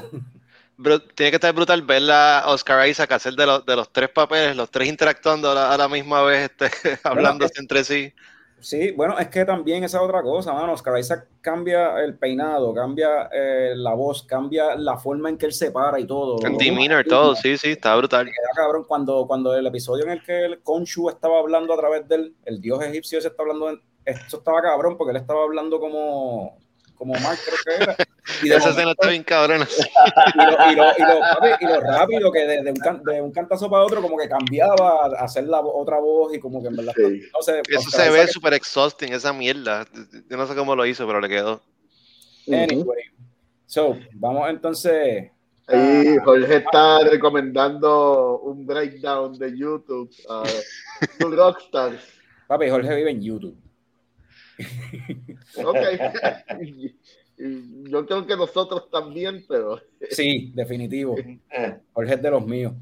tiene 1.14 1.30
que 1.30 1.36
estar 1.36 1.54
brutal 1.54 1.80
ver 1.82 2.02
a 2.10 2.44
Oscar 2.48 2.86
Isaac 2.86 3.12
hacer 3.12 3.34
de, 3.34 3.46
los- 3.46 3.64
de 3.64 3.76
los 3.76 3.90
tres 3.92 4.10
papeles, 4.10 4.54
los 4.56 4.70
tres 4.70 4.88
interactuando 4.88 5.50
a 5.50 5.54
la, 5.54 5.72
a 5.72 5.76
la 5.78 5.88
misma 5.88 6.22
vez, 6.22 6.50
este, 6.50 6.68
hablándose 7.04 7.54
entre 7.60 7.82
sí. 7.82 8.12
Sí, 8.58 8.92
bueno, 8.92 9.18
es 9.18 9.28
que 9.28 9.44
también 9.44 9.84
esa 9.84 9.98
es 9.98 10.02
otra 10.02 10.22
cosa, 10.22 10.52
mano. 10.52 10.72
Oscar 10.72 10.98
Isaac 10.98 11.28
cambia 11.40 12.02
el 12.02 12.18
peinado, 12.18 12.72
cambia 12.74 13.28
eh, 13.32 13.74
la 13.76 13.94
voz, 13.94 14.22
cambia 14.22 14.74
la 14.74 14.96
forma 14.96 15.28
en 15.28 15.36
que 15.36 15.46
él 15.46 15.52
se 15.52 15.70
para 15.70 16.00
y 16.00 16.06
todo. 16.06 16.44
El 16.44 16.56
demeanor, 16.56 17.04
todo, 17.04 17.34
sí, 17.36 17.56
sí, 17.58 17.72
está 17.72 17.94
brutal. 17.96 18.26
Queda 18.26 18.48
cabrón 18.54 18.84
cuando, 18.84 19.26
cuando 19.26 19.54
el 19.54 19.66
episodio 19.66 20.04
en 20.04 20.10
el 20.10 20.22
que 20.24 20.44
el 20.44 20.62
Khonshu 20.62 21.10
estaba 21.10 21.38
hablando 21.38 21.74
a 21.74 21.76
través 21.76 22.08
del 22.08 22.34
el 22.44 22.60
dios 22.60 22.82
egipcio 22.82 23.18
ese 23.18 23.28
está 23.28 23.42
hablando, 23.42 23.78
esto 24.04 24.38
estaba 24.38 24.62
cabrón 24.62 24.96
porque 24.96 25.10
él 25.10 25.18
estaba 25.18 25.42
hablando 25.42 25.78
como, 25.78 26.58
como 26.96 27.14
Mark, 27.14 27.38
creo 27.44 27.58
que 27.78 27.84
era. 27.84 27.96
Y 28.42 28.48
de 28.48 28.56
Esa 28.56 28.70
escena 28.70 28.90
está 28.90 29.08
bien 29.08 29.22
cabrona. 29.22 29.64
y 30.34 30.38
lo, 30.38 30.72
y 30.72 30.74
lo- 30.74 30.98
y 30.98 31.00
lo- 31.00 31.20
papi, 31.20 31.48
y 31.60 31.64
lo 31.66 31.80
rápido 31.80 32.32
que 32.32 32.40
de, 32.40 32.62
de 32.64 32.70
un, 32.72 32.76
can- 32.76 33.02
de 33.04 33.22
un 33.22 33.30
cantazo 33.30 33.70
para 33.70 33.84
otro 33.84 34.02
como 34.02 34.16
que 34.18 34.28
cambiaba 34.28 35.04
a 35.16 35.24
hacer 35.24 35.44
la 35.46 35.60
otra 35.60 36.00
voz 36.00 36.34
y 36.34 36.40
como 36.40 36.60
que 36.60 36.66
en 36.68 36.74
verdad 36.76 36.92
Sí. 36.96 37.22
no 37.32 37.40
sé, 37.40 37.62
Eso 37.68 37.88
se 37.88 38.10
ve 38.10 38.26
súper 38.26 38.54
exhausting, 38.54 39.12
esa 39.12 39.32
mierda. 39.32 39.86
Yo 40.28 40.36
no 40.36 40.44
sé 40.48 40.56
cómo 40.56 40.74
lo 40.74 40.84
hizo, 40.84 41.06
pero 41.06 41.20
le 41.20 41.28
quedó. 41.28 41.60
Anyway, 42.48 43.04
so, 43.66 43.96
vamos 44.14 44.50
entonces. 44.50 45.30
Ahí 45.68 46.16
Jorge 46.24 46.56
está 46.56 47.00
recomendando 47.00 48.38
un 48.40 48.66
breakdown 48.66 49.38
de 49.38 49.56
YouTube 49.56 50.10
a 50.28 50.42
Two 51.20 51.30
Rockstars. 51.30 52.00
Papi, 52.48 52.68
Jorge 52.70 52.94
vive 52.94 53.10
en 53.12 53.22
YouTube. 53.22 53.56
Ok. 55.64 55.76
Yo 57.38 58.06
creo 58.06 58.26
que 58.26 58.36
nosotros 58.36 58.90
también, 58.90 59.44
pero 59.46 59.78
Sí, 60.10 60.52
definitivo. 60.54 61.16
Jorge 61.92 62.14
es 62.14 62.22
de 62.22 62.30
los 62.30 62.46
míos. 62.46 62.72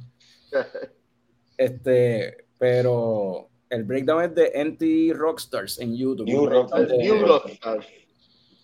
Este, 1.56 2.46
pero 2.58 3.48
el 3.70 3.82
breakdown 3.84 4.24
es 4.24 4.34
de 4.34 4.52
NT 4.54 5.12
Rockstars 5.14 5.80
en 5.80 5.96
YouTube. 5.96 6.26
New 6.26 6.46
Rockstars. 6.46 6.88
de- 6.88 6.98
New 6.98 7.26
Rockstars. 7.26 7.86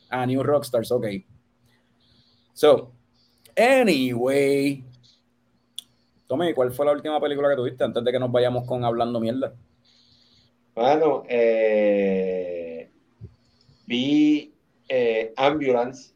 Ah, 0.08 0.26
New 0.26 0.42
Rockstars, 0.42 0.90
ok. 0.92 1.06
So, 2.52 2.92
anyway. 3.56 4.84
Tommy, 6.26 6.52
¿cuál 6.54 6.70
fue 6.72 6.86
la 6.86 6.92
última 6.92 7.20
película 7.20 7.48
que 7.50 7.56
tuviste 7.56 7.82
antes 7.82 8.04
de 8.04 8.12
que 8.12 8.18
nos 8.20 8.30
vayamos 8.30 8.64
con 8.66 8.84
hablando 8.84 9.18
mierda? 9.18 9.52
Mano, 10.76 11.24
eh, 11.28 12.59
vi 13.90 14.52
eh, 14.88 15.32
Ambulance. 15.36 16.12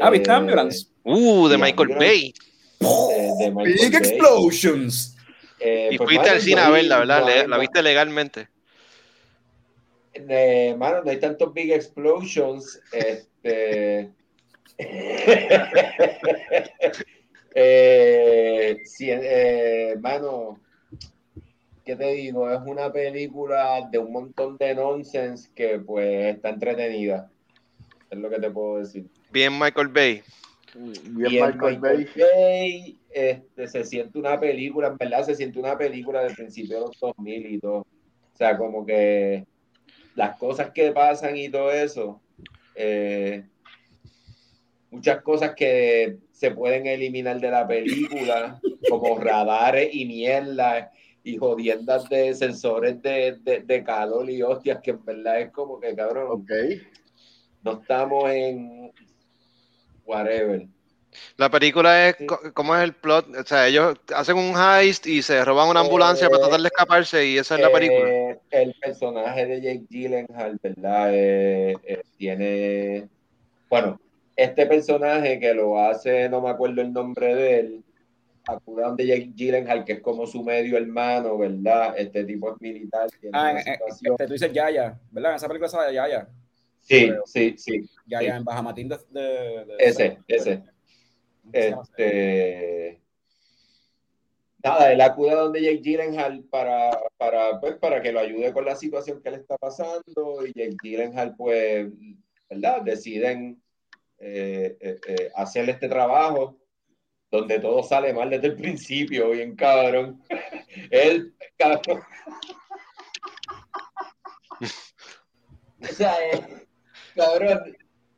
Ah, 0.00 0.10
¿viste 0.10 0.30
Eh, 0.30 0.34
Ambulance? 0.34 0.86
Uh, 1.02 1.48
de 1.48 1.56
Sí, 1.56 1.60
Michael 1.62 1.90
Ambulance. 1.92 2.06
Bay. 2.06 2.34
eh, 2.80 3.30
de 3.40 3.50
Michael 3.50 3.74
Big 3.74 3.92
Bay. 3.92 4.00
Explosions. 4.00 5.16
Eh, 5.58 5.88
Y 5.92 5.96
pues, 5.98 6.08
fuiste 6.10 6.30
al 6.30 6.40
cine 6.40 6.60
a 6.60 6.70
verla, 6.70 6.98
¿verdad? 7.00 7.20
no 7.20 7.26
Le- 7.26 7.32
hay- 7.40 7.48
la 7.48 7.58
viste 7.58 7.82
legalmente. 7.82 8.48
Eh, 10.12 10.74
mano, 10.78 11.02
no 11.02 11.10
hay 11.10 11.18
tantos 11.18 11.52
big 11.52 11.72
explosions. 11.72 12.80
Este. 12.92 14.10
eh, 17.54 18.78
sí, 18.84 19.08
eh, 19.10 19.96
mano, 20.00 20.60
¿qué 21.84 21.96
te 21.96 22.14
digo? 22.14 22.50
Es 22.50 22.60
una 22.64 22.90
película 22.92 23.86
de 23.90 23.98
un 23.98 24.12
montón 24.12 24.56
de 24.56 24.74
nonsense 24.74 25.50
que 25.54 25.78
pues 25.78 26.34
está 26.36 26.50
entretenida. 26.50 27.30
Es 28.10 28.18
lo 28.18 28.30
que 28.30 28.38
te 28.38 28.50
puedo 28.50 28.78
decir. 28.78 29.06
Bien 29.30 29.58
Michael 29.58 29.88
Bay. 29.88 30.22
Bien 30.74 31.32
Y 31.32 31.38
el 31.38 31.52
Michael 31.52 31.78
Bay. 31.78 32.08
Bay, 32.16 32.98
este, 33.10 33.68
se 33.68 33.84
siente 33.84 34.18
una 34.18 34.40
película, 34.40 34.88
en 34.88 34.96
verdad 34.96 35.24
se 35.24 35.34
siente 35.34 35.58
una 35.58 35.76
película 35.76 36.22
del 36.22 36.34
principio 36.34 36.76
de 36.76 36.86
los 36.86 36.98
2000 36.98 37.46
y 37.54 37.58
todo. 37.58 37.78
O 37.78 38.36
sea, 38.36 38.56
como 38.56 38.84
que 38.84 39.44
las 40.14 40.36
cosas 40.38 40.70
que 40.70 40.90
pasan 40.92 41.36
y 41.36 41.48
todo 41.48 41.70
eso, 41.70 42.20
eh, 42.74 43.44
muchas 44.90 45.22
cosas 45.22 45.54
que 45.54 46.16
se 46.32 46.50
pueden 46.50 46.86
eliminar 46.86 47.40
de 47.40 47.50
la 47.50 47.66
película, 47.66 48.60
como 48.88 49.18
radares 49.18 49.90
y 49.92 50.06
mierda 50.06 50.90
y 51.24 51.36
jodiendas 51.38 52.08
de 52.10 52.34
sensores 52.34 53.00
de, 53.02 53.38
de, 53.42 53.60
de 53.60 53.82
calor 53.82 54.28
y 54.30 54.42
hostias, 54.42 54.80
que 54.82 54.90
en 54.92 55.04
verdad 55.04 55.40
es 55.40 55.50
como 55.50 55.80
que, 55.80 55.94
cabrón, 55.96 56.28
Ok. 56.30 56.50
no 57.62 57.80
estamos 57.80 58.30
en 58.30 58.92
whatever. 60.04 60.66
La 61.36 61.48
película 61.48 62.08
es, 62.08 62.16
¿cómo 62.54 62.76
es 62.76 62.82
el 62.82 62.92
plot? 62.92 63.36
O 63.36 63.44
sea, 63.46 63.68
ellos 63.68 63.96
hacen 64.14 64.36
un 64.36 64.54
heist 64.56 65.06
y 65.06 65.22
se 65.22 65.44
roban 65.44 65.68
una 65.68 65.80
ambulancia 65.80 66.26
Eh, 66.26 66.30
para 66.30 66.42
tratar 66.42 66.60
de 66.60 66.66
escaparse 66.66 67.26
y 67.26 67.38
esa 67.38 67.54
es 67.54 67.60
la 67.60 67.70
película. 67.70 68.08
Eh, 68.08 68.38
el 68.50 68.74
personaje 68.82 69.46
de 69.46 69.60
Jake 69.60 69.86
Gyllenhaal, 69.88 70.58
¿verdad? 70.62 71.10
Eh, 71.14 71.76
eh, 71.84 72.02
tiene, 72.18 73.08
bueno, 73.70 74.00
este 74.36 74.66
personaje 74.66 75.38
que 75.38 75.54
lo 75.54 75.78
hace, 75.78 76.28
no 76.28 76.40
me 76.40 76.50
acuerdo 76.50 76.82
el 76.82 76.92
nombre 76.92 77.34
de 77.34 77.60
él, 77.60 77.84
acudan 78.46 78.96
de 78.96 79.06
Jake 79.06 79.32
Gyllenhaal, 79.34 79.84
que 79.84 79.94
es 79.94 80.00
como 80.00 80.26
su 80.26 80.42
medio 80.42 80.76
hermano, 80.76 81.38
¿verdad? 81.38 81.94
Este 81.96 82.24
tipo 82.24 82.52
es 82.52 82.60
militar, 82.60 83.08
tiene 83.20 83.30
Ah, 83.38 83.52
eh, 83.58 83.62
eh, 83.66 83.78
este, 83.88 84.26
tú 84.26 84.32
dices 84.32 84.52
Yaya, 84.52 84.98
¿verdad? 85.10 85.32
En 85.32 85.36
esa 85.36 85.48
película 85.48 85.68
sale 85.68 85.94
Yaya. 85.94 86.28
Sí, 86.80 87.10
sí, 87.24 87.54
sí, 87.56 87.88
Yaya 88.06 88.32
Sí. 88.32 88.36
en 88.38 88.44
Bajamatín 88.44 88.88
de, 88.88 88.98
de, 89.10 89.20
de- 89.64 89.76
ese, 89.78 90.18
ese. 90.28 90.62
Este, 91.52 93.00
nada, 94.62 94.92
él 94.92 95.00
acude 95.00 95.30
a 95.30 95.34
donde 95.36 95.62
Jake 95.62 95.80
Gyllenhaal 95.82 96.44
para, 96.44 96.90
para, 97.16 97.60
pues, 97.60 97.74
para 97.76 98.02
que 98.02 98.12
lo 98.12 98.20
ayude 98.20 98.52
con 98.52 98.64
la 98.64 98.76
situación 98.76 99.22
que 99.22 99.30
le 99.30 99.36
está 99.38 99.56
pasando 99.58 100.46
y 100.46 100.52
Jake 100.54 100.76
Gyllenhaal, 100.82 101.34
pues, 101.36 101.88
¿verdad? 102.50 102.82
Deciden 102.82 103.60
eh, 104.18 104.76
eh, 104.80 105.00
eh, 105.06 105.30
hacerle 105.34 105.72
este 105.72 105.88
trabajo 105.88 106.58
donde 107.34 107.58
todo 107.58 107.82
sale 107.82 108.12
mal 108.12 108.30
desde 108.30 108.46
el 108.48 108.54
principio, 108.54 109.30
bien 109.30 109.56
cabrón. 109.56 110.22
Él, 110.90 111.34
cabrón. 111.58 112.02
o 115.82 115.86
sea, 115.86 116.14
eh, 116.30 116.66
cabrón. 117.16 117.76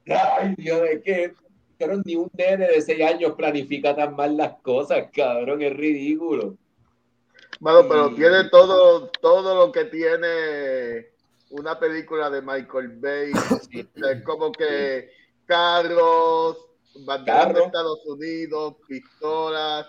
Ay, 0.08 0.54
Dios, 0.58 0.82
de 0.82 1.02
qué 1.02 1.32
Pero 1.78 2.00
ni 2.04 2.14
un 2.14 2.30
nene 2.34 2.68
de 2.68 2.80
6 2.82 3.02
años 3.02 3.32
planifica 3.36 3.96
tan 3.96 4.14
mal 4.14 4.36
las 4.36 4.60
cosas, 4.60 5.08
cabrón, 5.12 5.62
es 5.62 5.74
ridículo. 5.74 6.56
Bueno, 7.58 7.88
pero 7.88 8.14
tiene 8.14 8.50
todo, 8.50 9.08
todo 9.08 9.54
lo 9.54 9.72
que 9.72 9.86
tiene 9.86 11.06
una 11.50 11.78
película 11.78 12.28
de 12.28 12.42
Michael 12.42 12.98
Bay. 12.98 13.32
es 13.72 14.22
como 14.24 14.52
que 14.52 15.10
carros, 15.46 16.58
banderas 17.04 17.54
de 17.54 17.60
Estados 17.64 18.04
Unidos, 18.06 18.74
pistolas, 18.88 19.86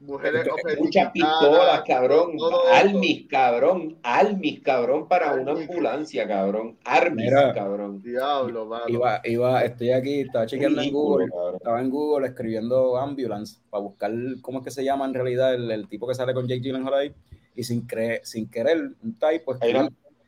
mujeres 0.00 0.46
Muchas 0.78 1.12
pistolas, 1.12 1.82
cabrón. 1.86 2.36
Almis, 2.72 3.26
cabrón. 3.28 3.98
Almis, 4.02 4.60
cabrón, 4.62 5.08
para 5.08 5.34
una 5.34 5.52
ambulancia, 5.52 6.26
cabrón. 6.26 6.76
Armis, 6.84 7.30
cabrón. 7.54 8.02
Diablo, 8.02 8.68
Iba, 8.88 9.20
iba, 9.24 9.64
estoy 9.64 9.90
aquí, 9.92 10.20
estaba 10.20 10.46
chequeando 10.46 10.82
en 10.82 10.92
Google. 10.92 11.26
Estaba 11.54 11.80
en 11.80 11.90
Google 11.90 12.28
escribiendo 12.28 12.96
ambulance 12.96 13.58
para 13.70 13.82
buscar 13.82 14.12
cómo 14.40 14.58
es 14.58 14.64
que 14.64 14.70
se 14.70 14.84
llama 14.84 15.06
en 15.06 15.14
realidad 15.14 15.54
el, 15.54 15.88
tipo 15.88 16.06
que 16.06 16.14
sale 16.14 16.34
con 16.34 16.46
Jake 16.46 16.60
Gyllenhaal 16.60 16.94
ahí. 16.94 17.14
Y 17.54 17.64
sin, 17.64 17.86
sin 18.22 18.48
querer, 18.48 18.92
un 19.02 19.18
typo, 19.18 19.56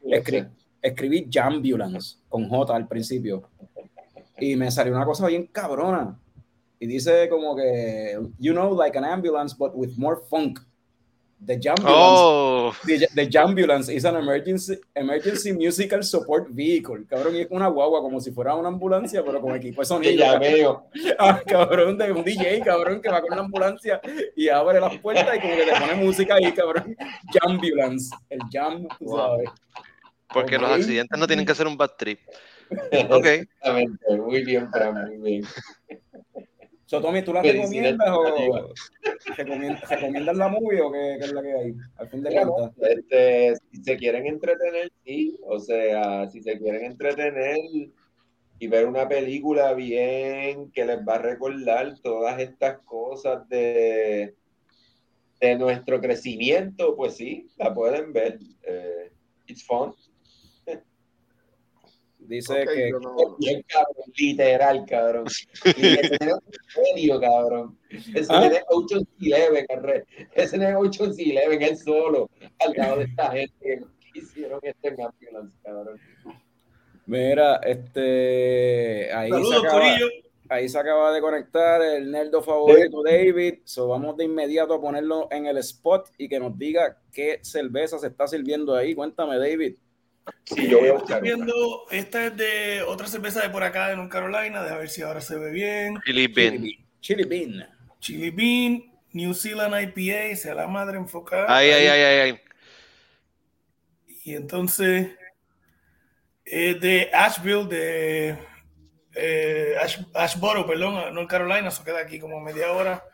escribí, 0.03 0.47
escribí 0.83 1.29
Jambulance 1.31 2.17
con 2.29 2.49
J 2.49 2.75
al 2.75 2.89
principio. 2.89 3.49
Y 4.41 4.57
me 4.57 4.71
salió 4.71 4.95
una 4.95 5.05
cosa 5.05 5.27
bien 5.27 5.47
cabrona 5.47 6.19
y 6.81 6.87
dice 6.87 7.29
como 7.29 7.55
que, 7.55 8.19
you 8.39 8.53
know, 8.53 8.75
like 8.75 8.97
an 8.97 9.05
ambulance, 9.05 9.55
but 9.57 9.73
with 9.75 9.97
more 9.97 10.17
funk. 10.29 10.59
The 11.43 11.59
Jambulance, 11.59 11.89
oh. 11.89 12.75
the, 12.85 13.09
the 13.15 13.27
Jambulance 13.27 13.89
is 13.89 14.05
an 14.05 14.17
emergency, 14.17 14.77
emergency 14.95 15.53
musical 15.53 16.03
support 16.03 16.51
vehicle. 16.51 17.07
Cabrón, 17.09 17.35
y 17.35 17.41
es 17.41 17.47
una 17.51 17.67
guagua 17.69 18.03
como 18.03 18.21
si 18.21 18.31
fuera 18.31 18.55
una 18.55 18.69
ambulancia, 18.69 19.25
pero 19.25 19.41
con 19.41 19.57
equipo 19.57 19.81
de 19.81 19.87
sonido. 19.87 20.25
Cabrón. 20.25 20.83
Ah, 21.19 21.41
cabrón, 21.47 21.97
de 21.97 22.13
un 22.13 22.25
DJ, 22.25 22.61
cabrón, 22.61 23.01
que 23.01 23.09
va 23.09 23.23
con 23.23 23.31
la 23.31 23.43
ambulancia 23.43 24.03
y 24.37 24.49
abre 24.49 24.81
las 24.81 24.99
puertas 24.99 25.35
y 25.37 25.41
como 25.41 25.57
que 25.57 25.65
te 25.65 25.81
pone 25.81 25.95
música 25.95 26.35
ahí, 26.35 26.53
cabrón. 26.53 26.95
Jambulance, 27.33 28.15
el 28.29 28.41
jam, 28.53 28.87
sabes. 28.99 29.51
Porque 30.33 30.59
los 30.59 30.71
accidentes 30.71 31.19
no 31.19 31.27
tienen 31.27 31.47
que 31.47 31.55
ser 31.55 31.67
un 31.67 31.77
bad 31.77 31.93
trip. 31.99 32.21
Ok. 33.11 33.27
Exactamente, 33.27 34.17
muy 34.17 34.45
bien, 34.45 34.71
para 34.71 34.93
muy 34.93 35.17
bien. 35.19 35.45
So, 36.91 37.01
Tommy, 37.01 37.23
¿tú 37.23 37.33
la 37.33 37.41
recomiendas 37.41 38.09
o 38.11 38.73
recomiendas, 39.37 40.37
la 40.37 40.49
movie 40.49 40.81
o 40.81 40.91
qué, 40.91 41.15
es 41.21 41.33
la 41.33 41.41
que 41.41 41.53
hay? 41.53 41.75
Al 41.97 42.09
fin 42.09 42.21
de 42.21 42.31
cuentas. 42.31 42.73
Este, 42.81 43.55
si 43.71 43.85
se 43.85 43.97
quieren 43.97 44.27
entretener, 44.27 44.91
sí. 45.05 45.39
O 45.45 45.61
sea, 45.61 46.29
si 46.29 46.43
se 46.43 46.59
quieren 46.59 46.85
entretener 46.85 47.59
y 48.59 48.67
ver 48.67 48.87
una 48.87 49.09
película 49.09 49.73
bien 49.73 50.73
que 50.73 50.85
les 50.85 50.99
va 50.99 51.15
a 51.15 51.23
recordar 51.23 51.95
todas 52.03 52.41
estas 52.41 52.79
cosas 52.81 53.49
de, 53.49 54.35
de 55.41 55.57
nuestro 55.57 56.01
crecimiento, 56.01 56.97
pues 56.97 57.17
sí, 57.17 57.49
la 57.57 57.73
pueden 57.73 58.13
ver. 58.13 58.41
Eh, 58.65 59.13
it's 59.47 59.65
fun. 59.65 59.95
Dice 62.31 62.65
que. 62.65 62.93
Bien, 63.39 63.65
cabrón, 63.67 64.05
literal, 64.17 64.87
cabrón. 64.89 65.27
serio, 65.29 67.21
cabrón. 67.21 67.77
Ese 67.91 68.27
¿Ah? 68.31 68.47
es 68.47 68.63
Ocean's 68.69 69.09
Eleven, 69.21 69.67
Ese 70.35 70.57
es 70.57 70.77
Ocean's 70.77 71.19
Eleven, 71.19 71.61
él 71.61 71.77
solo, 71.77 72.31
al 72.61 72.73
lado 72.77 72.99
de 72.99 73.05
esta 73.07 73.33
gente 73.33 73.83
que 74.01 74.19
hicieron 74.21 74.61
este 74.63 74.91
ambulance, 74.91 75.59
cabrón. 75.65 76.01
Mira, 77.07 77.57
este. 77.65 79.13
Ahí 79.13 79.31
se 79.33 79.57
acaba, 79.57 79.85
Ahí 80.51 80.69
se 80.69 80.79
acaba 80.79 81.13
de 81.13 81.21
conectar 81.21 81.83
el 81.83 82.13
nerdo 82.13 82.43
favorito 82.43 83.03
David. 83.03 83.55
So 83.65 83.89
vamos 83.89 84.17
de 84.17 84.27
inmediato 84.27 84.75
a 84.75 84.81
ponerlo 84.81 85.27
en 85.33 85.47
el 85.47 85.57
spot 85.59 86.11
y 86.17 86.29
que 86.29 86.39
nos 86.39 86.57
diga 86.57 86.97
qué 87.13 87.41
cerveza 87.43 87.99
se 87.99 88.07
está 88.07 88.29
sirviendo 88.29 88.77
ahí. 88.77 88.95
Cuéntame, 88.95 89.37
David. 89.37 89.75
Sí, 90.45 90.69
yo 90.69 90.81
voy 90.81 90.89
a 90.89 90.93
buscar. 90.95 91.23
viendo, 91.23 91.87
esta 91.91 92.27
es 92.27 92.37
de 92.37 92.83
otra 92.83 93.07
cerveza 93.07 93.41
de 93.41 93.51
por 93.51 93.63
acá 93.63 93.89
de 93.89 93.97
North 93.97 94.11
Carolina, 94.11 94.63
de 94.63 94.71
a 94.71 94.77
ver 94.77 94.89
si 94.89 95.03
ahora 95.03 95.21
se 95.21 95.39
ve 95.39 95.51
bien. 95.51 95.99
Chili 96.05 96.27
Bean. 96.27 96.65
Chili 97.01 97.25
Bean. 97.25 97.69
Chili 98.01 98.31
Bean, 98.31 98.83
New 99.13 99.35
Zealand 99.35 99.75
IPA, 99.81 100.37
sea 100.37 100.55
la 100.55 100.67
madre 100.67 100.99
enfocada. 100.99 101.47
Ay, 101.49 101.71
ay, 101.71 101.87
ay, 101.87 102.01
ay, 102.03 102.19
ay. 102.19 102.41
Y 104.25 104.35
entonces, 104.35 105.11
es 106.45 106.81
de 106.81 107.11
Asheville, 107.13 107.67
de 107.67 108.39
eh, 109.15 109.77
Ashboro, 110.15 110.67
perdón, 110.67 111.15
North 111.15 111.29
Carolina, 111.29 111.69
eso 111.69 111.85
queda 111.85 112.01
aquí 112.01 112.19
como 112.19 112.41
media 112.41 112.73
hora. 112.73 113.05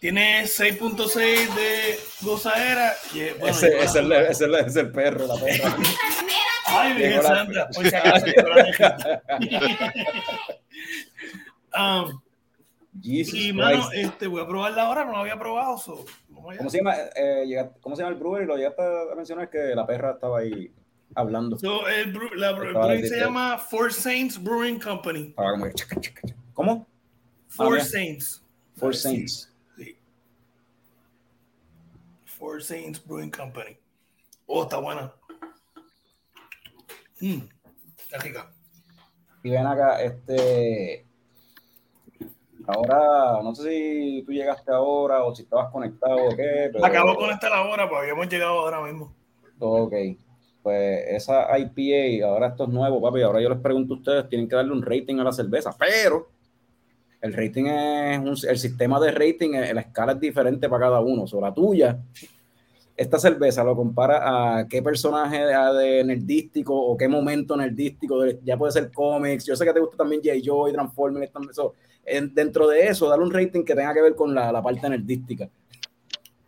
Tiene 0.00 0.42
6.6 0.44 1.54
de 1.54 2.00
gozadera. 2.22 2.94
Y, 3.12 3.30
bueno, 3.38 3.48
ese, 3.48 3.78
es 3.80 3.94
el, 3.94 4.10
ese, 4.12 4.46
es 4.66 4.76
el, 4.76 4.90
perro, 4.90 5.26
la 5.26 5.36
perra. 5.36 5.76
Ay, 6.66 6.94
Virgen 6.94 7.22
Santa, 7.22 7.68
por 7.68 7.86
si 7.86 7.94
acaso 7.94 8.26
um, 11.76 12.20
y 13.02 13.52
mano, 13.52 13.92
este, 13.92 14.26
voy 14.26 14.40
a 14.40 14.46
probarla 14.46 14.84
ahora, 14.84 15.04
no 15.04 15.12
la 15.12 15.20
había 15.20 15.38
probado. 15.38 15.76
So, 15.76 16.06
¿Cómo, 16.32 16.70
se 16.70 16.78
llama, 16.78 16.94
eh, 17.14 17.70
¿Cómo 17.80 17.94
se 17.94 18.02
llama 18.02 18.14
el 18.14 18.20
brewer? 18.20 18.44
Y 18.44 18.46
lo 18.46 18.56
llegaste 18.56 18.82
a 18.82 19.14
mencionar 19.14 19.50
que 19.50 19.74
la 19.74 19.86
perra 19.86 20.12
estaba 20.12 20.38
ahí 20.38 20.72
hablando. 21.14 21.58
So, 21.58 21.86
el, 21.88 22.18
la, 22.36 22.50
el 22.92 23.06
se 23.06 23.20
llama 23.20 23.58
Four 23.58 23.92
Saints 23.92 24.42
Brewing 24.42 24.80
Company. 24.80 25.34
Ah, 25.36 25.52
¿Cómo? 26.54 26.86
Four 27.48 27.78
ah, 27.78 27.84
Saints. 27.84 28.42
Four 28.76 28.94
Saints. 28.94 29.49
Four 32.40 32.62
Saints 32.62 33.04
Brewing 33.06 33.30
Company. 33.30 33.76
Oh, 34.46 34.62
está 34.62 34.78
buena. 34.78 35.12
Mmm, 37.20 37.42
está 37.98 38.16
rica. 38.16 38.50
Y 39.44 39.50
ven 39.50 39.66
acá, 39.66 40.02
este. 40.02 41.06
Ahora, 42.66 43.42
no 43.42 43.54
sé 43.54 43.70
si 43.70 44.22
tú 44.24 44.32
llegaste 44.32 44.72
ahora 44.72 45.22
o 45.22 45.34
si 45.34 45.42
estabas 45.42 45.70
conectado 45.70 46.16
o 46.16 46.30
qué. 46.30 46.70
Pero... 46.72 46.84
Acabo 46.84 47.10
de 47.10 47.16
conectar 47.16 47.52
ahora, 47.52 47.86
porque 47.86 48.10
habíamos 48.10 48.28
llegado 48.28 48.58
ahora 48.60 48.80
mismo. 48.80 49.14
Ok. 49.58 49.92
Pues 50.62 51.04
esa 51.08 51.46
IPA, 51.58 52.26
ahora 52.26 52.48
esto 52.48 52.64
es 52.64 52.70
nuevo, 52.70 53.02
papi. 53.02 53.20
Ahora 53.20 53.42
yo 53.42 53.50
les 53.50 53.60
pregunto 53.60 53.94
a 53.94 53.96
ustedes, 53.98 54.28
tienen 54.30 54.48
que 54.48 54.56
darle 54.56 54.72
un 54.72 54.82
rating 54.82 55.18
a 55.18 55.24
la 55.24 55.32
cerveza, 55.32 55.76
pero 55.78 56.30
el 57.20 57.32
rating 57.32 57.66
es 57.66 58.18
un, 58.18 58.48
el 58.48 58.58
sistema 58.58 58.98
de 59.00 59.12
rating, 59.12 59.54
eh, 59.54 59.74
la 59.74 59.82
escala 59.82 60.12
es 60.12 60.20
diferente 60.20 60.68
para 60.68 60.86
cada 60.86 61.00
uno. 61.00 61.26
Sobre 61.26 61.46
la 61.46 61.54
tuya, 61.54 61.98
esta 62.96 63.18
cerveza 63.18 63.62
lo 63.64 63.76
compara 63.76 64.58
a 64.58 64.68
qué 64.68 64.82
personaje 64.82 65.38
de, 65.38 66.04
nerdístico 66.04 66.74
o 66.74 66.96
qué 66.96 67.08
momento 67.08 67.56
nerdístico, 67.56 68.24
ya 68.42 68.56
puede 68.56 68.72
ser 68.72 68.90
cómics. 68.92 69.46
Yo 69.46 69.56
sé 69.56 69.64
que 69.64 69.72
te 69.72 69.80
gusta 69.80 69.98
también 69.98 70.22
J. 70.24 70.36
Joy, 70.42 70.72
Transformers, 70.72 71.30
eso. 71.50 71.74
dentro 72.32 72.68
de 72.68 72.88
eso, 72.88 73.08
darle 73.08 73.24
un 73.24 73.32
rating 73.32 73.64
que 73.64 73.74
tenga 73.74 73.94
que 73.94 74.02
ver 74.02 74.14
con 74.14 74.34
la, 74.34 74.50
la 74.50 74.62
parte 74.62 74.88
nerdística. 74.88 75.48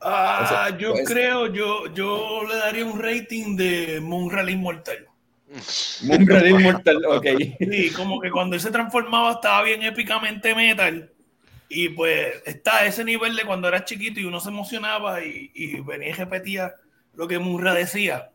Ah, 0.05 0.77
yo 0.79 0.93
pues, 0.93 1.09
creo, 1.09 1.47
yo, 1.47 1.87
yo 1.95 2.43
le 2.49 2.57
daría 2.57 2.85
un 2.85 3.01
rating 3.01 3.57
de 3.57 4.01
Moonral 4.03 4.51
Inmortal. 4.51 5.07
Moonral 6.03 6.49
Inmortal, 6.49 7.05
ok. 7.07 7.27
Sí, 7.59 7.91
como 7.91 8.21
que 8.21 8.31
cuando 8.31 8.57
él 8.57 8.63
se 8.63 8.71
transformaba 8.71 9.33
estaba 9.33 9.63
bien 9.63 9.83
épicamente 9.83 10.55
metal. 10.55 11.11
Y 11.69 11.89
pues 11.91 12.43
está 12.45 12.79
a 12.79 12.87
ese 12.87 13.05
nivel 13.05 13.35
de 13.35 13.45
cuando 13.45 13.69
era 13.69 13.85
chiquito 13.85 14.21
y 14.21 14.25
uno 14.25 14.41
se 14.41 14.51
emocionaba 14.51 15.25
y, 15.25 15.51
y 15.55 15.81
venía 15.81 16.11
y 16.11 16.13
repetía 16.13 16.75
lo 17.15 17.27
que 17.27 17.39
Munra 17.39 17.75
decía. 17.75 18.31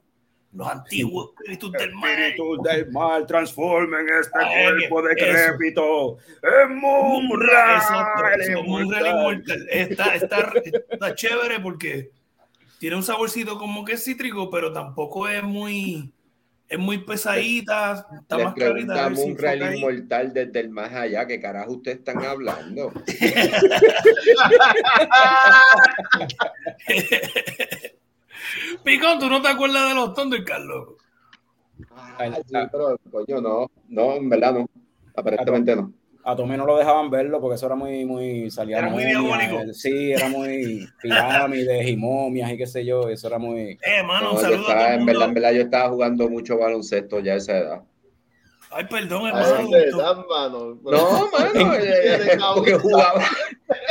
Los 0.53 0.67
antiguos 0.67 1.31
espíritus 1.37 1.71
del 1.73 1.93
mal. 1.93 2.09
Espíritus 2.09 2.63
del 2.63 2.91
mal 2.91 3.27
transformen 3.27 4.07
este 4.19 4.39
cuerpo 4.39 5.01
decrépito 5.03 6.17
en 6.41 6.77
Munra. 6.77 7.75
Exacto, 7.75 8.63
Munra 8.63 9.09
inmortal. 9.09 9.67
Está, 9.69 10.15
está, 10.15 10.53
está 10.89 11.15
chévere 11.15 11.59
porque 11.59 12.09
tiene 12.79 12.95
un 12.95 13.03
saborcito 13.03 13.59
como 13.59 13.85
que 13.85 13.97
cítrico, 13.97 14.49
pero 14.49 14.71
tampoco 14.71 15.27
es 15.27 15.43
muy 15.43 16.11
es 16.69 16.79
muy 16.79 16.99
pesadita, 16.99 18.07
está 18.21 18.37
más 18.37 18.53
clarita. 18.53 19.07
un 19.07 19.37
real 19.37 19.75
inmortal 19.75 20.33
desde 20.33 20.59
el 20.59 20.69
más 20.69 20.93
allá, 20.93 21.25
¿qué 21.25 21.39
carajo 21.39 21.71
ustedes 21.73 21.97
están 21.99 22.23
hablando? 22.25 22.91
Picón, 28.83 29.19
¿tú 29.19 29.29
no 29.29 29.41
te 29.41 29.47
acuerdas 29.47 29.87
de 29.89 29.95
los 29.95 30.13
Thundercats, 30.13 30.65
loco? 30.65 30.97
Ah, 31.91 32.31
sí, 32.33 32.41
pero 32.71 32.97
coño, 33.11 33.41
no, 33.41 33.69
no, 33.87 34.15
en 34.15 34.29
verdad 34.29 34.53
no, 34.53 34.67
aparentemente 35.15 35.75
no 35.75 35.93
a 36.27 36.35
Tomé 36.35 36.57
no 36.57 36.65
lo 36.65 36.77
dejaban 36.77 37.09
verlo 37.09 37.39
porque 37.39 37.55
eso 37.55 37.67
era 37.67 37.75
muy, 37.75 38.03
muy, 38.03 38.51
salía 38.51 38.79
Era 38.79 38.89
muy 38.89 39.05
diabólico. 39.05 39.73
Sí, 39.73 40.11
era 40.11 40.27
muy 40.27 40.85
pirámides 41.01 41.87
y 41.87 41.95
momias 41.95 42.51
y 42.51 42.57
qué 42.57 42.67
sé 42.67 42.83
yo, 42.83 43.07
eso 43.07 43.27
era 43.27 43.37
muy... 43.37 43.79
Eh, 43.81 44.03
mano, 44.05 44.33
un 44.33 44.37
saludo 44.37 44.69
en 44.69 45.05
verdad, 45.05 45.29
en 45.29 45.33
verdad, 45.33 45.51
yo 45.53 45.61
estaba 45.61 45.89
jugando 45.89 46.29
mucho 46.29 46.57
baloncesto 46.57 47.21
ya 47.21 47.31
a 47.31 47.35
esa 47.37 47.57
edad. 47.57 47.81
Ay, 48.69 48.83
perdón, 48.89 49.21
Ay, 49.25 49.31
hermano. 49.31 50.25
mano. 50.29 50.77
No, 50.83 51.29
mano, 51.31 51.71
porque 52.55 52.73
jugaba. 52.73 53.23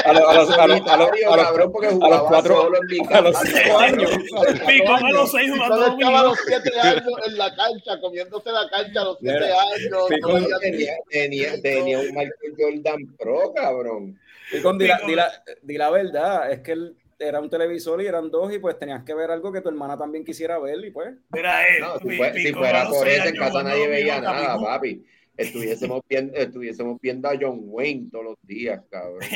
A 0.05 0.12
los, 0.12 0.22
a 0.29 0.35
los, 0.35 0.51
a 0.51 0.66
los, 0.66 0.81
a 0.87 0.97
los, 0.97 1.09
Solitario, 1.09 1.33
a 1.33 1.37
los- 1.37 1.47
cabrón, 1.47 1.72
porque 1.72 1.87
a 1.89 1.91
los 1.91 1.99
jugaba 1.99 2.29
cuatro- 2.29 2.57
solo 2.62 2.79
en 2.79 2.87
mi 2.87 2.99
a 3.14 3.20
los 3.22 3.33
casa. 3.39 3.47
cinco 3.62 3.79
años. 3.79 4.11
Pico 4.66 4.95
a 4.95 5.11
los 5.11 5.31
seis 5.31 5.51
jugando 5.51 5.77
Cuando 5.77 5.87
estaba 5.87 6.18
a 6.18 6.22
dominó. 6.22 6.22
los 6.29 6.39
siete 6.47 6.81
años 6.81 7.12
en 7.27 7.39
la 7.39 7.55
cancha, 7.57 8.01
comiéndose 8.01 8.53
la 8.53 8.68
cancha 8.70 9.01
a 9.01 9.05
los 9.05 9.18
siete 9.18 9.35
Mira, 9.41 9.62
años. 9.62 10.07
Pico- 10.09 10.39
no 10.41 10.59
Tenía, 10.59 10.93
tenía, 11.09 11.62
tenía 11.62 11.99
un 11.99 12.07
Michael 12.07 12.55
Jordan 12.59 13.16
Pro, 13.18 13.53
cabrón. 13.55 14.18
Y 14.53 14.61
con, 14.61 14.79
di, 14.79 14.87
la, 14.87 15.01
di 15.07 15.14
la- 15.14 15.43
di 15.62 15.77
la 15.79 15.91
verdad, 15.91 16.53
es 16.53 16.61
que 16.61 16.72
él 16.72 16.95
era 17.19 17.41
un 17.41 17.49
televisor 17.51 18.03
y 18.03 18.07
eran 18.07 18.31
dos 18.31 18.53
y 18.53 18.59
pues 18.59 18.79
tenías 18.79 19.03
que 19.05 19.14
ver 19.14 19.31
algo 19.31 19.51
que 19.53 19.61
tu 19.61 19.69
hermana 19.69 19.97
también 19.97 20.25
quisiera 20.25 20.59
ver 20.59 20.85
y 20.85 20.91
pues 20.91 21.09
eh, 21.35 21.79
No, 21.81 21.99
si, 21.99 22.17
fue- 22.17 22.53
fuera 22.53 22.89
por 22.89 23.09
eso, 23.09 23.29
en 23.29 23.37
casa 23.37 23.62
nadie 23.62 23.89
veía 23.89 24.21
nada, 24.21 24.59
papi. 24.61 25.05
Estuviésemos 25.37 26.01
viendo, 26.09 26.33
estuviésemos 26.35 26.99
viendo 26.99 27.29
a 27.29 27.33
John 27.39 27.59
Wayne 27.64 28.09
todos 28.11 28.25
los 28.25 28.37
días, 28.43 28.81
cabrón. 28.91 29.21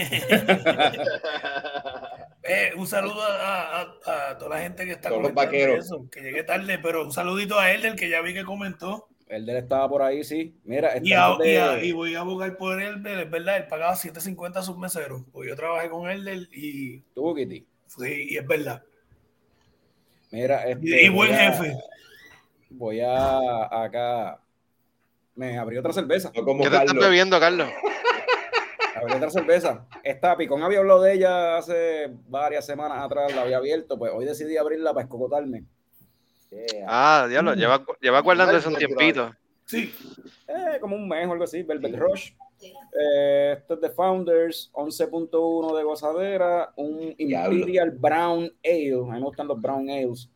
Eh, 2.42 2.70
un 2.76 2.86
saludo 2.86 3.20
a, 3.22 3.82
a- 3.82 4.30
a 4.30 4.38
toda 4.38 4.56
la 4.56 4.62
gente 4.62 4.84
que 4.86 4.92
está 4.92 5.10
Todos 5.10 5.22
los 5.24 5.34
vaqueros. 5.34 5.84
eso, 5.84 6.08
que 6.10 6.20
llegué 6.22 6.42
tarde, 6.42 6.78
pero 6.82 7.04
un 7.04 7.12
saludito 7.12 7.58
a 7.58 7.70
él, 7.70 7.82
del 7.82 7.96
que 7.96 8.08
ya 8.08 8.22
vi 8.22 8.32
que 8.34 8.44
comentó. 8.44 9.08
el 9.28 9.44
de 9.46 9.52
él 9.52 9.58
estaba 9.58 9.88
por 9.88 10.02
ahí, 10.02 10.24
sí. 10.24 10.58
Mira, 10.64 10.94
Y, 11.02 11.10
está 11.12 11.24
a- 11.26 11.32
antes 11.32 11.46
de- 11.46 11.52
y 11.52 11.56
a- 11.56 11.84
y 11.84 11.92
voy 11.92 12.14
a 12.14 12.20
abogar 12.20 12.56
por 12.56 12.80
él, 12.80 13.06
es 13.06 13.30
verdad, 13.30 13.58
él 13.58 13.66
pagaba 13.68 13.94
7.50 13.94 14.56
a 14.56 14.62
sus 14.62 14.76
meseros. 14.78 15.22
Pues 15.32 15.48
yo 15.50 15.54
trabajé 15.54 15.90
con 15.90 16.10
él 16.10 16.24
del- 16.24 16.48
y, 16.52 17.00
tú, 17.14 17.34
Kitty. 17.34 17.66
Sí, 17.98 18.26
y 18.30 18.36
es 18.36 18.46
verdad. 18.46 18.82
Mira, 20.30 20.64
este, 20.68 21.02
Y, 21.02 21.06
y 21.06 21.08
buen 21.08 21.30
voy 21.30 21.36
a- 21.38 21.52
jefe. 21.52 21.76
Voy 22.70 23.00
a 23.00 23.82
acá. 23.84 24.40
Me 25.34 25.58
abrí 25.58 25.76
otra 25.78 25.92
cerveza. 25.92 26.30
Como 26.32 26.62
¿Qué 26.62 26.68
te 26.70 26.76
estás 26.76 26.86
Carlos. 26.86 27.04
bebiendo, 27.04 27.40
Carlos? 27.40 27.68
Abrí 28.94 29.14
otra 29.14 29.30
cerveza. 29.30 29.86
Esta 30.04 30.36
Picón 30.36 30.62
había 30.62 30.78
hablado 30.80 31.02
de 31.02 31.14
ella 31.14 31.56
hace 31.56 32.10
varias 32.28 32.66
semanas 32.66 32.98
atrás, 33.02 33.34
la 33.34 33.42
había 33.42 33.56
abierto, 33.56 33.98
pues 33.98 34.12
hoy 34.14 34.24
decidí 34.26 34.56
abrirla 34.56 34.92
para 34.92 35.04
escocotarme. 35.04 35.64
Yeah. 36.50 36.84
Ah, 36.88 37.26
diablo, 37.28 37.54
lleva, 37.54 37.84
lleva 38.00 38.20
guardando 38.20 38.56
eso 38.56 38.68
un 38.68 38.74
tiempito. 38.76 39.32
Sí, 39.64 39.94
Eh, 40.48 40.78
como 40.80 40.96
un 40.96 41.08
mes 41.08 41.26
o 41.28 41.32
algo 41.32 41.44
así, 41.44 41.62
Velvet 41.62 41.96
Rush. 41.96 42.32
Eh, 42.62 43.56
esto 43.58 43.74
es 43.74 43.80
de 43.80 43.90
Founders, 43.90 44.70
11.1 44.72 45.76
de 45.76 45.82
gozadera, 45.82 46.72
un. 46.76 47.14
Imperial 47.18 47.90
Brown 47.90 48.50
Ale, 48.64 48.92
a 48.92 49.04
mí 49.04 49.10
me 49.10 49.20
gustan 49.20 49.48
los 49.48 49.60
Brown 49.60 49.88
Ales, 49.88 50.28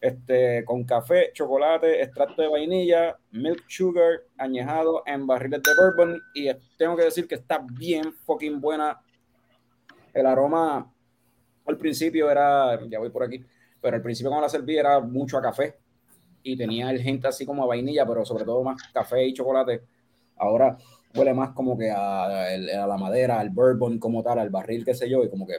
este, 0.00 0.64
con 0.64 0.84
café, 0.84 1.30
chocolate, 1.32 2.02
extracto 2.02 2.42
de 2.42 2.48
vainilla, 2.48 3.16
milk 3.30 3.64
sugar, 3.68 4.22
añejado 4.38 5.02
en 5.06 5.26
barriles 5.26 5.62
de 5.62 5.74
bourbon, 5.74 6.20
y 6.34 6.50
tengo 6.76 6.96
que 6.96 7.04
decir 7.04 7.26
que 7.26 7.36
está 7.36 7.64
bien 7.72 8.12
fucking 8.12 8.60
buena. 8.60 9.00
El 10.12 10.26
aroma 10.26 10.92
al 11.66 11.76
principio 11.76 12.30
era, 12.30 12.78
ya 12.88 12.98
voy 12.98 13.10
por 13.10 13.22
aquí, 13.22 13.44
pero 13.80 13.96
al 13.96 14.02
principio 14.02 14.30
cuando 14.30 14.46
la 14.46 14.50
serví 14.50 14.76
era 14.76 15.00
mucho 15.00 15.38
a 15.38 15.42
café, 15.42 15.76
y 16.42 16.56
tenía 16.56 16.90
el 16.90 17.00
gente 17.00 17.28
así 17.28 17.44
como 17.44 17.62
a 17.62 17.66
vainilla, 17.66 18.06
pero 18.06 18.24
sobre 18.24 18.44
todo 18.44 18.62
más 18.62 18.82
café 18.92 19.26
y 19.26 19.34
chocolate. 19.34 19.82
Ahora 20.36 20.78
huele 21.14 21.34
más 21.34 21.50
como 21.50 21.76
que 21.76 21.90
a, 21.90 22.24
a 22.24 22.86
la 22.86 22.96
madera, 22.96 23.40
al 23.40 23.50
bourbon 23.50 23.98
como 23.98 24.22
tal, 24.22 24.38
al 24.38 24.50
barril, 24.50 24.84
qué 24.84 24.94
sé 24.94 25.08
yo, 25.08 25.24
y 25.24 25.30
como 25.30 25.46
que. 25.46 25.54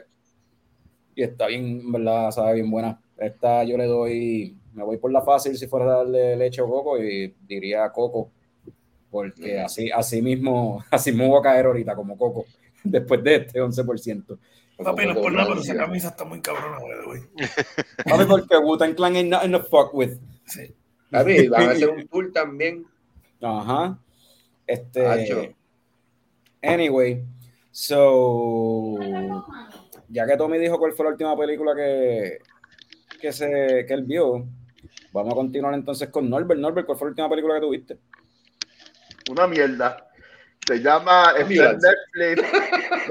Y 1.14 1.22
está 1.22 1.46
bien, 1.46 1.80
en 1.80 1.92
¿verdad? 1.92 2.30
Sabe 2.30 2.54
bien 2.54 2.70
buena. 2.70 3.00
Esta 3.18 3.64
yo 3.64 3.76
le 3.76 3.86
doy. 3.86 4.56
Me 4.72 4.82
voy 4.82 4.96
por 4.96 5.12
la 5.12 5.20
fácil 5.20 5.56
si 5.56 5.66
fuera 5.66 5.84
a 5.84 5.96
darle 5.98 6.36
leche 6.36 6.62
o 6.62 6.68
coco, 6.68 6.98
y 7.02 7.34
diría 7.46 7.90
coco, 7.90 8.30
porque 9.10 9.60
así, 9.60 9.90
así 9.90 10.22
mismo, 10.22 10.82
así 10.90 11.12
mismo 11.12 11.28
voy 11.28 11.40
a 11.40 11.42
caer 11.42 11.66
ahorita 11.66 11.94
como 11.94 12.16
coco, 12.16 12.46
después 12.84 13.22
de 13.22 13.36
este 13.36 13.60
11%. 13.60 14.38
papi, 14.82 15.04
no 15.04 15.12
es 15.12 15.18
por 15.18 15.32
nada, 15.32 15.48
pero 15.48 15.60
esa 15.60 15.76
camisa 15.76 16.08
está 16.08 16.24
muy 16.24 16.40
cabrona, 16.40 16.78
güey. 17.04 17.20
Papi, 18.08 18.24
porque 18.24 18.56
Wu-Tang 18.56 18.94
Clan 18.94 19.16
ain't 19.16 19.28
nothing 19.28 19.52
to 19.52 19.62
fuck 19.62 19.92
with. 19.92 20.16
Sí. 20.46 20.74
Papi, 21.10 21.48
van 21.48 21.68
a 21.68 21.72
hacer 21.72 21.90
un 21.90 22.08
tour 22.08 22.32
también. 22.32 22.86
Ajá. 23.42 23.98
Este. 24.72 25.54
Anyway, 26.62 27.24
so. 27.70 28.98
Ya 30.08 30.26
que 30.26 30.36
Tommy 30.36 30.58
dijo 30.58 30.78
cuál 30.78 30.92
fue 30.92 31.04
la 31.06 31.10
última 31.12 31.36
película 31.36 31.74
que, 31.74 32.38
que, 33.20 33.32
se, 33.32 33.84
que 33.86 33.94
él 33.94 34.04
vio, 34.04 34.46
vamos 35.12 35.32
a 35.32 35.36
continuar 35.36 35.74
entonces 35.74 36.08
con 36.10 36.28
Norbert. 36.28 36.60
Norbert, 36.60 36.86
¿cuál 36.86 36.98
fue 36.98 37.06
la 37.06 37.10
última 37.10 37.28
película 37.30 37.54
que 37.54 37.60
tuviste? 37.60 37.98
Una 39.30 39.46
mierda. 39.46 40.08
Se 40.66 40.78
llama. 40.80 41.32
Netflix. 41.38 42.48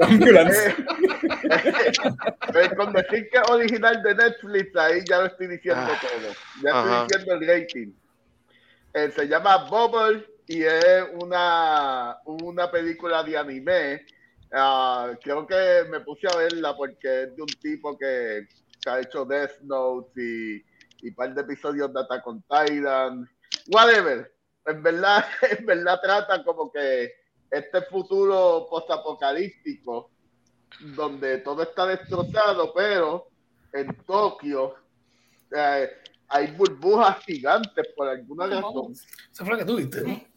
Ambulance. 0.00 0.74
Con 2.76 2.92
decir 2.92 3.28
que 3.30 3.38
es 3.38 3.50
original 3.50 4.02
de 4.02 4.14
Netflix, 4.14 4.76
ahí 4.76 5.00
ya 5.06 5.18
lo 5.20 5.26
estoy 5.26 5.48
diciendo 5.48 5.82
Ah, 5.84 6.00
todo. 6.00 6.34
Ya 6.62 6.70
ajá. 6.70 7.02
estoy 7.02 7.18
diciendo 7.18 7.34
el 7.34 7.60
rating. 7.60 7.92
Eh, 8.94 9.10
se 9.14 9.26
llama 9.28 9.68
Bubble 9.68 10.24
y 10.52 10.62
es 10.64 11.04
una, 11.14 12.18
una 12.26 12.70
película 12.70 13.22
de 13.22 13.38
anime. 13.38 14.04
Ah, 14.52 15.10
creo 15.22 15.46
que 15.46 15.84
me 15.88 16.00
puse 16.00 16.26
a 16.26 16.36
verla 16.36 16.76
porque 16.76 17.22
es 17.22 17.34
de 17.34 17.40
un 17.40 17.48
tipo 17.48 17.96
que, 17.96 18.46
que 18.82 18.90
ha 18.90 19.00
hecho 19.00 19.24
Death 19.24 19.60
Note 19.62 20.12
y, 20.22 20.62
y 21.00 21.08
un 21.08 21.14
par 21.14 21.32
de 21.32 21.40
episodios 21.40 21.90
de 21.94 22.00
Attack 22.00 22.26
on 22.26 22.42
Titan. 22.42 23.26
Whatever. 23.68 24.30
En 24.66 24.82
verdad, 24.82 25.24
en 25.58 25.64
verdad 25.64 25.98
trata 26.02 26.44
como 26.44 26.70
que 26.70 27.10
este 27.50 27.80
futuro 27.82 28.66
postapocalíptico 28.68 30.10
donde 30.94 31.38
todo 31.38 31.62
está 31.62 31.86
destrozado, 31.86 32.74
pero 32.74 33.28
en 33.72 33.86
Tokio 34.04 34.74
eh, 35.56 35.90
hay 36.28 36.50
burbujas 36.50 37.24
gigantes 37.24 37.88
por 37.96 38.06
alguna 38.06 38.48
razón. 38.48 38.92
Esa 38.92 39.46
fue 39.46 39.54
la 39.54 39.58
que 39.60 39.64
tuviste, 39.64 40.02
¿no? 40.02 40.31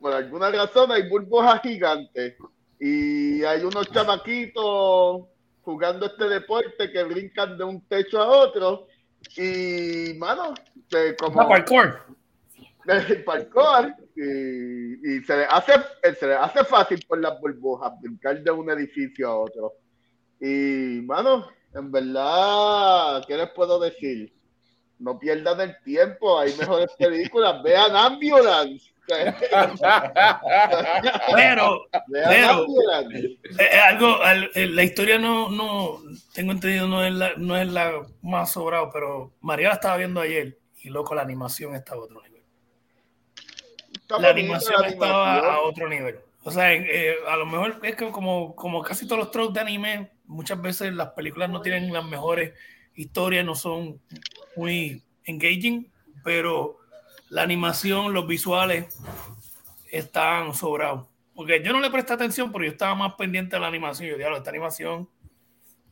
Por 0.00 0.12
alguna 0.12 0.50
razón 0.50 0.92
hay 0.92 1.08
burbujas 1.08 1.60
gigantes 1.62 2.36
y 2.78 3.42
hay 3.42 3.62
unos 3.62 3.90
chamaquitos 3.90 5.22
jugando 5.62 6.06
este 6.06 6.28
deporte 6.28 6.90
que 6.90 7.02
brincan 7.04 7.58
de 7.58 7.64
un 7.64 7.80
techo 7.88 8.20
a 8.20 8.28
otro 8.28 8.86
y, 9.36 10.14
mano, 10.16 10.54
eh, 10.94 11.16
como 11.18 11.40
Ah, 11.40 11.48
parkour. 11.48 12.00
el 12.86 13.24
parkour 13.24 13.94
y, 14.16 15.16
y 15.16 15.22
se 15.22 15.36
le 15.36 15.44
hace 15.44 15.72
se 16.18 16.26
le 16.26 16.34
hace 16.34 16.64
fácil 16.64 17.04
por 17.06 17.20
las 17.20 17.38
burbujas 17.40 17.92
brincar 18.00 18.42
de 18.42 18.50
un 18.50 18.70
edificio 18.70 19.28
a 19.28 19.38
otro. 19.38 19.74
Y 20.40 21.02
mano 21.02 21.48
en 21.74 21.90
verdad 21.90 23.22
qué 23.26 23.36
les 23.36 23.50
puedo 23.50 23.78
decir 23.78 24.32
no 24.98 25.18
pierdan 25.18 25.60
el 25.60 25.76
tiempo 25.84 26.38
hay 26.38 26.54
mejores 26.56 26.90
películas. 26.98 27.62
Vean 27.62 27.94
Ambulance 27.94 28.92
Pero 31.34 31.86
Pero- 32.12 32.66
eh, 33.10 33.38
eh, 33.58 33.78
algo, 33.86 34.22
al- 34.22 34.50
eh, 34.54 34.66
la 34.66 34.82
historia 34.82 35.18
no, 35.18 35.48
no, 35.50 36.00
tengo 36.34 36.52
entendido, 36.52 36.86
no 36.86 37.04
es 37.04 37.12
la, 37.12 37.32
no 37.36 37.56
es 37.56 37.68
la 37.68 37.92
más 38.22 38.52
sobrado, 38.52 38.90
pero 38.92 39.32
María 39.40 39.68
la 39.68 39.74
estaba 39.74 39.96
viendo 39.96 40.20
ayer 40.20 40.58
y 40.82 40.88
loco, 40.90 41.14
la 41.14 41.22
animación 41.22 41.74
estaba 41.74 42.02
a 42.02 42.04
otro 42.04 42.22
nivel. 42.22 42.42
Está 43.94 44.18
La 44.18 44.30
animación 44.30 44.80
la 44.80 44.88
estaba 44.88 45.32
animación. 45.34 45.54
a 45.54 45.60
otro 45.60 45.88
nivel. 45.88 46.18
O 46.44 46.50
sea, 46.50 46.72
eh, 46.72 47.16
a 47.28 47.36
lo 47.36 47.46
mejor 47.46 47.80
es 47.82 47.96
que 47.96 48.10
como, 48.10 48.54
como 48.54 48.82
casi 48.82 49.06
todos 49.06 49.18
los 49.18 49.30
tropes 49.30 49.54
de 49.54 49.60
anime, 49.60 50.10
muchas 50.26 50.60
veces 50.62 50.92
las 50.94 51.08
películas 51.10 51.50
no 51.50 51.60
tienen 51.60 51.92
las 51.92 52.04
mejores 52.04 52.54
historias, 52.94 53.44
no 53.44 53.54
son 53.54 54.00
muy 54.56 55.02
engaging, 55.24 55.90
pero 56.24 56.77
la 57.30 57.42
animación, 57.42 58.12
los 58.12 58.26
visuales 58.26 58.96
están 59.90 60.54
sobrados. 60.54 61.06
Porque 61.34 61.62
yo 61.62 61.72
no 61.72 61.80
le 61.80 61.90
presté 61.90 62.12
atención, 62.14 62.50
pero 62.50 62.64
yo 62.64 62.70
estaba 62.72 62.94
más 62.94 63.14
pendiente 63.14 63.56
de 63.56 63.60
la 63.60 63.68
animación. 63.68 64.10
Yo 64.10 64.16
digo, 64.16 64.36
esta 64.36 64.50
animación 64.50 65.08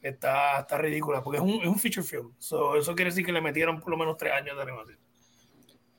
está, 0.02 0.60
está 0.60 0.76
ridícula, 0.78 1.22
porque 1.22 1.36
es 1.38 1.42
un, 1.42 1.60
es 1.62 1.68
un 1.68 1.78
feature 1.78 2.02
film. 2.04 2.32
So, 2.38 2.76
eso 2.76 2.94
quiere 2.94 3.10
decir 3.10 3.24
que 3.24 3.32
le 3.32 3.40
metieron 3.40 3.80
por 3.80 3.90
lo 3.90 3.96
menos 3.96 4.16
tres 4.16 4.32
años 4.32 4.56
de 4.56 4.62
animación. 4.62 4.98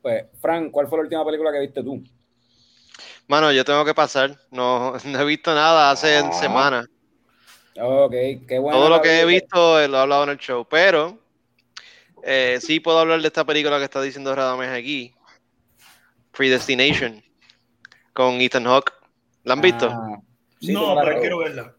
Pues, 0.01 0.25
Frank, 0.41 0.69
¿cuál 0.71 0.87
fue 0.87 0.97
la 0.97 1.03
última 1.03 1.25
película 1.25 1.51
que 1.51 1.59
viste 1.59 1.81
tú? 1.83 2.03
Mano, 3.27 3.51
yo 3.51 3.63
tengo 3.63 3.85
que 3.85 3.93
pasar. 3.93 4.37
No, 4.51 4.93
no 5.05 5.19
he 5.21 5.25
visto 5.25 5.53
nada 5.53 5.91
hace 5.91 6.17
Ah. 6.17 6.31
semanas. 6.33 6.87
Ok, 7.79 8.11
qué 8.47 8.59
bueno. 8.59 8.77
Todo 8.77 8.89
lo 8.89 9.01
que 9.01 9.21
he 9.21 9.25
visto 9.25 9.79
eh, 9.79 9.87
lo 9.87 9.97
he 9.97 10.01
hablado 10.01 10.23
en 10.23 10.29
el 10.31 10.37
show. 10.39 10.65
Pero 10.69 11.19
eh, 12.23 12.57
sí 12.59 12.79
puedo 12.79 12.99
hablar 12.99 13.21
de 13.21 13.27
esta 13.27 13.45
película 13.45 13.77
que 13.77 13.83
está 13.85 14.01
diciendo 14.01 14.33
Radames 14.35 14.69
aquí. 14.69 15.13
Predestination. 16.37 17.23
Con 18.13 18.39
Ethan 18.41 18.65
Hawke. 18.65 18.93
¿La 19.43 19.53
han 19.53 19.61
visto? 19.61 19.89
Ah, 19.91 20.19
sí, 20.59 20.73
no, 20.73 20.95
la 20.95 21.03
pero 21.03 21.19
quiero 21.19 21.39
verla. 21.39 21.73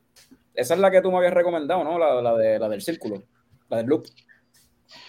Esa 0.54 0.74
es 0.74 0.80
la 0.80 0.90
que 0.90 1.00
tú 1.00 1.10
me 1.10 1.18
habías 1.18 1.34
recomendado, 1.34 1.84
¿no? 1.84 1.98
La, 1.98 2.20
la, 2.20 2.34
de, 2.36 2.58
la 2.58 2.68
del 2.68 2.82
círculo, 2.82 3.22
la 3.68 3.76
del 3.76 3.86
loop. 3.86 4.06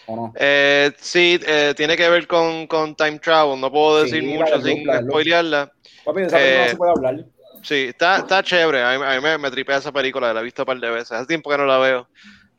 ¿O 0.08 0.16
no? 0.16 0.34
Eh, 0.36 0.92
sí, 1.00 1.40
eh, 1.48 1.74
tiene 1.76 1.96
que 1.98 2.10
ver 2.10 2.28
con, 2.28 2.68
con 2.68 2.96
time 2.96 3.20
travel. 3.20 3.60
No 3.60 3.72
puedo 3.72 4.04
decir 4.04 4.24
mucho 4.24 4.58
loop, 4.58 4.64
sin 4.64 4.86
spoilearla. 5.08 5.72
Papi, 6.06 6.22
de 6.22 6.28
esa 6.28 6.38
película 6.38 6.60
no 6.60 6.66
Eh, 6.66 6.70
se 6.70 6.78
puede 6.78 6.92
hablar. 6.92 7.26
Sí, 7.64 7.86
está, 7.90 8.18
está 8.18 8.44
chévere. 8.44 8.84
A 8.84 8.98
mí, 8.98 9.06
a 9.06 9.16
mí 9.16 9.22
me, 9.22 9.38
me 9.38 9.52
tripea 9.52 9.78
esa 9.78 9.92
película, 9.92 10.34
la 10.34 10.42
he 10.42 10.44
visto 10.44 10.62
un 10.62 10.68
par 10.68 10.80
de 10.80 10.90
veces. 10.90 11.12
Hace 11.12 11.28
tiempo 11.28 11.50
que 11.50 11.58
no 11.58 11.66
la 11.66 11.78
veo, 11.78 12.10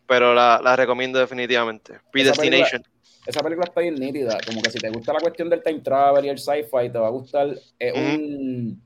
pero 0.07 0.35
la, 0.35 0.61
la 0.63 0.77
recomiendo 0.77 1.19
definitivamente. 1.19 2.01
Predestination. 2.13 2.83
Esa 2.83 2.83
película 2.83 3.00
está 3.27 3.81
bien 3.81 3.95
nítida. 3.95 4.39
Como 4.47 4.63
que 4.63 4.71
si 4.71 4.79
te 4.79 4.91
gusta 4.91 5.13
la 5.13 5.21
cuestión 5.21 5.49
del 5.51 5.63
time 5.63 5.81
travel 5.81 6.25
y 6.25 6.29
el 6.29 6.39
sci-fi, 6.39 6.91
te 6.91 6.99
va 6.99 7.09
a 7.09 7.11
gustar. 7.11 7.49
Un. 7.95 8.83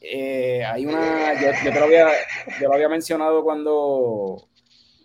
eh, 0.00 0.64
hay 0.64 0.86
una. 0.86 1.34
Yo, 1.40 1.48
yo 1.64 1.72
te 1.72 1.78
lo 1.78 1.86
había, 1.86 2.08
yo 2.60 2.68
lo 2.68 2.74
había 2.74 2.88
mencionado 2.88 3.42
cuando. 3.42 4.44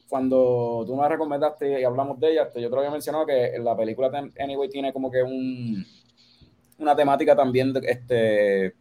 Cuando 0.09 0.83
tú 0.85 0.95
me 0.95 1.01
la 1.01 1.09
recomendaste 1.09 1.81
y 1.81 1.83
hablamos 1.83 2.19
de 2.19 2.33
ella, 2.33 2.43
yo 2.53 2.69
te 2.69 2.69
lo 2.69 2.77
había 2.77 2.91
mencionado 2.91 3.25
que 3.25 3.53
la 3.57 3.75
película 3.75 4.11
Anyway 4.39 4.69
tiene 4.69 4.93
como 4.93 5.09
que 5.09 5.23
un, 5.23 5.83
una 6.77 6.95
temática 6.95 7.35
también 7.35 7.73
de, 7.73 7.79
este, 7.79 8.75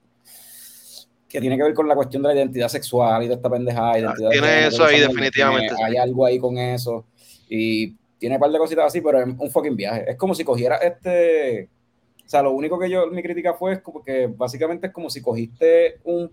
que 1.27 1.41
tiene 1.41 1.57
que 1.57 1.63
ver 1.63 1.73
con 1.73 1.89
la 1.89 1.95
cuestión 1.95 2.23
de 2.23 2.29
la 2.29 2.35
identidad 2.35 2.69
sexual 2.69 3.23
y 3.23 3.29
de 3.29 3.35
esta 3.35 3.49
pendejada. 3.49 3.99
identidad 3.99 4.29
tiene 4.29 4.67
eso 4.67 4.85
ahí 4.85 5.01
definitivamente, 5.01 5.75
Hay 5.83 5.97
algo 5.97 6.27
ahí 6.27 6.39
con 6.39 6.59
eso. 6.59 7.07
Y 7.49 7.97
tiene 8.23 8.37
un 8.37 8.41
par 8.41 8.53
de 8.53 8.59
cositas 8.59 8.87
así, 8.87 9.01
pero 9.01 9.19
es 9.21 9.27
un 9.27 9.51
fucking 9.51 9.75
viaje. 9.75 10.05
Es 10.13 10.17
como 10.17 10.33
si 10.33 10.45
cogiera 10.45 10.77
este. 10.77 11.69
O 12.25 12.29
sea, 12.29 12.41
lo 12.41 12.53
único 12.53 12.79
que 12.79 12.89
yo, 12.89 13.09
mi 13.09 13.21
crítica 13.21 13.53
fue 13.55 13.73
es 13.73 13.81
como 13.81 14.01
que 14.01 14.29
básicamente 14.29 14.87
es 14.87 14.93
como 14.93 15.11
si 15.11 15.21
cogiste 15.21 15.99
un 16.05 16.31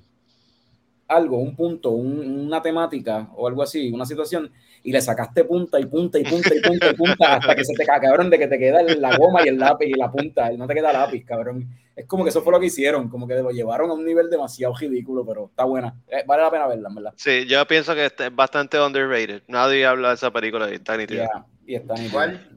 algo, 1.07 1.37
un 1.39 1.55
punto, 1.55 1.89
un- 1.89 2.45
una 2.45 2.61
temática 2.61 3.29
o 3.35 3.47
algo 3.47 3.63
así, 3.63 3.91
una 3.91 4.05
situación, 4.05 4.51
y 4.83 4.91
le 4.91 5.01
sacaste 5.01 5.43
punta 5.43 5.79
y 5.79 5.87
punta 5.87 6.19
y 6.19 6.23
punta 6.23 6.53
y 6.55 6.61
punta 6.61 6.91
y 6.91 6.93
punta 6.93 7.35
hasta 7.37 7.55
que 7.55 7.65
se 7.65 7.73
te 7.73 7.83
cabrón, 7.83 8.29
de 8.29 8.37
que 8.37 8.47
te 8.47 8.59
queda 8.59 8.83
la 8.83 9.17
goma 9.17 9.43
y 9.43 9.47
el 9.49 9.57
lápiz 9.57 9.87
y 9.87 9.93
la 9.97 10.11
punta, 10.11 10.51
no 10.51 10.67
te 10.67 10.75
queda 10.75 10.93
lápiz, 10.93 11.25
cabrón. 11.25 11.67
Es 11.95 12.05
como 12.05 12.23
que 12.23 12.29
eso 12.29 12.43
fue 12.43 12.53
lo 12.53 12.59
que 12.59 12.67
hicieron, 12.67 13.09
como 13.09 13.27
que 13.27 13.33
lo 13.33 13.49
llevaron 13.49 13.89
a 13.89 13.93
un 13.93 14.05
nivel 14.05 14.29
demasiado 14.29 14.73
ridículo, 14.75 15.25
pero 15.25 15.47
está 15.47 15.63
buena. 15.65 15.95
Eh, 16.07 16.23
vale 16.27 16.43
la 16.43 16.51
pena 16.51 16.67
verla, 16.67 16.89
en 16.89 16.95
verdad. 16.95 17.13
Sí, 17.17 17.45
yo 17.47 17.65
pienso 17.65 17.95
que 17.95 18.05
este 18.05 18.27
es 18.27 18.35
bastante 18.35 18.79
underrated. 18.79 19.41
Nadie 19.47 19.85
habla 19.87 20.09
de 20.09 20.13
esa 20.15 20.31
película 20.31 20.69
y 20.71 20.75
está. 20.75 20.95
Yeah, 20.95 21.45
y 21.69 21.75
está. 21.75 21.93
¿Cuál? 22.11 22.49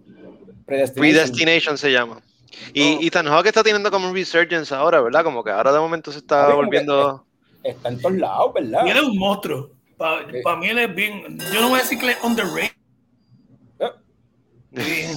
Predestination. 0.65 0.95
Predestination 0.95 1.79
se 1.79 1.93
llama. 1.93 2.23
Y, 2.73 3.05
y 3.05 3.07
Ethan 3.09 3.27
Hawke 3.27 3.47
está 3.49 3.63
teniendo 3.63 3.91
como 3.91 4.09
un 4.09 4.15
resurgence 4.15 4.75
ahora, 4.75 5.01
¿verdad? 5.03 5.23
Como 5.23 5.45
que 5.45 5.51
ahora 5.51 5.73
de 5.73 5.79
momento 5.79 6.11
se 6.11 6.19
está 6.19 6.49
volviendo. 6.55 7.27
Está 7.63 7.91
en 7.91 8.01
todos 8.01 8.17
lados, 8.17 8.55
¿verdad? 8.55 8.87
Y 8.87 8.91
él 8.91 8.97
es 8.97 9.03
un 9.03 9.19
monstruo. 9.19 9.71
Para 9.99 10.27
Sí. 10.31 10.59
mí 10.59 10.69
él 10.69 10.79
es 10.79 10.95
bien. 10.95 11.39
Yo 11.53 11.61
no 11.61 11.69
voy 11.69 11.79
a 11.79 11.83
decir 11.83 11.99
que 11.99 12.07
él 12.07 12.11
es 12.13 12.25
underrated. 12.25 12.73
Eh. 14.75 15.15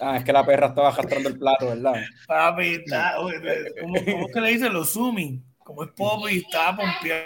Ah, 0.00 0.18
es 0.18 0.24
que 0.24 0.32
la 0.32 0.44
perra 0.44 0.66
estaba 0.66 0.88
arrastrando 0.88 1.30
el 1.30 1.38
plato, 1.38 1.68
¿verdad? 1.68 1.94
Papi, 2.26 2.74
está, 2.74 3.14
¿cómo, 3.16 3.94
cómo 4.04 4.26
es 4.26 4.32
que 4.34 4.40
le 4.40 4.48
dicen 4.50 4.72
los 4.72 4.92
zooming? 4.92 5.42
Como 5.58 5.84
es 5.84 5.90
pop 5.92 6.28
y 6.30 6.38
está 6.38 6.76
pompeado. 6.76 7.24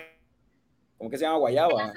¿Cómo 0.97 1.11
que 1.11 1.19
se 1.19 1.25
llama 1.25 1.39
Guayaba? 1.39 1.93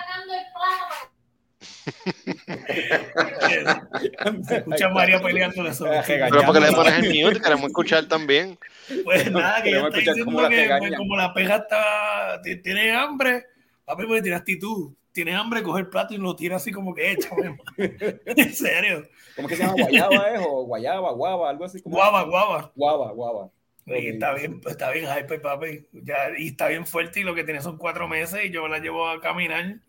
Se 4.48 4.58
escucha 4.58 4.86
a 4.88 4.90
María 4.90 5.22
peleando 5.22 5.64
la 5.64 5.74
sobre. 5.74 6.02
Pero 6.06 6.44
porque 6.46 6.60
le 6.60 6.72
pones 6.72 6.94
el 6.94 7.24
mute, 7.24 7.42
queremos 7.42 7.68
escuchar 7.68 8.06
también. 8.08 8.58
Pues 9.04 9.32
nada, 9.32 9.62
que 9.64 9.70
Queremos 9.70 9.96
está 9.96 10.12
diciendo 10.14 10.42
la 10.42 10.50
que 10.50 10.68
pues, 10.80 10.98
como 10.98 11.16
la 11.16 11.34
peja 11.34 11.56
está, 11.58 12.42
ti- 12.44 12.62
tiene 12.62 12.92
hambre, 12.92 13.46
papi, 13.86 14.06
pues 14.06 14.22
tiene 14.22 14.38
actitud. 14.38 14.94
Tiene 15.14 15.36
hambre, 15.36 15.62
coge 15.62 15.82
el 15.82 15.90
plato 15.90 16.14
y 16.14 16.18
lo 16.18 16.36
tira 16.38 16.56
así 16.56 16.72
como 16.72 16.94
que 16.96 17.12
echa. 17.12 17.30
en 17.78 18.54
serio. 18.54 19.10
¿Cómo 19.36 19.50
que 19.50 19.58
se 19.58 19.64
llama 19.64 19.76
Guayaba, 19.78 20.30
eh? 20.34 20.38
O 20.40 20.64
Guayaba, 20.64 21.12
Guava, 21.12 21.50
algo 21.50 21.66
así 21.66 21.82
como. 21.82 21.98
Guava, 21.98 22.24
guava. 22.24 22.72
Guava, 22.76 23.12
Guava. 23.12 23.50
Y 23.88 24.08
está 24.08 24.34
bien, 24.34 24.62
pues, 24.62 24.76
está 24.76 24.90
bien 24.92 25.06
hype, 25.14 25.40
papi. 25.40 25.86
Ya, 25.92 26.30
y 26.38 26.48
está 26.48 26.70
bien 26.70 26.86
fuerte 26.86 27.20
y 27.20 27.24
lo 27.24 27.36
que 27.36 27.44
tiene 27.44 27.62
son 27.62 27.78
cuatro 27.78 28.08
meses 28.08 28.46
y 28.46 28.52
yo 28.52 28.70
la 28.70 28.80
llevo 28.80 29.10
a 29.10 29.20
caminar 29.20 29.80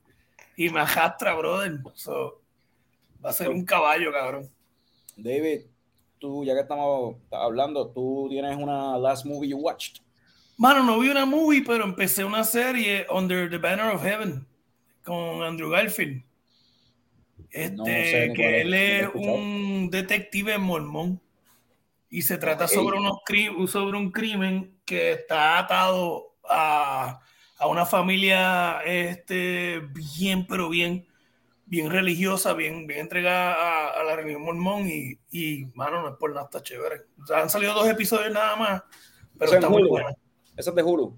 y 0.57 0.69
me 0.71 0.81
arrastra, 0.81 1.35
brother. 1.35 1.81
So, 1.95 2.41
va 3.25 3.31
a 3.31 3.33
ser 3.33 3.49
un 3.49 3.65
caballo, 3.65 4.13
cabrón. 4.13 4.51
David, 5.17 5.63
tú, 6.19 6.45
ya 6.45 6.55
que 6.55 6.61
estamos 6.61 7.17
hablando, 7.31 7.89
tú 7.91 8.29
tienes 8.31 8.57
una 8.57 8.99
last 8.99 9.25
movie 9.25 9.51
you 9.51 9.59
watched. 9.59 10.03
Mano, 10.57 10.83
no 10.83 10.99
vi 10.99 11.09
una 11.09 11.27
movie, 11.27 11.63
pero 11.67 11.85
empecé 11.85 12.25
una 12.25 12.45
serie 12.45 13.07
Under 13.11 13.51
the 13.51 13.59
Banner 13.59 13.95
of 13.95 14.03
Heaven 14.03 14.47
con 15.05 15.43
Andrew 15.43 15.71
Garfield. 15.71 16.23
Este, 17.51 17.77
No 17.77 17.85
sé 17.85 18.33
que 18.35 18.61
él 18.63 18.75
es 18.75 19.09
un 19.15 19.91
detective 19.91 20.57
mormón 20.59 21.21
y 22.09 22.23
se 22.23 22.39
trata 22.39 22.69
sobre, 22.69 22.99
unos 22.99 23.19
sobre 23.71 23.99
un 23.99 24.11
crimen 24.11 24.79
que 24.85 25.13
está 25.13 25.59
atado 25.59 26.35
a, 26.49 27.21
a 27.63 27.69
una 27.69 27.87
familia 27.87 28.81
este, 28.85 29.81
bien, 30.19 30.47
pero 30.49 30.69
bien, 30.69 31.07
bien 31.65 31.91
religiosa, 31.91 32.55
bien, 32.55 32.89
bien 32.89 33.01
entregada 33.01 33.55
a, 33.55 34.01
a 34.01 34.03
la 34.03 34.17
religión 34.17 34.43
mormón 34.43 34.89
y, 34.89 35.17
y, 35.31 35.67
mano, 35.75 36.03
no 36.03 36.09
es 36.09 36.17
por 36.17 36.31
nada, 36.35 36.47
está 36.47 36.61
chévere. 36.61 37.03
O 37.23 37.27
sea, 37.27 37.39
han 37.39 37.49
salido 37.49 37.73
dos 37.73 37.89
episodios 37.89 38.33
nada 38.33 38.57
más, 38.57 38.83
pero 39.39 39.53
Eso 39.53 39.55
está 39.55 39.69
muy 39.69 39.85
buena. 39.89 40.09
Esa 40.57 40.71
es 40.71 40.77
de 40.77 40.83
Hulu. 40.83 41.17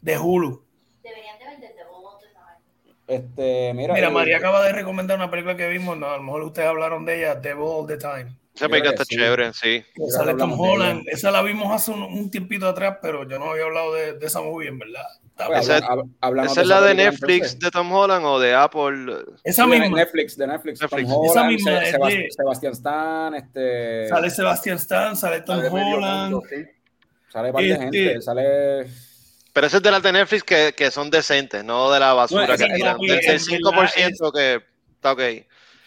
De 0.00 0.18
Hulu. 0.18 0.66
Deberían 1.04 1.38
de 1.60 1.68
sabes. 1.68 2.58
Este, 3.06 3.72
mira. 3.72 3.94
Mira, 3.94 4.08
y- 4.08 4.12
María 4.12 4.38
acaba 4.38 4.64
de 4.64 4.72
recomendar 4.72 5.16
una 5.18 5.30
película 5.30 5.56
que 5.56 5.68
vimos, 5.68 5.96
no, 5.96 6.10
a 6.10 6.16
lo 6.16 6.22
mejor 6.24 6.42
ustedes 6.42 6.66
hablaron 6.68 7.04
de 7.04 7.18
ella, 7.18 7.36
Devil 7.36 7.62
All 7.64 7.86
the 7.86 7.96
Time. 7.96 8.36
Esa 8.56 8.68
película 8.68 8.90
está 8.90 9.04
sí. 9.04 9.14
chévere, 9.14 9.52
sí. 9.52 9.84
Sale 10.08 10.34
Tom 10.34 10.58
Holland. 10.58 11.04
Esa 11.06 11.30
la 11.30 11.42
vimos 11.42 11.72
hace 11.72 11.92
un, 11.92 12.02
un 12.02 12.28
tiempito 12.28 12.66
atrás, 12.66 12.98
pero 13.00 13.22
yo 13.28 13.38
no 13.38 13.52
había 13.52 13.64
hablado 13.66 13.94
de, 13.94 14.14
de 14.14 14.26
esa 14.26 14.40
movie, 14.42 14.66
en 14.68 14.80
verdad. 14.80 15.06
Pues. 15.36 15.60
Esa- 15.64 15.76
¿Esa 15.78 16.44
es 16.44 16.50
esa 16.52 16.64
la 16.64 16.80
de 16.80 16.94
Netflix 16.94 17.34
entonces. 17.34 17.58
de 17.60 17.70
Tom 17.70 17.92
Holland 17.92 18.24
o 18.24 18.40
de 18.40 18.54
Apple? 18.54 19.16
esa 19.44 19.64
Sí, 19.64 19.70
de 19.70 19.80
misma. 19.80 19.96
Netflix, 19.98 20.36
de 20.36 20.46
Netflix. 20.46 20.80
Netflix. 20.80 21.08
Tom 21.08 21.24
Esa 21.24 21.32
Holland, 21.40 21.48
misma 21.52 21.70
de- 21.72 22.28
Sebastián 22.30 22.72
Stan, 22.72 23.34
este. 23.34 24.08
Sale 24.08 24.30
Sebastian 24.30 24.76
Stan, 24.78 25.16
sale 25.16 25.40
Tom 25.42 25.56
Sale 25.58 25.68
Holland. 25.68 26.32
mundo, 26.32 26.42
sí. 26.48 26.56
Sale 27.30 27.52
par 27.52 27.62
de 27.62 27.70
Este- 27.70 27.82
gente. 27.82 28.22
Sale. 28.22 28.86
Pero 29.52 29.66
ese 29.66 29.76
es 29.78 29.82
de 29.82 29.90
las 29.90 30.02
de 30.02 30.12
Netflix 30.12 30.42
que, 30.42 30.74
que 30.76 30.90
son 30.90 31.10
decentes, 31.10 31.62
no 31.64 31.90
de 31.90 32.00
la 32.00 32.12
basura 32.14 32.42
No, 32.42 32.48
que 32.48 32.54
esa- 32.64 32.74
tiran. 32.74 32.94
papi, 32.96 33.06
Del, 33.08 33.20
del 33.20 33.30
en 33.30 33.40
5% 33.40 34.32
que 34.32 34.60
está 34.94 35.12
ok. 35.12 35.20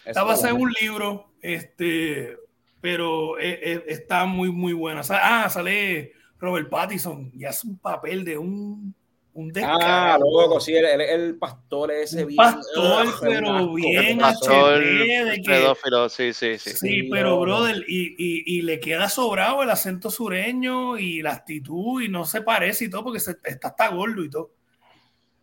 Está 0.04 0.22
basada 0.22 0.50
en 0.50 0.60
un 0.60 0.72
libro, 0.80 1.32
este, 1.42 2.36
pero 2.80 3.38
eh, 3.38 3.58
eh, 3.62 3.84
está 3.88 4.24
muy, 4.26 4.50
muy 4.50 4.72
buena. 4.72 5.02
Ah, 5.10 5.48
sale 5.50 6.12
Robert 6.38 6.68
Pattinson 6.70 7.30
y 7.34 7.44
hace 7.44 7.66
un 7.68 7.78
papel 7.78 8.24
de 8.24 8.38
un, 8.38 8.94
un 9.32 9.52
Ah, 9.62 10.18
loco, 10.18 10.58
sí, 10.60 10.74
el, 10.74 10.84
el, 10.84 11.00
el 11.00 11.38
pastor 11.38 11.92
ese 11.92 12.24
bien. 12.24 12.36
pastor, 12.36 13.06
Ugh, 13.06 13.14
pero 13.20 13.74
bien 13.74 14.18
Pastor, 14.18 14.82
HD, 14.82 15.24
de 15.24 15.42
que- 15.42 15.50
pedófilo, 15.50 16.08
sí, 16.08 16.32
sí, 16.32 16.58
sí. 16.58 16.70
Sí, 16.70 16.76
Sí, 16.76 17.02
pero 17.10 17.30
loco. 17.30 17.42
brother, 17.42 17.84
y, 17.86 18.14
y, 18.18 18.58
y 18.58 18.62
le 18.62 18.80
queda 18.80 19.08
sobrado 19.08 19.62
el 19.62 19.70
acento 19.70 20.10
sureño 20.10 20.98
y 20.98 21.22
la 21.22 21.32
actitud 21.32 22.02
y 22.02 22.08
no 22.08 22.24
se 22.24 22.42
parece 22.42 22.86
y 22.86 22.90
todo 22.90 23.04
porque 23.04 23.20
se- 23.20 23.36
está 23.44 23.68
hasta 23.68 23.88
gordo 23.88 24.24
y 24.24 24.30
todo. 24.30 24.50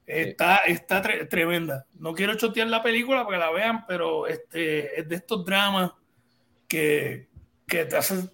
Está, 0.06 0.58
está 0.68 1.02
tre- 1.04 1.28
tremenda. 1.28 1.86
No 2.00 2.14
quiero 2.14 2.36
chotear 2.36 2.68
la 2.68 2.82
película 2.82 3.26
para 3.26 3.38
que 3.38 3.46
la 3.46 3.52
vean, 3.52 3.86
pero 3.88 4.26
este 4.28 5.00
es 5.02 5.08
de 5.10 5.16
estos 5.16 5.44
dramas 5.46 5.92
que, 6.68 7.28
que 7.68 7.84
te 7.86 7.98
hacen, 7.98 8.32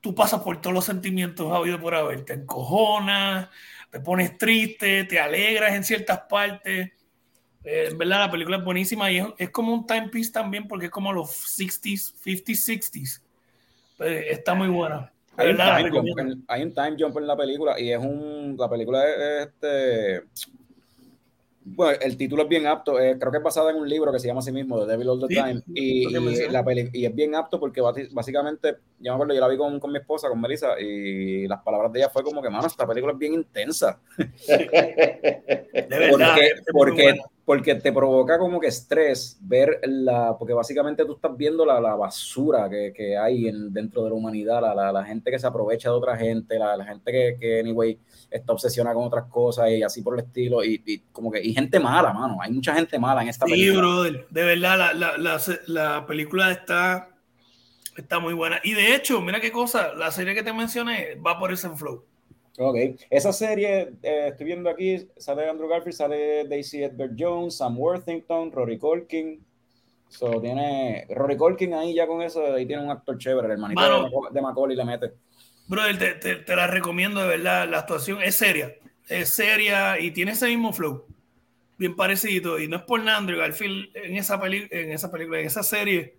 tú 0.00 0.14
pasas 0.14 0.40
por 0.42 0.60
todos 0.60 0.74
los 0.74 0.84
sentimientos 0.84 1.52
habido 1.52 1.80
por 1.80 1.94
haber. 1.94 2.24
Te 2.24 2.32
encojonas, 2.34 3.48
te 3.92 4.00
pones 4.00 4.38
triste, 4.38 5.04
te 5.04 5.20
alegras 5.20 5.74
en 5.74 5.84
ciertas 5.84 6.20
partes. 6.20 6.90
Eh, 7.62 7.88
en 7.90 7.98
verdad, 7.98 8.20
la 8.20 8.30
película 8.30 8.56
es 8.56 8.64
buenísima 8.64 9.12
y 9.12 9.18
es, 9.18 9.26
es 9.36 9.50
como 9.50 9.74
un 9.74 9.86
timepiece 9.86 10.32
también 10.32 10.66
porque 10.66 10.86
es 10.86 10.90
como 10.90 11.12
los 11.12 11.28
60s, 11.28 12.14
50s, 12.24 12.90
60s. 12.90 13.20
Eh, 13.98 14.28
está 14.30 14.54
muy 14.54 14.68
buena. 14.68 15.12
Hay 15.36 15.50
un, 15.50 15.56
time 15.58 15.90
jump, 15.90 16.18
en, 16.18 16.44
hay 16.48 16.62
un 16.62 16.74
time 16.74 16.96
jump 16.98 17.18
en 17.18 17.26
la 17.26 17.36
película 17.36 17.78
y 17.78 17.92
es 17.92 17.98
un. 17.98 18.56
La 18.58 18.68
película 18.68 19.04
es 19.06 19.48
este. 19.48 20.22
Bueno, 21.64 21.96
el 22.02 22.16
título 22.16 22.42
es 22.42 22.48
bien 22.48 22.66
apto. 22.66 22.98
eh, 22.98 23.16
creo 23.18 23.30
que 23.30 23.38
es 23.38 23.44
basada 23.44 23.70
en 23.70 23.76
un 23.76 23.88
libro 23.88 24.10
que 24.12 24.18
se 24.18 24.26
llama 24.26 24.40
así 24.40 24.50
mismo, 24.50 24.80
The 24.80 24.90
Devil 24.90 25.08
All 25.10 25.20
the 25.20 25.26
Sí, 25.28 25.34
Time. 25.34 25.62
Y, 25.74 26.48
la 26.50 26.64
peli- 26.64 26.90
y 26.92 27.06
es 27.06 27.14
bien 27.14 27.34
apto 27.36 27.60
porque 27.60 27.80
básicamente, 27.80 28.76
yo 28.98 29.12
me 29.12 29.14
acuerdo, 29.14 29.34
yo 29.34 29.40
la 29.40 29.48
vi 29.48 29.56
con, 29.56 29.78
con 29.78 29.92
mi 29.92 29.98
esposa, 29.98 30.28
con 30.28 30.40
Melissa, 30.40 30.78
y 30.80 31.46
las 31.46 31.62
palabras 31.62 31.92
de 31.92 32.00
ella 32.00 32.08
fue 32.10 32.24
como 32.24 32.42
que, 32.42 32.50
mano, 32.50 32.66
esta 32.66 32.86
película 32.86 33.12
es 33.12 33.18
bien 33.18 33.34
intensa. 33.34 34.00
De 34.18 35.86
verdad. 35.88 36.34
porque, 36.34 36.46
es 36.46 36.54
muy 36.56 36.72
porque, 36.72 37.02
buena. 37.04 37.22
Porque 37.52 37.74
te 37.74 37.92
provoca 37.92 38.38
como 38.38 38.58
que 38.58 38.68
estrés 38.68 39.36
ver 39.42 39.78
la, 39.84 40.34
porque 40.38 40.54
básicamente 40.54 41.04
tú 41.04 41.12
estás 41.12 41.36
viendo 41.36 41.66
la, 41.66 41.82
la 41.82 41.94
basura 41.94 42.66
que, 42.70 42.94
que 42.96 43.14
hay 43.18 43.46
en, 43.46 43.70
dentro 43.74 44.02
de 44.04 44.08
la 44.08 44.14
humanidad, 44.14 44.62
la, 44.62 44.74
la, 44.74 44.90
la 44.90 45.04
gente 45.04 45.30
que 45.30 45.38
se 45.38 45.46
aprovecha 45.46 45.90
de 45.90 45.94
otra 45.94 46.16
gente, 46.16 46.58
la, 46.58 46.74
la 46.78 46.86
gente 46.86 47.12
que, 47.12 47.36
que, 47.38 47.60
anyway, 47.60 47.98
está 48.30 48.54
obsesionada 48.54 48.94
con 48.94 49.04
otras 49.04 49.26
cosas 49.26 49.68
y 49.70 49.82
así 49.82 50.00
por 50.00 50.14
el 50.18 50.24
estilo, 50.24 50.64
y, 50.64 50.82
y 50.86 51.00
como 51.12 51.30
que, 51.30 51.42
y 51.44 51.52
gente 51.52 51.78
mala, 51.78 52.14
mano, 52.14 52.38
hay 52.40 52.50
mucha 52.52 52.74
gente 52.74 52.98
mala 52.98 53.20
en 53.20 53.28
esta 53.28 53.44
Sí, 53.44 53.52
película. 53.52 53.80
brother. 53.82 54.26
De 54.30 54.44
verdad, 54.44 54.78
la, 54.78 54.94
la, 54.94 55.18
la, 55.18 55.40
la 55.66 56.06
película 56.06 56.50
está, 56.52 57.10
está 57.98 58.18
muy 58.18 58.32
buena. 58.32 58.60
Y 58.64 58.72
de 58.72 58.94
hecho, 58.94 59.20
mira 59.20 59.40
qué 59.42 59.52
cosa, 59.52 59.92
la 59.92 60.10
serie 60.10 60.34
que 60.34 60.42
te 60.42 60.54
mencioné 60.54 61.16
va 61.16 61.38
por 61.38 61.52
ese 61.52 61.68
flow. 61.76 62.06
Ok, 62.58 62.76
esa 63.08 63.32
serie, 63.32 63.94
eh, 64.02 64.28
estoy 64.28 64.46
viendo 64.46 64.68
aquí, 64.68 65.08
sale 65.16 65.48
Andrew 65.48 65.68
Garfield, 65.68 65.96
sale 65.96 66.44
Daisy 66.46 66.82
Edgar 66.84 67.10
Jones, 67.18 67.56
Sam 67.56 67.78
Worthington, 67.78 68.52
Rory 68.52 68.78
Colkin. 68.78 69.42
So, 70.08 70.38
tiene 70.42 71.06
Rory 71.08 71.38
Colkin 71.38 71.72
ahí 71.72 71.94
ya 71.94 72.06
con 72.06 72.20
eso, 72.20 72.44
ahí 72.52 72.66
tiene 72.66 72.82
un 72.84 72.90
actor 72.90 73.16
chévere, 73.16 73.46
el 73.46 73.52
hermanito 73.52 73.80
Mano. 73.80 74.10
de, 74.30 74.42
Macaulay 74.42 74.76
le 74.76 74.84
mete. 74.84 75.12
Brother, 75.66 75.98
te, 75.98 76.12
te- 76.16 76.36
te 76.36 76.56
la 76.56 76.66
recomiendo 76.66 77.22
de 77.22 77.28
verdad. 77.28 77.66
La 77.68 77.78
actuación 77.78 78.20
es 78.22 78.34
seria. 78.34 78.74
Es 79.08 79.30
seria 79.30 79.98
y 79.98 80.10
tiene 80.10 80.32
ese 80.32 80.48
mismo 80.48 80.74
flow. 80.74 81.06
Bien 81.78 81.96
parecido. 81.96 82.58
Y 82.60 82.68
no 82.68 82.76
es 82.76 82.82
por 82.82 83.00
nada, 83.02 83.16
Andrew 83.16 83.38
Garfield 83.38 83.96
en 83.96 84.16
esa, 84.16 84.38
peli- 84.38 84.68
en 84.70 84.92
esa 84.92 85.10
película, 85.10 85.40
en 85.40 85.46
esa 85.46 85.62
serie. 85.62 86.16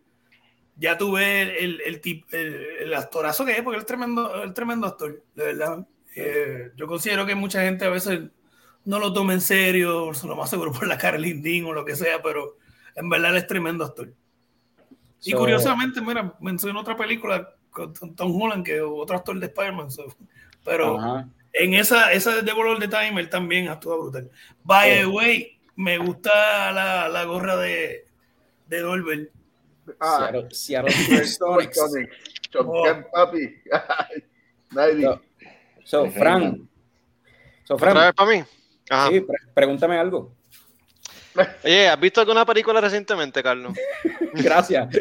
Ya 0.77 0.97
tú 0.97 1.11
ves 1.11 1.49
el, 1.59 1.79
el, 1.81 2.01
el- 2.31 2.65
el 2.79 2.93
actorazo 2.95 3.45
que 3.45 3.51
es, 3.51 3.61
porque 3.61 3.77
es 3.79 3.86
tremendo, 3.86 4.41
el 4.41 4.53
tremendo 4.55 4.88
actor, 4.88 5.21
de 5.36 5.43
verdad. 5.45 5.86
Eh, 6.16 6.72
yo 6.76 6.88
considero 6.88 7.26
que 7.26 7.36
mucha 7.36 7.61
gente 7.61 7.86
a 7.86 7.89
veces 7.89 8.22
no 8.86 8.99
lo 8.99 9.14
toma 9.14 9.34
en 9.34 9.41
serio, 9.41 10.14
se 10.14 10.28
lo 10.28 10.36
más 10.36 10.49
seguro 10.49 10.72
por 10.72 10.88
la 10.88 10.97
cara 10.97 11.18
Lindín 11.18 11.66
o 11.66 11.74
lo 11.74 11.86
que 11.86 11.95
sea, 11.95 12.22
pero 12.22 12.57
en 12.95 13.09
verdad 13.09 13.36
es 13.38 13.47
tremendo 13.47 13.86
actor. 13.86 14.14
So, 15.20 15.30
y 15.30 15.34
curiosamente, 15.34 16.01
mira, 16.01 16.36
mencioné 16.41 16.80
otra 16.80 16.97
película 16.97 17.55
con 17.72 17.93
Tom 18.16 18.41
Holland, 18.41 18.66
que 18.66 18.76
es 18.76 18.84
otro 18.86 19.16
actor 19.16 19.39
de 19.39 19.47
Spider-Man, 19.47 19.89
so, 19.89 20.14
pero 20.64 20.95
uh 20.95 20.99
-huh. 20.99 21.30
en 21.53 21.74
esa, 21.74 22.11
esa 22.11 22.41
de 22.41 22.53
World 22.53 22.74
of 22.74 22.80
the 22.80 22.88
Time, 22.88 23.20
él 23.20 23.30
también 23.30 23.70
actúa 23.70 23.97
brutal. 23.97 24.30
By 24.64 24.99
the 24.99 25.05
way, 25.05 25.59
me 25.76 25.97
gusta 25.97 26.72
la, 26.72 27.07
la 27.07 27.24
gorra 27.24 27.55
de, 27.57 28.05
de 28.68 28.80
Dolbert. 28.80 29.30
Ah, 29.99 30.30
Seattle, 30.30 30.47
Seattle 30.51 31.26
Sonic. 31.26 31.74
Sonic. 31.74 32.09
Oh. 32.55 32.86
papi. 33.11 33.61
90. 34.74 35.22
So, 35.84 36.09
Fran. 36.11 36.67
So, 37.65 37.77
Fran, 37.77 37.91
¿Otra 37.97 38.05
vez 38.07 38.13
para 38.15 38.29
mí? 38.31 38.43
Ajá. 38.89 39.09
sí, 39.09 39.21
pre- 39.21 39.38
pregúntame 39.53 39.97
algo. 39.97 40.31
Oye, 41.63 41.88
¿has 41.88 41.99
visto 41.99 42.21
alguna 42.21 42.45
película 42.45 42.79
recientemente, 42.81 43.41
Carlos? 43.41 43.73
Gracias. 44.34 44.88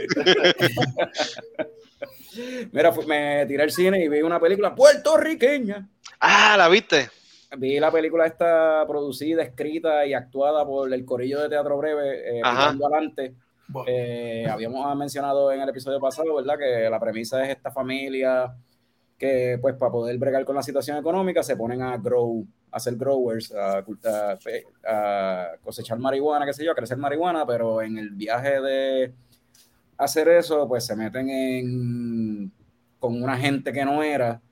Mira, 2.72 2.90
me 3.06 3.44
tiré 3.46 3.62
al 3.62 3.70
cine 3.70 4.02
y 4.02 4.08
vi 4.08 4.22
una 4.22 4.40
película 4.40 4.74
puertorriqueña. 4.74 5.86
Ah, 6.20 6.54
¿la 6.56 6.68
viste? 6.68 7.10
Vi 7.58 7.78
la 7.78 7.90
película 7.90 8.24
esta 8.26 8.84
producida, 8.88 9.42
escrita 9.42 10.06
y 10.06 10.14
actuada 10.14 10.64
por 10.64 10.92
el 10.92 11.04
Corillo 11.04 11.40
de 11.42 11.50
Teatro 11.50 11.76
Breve, 11.76 12.38
eh, 12.38 12.42
Adelante. 12.42 13.34
Bueno, 13.68 13.86
Eh, 13.90 14.46
habíamos 14.50 14.96
mencionado 14.96 15.52
en 15.52 15.60
el 15.60 15.68
episodio 15.68 16.00
pasado, 16.00 16.34
¿verdad? 16.34 16.58
Que 16.58 16.88
la 16.88 16.98
premisa 16.98 17.42
es 17.44 17.50
esta 17.50 17.70
familia 17.70 18.54
que, 19.22 19.56
pues, 19.60 19.76
para 19.76 19.92
poder 19.92 20.18
bregar 20.18 20.44
con 20.44 20.56
la 20.56 20.64
situación 20.64 20.96
económica, 20.96 21.44
se 21.44 21.54
ponen 21.56 21.80
a 21.80 21.96
grow, 21.96 22.44
a 22.72 22.80
ser 22.80 22.96
growers, 22.96 23.54
a, 23.54 23.78
a 23.78 24.38
a 24.84 25.46
cosechar 25.62 25.96
marihuana, 26.00 26.44
qué 26.44 26.52
sé 26.52 26.64
yo, 26.64 26.72
a 26.72 26.74
crecer 26.74 26.98
marihuana, 26.98 27.46
pero 27.46 27.80
en 27.82 27.98
el 27.98 28.10
viaje 28.10 28.60
de 28.60 29.12
hacer 29.96 30.28
eso, 30.28 30.66
pues 30.66 30.84
se 30.84 30.96
meten 30.96 31.30
en 31.30 32.52
con 32.98 33.22
una 33.22 33.38
gente 33.38 33.72
que 33.72 33.84
no 33.84 34.02
era 34.02 34.42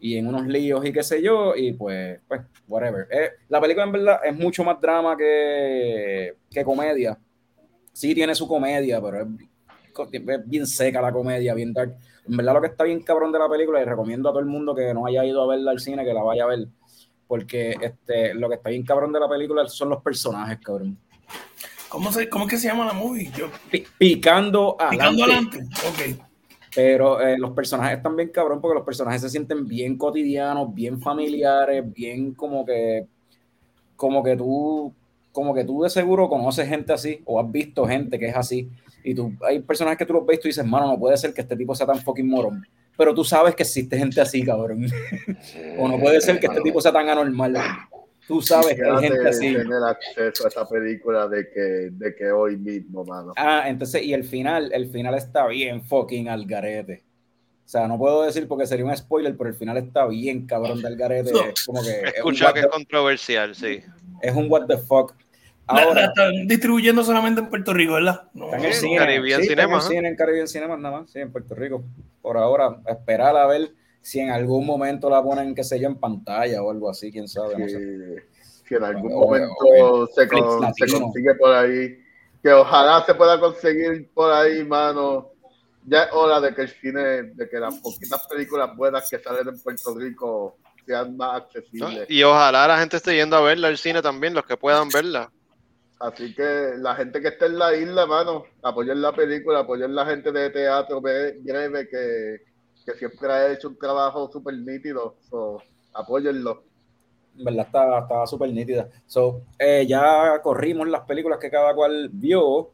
y 0.00 0.16
en 0.16 0.26
unos 0.26 0.48
líos 0.48 0.84
y 0.84 0.92
qué 0.92 1.04
sé 1.04 1.22
yo, 1.22 1.54
y 1.54 1.74
pues, 1.74 2.18
pues, 2.26 2.40
whatever. 2.66 3.06
Eh, 3.12 3.30
la 3.48 3.60
película 3.60 3.84
en 3.84 3.92
verdad 3.92 4.18
es 4.24 4.34
mucho 4.34 4.64
más 4.64 4.80
drama 4.80 5.16
que, 5.16 6.34
que 6.50 6.64
comedia. 6.64 7.16
Sí 7.92 8.16
tiene 8.16 8.34
su 8.34 8.48
comedia, 8.48 9.00
pero 9.00 9.22
es, 9.22 9.28
es 10.12 10.48
bien 10.48 10.66
seca 10.66 11.00
la 11.00 11.12
comedia, 11.12 11.54
bien 11.54 11.72
dark. 11.72 11.96
En 12.28 12.36
verdad 12.36 12.54
lo 12.54 12.60
que 12.60 12.66
está 12.68 12.84
bien 12.84 13.00
cabrón 13.00 13.32
de 13.32 13.38
la 13.38 13.48
película, 13.48 13.80
y 13.80 13.84
recomiendo 13.84 14.28
a 14.28 14.32
todo 14.32 14.40
el 14.40 14.46
mundo 14.46 14.74
que 14.74 14.92
no 14.92 15.06
haya 15.06 15.24
ido 15.24 15.42
a 15.42 15.46
verla 15.46 15.70
al 15.70 15.80
cine, 15.80 16.04
que 16.04 16.12
la 16.12 16.22
vaya 16.22 16.44
a 16.44 16.48
ver, 16.48 16.68
porque 17.26 17.74
este, 17.80 18.34
lo 18.34 18.48
que 18.48 18.56
está 18.56 18.70
bien 18.70 18.84
cabrón 18.84 19.12
de 19.12 19.20
la 19.20 19.28
película 19.28 19.66
son 19.68 19.88
los 19.90 20.02
personajes, 20.02 20.58
cabrón. 20.62 20.96
¿cómo, 21.88 22.12
se, 22.12 22.28
¿Cómo 22.28 22.44
es 22.44 22.50
que 22.50 22.56
se 22.58 22.68
llama 22.68 22.84
la 22.84 22.92
movie? 22.92 23.30
Yo, 23.36 23.46
Pi- 23.70 23.84
picando 23.96 24.76
picando 24.90 25.24
adelante. 25.24 25.58
adelante. 25.58 26.18
Ok. 26.18 26.24
Pero 26.74 27.20
eh, 27.20 27.38
los 27.38 27.52
personajes 27.52 27.96
están 27.96 28.14
bien 28.14 28.28
cabrón 28.28 28.60
porque 28.60 28.74
los 28.76 28.84
personajes 28.84 29.22
se 29.22 29.30
sienten 29.30 29.66
bien 29.66 29.96
cotidianos, 29.96 30.72
bien 30.74 31.00
familiares, 31.00 31.82
bien 31.92 32.34
como 32.34 32.64
que, 32.64 33.06
como 33.96 34.22
que 34.22 34.36
tú, 34.36 34.92
como 35.32 35.54
que 35.54 35.64
tú 35.64 35.82
de 35.82 35.90
seguro 35.90 36.28
conoces 36.28 36.68
gente 36.68 36.92
así 36.92 37.22
o 37.24 37.40
has 37.40 37.50
visto 37.50 37.86
gente 37.86 38.18
que 38.18 38.26
es 38.28 38.36
así. 38.36 38.68
Y 39.08 39.14
tú, 39.14 39.32
hay 39.40 39.60
personajes 39.60 39.96
que 39.96 40.04
tú 40.04 40.12
los 40.12 40.26
ves 40.26 40.38
y 40.38 40.42
tú 40.42 40.48
dices, 40.48 40.66
mano, 40.66 40.88
no 40.88 40.98
puede 40.98 41.16
ser 41.16 41.32
que 41.32 41.40
este 41.40 41.56
tipo 41.56 41.74
sea 41.74 41.86
tan 41.86 41.98
fucking 41.98 42.28
morón. 42.28 42.62
Pero 42.94 43.14
tú 43.14 43.24
sabes 43.24 43.54
que 43.54 43.62
existe 43.62 43.96
gente 43.96 44.20
así, 44.20 44.44
cabrón. 44.44 44.86
o 45.78 45.88
no 45.88 45.98
puede 45.98 46.20
ser 46.20 46.38
que 46.38 46.46
este 46.46 46.60
tipo 46.60 46.78
sea 46.82 46.92
tan 46.92 47.08
anormal. 47.08 47.56
Tú 48.26 48.42
sabes 48.42 48.74
que 48.74 48.84
hay 48.84 49.08
gente 49.08 49.26
así. 49.26 49.54
tener 49.54 49.82
acceso 49.82 50.44
a 50.44 50.48
esa 50.48 50.68
película 50.68 51.26
de 51.26 51.48
que, 51.48 51.60
de 51.90 52.14
que 52.14 52.30
hoy 52.30 52.58
mismo, 52.58 53.02
mano. 53.02 53.32
Ah, 53.36 53.64
entonces, 53.66 54.02
y 54.02 54.12
el 54.12 54.24
final, 54.24 54.70
el 54.74 54.90
final 54.90 55.14
está 55.14 55.46
bien 55.46 55.82
fucking 55.82 56.28
al 56.28 56.44
garete. 56.44 57.02
O 57.64 57.68
sea, 57.68 57.88
no 57.88 57.96
puedo 57.96 58.24
decir 58.24 58.46
porque 58.46 58.66
sería 58.66 58.84
un 58.84 58.94
spoiler, 58.94 59.34
pero 59.38 59.48
el 59.48 59.56
final 59.56 59.78
está 59.78 60.06
bien 60.06 60.46
cabrón 60.46 60.82
del 60.82 60.96
garete. 60.96 61.32
No. 61.32 61.46
Es 61.46 61.64
como 61.64 61.82
que 61.82 61.90
He 61.90 62.08
es 62.08 62.52
que 62.52 62.60
es 62.60 62.66
controversial, 62.66 63.54
sí. 63.54 63.80
es 64.20 64.36
un 64.36 64.50
what 64.50 64.66
the 64.66 64.76
fuck. 64.76 65.14
La, 65.68 65.74
la 65.74 65.82
Ahora, 65.82 66.04
están 66.06 66.46
distribuyendo 66.46 67.04
solamente 67.04 67.40
en 67.40 67.48
Puerto 67.48 67.74
Rico, 67.74 67.94
¿verdad? 67.94 68.22
No, 68.32 68.54
en 68.54 68.64
el 68.64 68.72
Sí, 68.72 68.80
cine. 68.80 68.96
Caribbean 68.98 69.40
sí, 69.40 69.46
en 69.46 69.48
Cinema, 69.50 69.76
ajá. 69.76 69.88
cine, 69.88 70.08
en 70.08 70.16
Caribbean 70.16 70.48
Cinema, 70.48 70.76
nada 70.76 71.00
más, 71.00 71.10
sí, 71.10 71.18
en 71.20 71.30
Puerto 71.30 71.54
Rico. 71.54 71.84
Por 72.22 72.38
ahora, 72.38 72.80
esperar 72.86 73.36
a 73.36 73.46
ver 73.46 73.70
si 74.00 74.20
en 74.20 74.30
algún 74.30 74.64
momento 74.64 75.10
la 75.10 75.22
ponen, 75.22 75.54
qué 75.54 75.62
sé 75.64 75.78
yo, 75.78 75.88
en 75.88 75.96
pantalla 75.96 76.62
o 76.62 76.70
algo 76.70 76.88
así, 76.88 77.12
quién 77.12 77.28
sabe. 77.28 77.58
no 77.58 77.68
sé. 77.68 77.78
Si, 78.66 78.74
en 78.74 78.84
algún 78.84 79.12
O- 79.12 79.18
o 79.18 79.26
momento 79.26 80.06
se, 80.14 80.28
con- 80.28 80.74
se 80.74 80.90
consigue 80.90 81.34
por 81.34 81.52
ahí, 81.54 81.98
que 82.42 82.52
ojalá 82.52 83.04
se 83.04 83.14
pueda 83.14 83.38
conseguir 83.38 84.08
por 84.14 84.32
ahí, 84.32 84.64
mano. 84.64 85.28
Ya 85.86 86.04
es 86.04 86.12
hora 86.12 86.40
de 86.40 86.54
que 86.54 86.62
el 86.62 86.68
cine, 86.68 87.00
de 87.34 87.48
que 87.48 87.58
las 87.58 87.74
poquitas 87.80 88.26
películas 88.26 88.76
buenas 88.76 89.08
que 89.10 89.18
salen 89.18 89.48
en 89.48 89.58
Puerto 89.60 89.94
Rico 89.94 90.56
sean 90.86 91.16
más 91.16 91.30
¿no? 91.30 91.36
accesibles. 91.36 92.10
Y 92.10 92.22
ojalá 92.22 92.66
la 92.68 92.78
gente 92.78 92.96
esté 92.98 93.14
yendo 93.14 93.36
a 93.36 93.40
verla 93.40 93.68
al 93.68 93.78
cine 93.78 94.02
también, 94.02 94.34
los 94.34 94.44
que 94.44 94.56
puedan 94.56 94.88
verla. 94.88 95.30
Así 96.00 96.34
que 96.34 96.74
la 96.78 96.94
gente 96.94 97.20
que 97.20 97.28
esté 97.28 97.46
en 97.46 97.58
la 97.58 97.74
isla, 97.74 98.06
mano, 98.06 98.44
apoyen 98.62 99.02
la 99.02 99.12
película, 99.12 99.60
apoyen 99.60 99.94
la 99.94 100.06
gente 100.06 100.30
de 100.30 100.50
teatro 100.50 101.00
Bre- 101.02 101.42
breve 101.42 101.88
que, 101.88 102.36
que 102.86 102.98
siempre 102.98 103.32
ha 103.32 103.52
hecho 103.52 103.68
un 103.68 103.78
trabajo 103.78 104.30
súper 104.30 104.54
nítido. 104.58 105.16
So, 105.28 105.60
apóyenlo. 105.92 106.62
En 107.36 107.44
verdad 107.44 107.66
está, 107.66 107.98
está 108.00 108.26
súper 108.26 108.50
nítida. 108.52 108.88
So, 109.06 109.42
eh, 109.58 109.86
ya 109.88 110.40
corrimos 110.42 110.88
las 110.88 111.02
películas 111.02 111.38
que 111.38 111.50
cada 111.50 111.74
cual 111.74 112.08
vio 112.12 112.70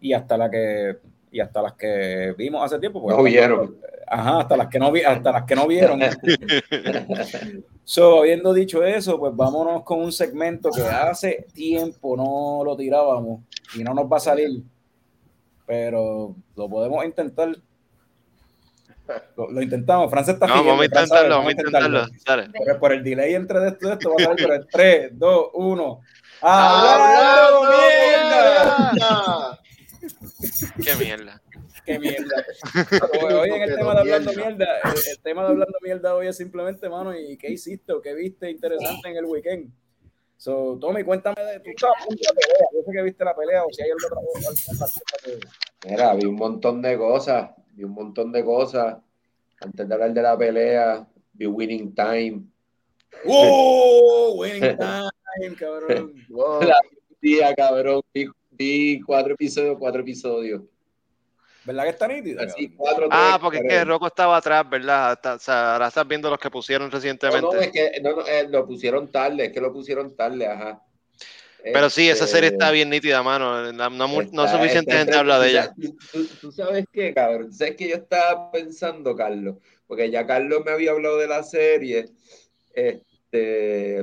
y 0.00 0.12
hasta 0.12 0.36
la 0.38 0.50
que 0.50 0.98
y 1.34 1.40
hasta 1.40 1.60
las 1.60 1.72
que 1.72 2.32
vimos 2.38 2.64
hace 2.64 2.78
tiempo. 2.78 3.02
porque 3.02 3.16
No 3.16 3.24
vieron. 3.24 3.76
Ajá, 4.06 4.38
hasta 4.38 4.56
las 4.56 4.68
que 4.68 4.78
no 4.78 4.92
vi, 4.92 5.02
hasta 5.02 5.32
las 5.32 5.42
que 5.42 5.56
no 5.56 5.66
vieron. 5.66 6.00
so, 7.84 8.20
habiendo 8.20 8.54
dicho 8.54 8.84
eso, 8.84 9.18
pues 9.18 9.34
vámonos 9.34 9.82
con 9.82 10.00
un 10.00 10.12
segmento 10.12 10.70
que 10.70 10.82
hace 10.82 11.46
tiempo 11.52 12.16
no 12.16 12.62
lo 12.64 12.76
tirábamos 12.76 13.40
y 13.74 13.82
no 13.82 13.94
nos 13.94 14.04
va 14.04 14.18
a 14.18 14.20
salir. 14.20 14.62
Pero 15.66 16.36
lo 16.54 16.68
podemos 16.68 17.04
intentar. 17.04 17.48
Lo, 19.36 19.50
lo 19.50 19.60
intentamos. 19.60 20.08
Francia 20.08 20.34
está 20.34 20.46
No, 20.46 20.62
vamos 20.64 20.82
a 20.82 20.84
intentarlo, 20.84 21.30
vamos 21.30 21.48
a 21.48 21.50
intentarlo. 21.50 22.06
Dale. 22.24 22.50
por, 22.50 22.78
por 22.78 22.92
el 22.92 23.02
delay 23.02 23.34
entre 23.34 23.58
de 23.58 23.68
esto, 23.70 23.88
de 23.88 23.94
esto 23.94 24.10
va 24.10 24.22
a 24.22 24.24
salir, 24.24 24.36
pero 24.36 24.54
en 24.54 24.66
3, 24.70 25.10
2, 25.14 25.46
1. 25.52 26.00
¡Hablando 26.42 27.64
¡Hablando 27.64 27.76
mierda! 28.92 29.63
Qué 30.82 30.94
mierda. 31.04 31.42
¡Qué 31.84 31.98
mierda! 31.98 32.44
Hoy 33.42 33.50
en 33.50 33.62
el 33.62 33.74
tema 33.76 33.94
de 33.94 34.00
hablando 34.00 34.32
mierda. 34.32 34.78
el, 34.84 34.98
el 35.12 35.18
tema 35.22 35.42
de 35.42 35.48
hablando 35.48 35.78
mierda 35.82 36.14
hoy 36.14 36.26
es 36.28 36.36
simplemente, 36.36 36.88
mano, 36.88 37.16
¿y 37.18 37.36
qué 37.36 37.50
hiciste 37.50 37.92
o 37.92 38.00
qué 38.00 38.14
viste 38.14 38.50
interesante 38.50 39.08
en 39.08 39.16
el 39.16 39.24
weekend? 39.24 39.70
So, 40.36 40.76
Tommy, 40.80 41.04
cuéntame 41.04 41.42
de 41.42 41.60
tu 41.60 41.70
la 41.70 41.92
pelea. 42.34 42.66
Yo 42.72 42.80
sé 42.84 42.92
que 42.92 43.02
viste 43.02 43.24
la 43.24 43.34
pelea 43.36 43.64
o 43.64 43.68
si 43.72 43.82
hay 43.82 43.90
otra 43.92 44.20
que- 45.24 45.88
Mira, 45.90 46.14
vi 46.14 46.24
un 46.26 46.36
montón 46.36 46.82
de 46.82 46.96
cosas, 46.98 47.50
vi 47.72 47.84
un 47.84 47.92
montón 47.92 48.32
de 48.32 48.44
cosas. 48.44 48.96
Antes 49.60 49.88
de 49.88 49.94
hablar 49.94 50.12
de 50.12 50.22
la 50.22 50.36
pelea, 50.36 51.06
vi 51.32 51.46
Winning 51.46 51.94
Time. 51.94 52.42
¡Oh! 53.26 54.34
Winning 54.38 54.76
time, 54.76 55.56
cabrón. 55.58 56.14
Wow. 56.28 56.62
La 56.68 56.78
día, 57.20 57.54
cabrón. 57.54 58.02
Vi, 58.12 58.26
vi 58.56 59.00
cuatro 59.00 59.34
episodios, 59.34 59.76
cuatro 59.78 60.00
episodios. 60.00 60.62
¿Verdad 61.64 61.84
que 61.84 61.90
está 61.90 62.08
nítida? 62.08 62.46
Ah, 63.10 63.38
porque 63.40 63.58
es 63.58 63.64
que 63.66 63.84
Rocco 63.84 64.06
estaba 64.06 64.36
atrás, 64.36 64.68
¿verdad? 64.68 65.12
Está- 65.14 65.34
o 65.34 65.38
sea, 65.38 65.72
ahora 65.74 65.88
estás 65.88 66.06
viendo 66.06 66.28
los 66.28 66.38
que 66.38 66.50
pusieron 66.50 66.88
No, 66.88 66.90
no, 66.90 66.94
recientemente. 66.96 67.64
es 67.64 67.70
que 67.70 68.00
no, 68.02 68.16
no, 68.16 68.26
eh, 68.26 68.46
lo 68.50 68.66
pusieron 68.66 69.10
tarde, 69.10 69.46
es 69.46 69.52
que 69.52 69.60
lo 69.62 69.72
pusieron 69.72 70.14
tarde, 70.14 70.46
ajá. 70.46 70.82
Pero 71.62 71.88
sí, 71.88 72.06
esa 72.10 72.24
Este, 72.24 72.36
serie 72.36 72.50
está 72.50 72.70
bien 72.70 72.90
nítida, 72.90 73.22
mano. 73.22 73.72
No, 73.72 73.88
no 73.88 74.06
no 74.08 74.20
está- 74.20 74.48
suficiente 74.52 74.90
está 74.90 74.98
gente 74.98 75.16
habla 75.16 75.38
de 75.38 75.48
ella. 75.48 75.74
tú 76.42 76.52
sabes 76.52 76.84
qué, 76.92 77.14
cabrón. 77.14 77.50
¿Sabes 77.54 77.76
que 77.76 77.88
yo 77.88 77.94
estaba 77.96 78.50
pensando, 78.52 79.16
Carlos? 79.16 79.56
Porque 79.86 80.10
ya 80.10 80.26
Carlos 80.26 80.60
me 80.66 80.72
había 80.72 80.90
hablado 80.90 81.16
de 81.16 81.26
la 81.26 81.42
serie. 81.42 82.04
Este, 82.74 83.02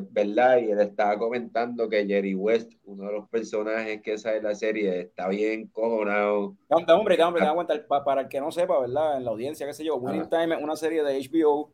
¿verdad? 0.10 0.58
Y 0.58 0.72
él 0.72 0.80
estaba 0.80 1.18
comentando 1.18 1.88
que 1.90 2.06
Jerry 2.06 2.36
West, 2.36 2.74
uno 2.86 3.08
de 3.08 3.14
los 3.14 3.30
personajes 3.30 4.02
que 4.02 4.18
sale 4.18 4.38
en 4.38 4.44
la 4.44 4.56
serie, 4.56 5.00
está 5.02 5.28
bien 5.28 5.68
cojonado. 5.68 6.56
Hombre, 6.70 6.94
hombre, 6.94 7.24
hombre, 7.24 7.46
aguanta, 7.46 7.86
para 8.04 8.22
el 8.22 8.28
que 8.28 8.40
no 8.40 8.52
sepa, 8.52 8.80
¿verdad? 8.80 9.18
En 9.18 9.26
la 9.26 9.32
audiencia, 9.32 9.66
qué 9.66 9.74
sé 9.74 9.84
yo, 9.84 9.96
Winning 9.96 10.30
Time 10.30 10.56
es 10.56 10.64
una 10.64 10.76
serie 10.76 11.04
de 11.04 11.20
HBO 11.20 11.72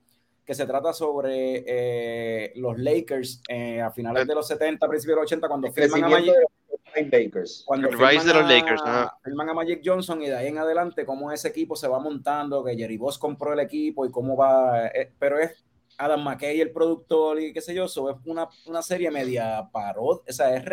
que 0.48 0.56
se 0.56 0.66
trata 0.66 0.94
sobre 0.94 1.64
eh, 1.68 2.54
los 2.56 2.80
Lakers 2.80 3.42
eh, 3.50 3.82
a 3.82 3.92
finales 3.92 4.26
de 4.26 4.34
los 4.34 4.48
70, 4.48 4.88
principios 4.88 5.18
de 5.18 5.22
los 5.22 5.32
80, 5.32 5.48
cuando 5.50 5.72
firman 5.74 6.06
a 6.06 6.10
Magic, 6.10 6.34
Lakers. 7.12 7.64
cuando 7.68 7.90
El 7.90 8.00
rise 8.00 8.26
de 8.26 8.34
los 8.34 8.50
Lakers, 8.50 8.82
a, 8.86 9.14
firman 9.22 9.50
a 9.50 9.54
Magic 9.54 9.82
Johnson 9.84 10.22
y 10.22 10.28
de 10.28 10.38
ahí 10.38 10.48
en 10.48 10.58
adelante 10.58 11.06
cómo 11.06 11.34
ese 11.34 11.50
equipo 11.50 11.76
se 11.76 11.90
va 11.90 12.00
montando, 12.00 12.64
que 12.64 12.78
Jerry 12.78 12.96
Boss 12.96 13.18
compró 13.18 13.52
el 13.52 13.60
equipo 13.60 14.06
y 14.06 14.10
cómo 14.10 14.38
va, 14.38 14.88
eh, 14.88 15.12
pero 15.20 15.38
es 15.38 15.66
Adam 15.98 16.24
McKay 16.24 16.62
el 16.62 16.72
productor 16.72 17.40
y 17.42 17.54
qué 17.54 17.62
sé 17.62 17.74
yo, 17.74 17.86
eso 17.86 18.10
es 18.10 18.16
una, 18.26 18.48
una 18.66 18.82
serie 18.82 19.10
media 19.12 19.68
parod, 19.72 20.22
o 20.28 20.32
sea, 20.32 20.56
es, 20.56 20.64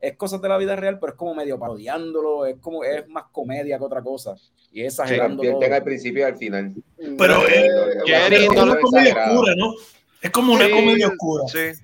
es 0.00 0.16
cosas 0.16 0.40
de 0.40 0.48
la 0.48 0.56
vida 0.56 0.74
real, 0.76 0.98
pero 0.98 1.12
es 1.12 1.18
como 1.18 1.34
medio 1.34 1.58
parodiándolo, 1.58 2.46
es 2.46 2.56
como, 2.60 2.82
es 2.84 3.06
más 3.08 3.24
comedia 3.32 3.78
que 3.78 3.84
otra 3.84 4.02
cosa, 4.02 4.34
y 4.72 4.80
es 4.80 4.94
exagerando 4.94 5.42
todo. 5.42 5.52
advierten 5.52 5.72
al 5.74 5.84
principio 5.84 6.20
y 6.20 6.24
al 6.24 6.36
final. 6.36 6.74
Pero, 7.18 7.46
Eh, 7.48 7.68
Jerry, 8.06 8.36
Es 8.44 8.52
no 8.52 8.62
una 8.62 8.74
lo 8.74 8.80
comedia 8.80 9.30
oscura, 9.30 9.54
¿no? 9.56 9.74
Es 10.22 10.30
como 10.30 10.52
una 10.54 10.66
Sí, 10.66 10.72
comedia 10.72 11.08
oscura. 11.08 11.44
Sí. 11.48 11.80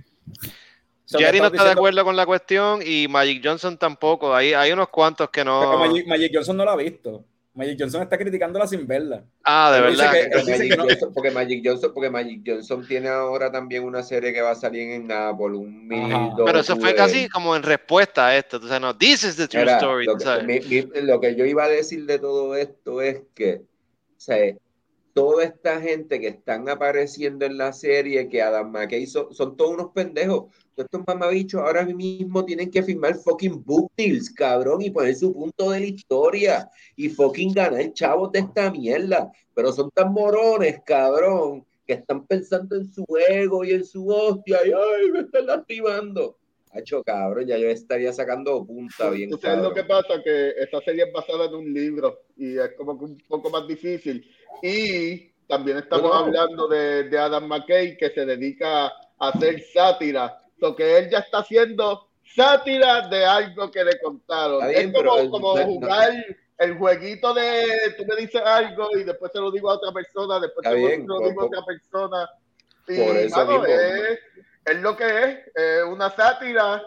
Jerry 1.08 1.40
no 1.40 1.46
está 1.46 1.64
de 1.64 1.70
acuerdo 1.70 2.04
con 2.04 2.16
la 2.16 2.26
cuestión 2.26 2.80
y 2.84 3.06
Magic 3.08 3.40
Johnson 3.44 3.78
tampoco. 3.78 4.34
Hay, 4.34 4.52
hay 4.52 4.72
unos 4.72 4.88
cuantos 4.88 5.30
que 5.30 5.40
que 5.40 5.44
no. 5.44 5.78
Magic, 5.78 6.06
Magic 6.06 6.32
Johnson 6.34 6.56
no 6.56 6.64
la 6.64 6.72
ha 6.72 6.76
visto. 6.76 7.24
Magic 7.56 7.78
Johnson 7.80 8.02
está 8.02 8.18
criticándola 8.18 8.66
sin 8.66 8.86
verla. 8.86 9.24
Ah, 9.42 9.72
de 9.72 9.78
Él 9.78 9.84
verdad. 9.96 10.12
que- 10.12 10.20
él 10.20 10.30
Porque 10.30 10.52
dice 10.52 10.58
Magic, 10.58 10.70
que 10.70 10.76
no- 10.76 10.82
Johnson, 10.84 11.12
porque, 11.14 11.30
Magic 11.30 11.62
Johnson, 11.66 11.90
porque 11.94 12.10
Magic 12.10 12.42
Johnson 12.46 12.86
tiene 12.86 13.08
ahora 13.08 13.50
también 13.50 13.84
una 13.84 14.02
serie 14.02 14.32
que 14.32 14.40
va 14.42 14.50
a 14.50 14.54
salir 14.54 14.90
en 14.92 15.10
Apple, 15.10 15.46
un. 15.56 15.88
Pero 16.44 16.58
eso 16.60 16.76
fue 16.76 16.94
casi 16.94 17.28
como 17.28 17.56
en 17.56 17.62
respuesta 17.62 18.26
a 18.28 18.36
esto. 18.36 18.60
Tú 18.60 18.66
sabes, 18.68 18.82
no, 18.82 18.96
this 18.96 19.24
is 19.24 19.36
the 19.36 19.48
true 19.48 19.62
story. 19.64 20.04
lo, 20.06 20.12
tú 20.12 20.18
que, 20.18 20.24
sabes. 20.24 20.44
mi- 20.44 20.60
mi- 20.60 21.00
lo 21.02 21.20
que 21.20 21.34
yo 21.34 21.44
iba 21.46 21.64
a 21.64 21.68
decir 21.68 22.04
de 22.06 22.18
todo 22.18 22.54
esto 22.54 23.00
es 23.02 23.22
que, 23.34 23.62
o 23.62 24.20
sea, 24.20 24.54
toda 25.14 25.44
esta 25.44 25.80
gente 25.80 26.20
que 26.20 26.28
están 26.28 26.68
apareciendo 26.68 27.46
en 27.46 27.56
la 27.56 27.72
serie, 27.72 28.28
que 28.28 28.42
Adam 28.42 28.70
McKay 28.70 29.06
son, 29.06 29.32
son 29.34 29.56
todos 29.56 29.72
unos 29.72 29.92
pendejos. 29.94 30.44
Estos 30.76 31.00
mamabichos 31.06 31.60
ahora 31.60 31.86
mismo 31.86 32.44
tienen 32.44 32.70
que 32.70 32.82
firmar 32.82 33.14
fucking 33.14 33.64
book 33.64 33.90
deals, 33.96 34.30
cabrón, 34.30 34.82
y 34.82 34.90
poner 34.90 35.14
su 35.14 35.32
punto 35.32 35.70
de 35.70 35.80
la 35.80 35.86
historia 35.86 36.70
y 36.96 37.08
fucking 37.08 37.54
ganar 37.54 37.92
chavos 37.94 38.30
de 38.32 38.40
esta 38.40 38.70
mierda. 38.70 39.32
Pero 39.54 39.72
son 39.72 39.90
tan 39.90 40.12
morones, 40.12 40.80
cabrón, 40.84 41.64
que 41.86 41.94
están 41.94 42.26
pensando 42.26 42.76
en 42.76 42.86
su 42.92 43.06
ego 43.28 43.64
y 43.64 43.70
en 43.70 43.84
su 43.84 44.06
hostia, 44.08 44.58
y 44.66 44.72
ay, 44.72 45.10
me 45.12 45.20
están 45.20 45.46
lastimando. 45.46 46.36
Hacho, 46.72 47.02
cabrón, 47.02 47.46
ya 47.46 47.56
yo 47.56 47.68
estaría 47.68 48.12
sacando 48.12 48.66
punta 48.66 49.08
bien. 49.08 49.30
¿Tú 49.30 49.38
sabes 49.38 49.62
lo 49.62 49.72
que 49.72 49.84
pasa? 49.84 50.22
Que 50.22 50.50
esta 50.58 50.80
serie 50.82 51.04
es 51.04 51.12
basada 51.12 51.46
en 51.46 51.54
un 51.54 51.72
libro 51.72 52.18
y 52.36 52.58
es 52.58 52.72
como 52.76 52.98
que 52.98 53.06
un 53.06 53.18
poco 53.28 53.48
más 53.48 53.66
difícil. 53.66 54.28
Y 54.62 55.30
también 55.46 55.78
estamos 55.78 56.10
no. 56.10 56.14
hablando 56.14 56.68
de, 56.68 57.04
de 57.04 57.18
Adam 57.18 57.46
McKay 57.46 57.96
que 57.96 58.10
se 58.10 58.26
dedica 58.26 58.88
a 58.88 59.28
hacer 59.28 59.62
sátira. 59.72 60.42
Lo 60.58 60.74
que 60.74 60.98
él 60.98 61.10
ya 61.10 61.18
está 61.18 61.38
haciendo 61.38 62.08
sátira 62.34 63.06
de 63.08 63.24
algo 63.24 63.70
que 63.70 63.84
le 63.84 63.98
contaron. 64.00 64.66
Bien, 64.68 64.88
es 64.88 64.92
como, 64.92 65.14
pero, 65.16 65.30
como 65.30 65.54
no, 65.56 65.60
no. 65.60 65.66
jugar 65.66 66.12
el 66.58 66.78
jueguito 66.78 67.34
de 67.34 67.94
tú 67.96 68.04
me 68.06 68.16
dices 68.16 68.40
algo 68.42 68.88
y 68.96 69.04
después 69.04 69.30
se 69.32 69.38
lo 69.38 69.50
digo 69.50 69.70
a 69.70 69.74
otra 69.74 69.92
persona, 69.92 70.40
después 70.40 70.64
te 70.64 70.70
lo- 70.70 70.76
bien, 70.76 71.02
se 71.02 71.06
lo 71.08 71.18
por- 71.18 71.28
digo 71.28 71.42
a 71.42 71.44
otra 71.46 71.64
persona. 71.64 72.30
Y, 72.88 72.96
por 72.98 73.16
eso 73.16 73.36
mano, 73.36 73.50
mismo. 73.60 73.66
es, 73.66 74.18
es 74.64 74.76
lo 74.80 74.96
que 74.96 75.04
es, 75.24 75.38
es 75.54 75.82
una 75.84 76.08
sátira 76.10 76.82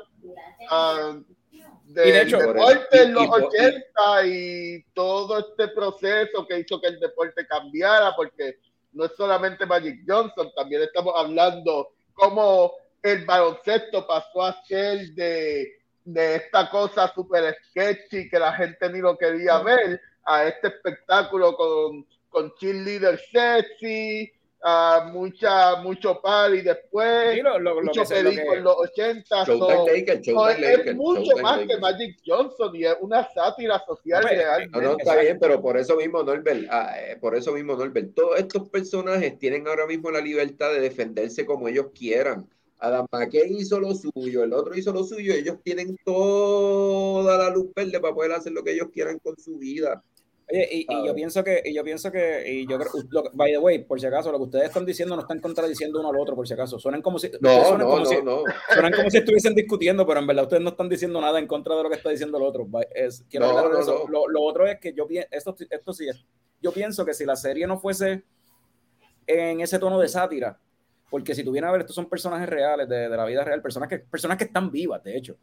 ah, 0.69 1.17
Y 1.51 1.61
de 1.93 2.01
del 2.01 2.27
hecho- 2.27 2.37
deporte 2.39 3.01
en 3.03 3.13
los 3.13 3.23
Y- 3.23 3.27
y- 3.27 3.31
80 3.31 4.25
y 4.25 4.83
todo 4.93 5.39
este 5.39 5.67
proceso 5.69 6.45
que 6.47 6.59
hizo 6.59 6.79
que 6.81 6.87
el 6.87 6.99
deporte 6.99 7.45
cambiara, 7.47 8.13
porque 8.15 8.59
no 8.93 9.05
es 9.05 9.11
solamente 9.15 9.65
Magic 9.65 9.99
Johnson, 10.07 10.51
también 10.55 10.81
estamos 10.83 11.13
hablando 11.15 11.89
cómo 12.13 12.73
el 13.03 13.25
baloncesto 13.25 14.05
pasó 14.07 14.43
a 14.43 14.61
ser 14.65 15.09
de, 15.13 15.67
de 16.05 16.35
esta 16.35 16.69
cosa 16.69 17.11
super 17.13 17.55
sketchy 17.69 18.29
que 18.29 18.39
la 18.39 18.53
gente 18.53 18.89
ni 18.91 18.99
lo 18.99 19.17
quería 19.17 19.59
ver, 19.59 20.01
a 20.25 20.45
este 20.47 20.67
espectáculo 20.67 21.55
con, 21.55 22.05
con 22.29 22.53
cheerleader 22.55 23.19
sexy, 23.31 24.31
a 24.61 25.09
mucha, 25.13 25.77
mucho 25.77 26.19
party 26.21 26.61
después, 26.61 27.35
Sí, 27.35 27.41
lo- 27.41 27.57
lo- 27.59 27.81
mucho 27.81 28.01
lo 28.03 28.07
que- 28.09 28.19
en 28.19 28.63
los 28.63 28.75
80. 28.75 29.45
so- 29.45 29.55
Showtime 29.57 29.91
Lakers, 29.99 30.25
so, 30.25 30.31
Showtime 30.33 30.51
es 30.71 30.77
Lakers, 30.77 30.95
mucho 30.97 31.37
más 31.37 31.59
que. 31.65 31.77
Magic 31.77 32.17
Johnson 32.25 32.75
y 32.75 32.83
es 32.83 32.95
una 32.99 33.27
sátira 33.31 33.79
social 33.87 34.21
Hombre, 34.21 34.35
real. 34.37 34.69
No, 34.71 34.81
no, 34.81 34.89
está 34.91 35.01
Exacto. 35.03 35.21
bien, 35.21 35.39
pero 35.39 35.61
por 35.61 35.77
eso 35.77 35.95
mismo, 35.95 36.23
Norbert, 36.23 36.67
ah, 36.69 36.93
eh, 36.99 37.15
por 37.21 37.35
eso 37.35 37.53
mismo, 37.53 37.75
Norbert, 37.77 38.13
todos 38.13 38.37
estos 38.37 38.67
personajes 38.69 39.37
tienen 39.39 39.65
ahora 39.65 39.85
mismo 39.87 40.11
la 40.11 40.19
libertad 40.19 40.73
de 40.73 40.81
defenderse 40.81 41.45
como 41.45 41.69
ellos 41.69 41.87
quieran. 41.97 42.49
Adam 42.79 43.05
McKay 43.11 43.55
hizo 43.57 43.79
lo 43.79 43.93
suyo, 43.93 44.43
el 44.43 44.53
otro 44.53 44.75
hizo 44.75 44.93
lo 44.93 45.03
suyo, 45.03 45.33
ellos 45.33 45.57
tienen 45.63 45.97
toda 46.05 47.37
la 47.37 47.49
luz 47.49 47.67
verde 47.75 47.99
para 47.99 48.13
poder 48.13 48.31
hacer 48.31 48.53
lo 48.53 48.63
que 48.63 48.71
ellos 48.71 48.87
quieran 48.93 49.19
con 49.19 49.37
su 49.37 49.57
vida. 49.57 50.03
Oye, 50.51 50.67
y, 50.71 50.85
y 50.89 51.05
yo 51.05 51.13
pienso 51.13 51.43
que, 51.43 51.61
y 51.63 51.75
yo 51.75 51.83
pienso 51.83 52.11
que, 52.11 52.43
y 52.51 52.67
yo 52.67 52.79
creo, 52.79 52.91
lo 53.11 53.21
que- 53.23 53.29
by 53.33 53.51
the 53.51 53.57
way, 53.59 53.83
por 53.83 53.99
si 53.99 54.07
acaso, 54.07 54.31
lo 54.31 54.39
que 54.39 54.45
ustedes 54.45 54.65
están 54.65 54.83
diciendo 54.83 55.15
no 55.15 55.21
están 55.21 55.39
contradiciendo 55.41 55.99
uno 55.99 56.09
al 56.09 56.15
otro, 56.17 56.35
por 56.35 56.47
si 56.47 56.55
acaso. 56.55 56.79
Suenan 56.79 57.03
como 57.03 57.19
si, 57.19 57.29
No, 57.39 57.49
suenan 57.65 57.77
no, 57.79 57.85
como 57.85 57.99
no, 57.99 58.05
si, 58.05 58.21
no. 58.23 58.43
suenan 58.73 58.93
como 58.93 59.11
si 59.11 59.17
estuviesen 59.17 59.53
discutiendo, 59.53 60.07
pero 60.07 60.19
en 60.21 60.25
verdad 60.25 60.45
ustedes 60.45 60.63
no 60.63 60.69
están 60.69 60.89
diciendo 60.89 61.21
nada 61.21 61.37
en 61.37 61.45
contra 61.45 61.75
de 61.75 61.83
lo 61.83 61.89
que 61.89 61.97
está 61.97 62.09
diciendo 62.09 62.37
el 62.39 62.43
otro. 62.45 62.67
Es, 62.95 63.23
quiero 63.29 63.45
No, 63.53 63.69
no, 63.69 63.79
eso. 63.79 64.07
Lo, 64.09 64.27
lo 64.27 64.41
otro 64.41 64.65
es 64.65 64.79
que 64.79 64.91
yo 64.93 65.05
pi- 65.05 65.19
esto, 65.29 65.55
esto 65.69 65.93
sí 65.93 66.07
es, 66.09 66.25
yo 66.61 66.71
pienso 66.71 67.05
que 67.05 67.13
si 67.13 67.25
la 67.25 67.35
serie 67.35 67.67
no 67.67 67.77
fuese 67.77 68.23
en 69.27 69.61
ese 69.61 69.77
tono 69.77 69.99
de 69.99 70.07
sátira, 70.07 70.59
porque 71.09 71.33
si 71.35 71.43
tú 71.43 71.51
vienes 71.51 71.69
a 71.69 71.71
ver, 71.71 71.81
estos 71.81 71.95
son 71.95 72.07
personajes 72.09 72.47
reales 72.49 72.87
de, 72.87 73.09
de 73.09 73.17
la 73.17 73.25
vida 73.25 73.43
real, 73.43 73.61
personas 73.61 73.89
que, 73.89 73.99
personas 73.99 74.37
que 74.37 74.43
están 74.45 74.71
vivas, 74.71 75.03
de 75.03 75.17
hecho, 75.17 75.37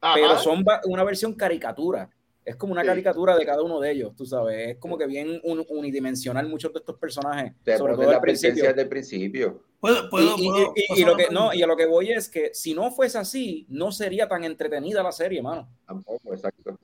Ajá. 0.00 0.14
pero 0.14 0.38
son 0.38 0.64
una 0.86 1.04
versión 1.04 1.34
caricatura. 1.34 2.08
Es 2.42 2.56
como 2.56 2.72
una 2.72 2.80
Sí. 2.80 2.86
caricatura 2.88 3.36
de 3.36 3.44
cada 3.44 3.62
uno 3.62 3.78
de 3.80 3.90
ellos, 3.92 4.16
tú 4.16 4.24
sabes. 4.24 4.70
Es 4.70 4.76
como 4.78 4.96
que 4.96 5.06
bien 5.06 5.40
un- 5.44 5.64
unidimensional 5.68 6.48
muchos 6.48 6.72
de 6.72 6.78
estos 6.78 6.96
personajes, 6.98 7.52
Te 7.62 7.76
sobre 7.76 7.94
todo 7.94 8.10
al 8.10 8.20
principio. 8.20 8.72
del 8.72 8.88
principio. 8.88 9.62
Puedo, 9.78 10.08
puedo, 10.08 10.36
Y, 10.38 10.46
y- 10.46 10.48
puedo- 10.48 10.72
y- 10.74 10.80
y 10.80 10.86
puedo 11.04 11.06
lo 11.08 11.16
que, 11.16 11.28
no, 11.30 11.52
y 11.54 11.62
a 11.62 11.66
lo 11.66 11.76
que 11.76 11.84
voy 11.86 12.10
es 12.12 12.28
que 12.30 12.50
si 12.54 12.72
no 12.74 12.90
fuese 12.90 13.18
así, 13.18 13.66
no 13.68 13.92
sería 13.92 14.26
tan 14.26 14.42
entretenida 14.44 15.02
la 15.02 15.12
serie, 15.12 15.42
mano. 15.42 15.68
Tampoco, 15.86 16.32
exacto. 16.32 16.78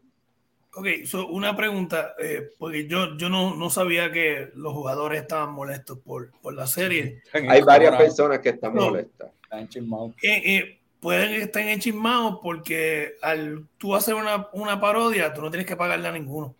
Ok, 0.78 0.86
so 1.06 1.28
una 1.28 1.56
pregunta, 1.56 2.14
eh, 2.18 2.50
porque 2.58 2.86
yo, 2.86 3.16
yo 3.16 3.30
no, 3.30 3.54
no 3.56 3.70
sabía 3.70 4.12
que 4.12 4.50
los 4.54 4.74
jugadores 4.74 5.22
estaban 5.22 5.54
molestos 5.54 5.98
por, 6.00 6.30
por 6.42 6.52
la 6.54 6.66
serie. 6.66 7.22
Hay 7.32 7.62
varias 7.62 7.92
Ahora, 7.92 8.04
personas 8.04 8.38
que 8.40 8.50
están 8.50 8.74
No. 8.74 8.86
molestas. 8.90 9.30
están 9.42 9.68
chismados. 9.68 10.12
Eh, 10.22 10.42
eh, 10.44 10.78
pueden 11.00 11.40
estar 11.40 11.62
enchismados 11.62 12.40
porque 12.42 13.14
al 13.22 13.66
tú 13.78 13.94
hacer 13.94 14.14
una, 14.14 14.48
una 14.52 14.78
parodia, 14.78 15.32
tú 15.32 15.40
no 15.40 15.50
tienes 15.50 15.66
que 15.66 15.76
pagarle 15.76 16.08
a 16.08 16.12
ninguno. 16.12 16.54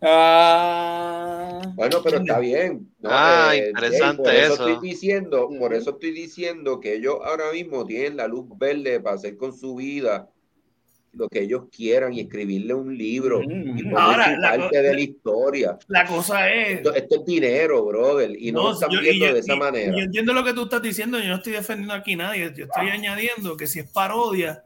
Ah, 0.00 1.62
Bueno, 1.74 2.00
pero 2.02 2.18
está 2.18 2.38
bien. 2.38 2.92
¿no? 3.00 3.08
Ah, 3.12 3.54
Eh, 3.54 3.68
interesante 3.70 4.22
por 4.22 4.32
eso. 4.32 4.54
eso. 4.54 4.68
Estoy 4.68 4.88
diciendo, 4.88 5.48
Por 5.58 5.74
eso 5.74 5.90
estoy 5.90 6.10
diciendo 6.12 6.80
que 6.80 6.94
ellos 6.94 7.16
ahora 7.24 7.52
mismo 7.52 7.84
tienen 7.86 8.16
la 8.16 8.26
luz 8.28 8.46
verde 8.58 9.00
para 9.00 9.16
hacer 9.16 9.36
con 9.36 9.52
su 9.56 9.76
vida 9.76 10.28
lo 11.14 11.28
que 11.28 11.40
ellos 11.42 11.64
quieran 11.74 12.12
y 12.14 12.20
escribirle 12.20 12.72
un 12.74 12.96
libro 12.96 13.40
Ujú, 13.40 13.50
y 13.50 13.82
poner 13.82 13.98
Ahora, 13.98 14.36
la 14.38 14.56
parte 14.56 14.80
de 14.82 14.94
la 14.94 15.00
historia. 15.00 15.78
La 15.88 16.06
cosa 16.06 16.50
es... 16.50 16.78
Esto, 16.78 16.94
esto 16.94 17.16
es 17.16 17.24
dinero, 17.26 17.84
brother, 17.84 18.30
y 18.38 18.50
no, 18.50 18.62
lo 18.62 18.72
están 18.72 18.90
yo- 18.90 19.00
viendo 19.00 19.26
yo- 19.26 19.34
de 19.34 19.40
esa 19.40 19.54
y- 19.54 19.58
manera. 19.58 19.92
Yo 19.96 20.04
entiendo 20.04 20.32
lo 20.32 20.42
que 20.44 20.54
tú 20.54 20.62
estás 20.64 20.80
diciendo, 20.82 21.18
yo 21.18 21.28
no 21.28 21.36
estoy 21.36 21.52
defendiendo 21.52 21.94
aquí 21.94 22.14
a 22.14 22.16
nadie, 22.16 22.52
yo 22.56 22.64
estoy 22.64 22.88
añadiendo 22.88 23.56
que 23.56 23.66
si 23.66 23.80
es 23.80 23.90
parodia, 23.90 24.64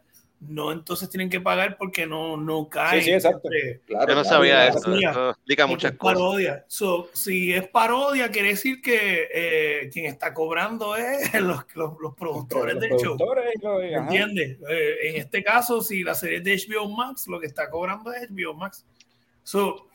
no 0.48 0.72
entonces 0.72 1.08
tienen 1.10 1.28
que 1.30 1.40
pagar 1.40 1.76
porque 1.78 2.06
no, 2.06 2.36
no 2.36 2.68
cae. 2.68 2.98
Sí, 3.00 3.06
sí, 3.06 3.12
exacto. 3.12 3.48
entre- 3.52 3.80
Claro, 3.86 4.08
Yo 4.08 4.14
no 4.14 4.22
claro, 4.22 4.36
sabía 4.36 4.68
eso. 4.68 4.78
Eso 4.96 5.30
explica 5.30 5.66
muchas 5.66 5.92
es 5.92 5.98
cosas. 5.98 6.14
parodia. 6.18 6.64
So, 6.68 7.08
si 7.12 7.52
es 7.52 7.68
parodia, 7.68 8.30
quiere 8.30 8.48
decir 8.48 8.80
que 8.82 9.28
eh, 9.32 9.90
quien 9.92 10.06
está 10.06 10.32
cobrando 10.34 10.96
es 10.96 11.32
los, 11.40 11.64
los, 11.74 11.92
los 12.00 12.14
productores 12.14 12.74
Los 12.74 12.82
del 12.82 12.90
show. 12.92 13.16
productores 13.16 13.44
y 13.54 13.64
los- 13.64 13.80
¿Me 13.80 13.94
ajá. 13.94 14.04
entiendes? 14.04 14.58
Eh, 14.68 14.94
en 15.10 15.16
este 15.16 15.42
caso, 15.44 15.80
si 15.82 16.02
la 16.02 16.14
serie 16.14 16.38
es 16.38 16.44
de 16.44 16.56
HBO 16.74 16.88
Max, 16.88 17.26
lo 17.28 17.38
que 17.40 17.46
está 17.46 17.68
cobrando 17.70 18.12
es 18.12 18.28
HBO 18.30 18.54
Max. 18.54 18.84
So, 19.42 19.86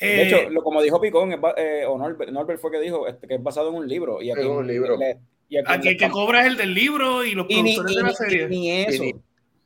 De 0.00 0.22
eh, 0.22 0.26
hecho, 0.26 0.50
lo, 0.50 0.62
como 0.62 0.80
dijo 0.82 1.00
Picón, 1.00 1.32
eh, 1.56 1.84
o 1.86 1.98
Norbert, 1.98 2.30
Norbert 2.30 2.60
fue 2.60 2.70
que 2.70 2.80
dijo 2.80 3.06
este, 3.06 3.26
que 3.26 3.34
es 3.34 3.42
basado 3.42 3.68
en 3.70 3.74
un 3.74 3.88
libro. 3.88 4.22
Y 4.22 4.30
a 4.30 4.34
Es 4.34 4.44
un 4.46 4.66
libro. 4.66 4.96
le- 4.96 5.18
y 5.52 5.56
aquí 5.56 5.88
el 5.88 5.96
que 5.96 6.08
cobra 6.10 6.42
es 6.42 6.46
el 6.46 6.56
del 6.56 6.72
libro 6.72 7.24
y 7.24 7.32
los 7.34 7.44
y 7.48 7.60
ni, 7.60 7.74
productores 7.74 7.92
y 7.92 7.96
de 7.96 8.02
la 8.04 8.12
serie. 8.14 8.42
y 8.44 8.48
ni 8.48 8.70
eso. 8.82 9.02
Y 9.02 9.16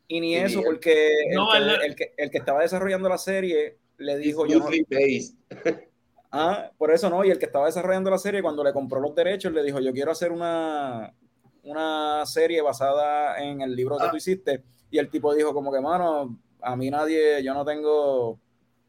Y 0.08 0.20
ni- 0.20 0.34
eso, 0.36 0.60
porque 0.62 1.10
No, 1.32 1.54
el, 1.54 1.64
que, 1.78 1.86
el, 1.86 1.94
que, 1.96 2.14
el 2.16 2.30
que 2.30 2.38
estaba 2.38 2.60
desarrollando 2.62 3.08
la 3.08 3.18
serie 3.18 3.78
le 3.98 4.18
dijo 4.18 4.46
yo 4.46 4.58
no. 4.58 4.68
Ah, 6.36 6.70
por 6.76 6.90
eso 6.90 7.08
no, 7.08 7.24
y 7.24 7.30
el 7.30 7.38
que 7.38 7.46
estaba 7.46 7.66
desarrollando 7.66 8.10
la 8.10 8.18
serie, 8.18 8.42
cuando 8.42 8.64
le 8.64 8.72
compró 8.72 8.98
los 9.00 9.14
derechos, 9.14 9.52
le 9.52 9.62
dijo, 9.62 9.78
yo 9.78 9.92
quiero 9.92 10.10
hacer 10.10 10.32
una, 10.32 11.14
una 11.62 12.26
serie 12.26 12.60
basada 12.60 13.40
en 13.40 13.60
el 13.60 13.76
libro 13.76 13.96
que 13.98 14.06
Ah. 14.06 14.10
tú 14.10 14.16
hiciste 14.16 14.64
y 14.90 14.98
el 14.98 15.08
tipo 15.10 15.32
dijo 15.32 15.54
como 15.54 15.72
que, 15.72 15.80
mano, 15.80 16.36
a 16.60 16.74
mí 16.74 16.90
nadie, 16.90 17.40
yo 17.44 17.54
no 17.54 17.64
tengo... 17.64 18.30
O 18.30 18.40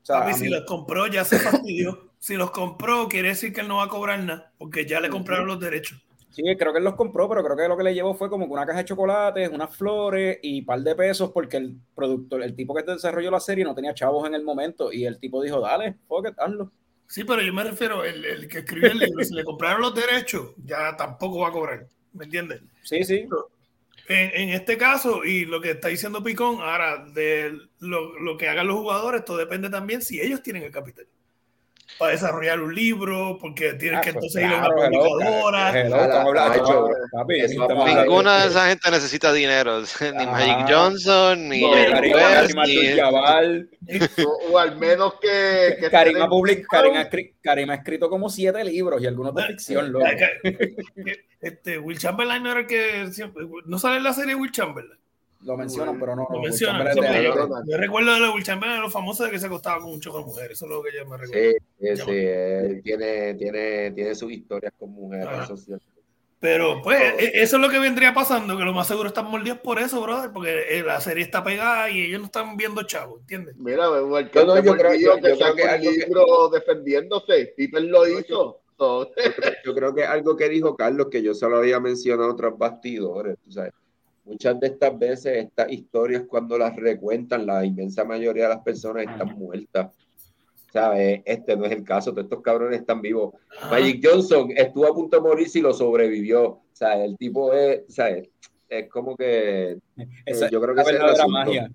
sea, 0.02 0.20
Papi, 0.22 0.32
a 0.32 0.34
si 0.34 0.44
mí- 0.46 0.50
los 0.50 0.66
compró, 0.66 1.06
ya 1.08 1.24
se 1.24 1.38
fastidió. 1.38 2.10
si 2.18 2.34
los 2.36 2.50
compró, 2.50 3.08
quiere 3.08 3.30
decir 3.30 3.54
que 3.54 3.62
él 3.62 3.68
no 3.68 3.78
va 3.78 3.84
a 3.84 3.90
cobrar 3.90 4.20
nada, 4.24 4.52
porque 4.58 4.86
ya 4.88 5.00
le 5.00 5.10
compraron 5.10 5.46
los 5.46 5.60
derechos. 5.60 6.04
Sí, 6.36 6.44
creo 6.58 6.74
que 6.74 6.80
él 6.80 6.84
los 6.84 6.96
compró, 6.96 7.30
pero 7.30 7.42
creo 7.46 7.56
que 7.56 7.68
lo 7.70 7.78
que 7.78 7.84
le 7.84 7.94
llevó 7.94 8.14
fue 8.14 8.30
como 8.30 8.46
que 8.46 8.52
una 8.52 8.66
caja 8.66 8.80
de 8.80 8.86
chocolates, 8.86 9.50
unas 9.50 9.74
flores 9.74 10.38
y 10.44 10.60
un 10.60 10.66
par 10.66 10.82
de 10.82 10.94
pesos 10.94 11.32
porque 11.32 11.56
el 11.56 11.78
productor, 11.96 12.44
el 12.44 12.54
tipo 12.54 12.76
que 12.76 12.84
desarrolló 12.84 13.32
la 13.32 13.40
serie 13.40 13.64
no 13.64 13.74
tenía 13.74 13.94
chavos 13.94 14.28
en 14.28 14.36
el 14.36 14.44
momento 14.44 14.92
y 14.92 15.06
el 15.06 15.18
tipo 15.18 15.42
dijo, 15.42 15.62
dale, 15.62 15.96
fuck 16.10 16.28
it, 16.28 16.34
hazlo. 16.38 16.74
Sí, 17.08 17.24
pero 17.24 17.42
yo 17.42 17.54
me 17.54 17.64
refiero, 17.64 18.04
el, 18.04 18.26
el 18.26 18.50
que 18.50 18.58
escribió 18.58 18.92
el 18.92 19.00
libro, 19.00 19.24
si 19.24 19.34
le 19.34 19.46
compraron 19.46 19.82
los 19.82 19.96
derechos, 19.96 20.52
ya 20.58 20.98
tampoco 20.98 21.40
va 21.40 21.48
a 21.48 21.52
cobrar. 21.54 21.88
¿Me 22.12 22.26
entiendes? 22.26 22.62
Sí, 22.84 23.06
sí. 23.06 23.30
En, 24.10 24.32
en 24.34 24.50
este 24.50 24.78
caso, 24.78 25.24
y 25.24 25.46
lo 25.46 25.62
que 25.62 25.72
está 25.72 25.88
diciendo 25.88 26.22
Picón, 26.22 26.58
ahora, 26.60 27.06
de 27.14 27.58
lo, 27.80 28.20
lo 28.20 28.36
que 28.36 28.50
hagan 28.50 28.68
los 28.68 28.76
jugadores, 28.76 29.20
esto 29.22 29.38
depende 29.38 29.70
también 29.70 30.02
si 30.02 30.20
ellos 30.20 30.44
tienen 30.44 30.64
el 30.64 30.72
capital. 30.72 31.08
Para 32.00 32.12
desarrollar 32.12 32.60
un 32.60 32.74
libro, 32.76 33.38
porque 33.40 33.74
tienen 33.74 34.00
Ah, 34.00 34.02
que 34.02 34.12
pues 34.12 34.36
entonces 34.36 34.42
ir 34.44 34.48
a 34.56 34.60
claro, 34.60 34.76
una 34.76 34.90
publicadora. 34.90 35.72
Ninguna 38.04 38.42
de 38.42 38.48
esa 38.48 38.68
gente 38.70 38.92
necesita 38.92 39.32
dinero. 39.32 39.82
Ni. 39.82 40.26
Magic 40.26 40.66
Johnson, 40.68 41.48
ni 41.50 41.62
O, 44.26 44.52
o 44.52 44.60
al 44.60 44.76
menos 44.78 45.14
que. 45.22 45.78
que 45.80 45.90
Karima, 45.90 46.26
ha 46.26 47.10
Karima 47.42 47.74
ha 47.74 47.76
escrito 47.78 48.10
como 48.10 48.30
siete 48.30 48.64
libros 48.64 49.02
y 49.02 49.08
algunos 49.08 49.34
de 49.36 49.44
ficción, 49.44 49.92
loco. 49.92 50.06
Este, 51.40 51.78
Will 51.78 52.00
Chamberlain 52.00 52.42
no 52.42 52.52
era 52.52 52.62
el 52.62 52.68
que 52.68 53.08
siempre- 53.12 53.46
no 53.66 53.78
sale 53.78 53.98
en 53.98 54.04
la 54.04 54.14
serie 54.14 54.34
Will 54.36 54.52
Chamberlain. 54.52 55.00
Lo 55.46 55.56
mencionan, 55.58 56.00
pero 56.00 56.16
no. 56.16 56.28
Lo 56.30 56.42
mencionan. 56.42 56.92
Sí, 56.94 57.00
yo, 57.24 57.50
yo 57.66 57.78
recuerdo 57.78 58.14
de 58.14 58.20
lo 58.20 58.26
de 58.28 58.32
Will 58.34 58.44
Chamberlain, 58.44 58.82
lo 58.82 58.90
famoso 58.90 59.24
de 59.26 59.32
que 59.32 59.40
se 59.40 59.46
acostaba 59.46 59.80
con 59.82 59.92
un 59.94 60.02
choco 60.02 60.20
de 60.20 60.26
mujeres. 60.26 60.52
Eso 60.54 60.66
es 60.66 60.72
lo 60.72 60.82
que 60.84 60.90
yo 60.98 61.06
me 61.06 61.18
recuerdo. 61.18 61.44
Sí, 61.52 61.58
sí, 61.80 61.98
sí, 62.04 62.12
él 62.12 62.82
tiene, 62.84 63.34
tiene, 63.36 63.92
tiene 63.92 64.16
sus 64.16 64.32
historias 64.32 64.74
con 64.78 64.90
mujeres. 64.92 65.28
Ajá. 65.28 65.44
eso 65.44 65.54
es 65.54 65.66
cierto. 65.66 65.86
Pero 66.40 66.82
pues 66.84 67.00
e- 67.18 67.42
eso 67.42 67.56
es 67.56 67.62
lo 67.62 67.70
que 67.70 67.80
vendría 67.80 68.14
pasando, 68.14 68.58
que 68.58 68.64
lo 68.64 68.74
más 68.74 68.88
seguro 68.88 69.08
están 69.08 69.26
mordidos 69.32 69.60
por 69.60 69.80
eso, 69.80 70.02
brother, 70.02 70.32
porque 70.32 70.66
eh, 70.78 70.84
la 70.84 71.00
serie 71.00 71.24
está 71.24 71.44
pegada 71.44 71.90
y 71.90 72.02
ellos 72.04 72.20
no 72.20 72.26
están 72.26 72.56
viendo 72.58 72.84
chavo, 72.84 73.20
¿entiendes? 73.20 73.56
Mira, 73.58 73.86
el 74.20 74.30
que 74.30 74.40
No, 74.40 74.46
no, 74.48 74.56
se 74.58 74.64
yo 74.64 74.74
creo- 74.76 74.94
yo- 74.96 75.16
que 75.16 75.30
yo 75.30 75.38
creo 75.38 75.56
que 75.56 75.62
que- 75.82 76.06
libro 76.06 76.50
defendiéndose. 76.50 77.54
Piper 77.56 77.84
lo 77.84 78.08
hizo. 78.08 78.62
Yo 79.64 79.74
creo 79.74 79.96
que 79.96 80.04
algo 80.04 80.36
que 80.36 80.50
dijo 80.50 80.76
Carlos, 80.76 81.08
que 81.10 81.22
yo 81.24 81.34
solo 81.34 81.58
había 81.58 81.80
mencionado 81.80 82.36
tras 82.36 82.58
bastidores, 82.58 83.38
tú 83.44 83.52
sabes, 83.52 83.72
muchas 84.26 84.60
de 84.60 84.68
estas 84.68 84.98
veces 84.98 85.38
estas 85.46 85.72
historias 85.72 86.24
cuando 86.28 86.58
las 86.58 86.76
recuentan, 86.76 87.46
la 87.46 87.64
inmensa 87.66 88.04
mayoría 88.04 88.44
de 88.44 88.50
las 88.50 88.64
personas 88.64 89.04
están 89.08 89.38
muertas. 89.38 89.96
¿Sabes? 90.74 91.22
Este 91.24 91.56
no 91.56 91.64
es 91.66 91.72
el 91.72 91.84
caso, 91.86 92.12
todos 92.12 92.26
estos 92.26 92.42
cabrones 92.42 92.82
están 92.82 93.02
vivos. 93.02 93.34
Magic 93.72 94.06
Johnson 94.06 94.50
estuvo 94.58 94.86
a 94.86 94.94
punto 94.94 95.16
de 95.18 95.24
morirse 95.24 95.60
y 95.60 95.62
lo 95.62 95.74
sobrevivió. 95.74 96.44
O 96.50 96.64
sea, 96.74 97.02
el 97.02 97.16
tipo 97.18 97.54
es, 97.54 97.84
¿sabes? 97.88 98.28
Es 98.68 98.90
como 98.90 99.16
que 99.16 99.78
Esa 100.26 100.48
Eh, 100.48 100.50
yo 100.52 100.60
creo 100.62 100.76
es 100.76 100.76
que 100.76 100.76
la 100.76 100.82
es 100.82 100.88
el 100.88 100.94
verdadera 100.94 101.12
asunto. 101.14 101.30
magia. 101.30 101.72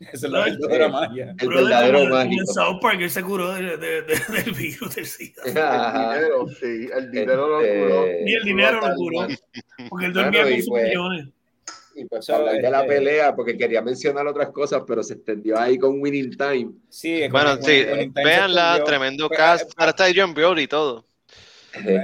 Esa 0.00 0.12
es 0.26 0.32
la 0.32 0.38
No, 0.38 0.44
verdadera 0.44 0.86
eh, 0.86 0.88
magia. 0.88 1.34
el 1.38 1.46
Brother, 1.48 1.64
verdadero 1.64 1.98
como 1.98 2.10
mágico. 2.14 2.40
En 2.40 2.46
South 2.46 2.78
Park 2.80 2.98
él 3.02 3.10
se 3.10 3.22
curó 3.22 3.52
de- 3.52 3.76
de- 3.76 4.02
de- 4.02 4.42
del 4.44 4.54
virus 4.54 4.94
del 4.94 5.04
SIDA. 5.06 5.42
el 5.44 5.58
Ajá. 5.58 6.14
dinero, 6.14 6.48
sí, 6.48 6.88
el 6.96 7.10
dinero 7.10 7.48
lo 7.48 7.60
Este, 7.60 7.80
curó. 7.82 8.06
Ni 8.24 8.32
el 8.32 8.42
dinero 8.44 8.80
lo 8.80 8.94
curó. 8.94 9.26
Porque 9.90 10.06
él 10.06 10.12
dormía 10.14 10.40
Bueno, 10.42 10.54
con 10.56 10.60
sus 10.62 10.68
pues- 10.70 10.84
millones. 10.88 11.28
Y 12.00 12.04
pues 12.04 12.24
So, 12.26 12.36
hablar 12.36 12.54
de 12.56 12.70
la 12.70 12.86
pelea, 12.86 13.34
porque 13.34 13.56
quería 13.56 13.82
mencionar 13.82 14.24
otras 14.26 14.50
cosas, 14.50 14.82
pero 14.86 15.02
se 15.02 15.14
extendió 15.14 15.58
ahí 15.58 15.76
con 15.78 16.00
Winning 16.00 16.36
Time. 16.36 16.70
Sí, 16.88 17.26
Bueno, 17.28 17.56
como- 17.56 17.66
sí, 17.66 17.72
estudió- 17.72 18.84
tremendo 18.84 19.26
Pues, 19.28 19.36
cast. 19.38 19.72
Ahora 19.76 19.90
está 19.90 20.04
Adrian 20.04 20.32
Brody 20.32 20.62
y 20.62 20.66
todo. 20.68 21.04
Eh, 21.74 22.00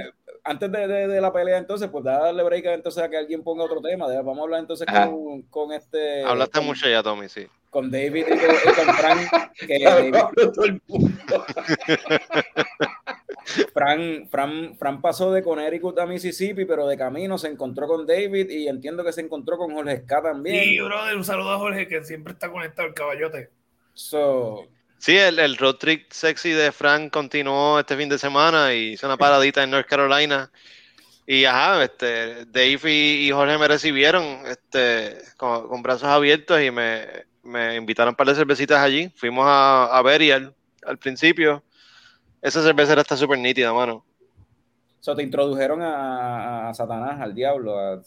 Antes 0.47 0.71
de, 0.71 0.87
de- 0.87 1.07
de 1.07 1.21
la 1.21 1.33
pelea, 1.33 1.57
entonces, 1.57 1.89
pues 1.89 2.03
darle 2.03 2.43
break 2.43 2.65
entonces 2.65 3.01
a 3.03 3.09
que 3.09 3.17
alguien 3.17 3.43
ponga 3.43 3.63
otro 3.63 3.81
tema. 3.81 4.07
De- 4.07 4.17
Vamos 4.17 4.37
a 4.39 4.43
hablar 4.43 4.59
entonces 4.59 4.85
con, 4.87 5.41
con 5.43 5.71
este. 5.73 6.23
Hablaste 6.23 6.59
con, 6.59 6.67
mucho 6.67 6.87
ya, 6.87 7.01
Tommy, 7.01 7.27
sí. 7.29 7.47
con 7.71 7.89
David 7.89 8.25
y 8.27 8.29
con, 8.29 8.39
y 8.39 8.75
con 8.85 8.95
Frank. 8.95 9.51
Que 9.67 9.79
David- 9.83 10.13
todo 10.53 10.65
el 10.65 10.81
mundo. 10.87 11.45
Fran, 13.73 14.27
Fran, 14.29 14.75
Fran 14.77 15.01
pasó 15.01 15.31
de 15.31 15.43
Connecticut 15.43 15.97
a 15.99 16.05
Mississippi, 16.05 16.65
pero 16.65 16.87
de 16.87 16.97
camino 16.97 17.37
se 17.37 17.47
encontró 17.47 17.87
con 17.87 18.05
David 18.07 18.49
y 18.49 18.67
entiendo 18.67 19.03
que 19.03 19.13
se 19.13 19.21
encontró 19.21 19.57
con 19.57 19.73
Jorge 19.73 19.97
Ska 20.01 20.21
también. 20.21 20.63
Sí, 20.63 20.79
brother, 20.79 21.15
un 21.15 21.23
saludo 21.23 21.51
a 21.51 21.57
Jorge 21.59 21.87
que 21.87 22.03
siempre 22.03 22.33
está 22.33 22.51
conectado 22.51 22.87
el 22.87 22.93
caballote. 22.93 23.49
So, 23.93 24.65
Sí, 25.05 25.15
el, 25.15 25.37
el 25.37 25.55
road 25.57 25.75
trip 25.75 26.11
sexy 26.11 26.49
de 26.49 26.71
Frank 26.71 27.13
continuó 27.13 27.79
este 27.79 27.95
fin 27.95 28.09
de 28.09 28.17
semana 28.17 28.73
y 28.73 28.93
hizo 28.93 29.05
una 29.05 29.17
paradita 29.17 29.61
en 29.61 29.69
North 29.69 29.85
Carolina. 29.87 30.49
Y 31.27 31.45
ajá, 31.45 31.83
este, 31.83 32.45
Dave 32.45 32.79
y, 32.85 33.27
y 33.27 33.31
Jorge 33.31 33.55
me 33.59 33.67
recibieron 33.67 34.23
este, 34.47 35.19
con, 35.37 35.67
con 35.67 35.83
brazos 35.83 36.07
abiertos 36.07 36.59
y 36.59 36.71
me, 36.71 37.05
me 37.43 37.75
invitaron 37.75 38.13
un 38.13 38.15
par 38.15 38.25
de 38.25 38.33
cervecitas 38.33 38.79
allí. 38.79 39.09
Fuimos 39.15 39.45
a, 39.47 39.95
a 39.95 40.01
Berial 40.01 40.55
al 40.87 40.97
principio. 40.97 41.61
Esa 42.41 42.63
cervecera 42.63 43.01
está 43.01 43.15
súper 43.15 43.37
nítida, 43.37 43.71
mano. 43.73 44.03
so 45.01 45.15
te 45.15 45.21
introdujeron 45.21 45.83
a, 45.83 46.69
a 46.69 46.73
Satanás, 46.73 47.21
al 47.21 47.35
diablo, 47.35 47.77
a- 47.77 48.01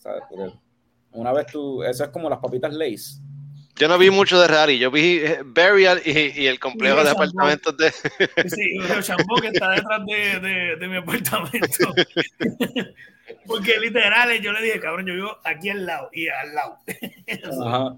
una 1.13 1.33
vez 1.33 1.47
tú, 1.47 1.81
eso 1.85 2.03
es 2.03 2.11
como 2.11 2.29
las 2.29 2.41
papitas 2.41 2.73
Lays. 2.75 3.23
Yo 3.79 3.87
no 3.89 3.97
vi 3.99 4.11
mucho 4.11 4.41
de 4.41 4.49
Rari, 4.49 4.79
yo 4.79 4.91
vi 4.91 5.19
eh, 5.19 5.43
Burial 5.45 6.03
y, 6.05 6.43
y 6.43 6.47
el 6.47 6.59
complejo 6.59 7.01
Y 7.01 7.05
de 7.05 7.11
apartamentos 7.11 7.77
de... 7.77 7.91
Sí, 8.49 8.79
el 8.91 9.03
chambó 9.03 9.37
que 9.37 9.49
está 9.49 9.71
detrás 9.71 10.05
de, 10.05 10.41
de, 10.41 10.77
de 10.77 10.89
mi 10.89 10.97
apartamento. 10.97 11.95
Porque 13.47 13.79
literal, 13.79 14.41
yo 14.41 14.53
le 14.53 14.63
dije, 14.63 14.81
cabrón, 14.81 15.07
yo 15.07 15.15
vivo 15.15 15.39
aquí 15.45 15.71
al 15.71 15.87
lado 15.87 16.09
y 16.13 16.29
al 16.29 16.55
lado. 16.55 16.79
Ajá. 17.67 17.97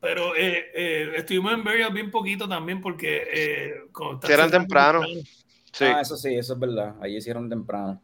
Pero 0.00 0.36
eh, 0.36 0.70
eh, 0.74 1.12
estuvimos 1.16 1.52
en 1.52 1.64
Burial 1.64 1.92
bien 1.92 2.10
poquito 2.10 2.48
también 2.48 2.80
porque... 2.80 3.24
Eh, 3.32 3.74
eran 3.98 4.20
cerrando 4.22 4.58
temprano. 4.58 5.02
Sí. 5.72 5.84
Ah, 5.84 6.00
eso 6.00 6.16
sí, 6.16 6.34
eso 6.34 6.54
es 6.54 6.60
verdad. 6.60 6.94
Allí 7.00 7.16
hicieron 7.16 7.48
temprano. 7.48 8.00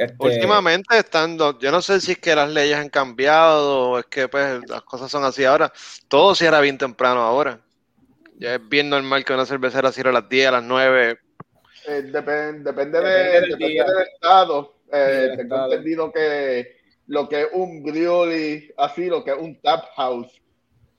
Este, 0.00 0.16
Últimamente 0.18 0.96
estando, 0.96 1.58
yo 1.58 1.70
no 1.70 1.82
sé 1.82 2.00
si 2.00 2.12
es 2.12 2.18
que 2.18 2.34
las 2.34 2.48
leyes 2.50 2.76
han 2.78 2.88
cambiado 2.88 3.90
o 3.90 3.98
es 3.98 4.06
que 4.06 4.28
pues 4.28 4.60
las 4.66 4.80
cosas 4.82 5.10
son 5.10 5.24
así 5.24 5.44
ahora. 5.44 5.70
Todo 6.08 6.34
cierra 6.34 6.60
bien 6.60 6.78
temprano 6.78 7.20
ahora. 7.20 7.60
Ya 8.38 8.54
es 8.54 8.66
bien 8.66 8.88
normal 8.88 9.24
que 9.26 9.34
una 9.34 9.44
cervecera 9.44 9.92
cierre 9.92 10.08
a 10.08 10.14
las 10.14 10.28
10, 10.28 10.48
a 10.48 10.52
las 10.52 10.62
9. 10.64 11.18
Eh, 11.86 12.02
depen- 12.10 12.62
depende, 12.62 12.62
Depende 12.62 13.00
de- 13.02 13.30
del 13.32 13.42
depende 13.50 13.68
día. 13.68 13.84
del 13.84 14.06
estado. 14.14 14.76
Eh, 14.90 14.96
del 14.98 15.30
tengo 15.36 15.42
estado. 15.54 15.72
entendido 15.72 16.12
que 16.12 16.76
lo 17.08 17.28
que 17.28 17.42
es 17.42 17.48
un 17.52 17.82
brewery, 17.82 18.72
así, 18.78 19.04
lo 19.06 19.22
que 19.22 19.32
es 19.32 19.38
un 19.38 19.60
tap 19.60 19.84
house, 19.96 20.40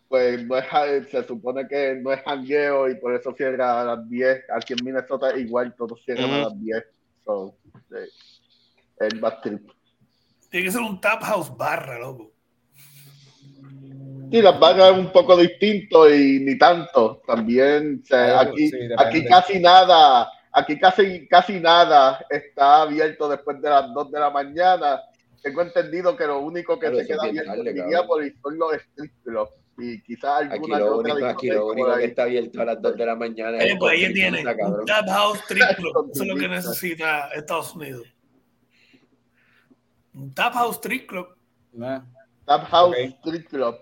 pues 0.09 0.45
no 0.45 0.57
es, 0.57 0.65
ja- 0.65 1.03
se 1.09 1.23
supone 1.25 1.67
que 1.67 1.95
no 1.95 2.11
es 2.13 2.21
jangueo 2.21 2.87
y 2.87 2.95
por 2.99 3.15
eso 3.15 3.33
cierra 3.35 3.81
a 3.81 3.83
las 3.83 4.07
10. 4.07 4.43
Aquí 4.53 4.73
en 4.73 4.85
Minnesota 4.85 5.35
igual 5.37 5.73
todos 5.75 5.99
cierran 6.05 6.29
a 6.31 6.37
las 6.43 6.61
10. 6.61 6.83
So, 7.25 7.55
eh, 7.95 8.07
es 9.07 9.21
más 9.21 9.41
trip. 9.41 9.69
Tiene 10.49 10.65
que 10.65 10.71
ser 10.71 10.81
un 10.81 10.99
tap 10.99 11.23
house 11.23 11.55
barra, 11.55 11.97
loco. 11.99 12.31
Sí, 14.31 14.41
las 14.41 14.59
barras 14.59 14.93
es 14.93 14.97
un 14.97 15.11
poco 15.11 15.35
distinto 15.35 16.09
y 16.13 16.39
ni 16.39 16.57
tanto. 16.57 17.21
También, 17.27 18.01
o 18.01 18.05
sea, 18.05 18.39
Algo, 18.39 18.53
aquí, 18.53 18.69
sí, 18.69 18.77
aquí 18.97 19.25
casi 19.25 19.59
nada, 19.59 20.29
aquí 20.51 20.79
casi, 20.79 21.27
casi 21.27 21.59
nada 21.59 22.25
está 22.29 22.83
abierto 22.83 23.27
después 23.27 23.61
de 23.61 23.69
las 23.69 23.93
2 23.93 24.11
de 24.11 24.19
la 24.19 24.29
mañana. 24.29 25.01
Tengo 25.41 25.61
entendido 25.61 26.15
que 26.15 26.27
lo 26.27 26.39
único 26.39 26.79
que 26.79 26.87
Claro, 26.87 26.97
se 26.97 27.07
queda 27.07 27.23
abierto 27.23 27.51
tarde, 27.55 27.69
en. 27.71 27.75
Minneapolis 27.75 28.33
son 28.41 28.57
los 28.57 28.73
strip 28.73 29.11
clubs 29.23 29.51
y 29.77 30.01
quizás 30.03 30.43
Aquí 30.43 30.53
alguna 30.53 30.77
que 30.77 30.83
lo 30.83 30.95
otra 30.95 31.13
único, 31.13 31.27
aquí 31.27 31.47
discoteca 31.47 31.55
lo 31.55 31.67
único 31.67 31.95
que 31.97 32.05
está 32.05 32.23
abierto 32.23 32.61
a 32.61 32.65
las 32.65 32.81
2 32.81 32.97
de 32.97 33.05
la 33.05 33.15
mañana 33.15 33.57
Eh, 33.57 33.71
el 33.71 33.77
pues 33.79 33.91
ahí 33.93 34.13
tiene 34.13 34.39
un 34.39 34.85
tap 34.85 35.07
house 35.07 35.39
strip 35.43 35.75
club. 35.75 36.11
Eso 36.13 36.23
es 36.23 36.29
lo 36.29 36.35
que 36.35 36.47
necesita 36.47 37.29
Estados 37.33 37.75
Unidos. 37.75 38.07
Un 40.13 40.33
tap 40.33 40.53
house 40.53 40.75
strip 40.77 41.07
club. 41.07 41.27
ah, 41.81 42.03
Tap 42.45 42.67
House 42.69 42.89
Ok. 42.89 42.97
Street 43.25 43.45
Club. 43.49 43.77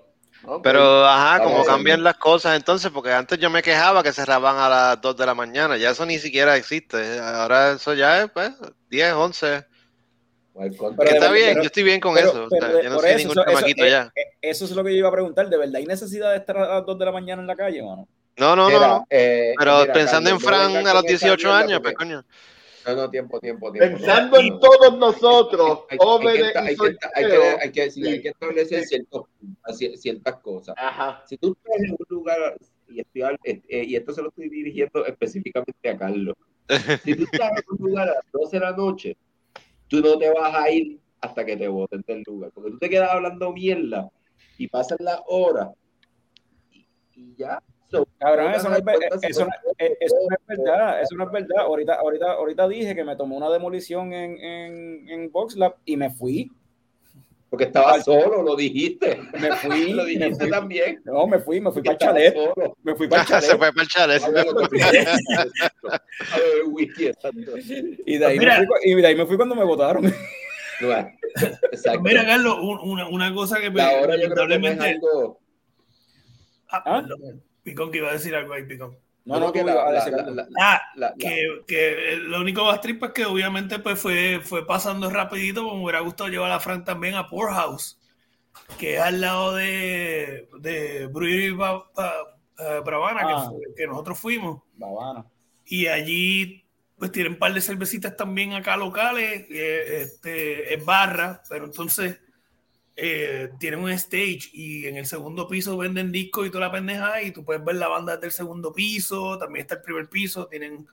Pero 0.64 1.06
ajá, 1.06 1.44
como 1.44 1.66
cambian 1.66 2.02
las 2.04 2.16
cosas 2.18 2.56
entonces, 2.56 2.90
porque 2.92 3.12
antes 3.12 3.38
yo 3.40 3.50
me 3.50 3.62
quejaba 3.62 4.02
que 4.04 4.14
cerraban 4.14 4.58
a 4.58 4.70
las 4.70 5.02
2 5.02 5.18
de 5.18 5.26
la 5.26 5.34
mañana, 5.34 5.76
ya 5.76 5.90
eso 5.90 6.06
ni 6.06 6.18
siquiera 6.18 6.56
existe. 6.56 7.20
Ahora 7.20 7.72
eso 7.74 7.94
ya 7.94 8.22
es 8.24 8.32
pues 8.32 8.52
10, 8.90 9.14
11. 9.14 9.66
O 10.54 10.62
al 10.64 10.72
Que 10.72 10.78
Pero 10.98 11.10
está 11.12 11.28
de- 11.28 11.34
bien, 11.34 11.48
pero- 11.50 11.62
yo 11.62 11.66
estoy 11.68 11.84
bien 11.84 12.00
con 12.00 12.14
pero- 12.14 12.30
eso. 12.30 12.46
o 12.46 12.50
sea, 12.50 12.60
pero 12.60 12.78
de- 12.78 12.84
yo 12.84 12.90
no 12.90 12.96
por 12.96 13.04
soy 13.04 13.12
eso, 13.12 13.18
ningún 13.30 13.50
eso- 13.50 13.66
eh, 13.86 13.90
ya. 13.90 14.12
eh, 14.16 14.26
Eso 14.42 14.66
es 14.66 14.72
lo 14.72 14.84
que 14.84 14.92
yo 14.92 14.98
iba 15.00 15.10
a 15.10 15.12
preguntar. 15.12 15.50
¿De 15.50 15.58
verdad 15.58 15.76
hay 15.76 15.86
necesidad 15.86 16.32
de 16.32 16.38
estar 16.38 16.58
a 16.58 16.76
las 16.76 16.86
2 16.86 16.98
de 17.00 17.06
la 17.06 17.12
mañana 17.12 17.42
en 17.42 17.48
la 17.48 17.56
calle, 17.56 17.82
mano? 17.84 18.08
No, 18.38 18.56
no, 18.56 18.70
no. 18.70 18.70
Mira, 18.70 18.88
no. 18.88 19.08
eh, 19.10 19.54
Pero 19.58 19.80
mira, 19.82 19.94
pensando 19.94 20.30
en 20.30 20.40
Fran 20.40 20.76
a 20.78 20.94
los 20.94 21.04
con 21.04 21.12
esa 21.12 21.26
18 21.26 21.48
mierda 21.50 21.60
años, 21.60 21.80
pues 21.82 21.94
porque- 21.96 22.06
coño. 22.06 22.26
No, 22.86 22.96
no, 22.96 23.10
tiempo, 23.10 23.40
tiempo, 23.40 23.72
tiempo. 23.72 23.98
Pensando 23.98 24.38
no, 24.38 24.44
en 24.44 24.50
no. 24.50 24.60
todos 24.60 24.98
nosotros, 24.98 25.80
Hay, 25.90 25.92
hay 25.92 25.98
que, 25.98 26.06
jóvenes 26.06 26.56
hay, 26.56 27.72
que, 28.22 28.30
establecer 28.30 28.84
ciertos, 28.86 29.24
cier- 29.68 29.96
ciertas 29.98 30.38
cosas. 30.38 30.76
Ajá. 30.78 31.24
Si 31.28 31.38
tú 31.38 31.56
estás 31.58 31.84
en 31.84 31.92
un 31.92 32.06
lugar, 32.10 32.58
y, 32.88 33.02
estoy 33.02 33.22
eh, 33.44 33.62
eh, 33.68 33.84
y 33.86 33.96
esto 33.96 34.14
se 34.14 34.22
lo 34.22 34.30
estoy 34.30 34.50
dirigiendo 34.50 35.06
específicamente 35.06 35.90
a 35.90 35.98
Carlos, 35.98 36.36
si 37.04 37.16
tú 37.16 37.24
estás 37.32 37.52
en 37.52 37.64
un 37.70 37.88
lugar 37.90 38.10
a 38.10 38.14
las 38.14 38.32
12 38.32 38.58
de 38.58 38.66
la 38.66 38.72
noche, 38.72 39.18
tú 39.88 40.02
no 40.02 40.18
te 40.18 40.30
vas 40.32 40.56
a 40.56 40.70
ir 40.70 41.00
hasta 41.22 41.46
que 41.46 41.58
te 41.58 41.68
voten 41.68 42.04
del 42.08 42.24
lugar, 42.26 42.52
porque 42.54 42.72
tú 42.72 42.78
te 42.78 42.90
quedas 42.90 43.12
hablando 43.12 43.52
mierda 43.52 44.10
y 44.58 44.68
pasan 44.68 45.00
las 45.02 45.20
horas 45.28 45.70
y, 46.72 46.88
y 47.16 47.36
ya. 47.36 47.62
So, 47.92 48.08
Cabrón, 48.20 48.54
eso 48.54 48.70
no, 48.70 48.76
es, 48.76 48.84
eso, 49.24 49.46
no- 49.46 49.52
eh, 49.80 49.98
eso 50.00 50.16
no 50.30 50.36
es 50.38 50.46
verdad, 50.58 51.02
eso 51.02 51.16
no 51.16 51.24
es 51.26 51.32
verdad. 51.32 51.58
Ahorita, 51.66 51.96
ahorita, 51.96 52.32
ahorita 52.34 52.68
dije 52.68 52.94
que 52.96 53.04
me 53.04 53.16
tomó 53.16 53.36
una 53.38 53.50
demolición 53.50 54.14
en, 54.14 54.38
en, 54.38 55.10
en 55.10 55.32
VoxLab 55.32 55.76
y 55.86 55.98
me 55.98 56.12
fui. 56.12 56.52
Porque 57.50 57.64
estabas 57.64 58.06
solo, 58.06 58.44
lo 58.44 58.56
dijiste. 58.56 59.20
Me 59.40 59.52
fui, 59.56 59.92
lo 59.94 60.04
me 60.04 60.10
dijiste 60.10 60.36
fui. 60.42 60.50
también. 60.52 61.02
No, 61.04 61.26
me 61.26 61.40
fui, 61.40 61.60
me 61.60 61.72
fui 61.72 61.82
porque 61.82 61.98
para 62.06 62.20
el 62.20 62.32
chalet. 62.32 62.54
solo. 62.54 62.78
Me 62.84 62.94
fui 62.96 63.08
para 63.08 63.22
el 63.24 63.28
Se 63.28 63.34
chalet. 63.34 63.58
fue 63.58 63.72
para 63.74 63.82
el 63.82 63.88
chalet. 63.88 64.22
Y 68.06 68.18
de, 68.18 68.26
ahí 68.26 68.38
me 68.38 68.46
Mira. 68.46 68.58
fui, 68.58 68.68
cu- 68.68 68.74
y 68.84 68.94
de 68.96 69.08
ahí 69.08 69.16
me 69.16 69.26
fui 69.26 69.36
cuando 69.36 69.56
me 69.56 69.64
votaron. 69.64 70.06
Exacto. 71.72 72.02
Mira, 72.02 72.26
Carlos, 72.26 72.58
un- 72.62 72.80
una, 72.92 73.08
una 73.10 73.34
cosa 73.34 73.60
que 73.60 73.70
me, 73.70 73.82
lamentablemente. 73.82 75.00
Ah, 76.72 76.84
¿Ah? 76.86 77.04
Picón 77.70 77.92
que 77.92 77.98
iba 78.00 78.10
a 78.10 78.14
decir 78.14 78.36
algo 78.36 78.54
ahí, 78.54 78.64
Picón. 78.64 78.98
No, 79.26 79.40
no, 79.40 79.52
que 79.52 79.60
tú 79.60 79.68
la, 79.68 79.76
la- 79.76 79.92
decir 79.92 80.14
la- 80.14 80.48
Ah, 80.60 80.82
la- 80.96 81.10
la- 81.10 81.16
que, 81.16 81.62
que 81.68 82.18
lo 82.22 82.40
único 82.42 82.64
más 82.66 82.82
triste 82.82 83.06
es 83.06 83.12
que 83.12 83.26
obviamente 83.26 83.78
pues 83.80 84.00
fue, 84.00 84.40
fue 84.44 84.66
pasando 84.66 85.10
rapidito, 85.10 85.62
como 85.64 85.78
me 85.78 85.84
hubiera 85.84 86.00
gustado 86.00 86.30
llevar 86.30 86.52
a 86.52 86.60
Frank 86.60 86.84
también 86.86 87.14
a 87.16 87.28
Poorhouse, 87.30 88.00
que 88.80 88.96
es 88.96 89.02
al 89.02 89.22
lado 89.22 89.54
de, 89.54 90.48
de 90.60 91.08
Brewery 91.08 91.52
Ba- 91.52 91.84
Ba- 91.96 92.14
eh, 92.58 92.82
Bravana, 92.84 93.20
que, 93.22 93.34
Ah. 93.34 93.46
fue- 93.50 93.76
que 93.76 93.86
nosotros 93.88 94.18
fuimos. 94.20 94.64
Babana. 94.76 95.26
Y 95.66 95.86
allí 95.88 96.66
pues 96.98 97.12
tienen 97.14 97.34
un 97.34 97.40
par 97.40 97.54
de 97.54 97.62
cervecitas 97.62 98.18
también 98.18 98.54
acá 98.54 98.76
locales, 98.76 99.46
eh, 99.52 100.02
este, 100.02 100.74
es 100.74 100.84
barra, 100.84 101.42
pero 101.48 101.66
entonces 101.66 102.20
eh, 103.02 103.50
tienen 103.60 103.80
un 103.80 103.92
stage 103.92 104.50
y 104.54 104.86
en 104.88 104.98
el 104.98 105.06
segundo 105.06 105.48
piso 105.48 105.78
venden 105.78 106.12
discos 106.12 106.48
y 106.48 106.50
toda 106.50 106.68
la 106.68 106.72
pendeja 106.72 107.22
y 107.22 107.32
tú 107.32 107.44
puedes 107.46 107.64
ver 107.64 107.76
la 107.76 107.88
banda 107.88 108.16
desde 108.16 108.28
el 108.28 108.34
segundo 108.34 108.74
piso, 108.74 109.38
también 109.38 109.62
está 109.64 109.76
el 109.76 109.82
primer 109.82 110.10
piso, 110.10 110.48
tienen 110.48 110.86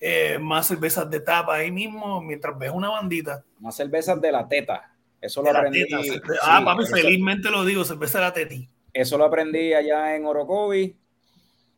eh, 0.00 0.38
más 0.40 0.68
cervezas 0.68 1.10
de 1.10 1.20
tapa 1.20 1.56
ahí 1.56 1.70
mismo 1.70 2.20
mientras 2.22 2.58
ves 2.58 2.70
una 2.72 2.88
bandita. 2.90 3.44
Más 3.58 3.76
cervezas 3.76 4.20
de 4.20 4.32
la 4.32 4.48
teta. 4.48 4.94
Eso 5.20 5.40
lo 5.42 5.48
De 5.48 5.52
la 5.52 5.58
aprendí. 5.58 5.84
teta, 5.84 6.02
sí, 6.02 6.10
ah, 6.42 6.62
papi, 6.64 6.84
eso- 6.84 6.96
felizmente 6.96 7.50
lo 7.50 7.64
digo, 7.64 7.84
cerveza 7.84 8.18
de 8.18 8.24
la 8.24 8.32
teti. 8.32 8.68
Eso 8.92 9.18
lo 9.18 9.24
aprendí 9.24 9.74
allá 9.74 10.16
en 10.16 10.24
Orocovi, 10.24 10.96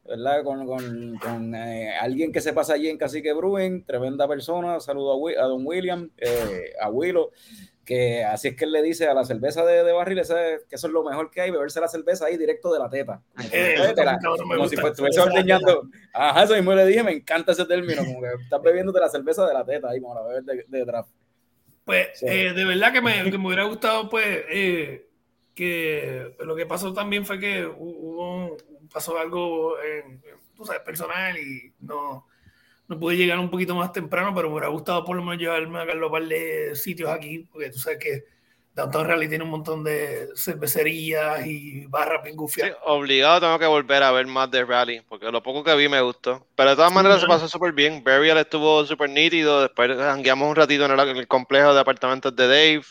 ¿verdad? 0.06 0.44
Con, 0.44 0.66
con- 0.66 1.16
con, 1.18 1.54
eh, 1.54 1.90
alguien 2.00 2.32
que 2.32 2.40
se 2.40 2.52
pasa 2.52 2.74
allí 2.74 2.88
en 2.88 2.98
Cacique 2.98 3.32
Brewing, 3.32 3.84
tremenda 3.84 4.28
persona. 4.28 4.78
Saludo 4.80 5.28
a, 5.28 5.42
a 5.42 5.46
don 5.46 5.66
William, 5.66 6.08
eh, 6.16 6.72
a 6.80 6.88
Willow, 6.90 7.30
que 7.84 8.24
así 8.24 8.48
es 8.48 8.56
que 8.56 8.64
él 8.64 8.72
le 8.72 8.80
dice 8.82 9.08
a 9.08 9.14
la 9.14 9.24
cerveza 9.24 9.64
de, 9.64 9.82
de 9.82 9.92
barril 9.92 10.18
ese- 10.20 10.60
que 10.68 10.76
eso 10.76 10.86
es 10.86 10.92
lo 10.92 11.02
mejor 11.02 11.30
que 11.30 11.40
hay, 11.40 11.50
beberse 11.50 11.80
la 11.80 11.88
cerveza 11.88 12.26
ahí 12.26 12.36
directo 12.36 12.72
de 12.72 12.78
la 12.78 12.88
teta. 12.88 13.20
Como 13.34 13.48
si 13.48 13.56
Eh, 13.56 13.74
fuese 13.76 13.94
de 13.94 14.04
la- 14.04 14.18
cabrón, 14.18 14.48
me 14.48 14.54
como 14.56 14.68
si 14.68 14.76
gusta, 14.76 14.80
fuese- 14.82 14.90
estuviese 14.92 15.20
ordeñando. 15.20 15.88
Ajá, 16.12 16.44
eso 16.44 16.54
mismo 16.54 16.74
le 16.74 16.86
dije, 16.86 17.02
me 17.02 17.12
encanta 17.12 17.52
ese 17.52 17.64
término, 17.66 18.04
como 18.04 18.20
que 18.22 18.28
estás 18.42 18.62
bebiendo 18.62 18.92
de 18.92 19.00
la 19.00 19.08
cerveza 19.08 19.46
de 19.46 19.54
la 19.54 19.64
teta 19.64 19.90
ahí, 19.90 20.00
como 20.00 20.14
la 20.14 20.22
bebes 20.22 20.46
de, 20.46 20.64
de 20.68 20.84
draft. 20.84 21.10
Pues 21.84 22.08
Sí. 22.14 22.26
eh, 22.28 22.52
de 22.52 22.64
verdad 22.64 22.92
que 22.92 23.00
me, 23.00 23.28
que 23.28 23.36
me 23.38 23.46
hubiera 23.48 23.64
gustado, 23.64 24.08
pues, 24.08 24.44
eh, 24.48 25.08
que 25.54 26.34
lo 26.40 26.54
que 26.56 26.66
pasó 26.66 26.92
también 26.92 27.26
fue 27.26 27.38
que 27.38 27.64
hu- 27.66 27.74
hubo, 27.76 28.56
pasó 28.92 29.18
algo, 29.18 29.74
en, 29.80 30.22
tú 30.56 30.64
sabes, 30.64 30.82
personal 30.82 31.36
y 31.36 31.72
no, 31.80 32.26
no 32.92 33.00
pude 33.00 33.16
llegar 33.16 33.38
un 33.38 33.50
poquito 33.50 33.74
más 33.74 33.92
temprano, 33.92 34.34
pero 34.34 34.48
me 34.48 34.54
hubiera 34.54 34.68
gustado 34.68 35.04
por 35.04 35.16
lo 35.16 35.22
menos 35.22 35.38
llevarme 35.40 35.80
a 35.80 35.86
Carlos 35.86 36.10
par 36.10 36.24
de 36.26 36.74
sitios 36.76 37.10
aquí, 37.10 37.46
porque 37.50 37.70
tú 37.70 37.78
sabes 37.78 37.98
que 37.98 38.24
Downtown 38.74 39.06
Rally 39.06 39.28
tiene 39.28 39.44
un 39.44 39.50
montón 39.50 39.84
de 39.84 40.28
cervecerías 40.34 41.46
y 41.46 41.86
barras 41.86 42.22
bien 42.22 42.34
Sí, 42.34 42.38
gufiadas. 42.38 42.76
obligado 42.84 43.40
tengo 43.40 43.58
que 43.58 43.66
volver 43.66 44.02
a 44.02 44.12
ver 44.12 44.26
más 44.26 44.50
de 44.50 44.64
Rally, 44.64 45.02
porque 45.08 45.30
lo 45.30 45.42
poco 45.42 45.62
que 45.62 45.74
vi 45.74 45.88
me 45.88 46.00
gustó. 46.00 46.46
Pero 46.54 46.70
de 46.70 46.76
todas 46.76 46.92
maneras 46.92 47.20
se 47.20 47.26
pasó 47.26 47.48
súper 47.48 47.72
bien. 47.72 48.02
Burial 48.02 48.38
estuvo 48.38 48.84
súper 48.86 49.10
nítido, 49.10 49.60
después 49.62 49.90
jangueamos 49.98 50.48
un 50.48 50.56
ratito 50.56 50.86
en 50.86 50.90
el, 50.92 51.00
en 51.08 51.16
el 51.18 51.28
complejo 51.28 51.74
de 51.74 51.80
apartamentos 51.80 52.34
de 52.34 52.46
Dave. 52.46 52.82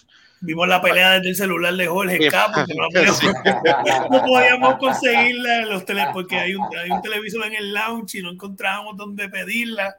Vimos 0.43 0.68
la 0.68 0.81
pelea 0.81 1.11
desde 1.11 1.30
el 1.30 1.35
celular 1.35 1.73
de 1.76 1.85
Jorge 1.88 2.18
porque 2.55 2.73
no, 2.76 2.88
podíamos- 2.93 4.09
no 4.09 4.23
podíamos 4.26 4.76
conseguirla 4.77 5.59
en 5.61 5.69
los 5.69 5.85
tele, 5.85 6.05
porque 6.13 6.35
hay 6.35 6.55
un, 6.55 6.63
hay 6.76 6.89
un 6.89 7.01
televisor 7.01 7.45
en 7.45 7.53
el 7.53 7.73
lounge 7.73 8.18
y 8.18 8.22
no 8.23 8.31
encontrábamos 8.31 8.97
dónde 8.97 9.30
pedirla. 9.30 9.97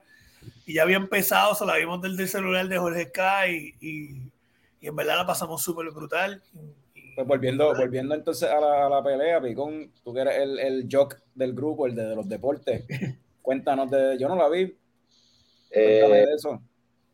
Y 0.66 0.74
ya 0.74 0.82
había 0.82 0.96
empezado, 0.96 1.54
se 1.54 1.64
la 1.64 1.76
vimos 1.76 2.02
desde 2.02 2.22
el 2.24 2.28
celular 2.28 2.66
de 2.68 2.76
Jorge 2.78 3.12
K 3.12 3.48
y, 3.48 3.74
y, 3.80 4.16
y 4.80 4.86
en 4.88 4.96
verdad 4.96 5.16
la 5.18 5.26
pasamos 5.26 5.62
súper 5.62 5.90
brutal. 5.90 6.42
Pues 7.14 7.26
volviendo, 7.26 7.72
volviendo 7.74 8.14
entonces 8.14 8.48
a 8.48 8.58
la, 8.58 8.86
a 8.86 8.88
la 8.88 9.02
pelea, 9.04 9.40
Picón, 9.40 9.92
tú 10.02 10.12
que 10.14 10.20
eres 10.22 10.38
el, 10.38 10.58
el 10.58 10.88
jock 10.90 11.18
del 11.34 11.52
grupo, 11.52 11.86
el 11.86 11.94
de, 11.94 12.04
de 12.06 12.16
los 12.16 12.28
deportes, 12.28 12.84
cuéntanos 13.42 13.90
de, 13.90 14.16
yo 14.18 14.28
no 14.28 14.34
la 14.36 14.48
vi, 14.48 14.74
cuéntame 15.70 16.22
Eh, 16.22 16.26
de 16.26 16.34
eso. 16.34 16.62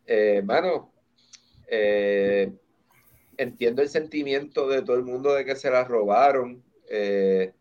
eh, 0.06 0.42
mano, 0.44 0.92
eh, 1.70 2.52
entiendo 3.38 3.80
el 3.80 3.88
sentimiento 3.88 4.68
de 4.68 4.82
todo 4.82 4.96
el 4.96 5.04
mundo 5.04 5.32
de 5.32 5.44
que 5.44 5.56
se 5.56 5.70
la 5.70 5.84
robaron, 5.84 6.62
eh, 6.90 7.54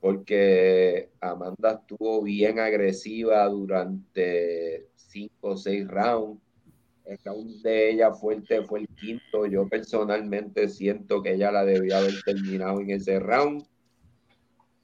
porque 0.00 1.08
Amanda 1.20 1.80
estuvo 1.80 2.20
bien 2.22 2.58
agresiva 2.58 3.46
durante 3.48 4.88
cinco 4.96 5.50
o 5.50 5.56
seis 5.56 5.86
rounds. 5.88 6.42
El 7.04 7.18
round 7.24 7.62
de 7.62 7.90
ella 7.90 8.12
fuerte 8.12 8.62
fue 8.62 8.80
el 8.80 8.88
quinto. 8.88 9.46
Yo 9.46 9.68
personalmente 9.68 10.68
siento 10.68 11.22
que 11.22 11.34
ella 11.34 11.52
la 11.52 11.64
debió 11.64 11.96
haber 11.96 12.22
terminado 12.22 12.80
en 12.80 12.90
ese 12.90 13.20
round. 13.20 13.64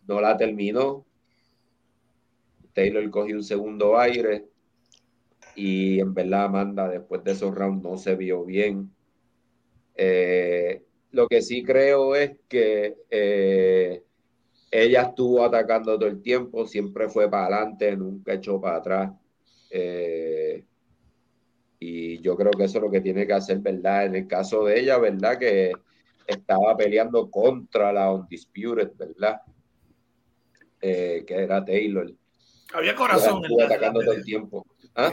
No 0.06 0.20
la 0.20 0.36
terminó. 0.36 1.04
Taylor 2.72 3.10
cogió 3.10 3.36
un 3.36 3.44
segundo 3.44 3.98
aire. 3.98 4.46
Y 5.54 5.98
en 5.98 6.14
verdad, 6.14 6.44
Amanda, 6.44 6.88
después 6.88 7.24
de 7.24 7.32
esos 7.32 7.54
rounds 7.54 7.82
no 7.82 7.96
se 7.96 8.14
vio 8.16 8.44
bien. 8.44 8.90
Eh, 9.94 10.82
lo 11.12 11.26
que 11.26 11.42
sí 11.42 11.62
creo 11.62 12.14
es 12.14 12.32
que 12.48 12.96
eh, 13.10 14.02
ella 14.70 15.02
estuvo 15.02 15.44
atacando 15.44 15.98
todo 15.98 16.08
el 16.08 16.22
tiempo, 16.22 16.66
siempre 16.66 17.08
fue 17.08 17.28
para 17.28 17.46
adelante, 17.46 17.96
nunca 17.96 18.34
echó 18.34 18.60
para 18.60 18.76
atrás. 18.76 19.12
Eh, 19.70 20.64
y 21.80 22.20
yo 22.20 22.36
creo 22.36 22.50
que 22.52 22.64
eso 22.64 22.78
es 22.78 22.84
lo 22.84 22.90
que 22.90 23.00
tiene 23.00 23.26
que 23.26 23.32
hacer, 23.32 23.58
¿verdad? 23.58 24.06
En 24.06 24.14
el 24.14 24.26
caso 24.26 24.64
de 24.64 24.80
ella, 24.80 24.98
¿verdad? 24.98 25.38
Que 25.38 25.72
estaba 26.26 26.76
peleando 26.76 27.30
contra 27.30 27.92
la 27.92 28.12
Undisputed, 28.12 28.92
¿verdad? 28.96 29.40
Eh, 30.80 31.24
que 31.26 31.34
era 31.34 31.64
Taylor. 31.64 32.12
Había 32.72 32.94
corazón 32.94 33.38
en 33.38 33.42
estuvo 33.44 33.58
la, 33.58 33.66
atacando 33.66 34.00
todo 34.00 34.12
el 34.12 34.24
tiempo. 34.24 34.66
¿Ah? 34.94 35.12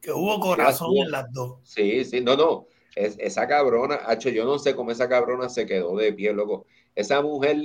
que 0.00 0.12
hubo 0.12 0.38
corazón 0.38 0.96
en 0.98 1.10
las 1.10 1.32
dos. 1.32 1.60
Sí, 1.62 2.04
sí, 2.04 2.20
no, 2.20 2.36
no. 2.36 2.66
Es, 2.94 3.16
esa 3.18 3.48
cabrona, 3.48 4.00
hacho, 4.06 4.28
yo 4.28 4.44
no 4.44 4.58
sé 4.58 4.74
cómo 4.74 4.90
esa 4.90 5.08
cabrona 5.08 5.48
se 5.48 5.66
quedó 5.66 5.96
de 5.96 6.12
pie, 6.12 6.32
loco. 6.32 6.66
Esa 6.94 7.20
mujer, 7.22 7.56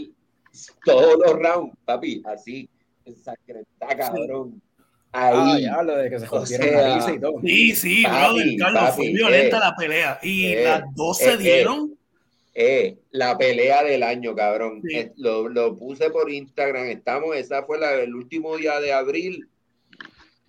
todos 0.83 1.19
los 1.19 1.33
rounds, 1.39 1.75
papi, 1.85 2.23
así, 2.25 2.69
ensangrentada, 3.05 3.95
cabrón. 3.97 4.61
Ah, 5.11 5.53
Ahí. 5.55 5.63
ya, 5.63 5.81
lo 5.81 5.95
de 5.95 6.09
que 6.09 6.19
se 6.19 6.25
o 6.25 6.29
jodieron 6.29 7.01
sea, 7.01 7.13
y 7.15 7.19
todo. 7.19 7.41
Sí, 7.43 7.75
sí, 7.75 8.03
Papi, 8.03 8.35
brother, 8.35 8.57
Carlos, 8.59 8.81
fue 8.81 9.05
papi, 9.05 9.13
violenta 9.13 9.57
eh, 9.57 9.59
la 9.59 9.75
pelea. 9.75 10.19
Y 10.21 10.45
eh, 10.45 10.63
las 10.63 10.83
dos 10.95 11.17
se 11.17 11.33
eh, 11.33 11.37
dieron. 11.37 11.99
Eh, 12.53 12.97
la 13.11 13.37
pelea 13.37 13.83
del 13.83 14.03
año, 14.03 14.35
cabrón. 14.35 14.81
Sí. 14.85 14.95
Eh, 14.97 15.13
lo, 15.17 15.49
lo 15.49 15.77
puse 15.77 16.11
por 16.11 16.29
Instagram. 16.29 16.87
Estamos, 16.89 17.35
esa 17.35 17.63
fue 17.63 17.79
la, 17.79 17.93
el 17.95 18.13
último 18.13 18.55
día 18.57 18.79
de 18.79 18.93
abril. 18.93 19.49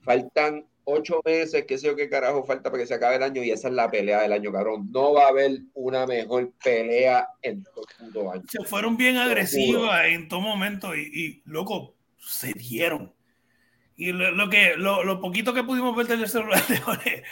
Faltan 0.03 0.67
ocho 0.91 1.21
meses, 1.25 1.65
qué 1.67 1.79
sé 1.79 1.87
yo 1.87 1.97
qué 1.97 2.09
carajo 2.09 2.45
falta 2.45 2.71
para 2.71 2.83
que 2.83 2.87
se 2.87 2.95
acabe 2.95 3.17
el 3.17 3.23
año. 3.23 3.43
Y 3.43 3.51
esa 3.51 3.69
es 3.69 3.75
la 3.75 3.91
pelea 3.91 4.23
del 4.23 4.33
año, 4.33 4.53
cabrón. 4.53 4.91
No 4.91 5.13
va 5.13 5.25
a 5.25 5.29
haber 5.29 5.61
una 5.75 6.07
mejor 6.07 6.53
pelea 6.63 7.29
en 7.43 7.63
todo 7.65 7.85
el 7.89 8.07
puto 8.07 8.33
año. 8.33 8.43
se 8.49 8.65
fueron 8.65 8.97
bien 8.97 9.17
agresivas 9.17 10.07
en 10.07 10.29
todo 10.29 10.41
momento 10.41 10.95
y, 10.95 11.01
y, 11.01 11.43
loco, 11.45 11.97
se 12.19 12.53
dieron. 12.53 13.13
Y 13.97 14.13
lo, 14.13 14.31
lo 14.31 14.49
que 14.49 14.75
lo, 14.77 15.05
lo 15.05 15.21
poquito 15.21 15.53
que 15.53 15.65
pudimos 15.65 15.95
ver 15.95 16.07
del 16.07 16.29
celular 16.29 16.67
de 16.67 16.79
Jorge, 16.79 17.23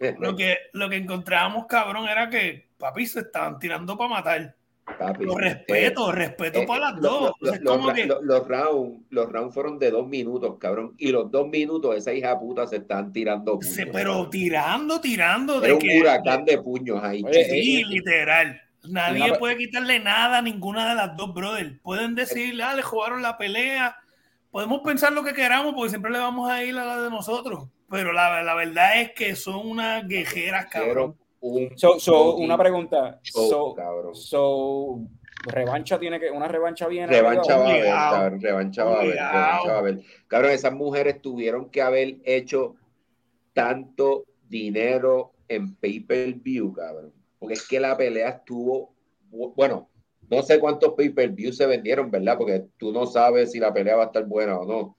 lo 0.18 0.36
que, 0.36 0.56
lo 0.72 0.88
que 0.88 0.96
encontrábamos, 0.96 1.66
cabrón, 1.66 2.08
era 2.08 2.30
que 2.30 2.68
papi 2.78 3.06
se 3.06 3.20
estaban 3.20 3.58
tirando 3.58 3.96
para 3.96 4.10
matar. 4.10 4.56
Papi. 4.98 5.24
Lo 5.24 5.36
respeto, 5.36 6.12
respeto 6.12 6.60
Eh, 6.60 6.66
para 6.66 6.92
las 6.92 7.00
dos. 7.00 7.32
que- 7.40 8.06
los 8.22 8.48
rounds 8.48 9.02
los 9.10 9.30
rounds 9.32 9.54
fueron 9.54 9.78
de 9.78 9.90
dos 9.90 10.06
minutos, 10.06 10.56
cabrón. 10.58 10.94
Y 10.98 11.10
los 11.10 11.30
dos 11.30 11.48
minutos, 11.48 11.96
esa 11.96 12.12
hija 12.12 12.38
puta 12.38 12.66
se 12.66 12.76
están 12.76 13.12
tirando 13.12 13.58
puños. 13.58 13.74
se- 13.74 13.86
pero 13.86 14.28
tirando, 14.30 15.00
tirando 15.00 15.58
Era 15.58 15.66
de 15.68 15.72
un 15.74 15.78
que. 15.80 16.00
huracán 16.00 16.44
de 16.44 16.58
puños 16.58 17.02
ahí. 17.02 17.22
Oye, 17.24 17.42
chico. 17.44 17.54
Sí, 17.54 17.80
eh, 17.80 17.84
literal. 17.86 18.60
Nadie 18.88 19.34
puede 19.38 19.56
quitarle 19.56 19.98
nada 19.98 20.38
a 20.38 20.42
ninguna 20.42 20.88
de 20.90 20.94
las 20.94 21.16
dos, 21.16 21.34
brother. 21.34 21.80
Pueden 21.82 22.14
decirle, 22.14 22.62
ah, 22.62 22.74
le 22.74 22.82
jugaron 22.82 23.20
la 23.20 23.36
pelea. 23.36 23.96
Podemos 24.52 24.80
pensar 24.84 25.12
lo 25.12 25.24
que 25.24 25.32
queramos 25.34 25.74
porque 25.74 25.90
siempre 25.90 26.12
le 26.12 26.18
vamos 26.20 26.48
a 26.48 26.62
ir 26.62 26.78
a 26.78 26.84
la 26.84 27.00
de 27.02 27.10
nosotros. 27.10 27.68
Pero 27.90 28.12
la, 28.12 28.42
la 28.42 28.54
verdad 28.54 29.00
es 29.00 29.10
que 29.12 29.34
son 29.36 29.66
unas 29.68 30.06
guerreras, 30.06 30.66
cabrón. 30.66 31.16
Un 31.40 31.70
So, 31.76 32.34
una 32.36 32.56
pregunta. 32.58 33.20
show, 33.22 33.48
So, 33.48 33.74
cabrón. 33.74 34.14
so, 34.14 35.00
revancha 35.44 35.98
tiene 35.98 36.18
que, 36.18 36.30
una 36.30 36.48
revancha 36.48 36.88
viene. 36.88 37.06
Revancha 37.08 37.56
va 37.58 37.64
a 37.66 37.70
haber, 37.74 37.90
cabrón, 37.94 38.40
revancha 38.40 38.84
va 38.84 38.90
a 38.90 39.00
haber, 39.00 39.10
revancha 39.16 39.68
va 39.68 39.74
a 39.74 39.78
haber. 39.78 40.00
Cabrón, 40.26 40.50
esas 40.52 40.72
mujeres 40.72 41.20
tuvieron 41.22 41.70
que 41.70 41.82
haber 41.82 42.16
hecho 42.24 42.74
tanto 43.52 44.24
dinero 44.48 45.32
en 45.48 45.74
pay-per-view, 45.76 46.72
cabrón. 46.72 47.12
Porque 47.38 47.54
es 47.54 47.66
que 47.66 47.78
la 47.80 47.96
pelea 47.96 48.28
estuvo, 48.30 48.94
bu- 49.30 49.52
bueno, 49.54 49.88
no 50.28 50.42
sé 50.42 50.58
cuántos 50.58 50.94
pay-per-view 50.94 51.52
se 51.52 51.66
vendieron, 51.66 52.10
¿verdad? 52.10 52.36
Porque 52.38 52.64
tú 52.76 52.92
no 52.92 53.06
sabes 53.06 53.52
si 53.52 53.60
la 53.60 53.72
pelea 53.72 53.96
va 53.96 54.04
a 54.04 54.06
estar 54.06 54.24
buena 54.24 54.58
o 54.58 54.64
no. 54.66 54.96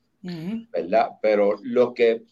¿verdad? 0.72 1.12
Pero 1.22 1.56
lo 1.62 1.94
que, 1.94 2.24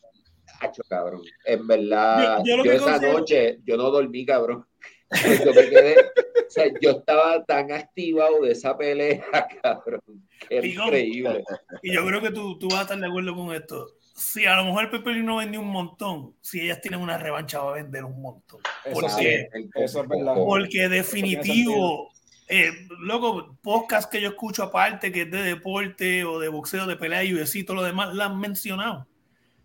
Hacho, 0.61 0.81
cabrón, 0.89 1.21
en 1.45 1.67
verdad, 1.67 2.39
Yo- 2.45 2.57
yo 2.57 2.63
yo, 2.63 2.71
esa 2.71 2.85
considero- 2.93 3.19
noche, 3.19 3.59
yo 3.65 3.77
no 3.77 3.89
dormí, 3.91 4.25
cabrón. 4.25 4.65
Yo 5.45 5.53
me 5.53 5.69
quedé, 5.69 5.95
o 6.01 6.49
sea, 6.49 6.65
yo 6.81 6.89
estaba 6.91 7.45
tan 7.45 7.71
activado 7.71 8.41
de 8.41 8.51
esa 8.51 8.75
pelea, 8.75 9.23
cabrón, 9.63 10.01
que 10.49 10.61
Picón. 10.61 10.87
increíble. 10.87 11.43
Y 11.83 11.93
yo 11.93 12.05
creo 12.05 12.21
que 12.21 12.31
tú, 12.31 12.57
tú 12.57 12.67
vas 12.69 12.79
a 12.79 12.81
estar 12.81 12.99
de 12.99 13.05
acuerdo 13.07 13.35
con 13.35 13.53
esto. 13.53 13.87
Si 14.15 14.45
a 14.45 14.55
lo 14.55 14.65
mejor 14.65 14.89
Pepe 14.89 15.13
no 15.21 15.37
vendió 15.37 15.59
un 15.61 15.67
montón, 15.69 16.33
si 16.41 16.61
ellas 16.61 16.81
tienen 16.81 17.01
una 17.01 17.17
revancha 17.19 17.59
va 17.59 17.71
a 17.71 17.75
vender 17.75 18.03
un 18.03 18.19
montón. 18.19 18.61
Eso 18.83 18.93
¿Por 18.99 19.09
sí, 19.11 19.21
qué? 19.23 19.47
eso 19.75 20.01
es 20.01 20.07
verdad. 20.09 20.33
Porque 20.35 20.89
definitivo, 20.89 22.11
eh, 22.47 22.71
loco, 22.99 23.57
podcast 23.61 24.11
que 24.11 24.21
yo 24.21 24.29
escucho 24.29 24.63
aparte, 24.63 25.11
que 25.11 25.21
es 25.21 25.31
de 25.31 25.43
deporte 25.43 26.23
o 26.25 26.39
de 26.39 26.47
boxeo, 26.49 26.87
de 26.87 26.95
pelea, 26.95 27.21
UFC 27.21 27.57
y 27.59 27.63
todo 27.63 27.77
lo 27.77 27.83
demás, 27.83 28.13
la 28.15 28.25
han 28.25 28.39
mencionado. 28.39 29.07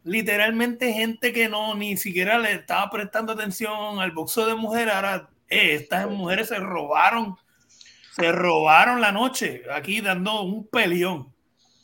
Literalmente 0.04 0.92
gente 0.92 1.32
que 1.32 1.48
no 1.48 1.74
ni 1.74 1.96
siquiera 1.96 2.38
le 2.38 2.52
estaba 2.52 2.88
prestando 2.90 3.32
atención 3.32 3.98
al 4.00 4.12
boxeo 4.12 4.46
de 4.46 4.54
mujeres, 4.54 4.94
ahora 4.94 5.28
eh, 5.48 5.74
estas 5.74 6.08
mujeres 6.08 6.48
se 6.48 6.56
robaron, 6.56 7.36
se 8.16 8.32
robaron 8.32 9.00
la 9.00 9.12
noche 9.12 9.62
aquí 9.70 10.00
dando 10.00 10.42
un 10.42 10.66
peleón. 10.66 11.32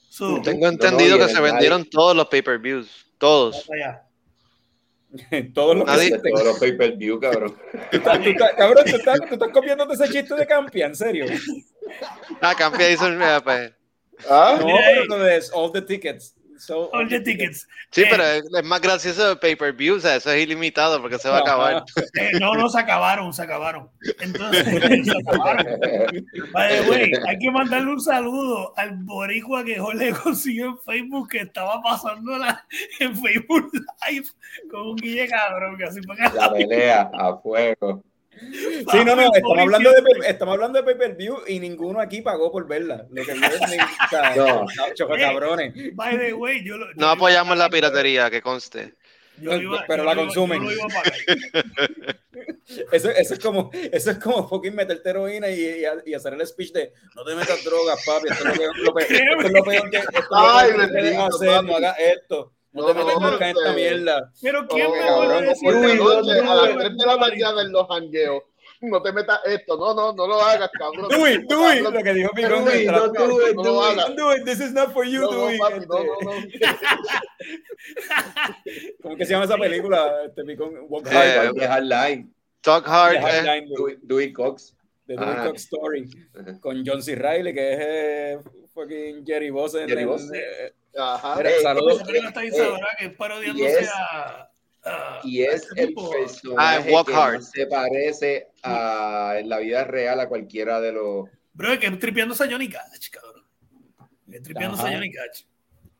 So, 0.08 0.40
Tengo 0.40 0.66
entendido 0.68 1.18
no, 1.18 1.26
que 1.26 1.32
se 1.32 1.40
vendieron 1.40 1.84
todos 1.84 2.16
los 2.16 2.26
pay-per-views. 2.28 3.06
Todos. 3.18 3.66
Todos 5.54 5.76
los. 5.76 5.86
Todos 5.86 6.44
los 6.44 6.58
pay-per-view, 6.58 7.20
cabrón. 7.20 7.56
Tú 7.90 7.96
estás- 7.98 8.22
tú 8.22 8.30
estás- 8.30 8.52
cabrón, 8.56 8.84
tú 8.84 8.96
estás, 8.96 9.18
tú 9.20 9.34
estás 9.34 9.48
copiándote 9.50 9.94
ese 9.94 10.08
chiste 10.10 10.34
de 10.34 10.46
Campia, 10.46 10.86
en 10.86 10.94
serio. 10.94 11.26
Ah, 12.40 12.54
Campia 12.56 12.90
hizo 12.90 13.06
el 13.06 13.14
mira, 13.14 13.42
pues. 13.42 13.72
¿Ah? 14.28 14.56
No, 14.58 14.66
pero 14.66 15.04
no 15.06 15.26
es 15.26 15.50
all 15.54 15.70
the 15.72 15.82
tickets. 15.82 16.34
So, 16.58 16.90
All 16.92 17.08
the 17.08 17.20
tickets. 17.20 17.68
Sí, 17.90 18.02
Eh, 18.02 18.08
pero 18.10 18.24
es, 18.24 18.44
más 18.64 18.80
gracioso 18.80 19.32
el 19.32 19.38
pay-per-view, 19.38 19.96
o 19.96 20.00
sea, 20.00 20.16
eso 20.16 20.30
es 20.30 20.42
ilimitado 20.42 21.00
porque 21.00 21.18
se 21.18 21.28
va 21.28 21.38
a 21.38 21.40
acabar. 21.40 21.84
eh, 22.18 22.32
no, 22.40 22.54
no 22.54 22.68
se 22.68 22.80
acabaron, 22.80 23.32
se 23.32 23.42
acabaron. 23.42 23.88
Entonces, 24.20 24.64
se 25.06 25.18
acabaron. 25.18 25.66
By 26.52 26.80
the 26.82 26.90
way, 26.90 27.12
hay 27.26 27.38
que 27.38 27.50
mandarle 27.50 27.92
un 27.92 28.00
saludo 28.00 28.72
al 28.76 28.96
boricua 28.96 29.64
que 29.64 29.78
Jorge 29.78 30.12
consiguió 30.12 30.66
en 30.66 30.78
Facebook 30.78 31.28
que 31.30 31.38
estaba 31.38 31.82
pasándola 31.82 32.64
en 33.00 33.16
Facebook 33.16 33.70
Live 34.08 34.28
con 34.70 34.88
un 34.88 34.96
guille 34.96 35.28
cabrón 35.28 35.76
que 35.76 35.84
así 35.84 36.00
fue 36.02 36.16
La 36.34 36.52
pelea 36.52 37.10
a 37.14 37.36
fuego. 37.36 38.02
Sí, 38.92 39.04
no, 39.04 39.16
no, 39.16 39.22
estamos 39.34 39.58
hablando 39.58 39.90
de, 39.90 40.02
pay- 40.02 40.30
estamos 40.30 40.52
hablando 40.54 40.78
de 40.78 40.84
pay-per-view 40.84 41.38
y 41.46 41.58
ninguno 41.60 42.00
aquí 42.00 42.20
pagó 42.22 42.52
por 42.52 42.66
verla. 42.68 43.06
Lo 43.10 43.24
que 43.24 43.32
es 43.32 43.38
ni- 43.38 43.46
o 43.46 44.08
sea, 44.10 44.34
No. 44.36 44.66
choca 44.94 45.18
cabrones. 45.18 45.72
By 45.94 46.18
the 46.18 46.32
way, 46.34 46.64
yo 46.64 46.76
lo- 46.76 46.86
yo 46.88 46.92
No 46.96 47.08
apoyamos 47.10 47.56
iba 47.56 47.64
la 47.64 47.70
piratería, 47.70 48.30
que 48.30 48.42
conste. 48.42 48.94
yo 49.38 49.54
iba- 49.56 49.84
Pero 49.88 50.04
yo 50.04 50.08
la 50.10 50.16
consumen. 50.16 50.62
iba. 50.64 50.86
Eso, 52.92 53.10
eso 53.10 53.34
es 53.34 53.40
como, 53.40 53.70
eso 53.92 54.10
es 54.10 54.18
como 54.18 54.46
fucking 54.48 54.74
meterte 54.74 55.08
heroína 55.10 55.48
y, 55.48 55.60
y, 55.60 55.84
y 56.10 56.14
hacer 56.14 56.34
el 56.34 56.44
speech 56.46 56.72
de 56.72 56.92
no 57.14 57.24
te 57.24 57.34
metas 57.34 57.62
drogas, 57.64 58.04
papi. 58.04 58.28
Esto 58.28 58.48
es 58.48 58.54
lo 58.54 58.58
peor, 58.58 58.78
lo 58.78 58.94
peor- 58.94 59.12
esto 59.12 59.46
es 59.46 59.52
lo 59.52 59.64
peor 59.64 59.90
que, 59.90 59.96
esto 59.98 60.10
es 60.18 60.24
lo 60.30 60.36
Ay, 60.36 60.72
peor 60.72 60.90
que 60.92 61.16
hacer, 61.16 61.64
no 61.64 61.76
hagas 61.76 61.96
esto. 61.98 62.52
No, 62.76 62.82
No, 62.82 62.88
te 62.88 62.94
metas 62.94 63.20
no, 63.20 63.30
nunca 63.30 63.48
en 63.50 63.56
esta 63.56 63.72
mierda. 63.72 64.32
Pero 64.42 64.66
¿quién 64.68 64.86
Oh, 64.86 64.90
me 64.94 64.98
cabrón, 65.00 65.28
va 65.30 65.38
a 65.38 65.40
decir? 65.40 65.72
No, 65.72 65.78
a 65.78 65.86
las 65.86 66.74
no, 66.74 66.78
3 66.80 66.96
de 66.98 67.06
la 67.06 67.16
mañana 67.16 67.62
en 67.62 67.72
los 67.72 67.88
jangueos. 67.88 68.42
No 68.82 69.00
te 69.02 69.12
metas 69.12 69.40
esto. 69.46 69.76
No, 69.78 69.94
no, 69.94 70.12
no 70.12 70.26
lo 70.26 70.40
hagas, 70.42 70.68
cabrón. 70.78 71.08
Do 71.08 71.26
it, 71.26 71.40
do 71.48 71.72
it, 71.72 71.80
lo 71.80 71.90
que 71.92 72.12
dijo. 72.12 72.30
Do 72.34 72.40
it, 72.40 72.64
mientras- 72.66 73.12
no, 73.12 73.26
do 73.26 73.48
it, 73.48 73.54
no 73.56 73.62
do 73.62 73.72
lo 73.72 73.90
it. 73.90 73.98
hagas. 73.98 74.16
Do 74.16 74.32
it, 74.34 74.44
this 74.44 74.60
is 74.60 74.72
not 74.72 74.92
for 74.92 75.04
you, 75.06 75.22
No, 75.22 75.30
do 75.30 75.36
no, 75.38 75.50
it. 75.50 75.58
papi, 75.58 75.86
no, 75.86 75.96
este. 75.96 76.24
no, 76.24 76.30
no. 76.30 76.32
¿Cómo 79.02 79.16
que 79.16 79.24
se 79.24 79.32
llama 79.32 79.44
esa 79.46 79.56
película? 79.56 80.24
Este 80.26 80.44
Picón, 80.44 80.74
Walk 80.88 81.06
Eh, 81.10 81.16
Hard, 81.16 81.54
The 81.54 81.66
Hardline, 81.66 82.34
Talk 82.60 82.86
Hard. 82.86 83.12
The 83.12 83.18
eh. 83.18 83.22
Hardline, 83.22 83.68
Dewey- 83.70 83.98
Dewey 84.02 84.32
Cox. 84.32 84.74
The 85.06 85.14
Dewey 85.14 85.26
Ah. 85.28 85.44
Cox 85.46 85.62
Story, 85.62 86.10
con 86.60 86.82
John 86.84 87.00
C. 87.02 87.14
Reilly, 87.14 87.54
que 87.54 87.72
es 87.72 87.78
eh, 87.80 88.38
fucking 88.74 89.24
Jerry 89.24 89.50
Boss. 89.50 89.74
en- 89.76 89.88
Jerry 89.88 90.04
Boss. 90.04 90.30
eh, 90.34 90.72
Ajá. 90.98 91.36
Mira, 91.36 91.50
saludos. 91.62 92.00
Eh, 92.00 92.04
que 92.06 92.18
es 92.18 92.24
y 93.00 93.08
parodiándose 93.10 93.80
es- 93.80 93.88
a, 93.90 94.50
a- 94.84 95.20
Y 95.24 95.42
a 95.44 95.50
es 95.52 95.62
este 95.62 95.80
el 95.82 95.88
tipo. 95.88 96.10
personaje 96.10 96.88
Ah, 96.90 96.92
Walk 96.92 97.08
que 97.08 97.14
Hard. 97.14 97.34
no 97.34 97.42
se 97.42 97.66
parece 97.66 98.48
a, 98.62 99.34
en 99.38 99.48
la 99.48 99.58
vida 99.58 99.84
real 99.84 100.20
a 100.20 100.28
cualquiera 100.28 100.80
de 100.80 100.92
los. 100.92 101.28
Bro, 101.54 101.72
es 101.72 101.78
que 101.80 101.90
tripeándose 101.92 102.44
a 102.44 102.50
Johnny 102.50 102.68
Cash, 102.68 103.10
cabrón. 103.10 103.44
Tripeándose 104.42 104.82
a. 104.86 104.92
Johnny 104.92 105.10
Cash. 105.10 105.42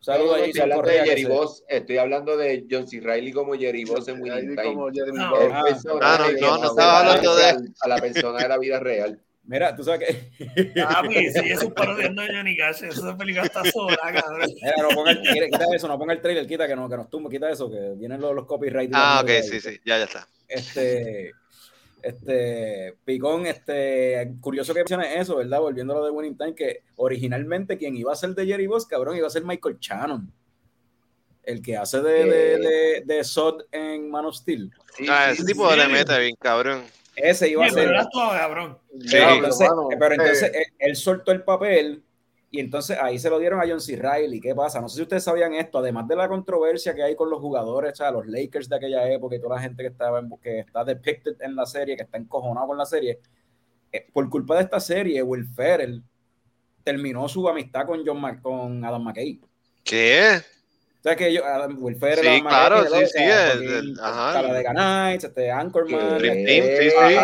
Saludos 0.01 0.33
No, 0.33 0.39
no, 0.39 0.45
estoy 0.45 0.61
hablando 0.61 0.83
Correa, 0.85 1.03
de 1.03 1.09
Jerry 1.09 1.25
Boss. 1.25 1.65
Estoy 1.69 1.99
hablando 1.99 2.37
de 2.37 2.65
John 2.71 2.87
C. 2.87 3.01
Reilly 3.01 3.33
como 3.33 3.55
Jerry 3.55 3.85
Boss 3.85 4.07
en 4.07 4.23
Winning 4.23 4.55
Time. 4.55 4.75
No. 4.75 4.87
Ah. 5.51 5.65
no, 5.85 5.99
no, 5.99 6.29
no 6.31 6.59
se 6.61 6.67
estaba 6.67 7.01
hablando 7.01 7.35
de- 7.35 7.73
a 7.81 7.89
la 7.89 7.99
persona 7.99 8.39
de 8.39 8.49
la 8.49 8.59
vida 8.59 8.79
real. 8.79 9.21
Mira, 9.47 9.75
tú 9.77 9.85
sabes 9.85 10.01
que. 10.09 10.75
Ah, 10.87 11.03
pues 11.05 11.33
sí, 11.33 11.41
eso 11.51 11.67
es 11.69 11.73
parodiando 11.73 12.23
a 12.23 12.27
Johnny 12.27 12.57
Cash. 12.57 12.83
Esa 12.85 13.17
película 13.17 13.45
está 13.47 13.65
sola, 13.65 13.97
cabrón. 13.97 14.51
Mira, 14.63 14.77
no 14.83 14.89
ponga 14.91 15.11
el, 15.13 15.23
quita 15.23 15.65
eso, 15.75 15.89
no 15.89 15.99
ponga 15.99 16.13
el 16.15 16.21
trailer, 16.21 16.47
quita 16.47 16.67
que, 16.67 16.75
no, 16.77 16.89
que 16.89 16.97
nos 16.97 17.09
tumba, 17.09 17.31
quita 17.31 17.51
eso, 17.51 17.71
que 17.71 17.95
vienen 17.97 18.21
los, 18.21 18.35
los 18.35 18.47
copyright. 18.47 18.89
y 18.91 18.93
la 18.93 19.19
Ah, 19.19 19.21
ok, 19.23 19.31
sí, 19.49 19.61
sí, 19.61 19.79
ya, 19.85 19.99
ya 19.99 20.05
está. 20.05 20.29
Este, 20.49 21.33
este, 22.03 22.95
Picón, 23.05 23.47
este, 23.47 24.33
curioso 24.41 24.73
que 24.75 24.81
menciones 24.81 25.17
eso, 25.17 25.37
¿verdad? 25.37 25.61
Volviendo 25.61 25.95
a 25.95 25.99
lo 26.01 26.05
de 26.05 26.11
Winning 26.11 26.37
Time, 26.37 26.55
que 26.55 26.83
originalmente 26.97 27.77
quien 27.79 27.97
iba 27.97 28.13
a 28.13 28.17
ser 28.17 28.31
de 28.35 28.47
Jerry 28.47 28.67
Boss, 28.67 28.87
cabrón, 28.87 29.17
iba 29.17 29.27
a 29.27 29.31
ser 29.31 29.45
Michael 29.45 29.79
Shannon. 29.81 30.33
El 31.43 31.63
que 31.63 31.77
hace 31.77 32.03
de, 32.03 32.25
de, 32.25 32.59
de, 32.59 33.03
de 33.05 33.23
Sod 33.25 33.63
en 33.71 34.11
Man 34.11 34.25
of 34.27 34.35
Steel. 34.35 34.73
Sí, 34.97 35.07
Ah, 35.09 35.31
ese 35.31 35.43
sí. 35.43 35.47
tipo 35.53 35.73
le 35.75 35.87
mete 35.87 36.19
bien, 36.19 36.35
cabrón. 36.41 36.83
Ese 37.17 37.49
iba 37.49 37.65
a 37.67 37.71
pero 37.75 38.03
ser. 38.03 38.09
cabrón. 38.13 38.79
Sí. 38.93 38.99
Pero 39.11 39.27
Diablo, 39.27 39.35
entonces, 39.37 39.69
mano. 39.69 39.89
pero 39.99 40.13
entonces 40.15 40.43
Eh, 40.55 40.59
él, 40.59 40.65
él 40.91 40.97
soltó 40.97 41.33
el 41.33 41.43
papel 41.43 42.03
y 42.51 42.61
entonces 42.61 42.99
ahí 43.01 43.19
se 43.19 43.29
lo 43.31 43.39
dieron 43.39 43.61
a 43.61 43.65
John 43.67 43.81
C. 43.81 43.97
Reilly. 43.97 44.41
¿Qué 44.41 44.55
pasa? 44.55 44.81
No 44.81 44.89
sé 44.89 44.97
si 44.97 45.03
ustedes 45.03 45.25
sabían 45.25 45.55
esto, 45.55 45.79
además 45.79 46.07
de 46.09 46.17
la 46.17 46.29
controversia 46.29 46.95
que 46.95 47.03
hay 47.03 47.17
con 47.17 47.29
los 47.31 47.41
jugadores, 47.41 47.93
o 47.93 47.97
sea, 47.97 48.11
los 48.11 48.27
Lakers 48.27 48.69
de 48.69 48.77
aquella 48.77 49.11
época 49.11 49.37
y 49.37 49.41
toda 49.41 49.57
la 49.57 49.63
gente 49.63 49.83
que 49.83 49.89
estaba 49.89 50.21
en- 50.21 50.31
que 50.43 50.61
está 50.61 50.85
depicted 50.85 51.37
en 51.41 51.57
la 51.57 51.67
serie, 51.67 51.97
que 51.97 52.03
está 52.05 52.19
encojonado 52.19 52.67
con 52.69 52.79
la 52.79 52.85
serie, 52.87 53.19
eh, 53.93 54.07
por 54.13 54.29
culpa 54.31 54.57
de 54.57 54.63
esta 54.63 54.79
serie, 54.81 55.23
Will 55.23 55.47
Ferrell 55.47 56.03
terminó 56.85 57.27
su 57.29 57.49
amistad 57.49 57.87
con 57.87 58.07
John 58.07 58.39
con 58.43 58.85
Adam 58.85 59.03
McKay. 59.03 59.41
¿Qué? 59.83 60.41
Sea 61.07 61.15
que 61.15 61.33
yo, 61.33 61.43
Ferrell, 62.01 62.35
Sí, 62.37 62.43
claro, 62.43 62.85
sí, 62.85 62.93
O 62.93 63.07
sí, 63.07 63.19
fucking 63.53 63.69
el- 63.71 63.95
ajá. 64.03 64.33
Talladega 64.33 64.73
Nights, 64.73 65.23
este, 65.25 65.53
Anchorman, 65.53 66.21
sí, 66.21 66.91
sí. 66.91 67.17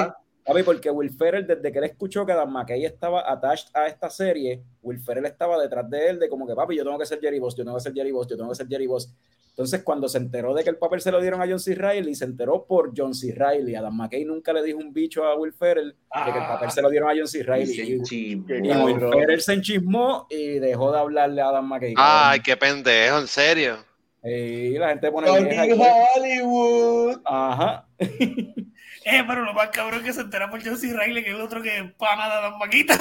Papi, 0.45 0.63
porque 0.63 0.91
Will 0.91 1.11
Ferrell, 1.11 1.45
desde 1.49 1.73
que 1.73 1.79
él 1.79 1.85
escuchó 1.87 2.25
que 2.25 2.31
Adam 2.31 2.49
McKay 2.53 2.85
estaba 2.85 3.29
attached 3.29 3.71
a 3.75 3.89
esta 3.89 4.09
serie, 4.09 4.63
Will 4.83 5.01
Ferrell 5.01 5.27
estaba 5.27 5.61
detrás 5.61 5.91
de 5.91 6.11
él, 6.11 6.21
de 6.21 6.29
como 6.29 6.47
que, 6.47 6.55
papi, 6.55 6.77
yo 6.77 6.85
tengo 6.85 6.97
que 6.97 7.07
ser 7.07 7.21
Jerry 7.21 7.41
Boss, 7.41 7.57
yo 7.57 7.65
tengo 7.65 7.77
que 7.77 7.83
ser 7.83 7.93
Jerry 7.93 8.13
Boss, 8.13 8.29
yo 8.29 8.37
tengo 8.37 8.51
que 8.51 8.55
ser 8.57 8.69
Jerry 8.69 8.87
Boss. 8.87 9.13
Entonces, 9.53 9.83
cuando 9.83 10.09
se 10.09 10.17
enteró 10.17 10.55
de 10.55 10.65
que 10.65 10.71
el 10.71 10.79
papel 10.79 11.03
se 11.03 11.13
lo 11.13 11.21
dieron 11.21 11.43
a 11.43 11.47
John 11.47 11.61
C. 11.61 11.75
Reilly, 11.75 12.15
se 12.15 12.25
enteró 12.25 12.65
por 12.67 12.93
John 12.97 13.15
C. 13.15 13.35
Reilly. 13.37 13.75
Adam 13.75 13.95
McKay 13.95 14.25
nunca 14.25 14.51
le 14.55 14.63
dijo 14.63 14.79
un 14.79 14.95
bicho 14.95 15.25
a 15.25 15.37
Will 15.37 15.53
Ferrell 15.53 15.91
de 15.91 16.33
que 16.33 16.39
el 16.39 16.47
papel 16.47 16.71
se 16.71 16.81
lo 16.81 16.89
dieron 16.89 17.11
a 17.11 17.13
John 17.15 17.29
C. 17.29 17.41
Y 17.41 17.43
Reilly. 17.43 17.75
se 17.75 18.15
Y, 18.15 18.35
Will. 18.37 18.99
Ferrell 18.99 19.43
se 19.43 19.53
enchismó 19.53 20.27
y 20.31 20.59
dejó 20.59 20.91
de 20.91 20.99
hablarle 20.99 21.43
a 21.43 21.49
Adam 21.49 21.69
McKay. 21.69 21.93
Ay, 21.99 22.41
qué 22.41 22.57
pendejo, 22.57 23.19
en 23.19 23.27
serio. 23.27 23.85
Y 24.25 24.79
la 24.79 24.89
gente 24.91 25.13
pone 25.13 25.29
Hollywood. 25.29 27.21
Ajá. 27.27 27.87
Eh, 29.05 29.25
pero 29.27 29.43
lo 29.45 29.53
más 29.53 29.69
cabrón 29.71 30.01
es 30.01 30.07
que 30.07 30.13
se 30.13 30.21
entera 30.21 30.49
por 30.51 30.63
C. 30.63 30.71
Riley, 30.71 31.25
que 31.25 31.31
es 31.31 31.37
el 31.37 31.41
otro 31.43 31.61
que 31.63 31.93
pana 31.99 32.35
de 32.37 32.43
las 32.43 32.57
maquitas. 32.59 32.99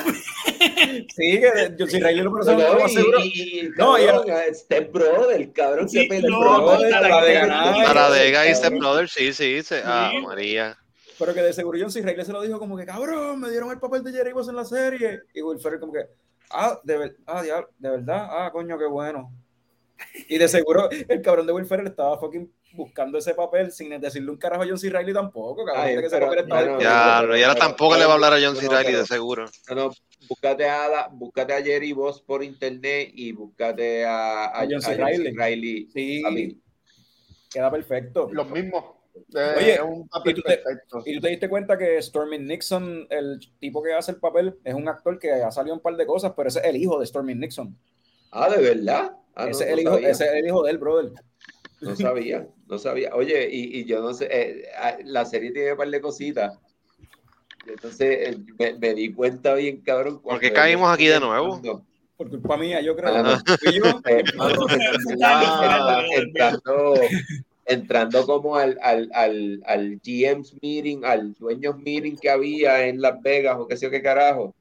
Sí, 1.16 1.40
que 1.40 1.76
John 1.78 1.90
C. 1.90 2.00
Riley 2.00 2.18
lo 2.18 2.24
No, 2.26 2.32
conoce 2.32 2.56
más 2.56 2.94
seguro. 2.94 3.20
y, 3.20 3.28
y, 3.28 3.60
y, 3.66 3.70
No, 3.78 3.98
y 4.00 4.06
cabrón, 4.06 4.26
Step 4.54 4.92
Brother, 4.92 5.52
cabrón, 5.54 5.90
Sí, 5.90 6.08
que 6.08 6.22
no, 6.22 6.66
ganar. 6.80 7.86
Taradega 7.86 8.48
y 8.48 8.56
Step 8.56 8.64
Cabrón. 8.64 8.80
Brothers, 8.80 9.12
sí, 9.12 9.34
sí, 9.34 9.62
sí. 9.64 9.76
Ah. 9.84 10.12
María. 10.24 10.78
Pero 11.20 11.34
que 11.36 11.42
de 11.42 11.54
seguro 11.54 11.78
John 11.80 11.92
C. 11.92 12.02
Riley 12.02 12.26
se 12.26 12.32
lo 12.34 12.42
dijo 12.42 12.58
como 12.60 12.76
que, 12.78 12.86
cabrón, 12.86 13.40
me 13.40 13.50
dieron 13.50 13.70
el 13.72 13.80
papel 13.80 14.04
de 14.04 14.12
Jerry 14.12 14.32
Boss 14.34 14.50
en 14.50 14.56
la 14.56 14.66
serie. 14.66 15.22
Y 15.34 15.42
Will 15.42 15.60
Ferrell 15.60 15.80
como 15.80 15.94
que, 15.94 16.06
ah, 16.50 16.80
de, 16.84 16.98
ver- 16.98 17.18
ah, 17.28 17.44
diablo, 17.44 17.70
de 17.78 17.90
verdad, 17.90 18.28
ah, 18.32 18.50
coño, 18.52 18.78
qué 18.78 18.86
bueno. 18.86 19.32
Y 20.28 20.38
de 20.38 20.48
seguro 20.48 20.90
el 21.08 21.22
cabrón 21.22 21.46
de 21.48 21.54
Will 21.54 21.66
Ferrell 21.66 21.88
estaba 21.88 22.18
fucking 22.20 22.52
buscando 22.74 23.18
ese 23.18 23.34
papel 23.34 23.72
sin 23.72 23.90
decirle 24.00 24.32
un 24.32 24.38
carajo 24.38 24.64
a 24.64 24.66
John 24.68 24.78
C. 24.78 24.90
Riley 24.90 25.14
tampoco, 25.14 25.66
cabrón. 25.66 25.84
Ay, 25.86 25.96
que 25.96 26.06
ese 26.06 26.10
pero- 26.16 26.26
papel 26.28 26.40
estaba 26.44 26.62
bueno, 26.62 26.78
disponible. 26.80 27.06
Ya, 27.06 27.18
pero- 27.22 27.38
y 27.38 27.44
ahora 27.44 27.54
pero- 27.56 27.68
tampoco 27.68 27.98
le 27.98 28.06
va 28.06 28.12
a 28.12 28.14
hablar 28.16 28.34
a 28.34 28.38
John 28.42 28.56
C. 28.56 28.66
no, 28.66 28.78
Riley, 28.78 28.94
de 28.94 29.06
seguro. 29.06 29.46
No, 29.70 29.76
no, 29.76 29.92
búscate 30.30 30.70
a, 30.70 30.88
la- 30.88 31.10
búscate 31.12 31.54
a 31.54 31.62
Jerry 31.62 31.92
Boss 31.94 32.22
por 32.22 32.44
internet 32.44 33.12
y 33.14 33.32
búscate 33.34 34.06
a, 34.06 34.46
a, 34.46 34.62
A 34.62 34.68
John 34.70 34.82
C. 34.82 34.92
a 34.94 34.96
John 34.98 35.08
C. 35.08 35.34
Reilly. 35.36 35.36
Reilly. 35.36 35.90
Sí, 35.94 36.62
queda 37.52 37.70
perfecto. 37.72 38.30
Los 38.32 38.50
mismos. 38.50 38.84
Eh, 39.36 39.54
Oye, 39.58 39.74
es 39.74 39.82
un 39.82 40.08
papel 40.08 40.32
¿y 40.32 40.36
tú 40.36 40.42
te- 40.44 40.58
perfecto. 40.58 41.04
Y 41.06 41.16
tú 41.16 41.20
te 41.22 41.30
diste 41.30 41.50
cuenta 41.50 41.78
que 41.78 42.02
Stormy 42.02 42.38
Nixon, 42.40 43.08
el 43.10 43.40
tipo 43.60 43.84
que 43.84 43.94
hace 43.94 44.12
el 44.12 44.18
papel, 44.20 44.58
es 44.64 44.74
un 44.74 44.88
actor 44.88 45.20
que 45.20 45.32
ha 45.34 45.52
salido 45.52 45.76
un 45.76 45.82
par 45.82 45.98
de 45.98 46.06
cosas, 46.06 46.32
pero 46.36 46.48
ese 46.48 46.60
es 46.60 46.66
el 46.66 46.78
hijo 46.78 46.98
de 47.00 47.06
Stormy 47.06 47.36
Nixon. 47.36 47.78
Ah, 48.32 48.50
¿de 48.50 48.62
verdad? 48.62 49.12
Ah, 49.36 49.46
no, 49.46 49.52
ese, 49.52 49.64
es 49.64 49.70
no 49.70 49.74
el 49.74 49.80
hijo, 49.82 49.98
ese 49.98 50.26
es 50.26 50.34
el 50.34 50.46
hijo 50.48 50.64
de 50.64 50.72
él, 50.72 50.78
brother. 50.78 51.12
No 51.82 51.96
sabía, 51.96 52.48
no 52.68 52.78
sabía. 52.78 53.16
Oye, 53.16 53.50
y, 53.52 53.80
y 53.80 53.86
yo 53.86 54.02
no 54.02 54.14
sé, 54.14 54.28
eh, 54.32 54.64
ah, 54.78 54.98
la 55.04 55.26
serie 55.26 55.52
tiene 55.52 55.72
un 55.72 55.78
par 55.78 55.90
de 55.90 56.00
cositas. 56.02 56.60
Entonces 57.66 58.30
eh, 58.30 58.38
me, 58.60 58.74
me 58.78 58.94
di 58.94 59.14
cuenta 59.14 59.54
bien, 59.56 59.82
cabrón. 59.82 60.22
¿Por 60.22 60.40
qué 60.40 60.50
cuando 60.50 60.56
caímos 60.56 60.92
aquí 60.94 61.08
de 61.08 61.20
nuevo? 61.20 61.56
entrando, 61.56 61.86
Por 62.18 62.30
culpa 62.30 62.58
mía, 62.58 62.82
yo 62.82 62.96
creo. 62.96 63.16
Ah, 63.16 63.24
no. 63.24 63.72
Yo. 63.72 64.02
eh, 64.08 64.24
Ah, 65.22 66.04
entrando, 66.16 67.02
entrando 67.66 68.26
como 68.26 68.56
al, 68.58 68.78
al, 68.82 69.10
al, 69.14 69.62
al 69.66 70.00
GM's 70.04 70.56
meeting, 70.62 71.04
al 71.04 71.34
dueños 71.34 71.78
meeting 71.78 72.16
que 72.16 72.30
había 72.30 72.86
en 72.88 73.02
Las 73.02 73.20
Vegas 73.22 73.58
o 73.60 73.68
qué 73.68 73.78
sé 73.78 73.86
yo 73.86 73.92
qué 73.92 74.02
carajo, 74.02 74.54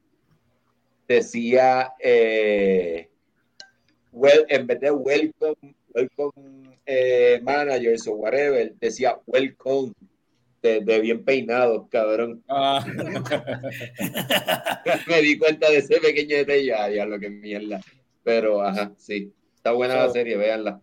decía, 1.07 1.93
eh, 1.99 3.09
well, 4.11 4.45
en 4.49 4.67
vez 4.67 4.79
de 4.79 4.91
welcome, 4.91 5.75
welcome 5.93 6.77
eh, 6.85 7.39
managers 7.43 8.07
o 8.07 8.13
whatever, 8.13 8.73
decía 8.79 9.17
welcome, 9.25 9.93
de, 10.61 10.81
de 10.81 10.99
bien 10.99 11.23
peinados, 11.23 11.87
cabrón. 11.89 12.43
Ah, 12.47 12.85
Me 15.07 15.21
di 15.21 15.37
cuenta 15.37 15.69
de 15.69 15.77
ese 15.77 15.99
pequeño 15.99 16.35
detalle, 16.37 16.73
ay, 16.73 16.95
ya 16.95 17.05
lo 17.05 17.19
que 17.19 17.29
mierda. 17.29 17.79
Pero, 18.23 18.61
ajá, 18.61 18.91
sí. 18.97 19.33
Está 19.55 19.71
buena 19.71 19.95
la 19.95 20.07
So- 20.07 20.13
serie, 20.13 20.37
véanla. 20.37 20.81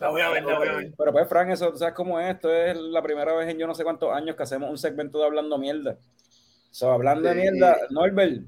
La 0.00 0.10
voy 0.10 0.20
a 0.20 0.28
ver, 0.30 0.44
la 0.44 0.58
voy 0.58 0.68
a 0.68 0.72
ver. 0.76 0.92
pero 0.96 1.12
pues, 1.12 1.28
Frank, 1.28 1.50
eso, 1.50 1.74
¿sabes 1.76 1.94
cómo 1.94 2.20
es? 2.20 2.32
Esto 2.36 2.54
es 2.54 2.76
la 2.76 3.02
primera 3.02 3.34
vez 3.34 3.48
en 3.48 3.58
yo 3.58 3.66
no 3.66 3.74
sé 3.74 3.82
cuántos 3.82 4.14
años 4.14 4.36
que 4.36 4.44
hacemos 4.44 4.70
un 4.70 4.78
segmento 4.78 5.18
de 5.18 5.24
Hablando 5.24 5.58
Mierda. 5.58 5.98
So, 6.70 6.92
hablando 6.92 7.28
de 7.28 7.34
Sí. 7.34 7.40
mierda, 7.40 7.76
Norbert, 7.90 8.42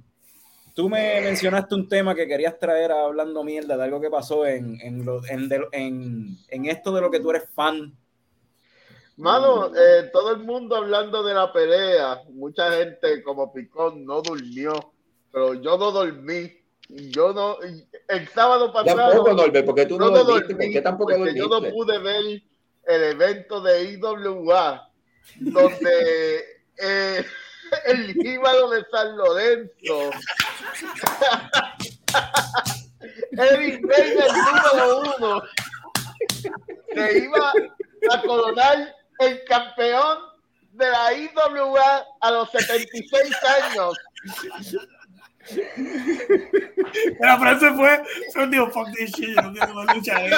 tú 0.75 0.89
me 0.89 1.21
mencionaste 1.21 1.75
un 1.75 1.89
tema 1.89 2.15
que 2.15 2.27
querías 2.27 2.59
traer 2.59 2.93
a 2.93 3.05
Hablando 3.05 3.43
Mierda, 3.45 3.77
de 3.77 3.85
algo 3.85 4.01
que 4.01 4.11
pasó 4.11 4.47
en, 4.47 4.81
en, 4.81 5.05
lo- 5.05 5.25
en, 5.27 5.49
de- 5.49 5.69
en- 5.73 6.37
en 6.49 6.67
esto 6.67 6.93
de 6.93 7.01
lo 7.01 7.11
que 7.11 7.21
tú 7.21 7.31
eres 7.31 7.49
fan. 7.55 7.95
Mano, 9.17 9.67
eh, 9.77 10.09
todo 10.13 10.33
el 10.33 10.39
mundo 10.39 10.77
hablando 10.77 11.23
de 11.23 11.35
la 11.35 11.53
pelea, 11.53 12.23
mucha 12.31 12.73
gente 12.73 13.23
como 13.23 13.53
Picón 13.53 14.05
no 14.07 14.23
durmió, 14.23 14.93
pero 15.31 15.55
yo 15.55 15.77
no 15.77 15.91
dormí. 15.91 16.53
Yo 16.89 17.33
no, 17.33 17.59
el 18.09 18.29
sábado 18.29 18.73
pasado 18.73 18.97
Tampoco, 19.13 19.33
Norbert, 19.35 19.65
porque 19.67 19.87
tú 19.87 19.97
no, 19.99 20.07
no 20.11 20.25
dormiste. 20.25 20.55
dormí 20.55 20.65
¿Por 20.67 20.73
qué 20.73 20.81
tampoco 20.81 21.15
porque 21.17 21.35
yo 21.35 21.45
no 21.45 21.49
dormiste? 21.61 21.75
pude 21.77 21.99
ver 21.99 22.43
el 22.87 23.03
evento 23.05 23.61
de 23.61 23.93
IWA 23.93 24.91
donde 25.39 26.39
eh, 26.83 27.25
el 27.87 28.15
jíbaro 28.15 28.71
de 28.71 28.85
San 28.91 29.17
Lorenzo. 29.17 30.11
Baker 33.33 34.33
número 34.33 35.01
uno. 35.19 35.43
Se 36.95 37.19
iba 37.19 37.53
a 38.11 38.23
coronar 38.23 38.95
el 39.21 39.45
campeón 39.45 40.19
de 40.73 40.91
la 40.91 41.13
IWA 41.15 42.07
a 42.21 42.31
los 42.31 42.51
76 42.51 43.37
años 43.45 43.97
La 47.21 47.39
frase 47.39 47.71
fue, 47.75 48.03
fue 48.33 48.45
un 48.45 48.51
digo, 48.51 48.71
fuck 48.71 48.89
this 48.95 49.11
shit, 49.13 49.35
yo 49.37 49.43
no 49.43 49.53
quiero 49.53 49.75
más 49.75 49.95
lucha. 49.97 50.25
eh". 50.25 50.31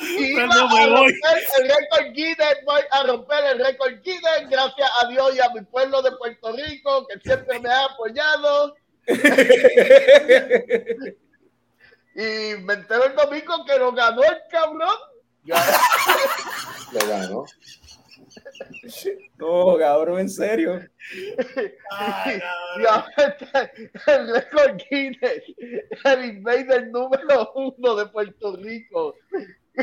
y 0.00 0.34
Pero 0.34 0.46
iba 0.46 0.46
no 0.46 0.68
me 0.68 0.82
a 0.82 0.86
voy. 0.88 1.12
el 1.58 1.68
récord 1.68 2.12
Guinness, 2.12 2.56
voy 2.64 2.80
a 2.90 3.02
romper 3.04 3.44
el 3.52 3.64
récord 3.64 3.92
Guinness, 4.02 4.48
gracias 4.50 4.90
a 5.02 5.06
Dios 5.08 5.36
y 5.36 5.40
a 5.40 5.48
mi 5.54 5.60
pueblo 5.62 6.02
de 6.02 6.12
Puerto 6.12 6.52
Rico, 6.52 7.06
que 7.06 7.20
siempre 7.20 7.60
me 7.60 7.70
ha 7.70 7.84
apoyado. 7.84 8.74
Y 12.16 12.54
me 12.62 12.74
entero 12.74 13.06
el 13.06 13.16
domingo 13.16 13.64
que 13.64 13.76
lo 13.76 13.90
ganó 13.92 14.22
el 14.22 14.38
cabrón. 14.48 14.94
Lo 16.92 17.08
ganó. 17.08 17.44
No, 19.36 19.76
cabrón, 19.78 20.20
en 20.20 20.30
serio. 20.30 20.80
Ay, 21.90 22.40
el 24.06 24.34
récord 24.34 24.76
Guinness, 24.90 25.42
el 26.04 26.24
invader 26.24 26.88
número 26.88 27.52
uno 27.54 27.96
de 27.96 28.06
Puerto 28.06 28.56
Rico, 28.56 29.16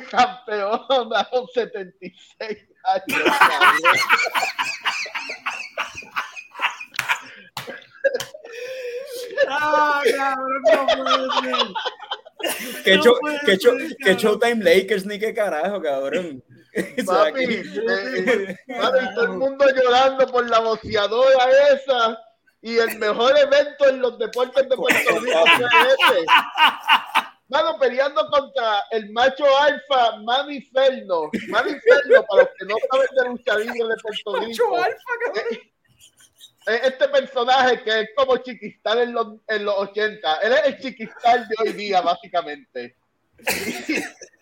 campeón 0.10 1.14
a 1.14 1.30
los 1.34 1.52
76 1.54 2.58
años. 2.84 3.38
Ah, 9.48 10.02
cabrón, 10.16 10.62
no 10.64 10.86
puede 10.88 11.56
ser. 11.56 12.84
Que 12.84 12.96
No 12.98 13.04
show, 13.04 13.16
puede 13.20 13.40
que 13.46 13.58
show- 13.58 13.78
ser, 13.80 13.90
que 13.90 13.96
cabrón. 13.98 14.18
Showtime 14.18 14.64
Lakers 14.64 15.06
ni 15.06 15.20
qué 15.20 15.34
carajo, 15.34 15.82
cabrón. 15.82 16.44
Papi, 17.06 17.44
eh, 17.44 18.58
mano, 18.68 19.02
y 19.02 19.16
todo 19.16 19.24
el 19.26 19.32
mundo 19.32 19.66
llorando 19.76 20.28
por 20.28 20.50
la 20.50 20.60
boceadora 20.60 21.50
esa 21.74 22.18
y 22.62 22.78
el 22.78 22.98
mejor 23.00 23.38
evento 23.38 23.90
en 23.90 24.02
los 24.02 24.18
deportes 24.20 24.70
de 24.70 24.76
Puerto 24.76 25.20
Rico 25.20 25.44
fue 25.46 25.68
ese. 25.68 26.26
Mano, 27.50 27.78
peleando 27.80 28.26
contra 28.30 28.86
el 28.92 29.12
macho 29.12 29.46
alfa 29.58 30.18
Manny 30.24 30.62
Ferno. 30.62 31.30
Manny 31.50 31.74
Ferno, 31.80 32.24
para 32.26 32.44
los 32.44 32.52
que 32.58 32.66
no 32.66 32.76
saben 32.90 33.08
de 33.16 33.30
lucha 33.30 33.58
libre 33.58 33.90
de 33.90 33.96
Puerto 34.02 34.36
Rico. 34.46 34.78
Es 36.68 36.84
este 36.84 37.10
personaje 37.10 37.84
que 37.84 38.02
es 38.02 38.10
como 38.16 38.38
Chiquistal 38.38 39.00
en 39.00 39.14
los, 39.14 39.28
en 39.48 39.66
los 39.66 39.76
80. 39.76 40.36
Él 40.44 40.54
es 40.54 40.64
el 40.66 40.80
Chiquistal 40.80 41.48
de 41.48 41.56
hoy 41.60 41.74
día, 41.74 42.02
básicamente. 42.02 42.96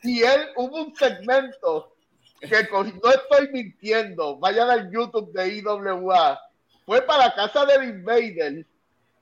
Y, 0.04 0.22
él 0.22 0.50
hubo 0.58 0.84
un 0.84 0.96
segmento 0.96 1.96
que 2.40 2.68
cogió- 2.70 3.00
no 3.04 3.12
estoy 3.12 3.50
mintiendo, 3.52 4.38
vayan 4.38 4.70
al 4.70 4.92
YouTube 4.92 5.32
de 5.34 5.56
IWA. 5.56 6.40
Fue 6.86 7.02
para 7.04 7.26
la 7.28 7.36
casa 7.36 7.66
del 7.66 7.84
Invader 7.90 8.66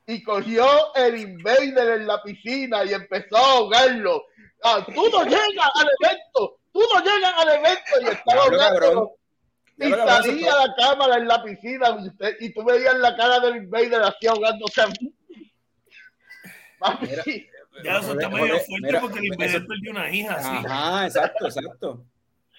y 0.05 0.23
cogió 0.23 0.65
el 0.95 1.17
Invader 1.17 1.99
en 2.01 2.07
la 2.07 2.21
piscina 2.23 2.83
y 2.85 2.93
empezó 2.93 3.35
a 3.37 3.51
ahogarlo. 3.53 4.23
Ah, 4.63 4.85
tú 4.85 5.09
no 5.11 5.23
llegas 5.23 5.69
al 5.75 5.87
evento, 6.01 6.57
tú 6.71 6.81
no 6.93 7.03
llegas 7.03 7.33
al 7.37 7.49
evento 7.49 8.01
y 8.01 8.05
estaba 8.05 8.41
ahogándolo. 8.43 9.11
Y 9.79 9.83
salía 10.23 10.55
la 10.55 10.75
cámara 10.75 11.17
en 11.17 11.27
la 11.27 11.43
piscina 11.43 11.97
y, 11.99 12.07
usted- 12.07 12.35
y 12.39 12.53
tú 12.53 12.63
veías 12.63 12.95
la 12.95 13.15
cara 13.15 13.39
del 13.41 13.57
Invader 13.57 14.01
así 14.01 14.25
ahogándose. 14.27 14.81
Papi, 16.79 17.07
Ya 17.83 17.97
eso 17.99 18.11
está 18.13 18.29
medio 18.29 18.59
fuerte 18.59 18.87
mira, 18.87 19.01
porque 19.01 19.19
el 19.19 19.25
Invader 19.25 19.65
perdió 19.67 19.91
una 19.91 20.09
hija, 20.11 20.33
así. 20.35 20.65
Ajá, 20.67 21.05
exacto, 21.05 21.45
exacto. 21.47 22.05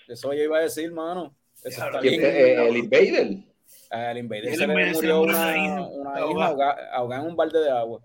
Eso 0.09 0.33
yo 0.33 0.43
iba 0.43 0.59
a 0.59 0.63
decir, 0.63 0.91
mano. 0.93 1.37
Eso 1.63 1.77
Diablo, 1.81 1.99
está 1.99 2.01
¿Quién 2.09 2.21
bien. 2.21 2.33
fue? 2.33 2.41
Eh, 2.41 2.69
el 2.69 2.77
Invader. 2.77 3.27
Invader 4.19 4.45
El 4.49 4.55
se 4.55 4.59
le 4.59 4.65
Invader 4.73 4.89
se 4.95 4.95
murió 5.03 5.17
murió 5.19 5.21
una, 5.23 5.39
una 5.49 5.57
hija, 5.59 5.89
una 5.89 6.11
ahogada. 6.17 6.53
hija 6.53 6.89
ahogada 6.93 7.23
en 7.23 7.29
un 7.29 7.37
balde 7.37 7.59
de 7.61 7.71
agua. 7.71 8.01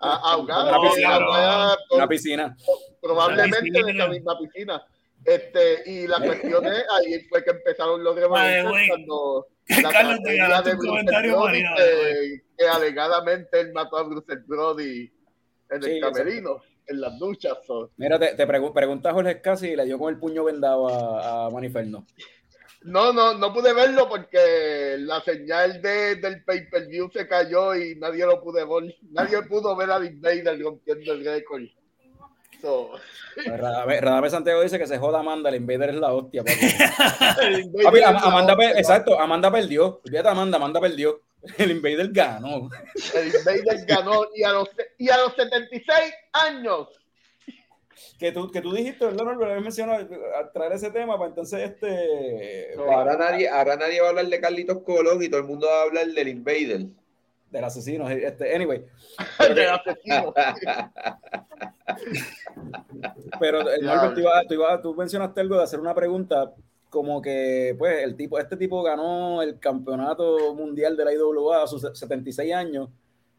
a- 0.00 0.32
ahogado. 0.32 0.68
Una 0.78 0.88
piscina, 0.90 1.14
ahogada 1.14 1.76
por- 1.88 1.96
Una 1.98 2.08
piscina. 2.08 2.56
probablemente 3.00 3.78
en 3.80 3.88
esa 3.88 4.08
misma 4.08 4.38
piscina. 4.38 4.86
Este, 5.24 5.82
y 5.88 6.06
la 6.08 6.18
cuestión 6.18 6.66
es, 6.66 6.84
ahí 6.92 7.20
fue 7.28 7.44
que 7.44 7.50
empezaron 7.50 8.02
los 8.02 8.16
güey. 8.16 8.88
cuando 8.88 9.46
la 9.82 9.90
Carlos, 9.92 10.18
te 10.24 10.36
ganaste 10.36 10.70
de 10.70 10.74
un 10.74 10.78
Bruce 10.80 10.90
comentario 10.90 11.30
Brody, 11.36 11.44
marino, 11.62 11.70
que, 11.76 12.40
que 12.58 12.68
alegadamente 12.68 13.60
él 13.60 13.72
mató 13.72 13.98
a 13.98 14.02
Bruce 14.02 14.34
Brody 14.46 15.12
en 15.70 15.82
Sí, 15.82 15.90
el 15.92 16.00
camerino, 16.00 16.60
en 16.92 17.00
las 17.00 17.18
duchas. 17.18 17.58
so. 17.66 17.90
Mira, 17.96 18.18
te, 18.18 18.34
te 18.34 18.46
pregu- 18.46 18.72
pregunta 18.72 19.12
Jorge 19.12 19.32
Escasi 19.32 19.68
y 19.70 19.76
le 19.76 19.84
dio 19.84 19.98
con 19.98 20.12
el 20.14 20.18
puño 20.20 20.44
vendado 20.44 20.88
a, 20.88 21.46
a 21.46 21.50
Maniferno. 21.50 22.06
No, 22.84 23.12
no, 23.12 23.34
no 23.34 23.52
pude 23.52 23.72
verlo 23.74 24.08
porque 24.08 24.96
la 24.98 25.20
señal 25.20 25.80
de, 25.80 26.16
del 26.16 26.42
pay-per-view 26.44 27.10
se 27.12 27.28
cayó 27.28 27.76
y 27.76 27.94
nadie 27.96 28.26
lo 28.26 28.40
pudo 28.42 28.54
ver. 28.80 28.94
Nadie 29.10 29.42
pudo 29.42 29.76
ver 29.76 29.90
a 29.90 29.98
Big 29.98 30.20
Vader 30.20 30.60
rompiendo 30.60 31.12
el 31.12 31.24
récord. 31.24 31.62
So, 32.60 32.90
Radamés 33.44 34.00
Radamés 34.00 34.30
Santiago 34.32 34.62
dice 34.62 34.78
que 34.78 34.86
se 34.86 34.98
joda 34.98 35.18
Amanda, 35.20 35.48
el 35.48 35.56
Invader 35.56 35.90
es 35.90 35.96
la 35.96 36.12
hostia. 36.12 36.44
papi. 36.44 36.60
Invader 37.62 37.82
Papi, 37.84 38.00
la 38.00 38.08
Amanda, 38.20 38.52
hostia, 38.54 38.70
exacto, 38.78 39.18
Amanda 39.20 39.50
perdió. 39.50 40.00
Olvídate 40.04 40.28
Amanda, 40.28 40.56
Amanda 40.58 40.80
perdió. 40.80 41.20
El 41.58 41.72
Invader 41.72 42.10
ganó. 42.12 42.70
El 43.14 43.26
Invader 43.26 43.84
ganó 43.86 44.22
y 44.34 44.44
a 44.44 44.52
los, 44.52 44.70
y 44.98 45.10
a 45.10 45.18
los 45.18 45.34
76 45.34 46.14
años. 46.32 46.88
Que 48.18 48.32
tú, 48.32 48.50
que 48.50 48.60
tú 48.60 48.72
dijiste, 48.72 49.04
¿verdad, 49.04 49.24
Norbert? 49.24 49.50
Habías 49.50 49.64
mencionado 49.64 50.08
a 50.38 50.52
traer 50.52 50.72
ese 50.72 50.90
tema 50.90 51.16
para 51.16 51.28
entonces 51.28 51.70
este. 51.70 52.72
No, 52.76 52.84
ahora 52.84 53.16
nadie, 53.16 53.48
ahora 53.48 53.76
nadie 53.76 54.00
va 54.00 54.06
a 54.06 54.10
hablar 54.10 54.26
de 54.26 54.40
Carlitos 54.40 54.78
Colón 54.84 55.22
y 55.22 55.28
todo 55.28 55.40
el 55.40 55.46
mundo 55.46 55.66
va 55.66 55.80
a 55.80 55.82
hablar 55.82 56.06
del 56.06 56.28
Invader. 56.28 56.86
Del 57.50 57.64
asesino. 57.64 58.08
Este, 58.08 58.54
anyway. 58.54 58.84
del 59.54 59.68
asesino. 59.68 60.32
Pero 63.40 63.70
eh. 63.70 63.78
Norbert, 63.82 64.14
tú, 64.14 64.22
tú 64.48 64.62
tú 64.82 64.94
mencionaste 64.94 65.40
algo 65.40 65.58
de 65.58 65.64
hacer 65.64 65.80
una 65.80 65.94
pregunta 65.94 66.54
como 66.92 67.22
que, 67.22 67.74
pues, 67.78 68.04
el 68.04 68.14
tipo, 68.16 68.38
este 68.38 68.54
tipo 68.54 68.82
ganó 68.82 69.40
el 69.40 69.58
campeonato 69.58 70.54
mundial 70.54 70.94
de 70.94 71.06
la 71.06 71.14
IWA 71.14 71.62
a 71.62 71.66
sus 71.66 71.80
76 71.94 72.52
años. 72.52 72.90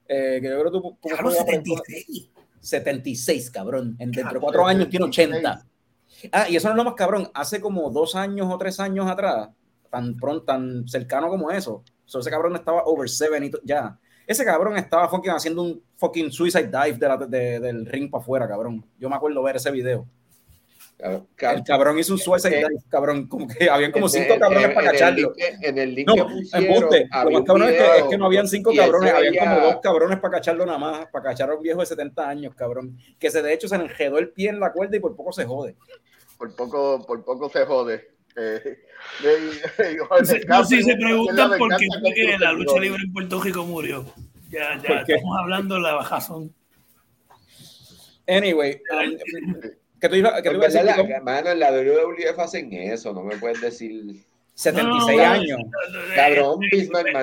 eh, 0.07 0.39
que 0.41 0.49
yo 0.49 0.59
creo 0.59 0.65
que 0.65 0.71
tú, 0.71 0.81
¿cómo 0.81 0.97
Claro, 1.01 1.29
fue 1.29 1.37
la 1.39 1.45
pregunta? 1.45 1.83
76. 1.85 2.29
76, 2.59 3.51
cabrón. 3.51 3.95
En 3.99 4.11
dentro 4.11 4.33
de 4.33 4.39
cuatro 4.39 4.65
años 4.65 4.89
tiene 4.89 5.05
80. 5.05 5.35
76. 5.37 6.29
Ah, 6.33 6.49
y 6.49 6.55
eso 6.55 6.67
no 6.67 6.73
es 6.73 6.77
lo 6.77 6.83
más 6.85 6.95
cabrón. 6.95 7.29
Hace 7.33 7.61
como 7.61 7.89
dos 7.91 8.15
años 8.15 8.47
o 8.51 8.57
tres 8.57 8.79
años 8.79 9.07
atrás, 9.09 9.49
tan 9.91 10.15
pronto, 10.17 10.43
tan 10.45 10.87
cercano 10.87 11.29
como 11.29 11.51
eso. 11.51 11.83
So, 12.05 12.19
ese 12.19 12.29
cabrón 12.31 12.55
estaba 12.55 12.83
over 12.85 13.07
seven 13.09 13.43
y 13.45 13.51
ya. 13.63 13.97
Ese 14.25 14.43
cabrón 14.43 14.77
estaba 14.77 15.07
fucking 15.09 15.31
haciendo 15.31 15.61
un 15.63 15.83
fucking 15.97 16.31
suicide 16.31 16.67
dive 16.67 16.97
de 16.97 17.07
la- 17.07 17.17
de- 17.17 17.59
del 17.59 17.85
ring 17.85 18.09
para 18.09 18.21
afuera, 18.21 18.47
cabrón. 18.47 18.85
Yo 18.99 19.09
me 19.09 19.15
acuerdo 19.15 19.41
ver 19.43 19.57
ese 19.57 19.69
video. 19.71 20.05
El 21.03 21.63
cabrón 21.65 21.99
hizo 21.99 22.13
un 22.13 22.19
suicide 22.19 22.55
Eh, 22.61 22.65
dive, 22.69 22.81
cabrón. 22.89 23.27
Como 23.27 23.47
que 23.47 23.69
habían 23.69 23.91
como 23.91 24.07
cinco 24.07 24.39
cabrones 24.39 24.69
para 24.73 24.91
cacharlo. 24.91 25.33
En 25.37 25.77
el 25.77 25.95
link 25.95 26.07
No, 26.07 26.13
embuste. 26.53 27.09
Lo 27.23 27.31
más 27.31 27.43
cabrón 27.43 27.63
es 27.63 27.67
que, 27.67 27.73
video 27.83 27.93
es 27.95 28.03
que 28.03 28.17
no 28.17 28.25
habían 28.25 28.47
cinco 28.47 28.71
cabrones, 28.75 29.13
habían 29.13 29.35
como 29.35 29.59
dos 29.59 29.77
cabrones 29.81 30.19
para 30.19 30.31
cacharlo 30.35 30.65
nada 30.65 30.77
más, 30.77 31.07
para 31.07 31.25
cachar 31.25 31.49
a 31.49 31.55
un 31.55 31.61
viejo 31.61 31.81
de 31.81 31.85
70 31.87 32.29
años, 32.29 32.55
cabrón. 32.55 32.97
Que 33.19 33.29
se 33.29 33.41
de 33.41 33.53
hecho 33.53 33.67
se 33.67 33.77
le 33.77 33.83
enredó 33.83 34.17
el 34.17 34.29
pie 34.29 34.49
en 34.49 34.59
la 34.59 34.71
cuerda 34.71 34.95
y 34.95 34.99
por 35.01 35.15
poco 35.15 35.33
se 35.33 35.43
jode. 35.45 35.75
Por 36.37 36.55
poco, 36.55 37.05
por 37.05 37.23
poco 37.25 37.49
se 37.49 37.65
jode. 37.65 38.07
Eh, 38.35 38.77
y- 39.21 40.47
No 40.47 40.63
si 40.65 40.81
se 40.81 40.95
preguntan 40.95 41.57
por 41.57 41.75
qué 41.77 41.87
fue 41.99 42.13
que 42.13 42.37
la 42.39 42.53
lucha 42.53 42.79
libre 42.79 43.03
en 43.05 43.13
Puerto 43.13 43.41
Rico 43.41 43.65
murió. 43.65 44.05
Ya, 44.49 44.77
¿Por 44.77 45.05
ya 45.05 45.15
estamos 45.15 45.37
hablando 45.39 45.75
de 45.75 45.81
la 45.81 45.93
bajazón. 45.95 46.53
Anyway, 48.27 48.81
um, 48.91 49.17
que 50.03 50.09
tú 50.09 50.15
ibas 50.15 50.41
que 50.41 50.49
tú 50.49 50.55
ibas 50.57 50.75
a 50.75 50.83
decir, 50.83 51.05
la- 51.09 51.21
mano, 51.21 51.49
en 51.51 51.59
la 51.59 51.71
WWF 51.71 52.37
hacen 52.39 52.73
eso, 52.73 53.13
no 53.13 53.23
me 53.23 53.37
puedes 53.37 53.61
decir. 53.61 54.15
76 54.55 55.17
No, 55.17 55.23
no, 55.23 55.25
no. 55.25 55.31
años. 55.33 55.59
Cabrón, 56.13 56.59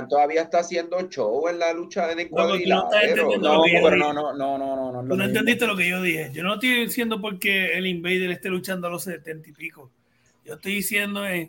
todavía 0.08 0.42
está 0.42 0.60
haciendo 0.60 1.00
show 1.08 1.46
en 1.48 1.58
la 1.60 1.72
lucha 1.72 2.10
estás 2.10 2.26
cuadrilátero. 2.30 3.28
No, 3.38 3.62
pero 3.70 3.96
no, 3.96 4.12
no, 4.12 4.32
no, 4.32 4.58
no, 4.58 4.76
no, 4.76 4.92
no. 4.92 5.00
es 5.02 5.06
lo 5.06 5.10
Tú 5.10 5.16
no 5.16 5.24
entendiste 5.24 5.66
lo 5.66 5.76
que 5.76 5.88
yo 5.88 6.02
dije. 6.02 6.30
Yo 6.32 6.42
no 6.42 6.54
estoy 6.54 6.86
diciendo 6.86 7.20
porque 7.20 7.76
el 7.78 7.86
Invader 7.86 8.30
esté 8.32 8.48
luchando 8.48 8.88
a 8.88 8.90
los 8.90 9.04
setenta 9.04 9.48
y 9.48 9.52
pico. 9.52 9.90
Yo 10.44 10.54
estoy 10.54 10.76
diciendo 10.76 11.24
es 11.24 11.48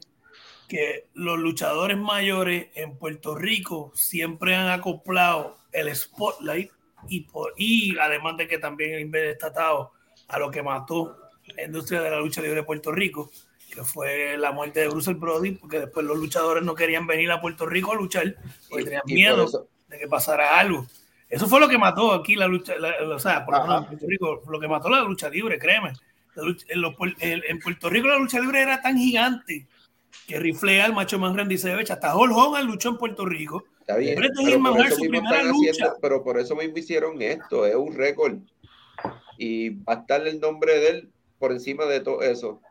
que 0.68 1.06
los 1.16 1.40
luchadores 1.40 1.98
mayores 1.98 2.68
en 2.76 2.96
Puerto 2.98 3.36
Rico 3.36 3.92
siempre 3.96 4.54
han 4.56 4.70
acoplado 4.70 5.58
el 5.72 5.96
spotlight 5.96 6.70
y, 7.08 7.22
por, 7.22 7.54
y 7.58 7.98
además 7.98 8.38
de 8.38 8.48
que 8.48 8.58
también 8.60 8.94
el 8.94 9.00
Invader 9.02 9.30
está 9.30 9.48
atado 9.48 9.94
a 10.28 10.38
lo 10.38 10.52
que 10.52 10.62
mató 10.62 11.18
la 11.56 11.64
industria 11.64 12.02
de 12.02 12.10
la 12.10 12.20
lucha 12.20 12.42
libre 12.42 12.58
de 12.58 12.64
Puerto 12.64 12.92
Rico, 12.92 13.32
que 13.74 13.84
fue 13.84 14.38
la 14.38 14.52
muerte 14.52 14.82
de 14.82 14.88
Bruce 14.90 15.14
Brody, 15.14 15.52
porque 15.54 15.80
después 15.80 16.06
los 16.06 16.18
luchadores 16.18 16.64
no 16.64 16.76
querían 16.76 17.08
venir 17.08 17.32
a 17.32 17.40
Puerto 17.42 17.66
Rico 17.66 17.92
a 17.94 17.96
luchar 17.96 18.36
porque 18.70 18.82
Y- 18.82 18.86
tenían 18.86 19.02
y 19.08 19.14
miedo 19.14 19.68
de 19.88 19.98
que 20.00 20.08
pasara 20.08 20.60
algo. 20.60 20.86
Eso 21.30 21.48
fue 21.48 21.60
lo 21.62 21.70
que 21.70 21.78
mató 21.78 22.12
aquí 22.14 22.36
la 22.36 22.48
lucha, 22.48 22.76
la- 22.78 23.16
o 23.16 23.20
sea, 23.20 23.46
por 23.46 23.56
lo 23.56 23.62
menos 23.62 23.82
en 23.84 23.88
Puerto 23.88 24.06
Rico, 24.08 24.42
lo 24.50 24.60
que 24.60 24.68
mató 24.68 24.90
la 24.90 25.02
lucha 25.04 25.30
libre, 25.30 25.58
créeme. 25.58 25.94
Lucha- 26.36 26.66
en, 26.70 26.82
los 26.82 26.96
Puerto 26.96 27.90
Rico 27.90 28.08
la 28.08 28.18
lucha 28.18 28.40
libre 28.40 28.62
era 28.62 28.82
tan 28.82 28.98
gigante 28.98 29.68
que 30.28 30.40
Riflea, 30.40 30.86
el 30.86 30.94
macho 30.94 31.20
más 31.20 31.36
Randy 31.36 31.58
Savage, 31.58 31.92
hasta 31.94 32.16
Hulk 32.16 32.36
Hogan 32.36 32.68
luchó 32.68 32.90
en 32.90 32.98
Puerto 32.98 33.26
Rico. 33.26 33.64
Está 33.82 33.96
bien, 33.98 34.16
pero 34.16 34.30
por 34.62 34.80
es 34.82 34.86
eso 34.88 34.96
su 34.96 35.02
primera 35.02 35.30
están 35.38 35.48
lucha. 35.52 35.72
haciendo, 35.72 35.96
pero 36.02 36.24
por 36.24 36.38
eso 36.40 36.56
mismo 36.56 36.78
hicieron 36.78 37.22
esto, 37.22 37.66
es 37.66 37.76
un 37.76 37.94
récord. 37.96 38.36
Y 39.38 39.70
va 39.72 39.94
a 39.94 40.00
estar 40.02 40.26
el 40.28 40.40
nombre 40.40 40.78
de 40.80 40.88
él 40.90 41.11
por 41.42 41.52
encima 41.52 41.86
de 41.86 42.00
todo 42.00 42.22
eso. 42.22 42.62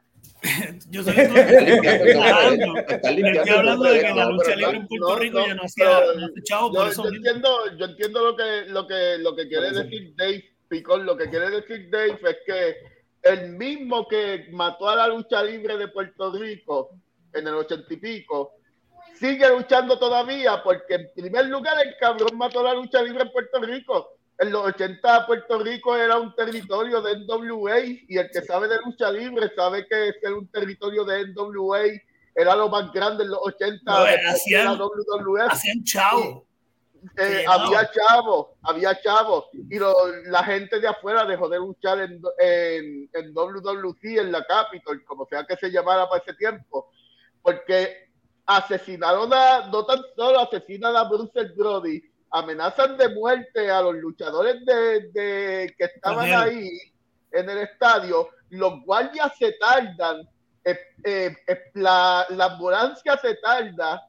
Yo 0.90 1.02
sé 1.02 1.12
que 1.12 1.26
tú 1.26 1.34
Estoy 1.36 3.20
el 3.20 3.48
hablando 3.50 3.84
de 3.84 4.00
que 4.00 4.14
la 4.14 4.30
lucha 4.30 4.54
libre 4.54 4.76
en 4.76 4.86
Puerto 4.86 5.16
Rico 5.16 5.46
ya 5.46 5.54
no 5.54 5.62
hacía, 5.64 6.00
chavo, 6.44 6.72
por 6.72 6.88
eso 6.88 7.04
yo 7.04 7.10
entiendo, 7.10 7.76
yo 7.76 7.84
entiendo 7.86 8.24
lo 8.24 8.36
que, 8.36 8.64
lo 8.68 8.86
que, 8.86 9.18
lo 9.18 9.34
que 9.34 9.48
quiere 9.48 9.70
decir 9.72 10.14
Dave 10.16 10.44
Picón. 10.68 11.04
Lo 11.04 11.16
que 11.16 11.28
quiere 11.28 11.50
decir 11.50 11.90
Dave 11.90 12.18
es 12.22 12.36
que 12.46 12.76
el 13.22 13.50
mismo 13.50 14.06
que 14.08 14.46
mató 14.52 14.88
a 14.88 14.96
la 14.96 15.08
lucha 15.08 15.42
libre 15.42 15.76
de 15.76 15.88
Puerto 15.88 16.32
Rico 16.32 16.90
en 17.32 17.46
el 17.48 17.54
ochenta 17.54 17.92
y 17.92 17.96
pico 17.96 18.52
sigue 19.18 19.48
luchando 19.48 19.98
todavía 19.98 20.62
porque 20.62 20.94
en 20.94 21.10
primer 21.14 21.46
lugar 21.46 21.76
el 21.84 21.96
cabrón 21.98 22.36
mató 22.36 22.62
la 22.62 22.74
lucha 22.74 23.02
libre 23.02 23.22
en 23.24 23.32
Puerto 23.32 23.60
Rico. 23.60 24.19
En 24.40 24.50
los 24.52 24.64
80 24.64 25.26
Puerto 25.26 25.58
Rico 25.58 25.94
era 25.96 26.18
un 26.18 26.34
territorio 26.34 27.02
de 27.02 27.14
NWA 27.26 27.80
y 27.80 28.16
el 28.16 28.30
que 28.30 28.40
sabe 28.42 28.68
de 28.68 28.78
lucha 28.84 29.12
libre 29.12 29.50
sabe 29.54 29.86
que 29.86 30.12
ser 30.20 30.32
un 30.32 30.48
territorio 30.48 31.04
de 31.04 31.26
NWA 31.26 31.80
era 32.34 32.56
lo 32.56 32.68
más 32.70 32.90
grande 32.90 33.24
en 33.24 33.30
los 33.30 33.40
80 33.42 33.82
No, 33.92 34.04
de 34.04 34.14
hacían- 34.26 34.64
la 34.64 34.72
WWF 34.76 35.52
Hacían 35.52 35.84
chavo. 35.84 36.46
eh, 37.18 37.44
había 37.48 37.90
chavos, 37.90 38.46
había 38.62 39.00
chavos, 39.02 39.46
y 39.52 39.78
lo- 39.78 39.94
la 40.26 40.42
gente 40.44 40.80
de 40.80 40.88
afuera 40.88 41.24
dejó 41.26 41.48
de 41.48 41.58
luchar 41.58 42.00
en, 42.00 42.20
en, 42.38 43.10
en 43.12 43.34
WWC, 43.34 44.18
en 44.20 44.32
la 44.32 44.44
Capitol, 44.44 45.02
como 45.04 45.26
sea 45.26 45.44
que 45.44 45.56
se 45.56 45.70
llamara 45.70 46.08
para 46.08 46.22
ese 46.22 46.34
tiempo, 46.34 46.90
porque 47.42 48.08
asesinaron 48.46 49.32
a, 49.32 49.66
no 49.68 49.84
tan 49.86 50.00
solo 50.16 50.40
asesinan 50.40 50.96
a 50.96 51.04
Bruce 51.04 51.42
Brody, 51.56 52.02
amenazan 52.30 52.96
de 52.96 53.08
muerte 53.10 53.70
a 53.70 53.82
los 53.82 53.94
luchadores 53.96 54.64
de, 54.64 55.00
de- 55.12 55.74
que 55.76 55.84
estaban 55.84 56.30
Cajero. 56.30 56.40
ahí 56.42 56.68
en 57.32 57.50
el 57.50 57.58
estadio, 57.58 58.28
los 58.50 58.82
guardias 58.84 59.32
se 59.38 59.52
tardan, 59.52 60.28
eh, 60.64 60.78
eh, 61.04 61.36
eh, 61.46 61.58
la, 61.74 62.26
la 62.30 62.44
ambulancia 62.46 63.16
se 63.18 63.34
tarda, 63.36 64.06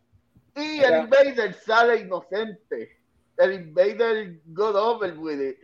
y 0.56 0.80
el. 0.82 1.04
Invader 1.04 1.54
sale 1.54 1.98
inocente. 2.02 2.98
El 3.38 3.54
Invader 3.54 4.40
got 4.48 4.76
over 4.76 5.18
with 5.18 5.40
it. 5.40 5.58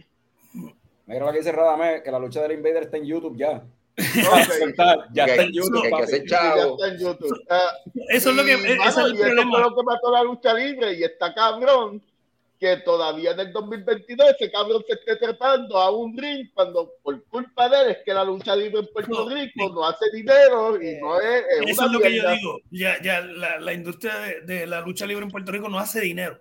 Mira 1.06 1.26
lo 1.26 1.32
que 1.32 1.40
dice 1.40 1.52
Radamés, 1.52 2.02
que 2.02 2.12
la 2.12 2.20
lucha 2.20 2.42
del 2.42 2.54
Invader 2.54 2.84
está 2.84 2.98
en 2.98 3.06
YouTube 3.06 3.38
ya. 3.38 3.52
Ok. 3.52 3.64
ya 5.14 5.26
está 5.26 5.44
en 5.44 5.52
YouTube, 5.52 5.82
que 5.84 5.90
ya 6.28 6.54
está 6.54 6.88
en 6.88 6.98
YouTube. 7.00 7.46
Ah, 7.50 7.72
Eso 8.10 8.30
es 8.30 8.36
lo 8.36 8.44
que, 8.46 8.54
y, 8.54 8.78
mano, 8.78 8.90
es 8.90 8.98
el 8.98 9.12
y 9.14 9.16
eso 9.16 9.24
problema. 9.24 9.52
fue 9.52 9.62
lo 9.62 9.76
que 9.76 9.84
mató 9.84 10.12
la 10.12 10.24
lucha 10.24 10.54
libre. 10.54 10.94
Y 10.94 11.04
está 11.04 11.34
cabrón 11.34 12.02
que 12.60 12.78
todavía 12.78 13.32
en 13.32 13.40
el 13.40 13.54
2022 13.54 14.30
ese 14.40 14.52
cabrón 14.52 14.84
se 14.88 14.94
esté 14.94 15.16
trepando 15.18 15.78
a 15.78 15.92
un 15.92 16.18
ring 16.18 16.50
cuando 16.54 16.92
por 17.04 17.24
culpa 17.26 17.70
de 17.70 17.82
él 17.82 17.90
es 17.92 17.98
que 18.04 18.14
la 18.14 18.24
lucha 18.24 18.56
libre 18.56 18.80
en 18.80 18.88
Puerto 18.92 19.30
Rico 19.30 19.70
no 19.74 19.86
hace 19.86 20.06
dinero 20.14 20.82
y 20.82 20.98
no 21.00 21.20
es, 21.20 21.44
es 21.62 21.70
Eso 21.72 21.82
una 21.82 21.86
es 21.88 21.92
lo 21.94 22.00
que 22.00 22.16
yo 22.16 22.30
digo. 22.32 22.60
Ya, 22.72 23.02
ya 23.02 23.22
la, 23.22 23.60
la 23.60 23.74
industria 23.74 24.16
de, 24.20 24.42
de 24.42 24.66
la 24.68 24.82
lucha 24.82 25.06
libre 25.06 25.24
en 25.26 25.32
Puerto 25.32 25.52
Rico 25.52 25.70
no 25.70 25.78
hace 25.78 26.02
dinero. 26.02 26.40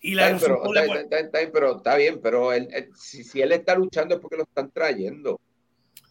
Y 0.00 0.14
la 0.14 0.30
Está 0.30 0.46
bien, 0.46 0.58
pero, 0.62 0.74
está, 0.74 0.86
cual- 0.86 0.98
está- 1.04 1.18
está 1.20 1.38
bien, 1.38 1.50
pero 1.52 1.76
está 1.76 1.96
bien, 1.96 2.20
pero 2.22 2.52
él- 2.52 2.68
él- 2.72 2.90
si, 2.96 3.22
si 3.24 3.40
él 3.40 3.52
está 3.52 3.74
luchando 3.74 4.14
es 4.16 4.20
porque 4.20 4.36
lo 4.36 4.42
están 4.44 4.70
trayendo. 4.70 5.40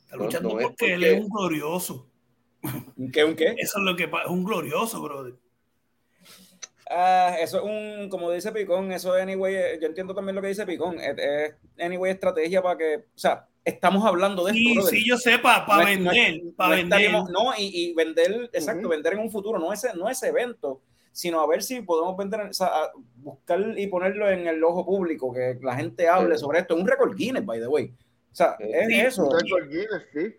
está 0.03 0.17
no- 0.17 0.23
luchando 0.25 0.59
es 0.59 0.67
porque 0.67 0.93
él 0.93 1.03
es 1.03 1.19
un 1.21 1.29
glorioso. 1.29 2.07
¿Un 2.97 3.11
qué? 3.11 3.23
¿Un 3.23 3.35
qué? 3.35 3.55
Eso 3.57 3.79
es 3.79 3.83
lo 3.83 3.95
que 3.95 4.07
pasa. 4.07 4.25
Es 4.25 4.29
un 4.31 4.43
glorioso, 4.43 5.01
brother. 5.01 5.33
Ah, 6.93 7.35
eso 7.39 7.57
es 7.59 7.63
un, 7.63 8.09
como 8.09 8.29
dice 8.31 8.51
Picón, 8.51 8.91
eso 8.91 9.15
es 9.15 9.23
anyway, 9.23 9.55
eh, 9.55 9.79
yo 9.81 9.87
entiendo 9.87 10.13
también 10.13 10.35
lo 10.35 10.41
que 10.41 10.49
dice 10.49 10.65
Picón, 10.65 10.99
es, 10.99 11.15
es 11.17 11.55
anyway 11.79 12.11
estrategia 12.11 12.61
para 12.61 12.77
que, 12.77 12.95
o 12.97 13.17
sea, 13.17 13.47
estamos 13.63 14.03
hablando 14.05 14.43
de 14.43 14.51
Sí, 14.53 14.67
esto, 14.71 14.81
brother. 14.81 14.99
sí, 14.99 15.07
yo 15.07 15.17
sé, 15.17 15.37
para 15.39 15.65
no 15.67 15.85
vender. 15.85 16.43
no 16.43 16.51
para 16.57 16.75
vender. 16.75 17.11
no, 17.11 17.53
y, 17.57 17.89
y 17.91 17.93
vender, 17.93 18.49
exacto, 18.51 18.89
vender 18.89 19.13
en 19.13 19.19
un 19.19 19.31
futuro, 19.31 19.57
no 19.57 19.71
ese, 19.71 19.93
no 19.95 20.09
ese 20.09 20.27
evento, 20.27 20.81
sino 21.13 21.39
a 21.41 21.47
ver 21.47 21.61
si 21.63 21.81
podemos 21.81 22.17
vender, 22.17 22.41
o 22.41 22.53
sea, 22.53 22.67
a 22.67 22.91
buscar 23.17 23.59
y 23.77 23.87
ponerlo 23.87 24.29
en 24.29 24.47
el 24.47 24.63
ojo 24.63 24.85
público, 24.85 25.31
que 25.33 25.57
la 25.61 25.75
gente 25.75 26.07
hable 26.09 26.35
Sí. 26.35 26.41
sobre 26.41 26.59
esto. 26.59 26.73
Es 26.75 26.81
un 26.81 26.87
récord 26.87 27.15
Guinness, 27.15 27.45
by 27.45 27.59
the 27.59 27.67
way. 27.67 27.93
O 28.31 28.35
sea, 28.35 28.55
Sí. 28.57 28.65
es 28.71 28.87
Sí. 28.87 28.99
eso. 28.99 29.23
Un 29.27 29.39
récord 29.39 29.69
Guinness, 29.69 30.03
sí. 30.13 30.35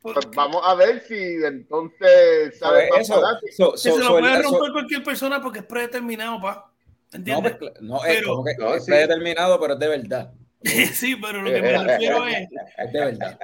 Pues 0.00 0.16
vamos 0.34 0.62
a 0.64 0.74
ver 0.74 1.00
si 1.00 1.14
entonces 1.44 2.58
sabe 2.58 2.88
más 2.90 3.00
Eso, 3.00 3.20
so- 3.56 3.70
so- 3.72 3.76
se 3.76 3.90
so 3.90 3.98
lo 3.98 4.18
el- 4.18 4.24
puede 4.24 4.42
so- 4.42 4.50
romper 4.50 4.72
cualquier 4.72 5.02
persona 5.02 5.40
porque 5.42 5.58
es 5.60 5.64
predeterminado, 5.64 6.40
pa. 6.40 6.70
No, 7.12 7.16
¿Entiendes? 7.18 7.56
pues, 7.58 7.72
cl- 7.72 7.80
no, 7.80 8.04
es 8.04 8.16
Pero- 8.16 8.28
como 8.28 8.44
que 8.44 8.54
No, 8.58 8.74
es 8.74 8.84
sí. 8.84 8.90
predeterminado, 8.90 9.60
pero 9.60 9.74
es 9.74 9.80
de 9.80 9.88
verdad. 9.88 10.32
sí, 10.92 11.16
pero 11.16 11.40
lo 11.42 11.50
que 11.50 11.62
me 11.62 11.78
refiero 11.84 12.26
es. 12.26 12.48
Es 12.78 12.92
de 12.92 12.98
verdad. 13.00 13.38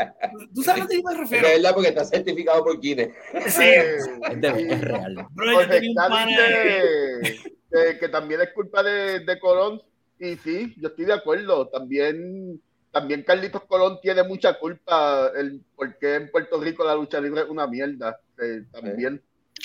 ¿Tú 0.55 0.63
sabes 0.63 0.85
a 0.85 0.87
qué 0.89 1.03
me 1.03 1.13
Es 1.13 1.19
refiero? 1.19 1.49
verdad 1.49 1.75
porque 1.75 1.89
está 1.89 2.05
certificado 2.05 2.63
por 2.65 2.81
Guinness. 2.81 3.09
Sí, 3.49 3.63
Es, 3.65 4.41
de, 4.41 4.49
es 4.49 4.81
real. 4.81 5.27
bro, 5.31 5.61
yo 5.63 5.69
tenía 5.69 5.91
un 5.91 5.95
pana. 5.97 6.27
dice 6.27 7.51
que, 7.71 7.99
que 7.99 8.09
también 8.09 8.41
es 8.43 8.51
culpa 8.51 8.83
de, 8.83 9.21
de 9.21 9.39
Colón. 9.41 9.83
Y 10.21 10.37
sí, 10.37 10.73
yo 10.79 10.89
estoy 10.89 11.07
de 11.07 11.13
acuerdo. 11.15 11.69
También, 11.69 12.61
también 12.95 13.23
Carlitos 13.25 13.65
Colón 13.65 13.99
tiene 14.01 14.23
mucha 14.23 14.55
culpa 14.59 15.31
el 15.37 15.61
por 15.77 15.99
qué 15.99 16.15
en 16.15 16.31
Puerto 16.31 16.59
Rico 16.61 16.85
la 16.85 16.95
lucha 16.95 17.21
libre 17.21 17.43
es 17.43 17.49
una 17.51 17.67
mierda. 17.67 18.19
Eh, 18.41 18.63
también. 18.73 19.21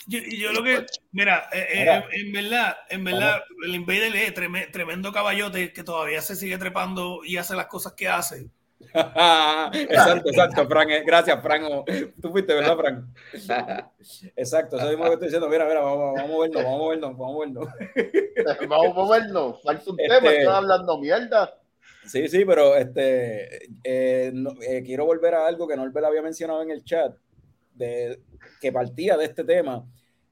Yo, 0.08 0.20
y 0.20 0.38
yo 0.40 0.52
lo 0.52 0.64
que, 0.64 0.86
mira, 1.12 1.48
eh, 1.54 1.68
eh, 1.74 1.80
Mira. 1.80 2.06
en 2.12 2.32
verdad, 2.34 2.78
en 2.90 3.04
verdad, 3.04 3.42
el 3.66 3.76
Invader 3.76 4.16
es 4.16 4.34
treme- 4.34 4.72
tremendo 4.72 5.12
caballote 5.12 5.72
que 5.74 5.84
todavía 5.84 6.22
se 6.22 6.36
sigue 6.36 6.58
trepando 6.58 7.22
y 7.24 7.38
hace 7.38 7.56
las 7.56 7.68
cosas 7.68 7.94
que 7.94 8.08
hace. 8.08 8.48
exacto, 8.94 10.30
exacto, 10.30 10.68
Fran. 10.68 10.90
eh, 10.90 11.04
Gracias, 11.06 11.42
Fran. 11.42 11.64
o- 11.66 11.86
Tú 12.22 12.32
fuiste, 12.32 12.54
¿verdad, 12.54 12.78
Fran? 12.78 13.14
Exacto, 14.36 14.78
eso 14.78 14.88
mismo 14.90 15.04
que 15.06 15.14
estoy 15.14 15.28
diciendo. 15.28 15.50
Mira, 15.50 15.66
mira, 15.66 15.82
vamos, 15.82 16.14
vamos 16.16 16.22
a 16.22 16.28
movernos, 16.28 16.64
vamos 16.64 16.76
a 16.76 16.84
movernos, 16.84 17.18
vamos 17.18 17.30
a 17.30 17.34
movernos. 17.34 17.68
Vamos 18.70 18.88
a 18.88 18.94
movernos. 18.94 19.62
Falta 19.64 19.92
un 19.92 20.00
Este- 20.00 20.16
tema, 20.16 20.32
están 20.34 20.56
hablando 20.56 20.98
mierda. 20.98 21.54
Sí, 22.12 22.28
sí, 22.28 22.44
pero 22.46 22.76
este, 22.76 23.70
eh, 23.84 24.32
no- 24.34 24.56
eh, 24.68 24.82
quiero 24.84 25.06
volver 25.06 25.36
a 25.36 25.46
algo 25.48 25.68
que 25.68 25.76
Norbert 25.78 26.06
había 26.08 26.22
mencionado 26.22 26.62
en 26.64 26.72
el 26.72 26.84
chat, 26.84 27.16
de, 27.76 28.20
que 28.60 28.72
partía 28.72 29.16
de 29.16 29.26
este 29.26 29.44
tema. 29.44 29.86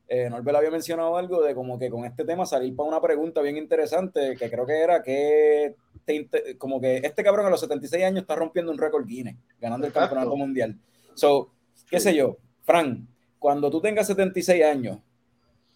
Eh, 0.07 0.29
Norbert 0.29 0.57
había 0.57 0.71
mencionado 0.71 1.17
algo 1.17 1.41
de 1.43 1.53
como 1.53 1.77
que 1.77 1.89
con 1.89 2.05
este 2.05 2.23
tema 2.25 2.45
salir 2.45 2.75
para 2.75 2.89
una 2.89 3.01
pregunta 3.01 3.41
bien 3.41 3.57
interesante, 3.57 4.35
que 4.37 4.49
creo 4.49 4.65
que 4.65 4.79
era 4.81 5.03
que 5.03 5.75
te 6.05 6.57
como 6.57 6.79
que 6.81 6.97
este 6.97 7.23
cabrón 7.23 7.45
a 7.45 7.49
los 7.49 7.59
76 7.59 8.03
años 8.05 8.21
está 8.21 8.33
rompiendo 8.35 8.71
un 8.71 8.77
récord 8.77 9.05
Guinness, 9.05 9.35
ganando 9.59 9.85
el 9.85 9.91
Exacto. 9.91 10.15
campeonato 10.15 10.35
mundial. 10.37 10.75
So, 11.13 11.51
qué 11.89 11.99
sé 11.99 12.15
yo, 12.15 12.37
Fran, 12.63 13.07
cuando 13.37 13.69
tú 13.69 13.81
tengas 13.81 14.07
76 14.07 14.63
años, 14.63 14.97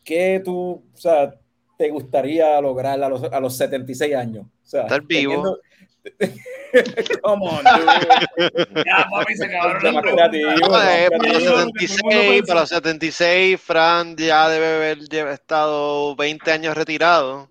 ¿qué 0.04 0.42
tú, 0.44 0.82
o 0.94 0.98
sea, 0.98 1.36
te 1.78 1.90
gustaría 1.90 2.60
lograr 2.62 3.02
a 3.04 3.10
los, 3.10 3.24
a 3.24 3.40
los 3.40 3.56
76 3.58 4.16
años? 4.16 4.46
O 4.46 4.66
sea, 4.68 4.84
Estar 4.84 5.02
vivo. 5.04 5.32
teniendo- 5.32 5.60
Come 7.24 7.44
on, 7.48 7.64
dude. 7.64 8.02
Ya, 8.86 9.08
papi, 9.12 9.36
se 9.36 9.46
acabaron 9.46 9.82
Más 9.84 9.94
las 9.94 10.04
creativo, 10.04 10.52
preguntas. 10.56 10.70
más 10.70 10.88
Eh, 10.90 11.10
para, 11.10 11.28
los 11.34 11.34
Yo 11.34 11.40
creo 11.40 11.40
que 11.40 11.46
todo 11.46 11.60
el 11.60 11.66
mundo 11.66 11.80
76, 11.80 12.44
piensa. 12.44 12.48
para 12.48 12.60
los 12.62 12.70
76, 12.70 13.62
Fran 13.62 14.16
ya 14.18 14.50
debe 14.50 14.76
haber 14.76 15.00
estado 15.30 16.16
20 16.16 16.52
años 16.52 16.76
retirado, 16.76 17.50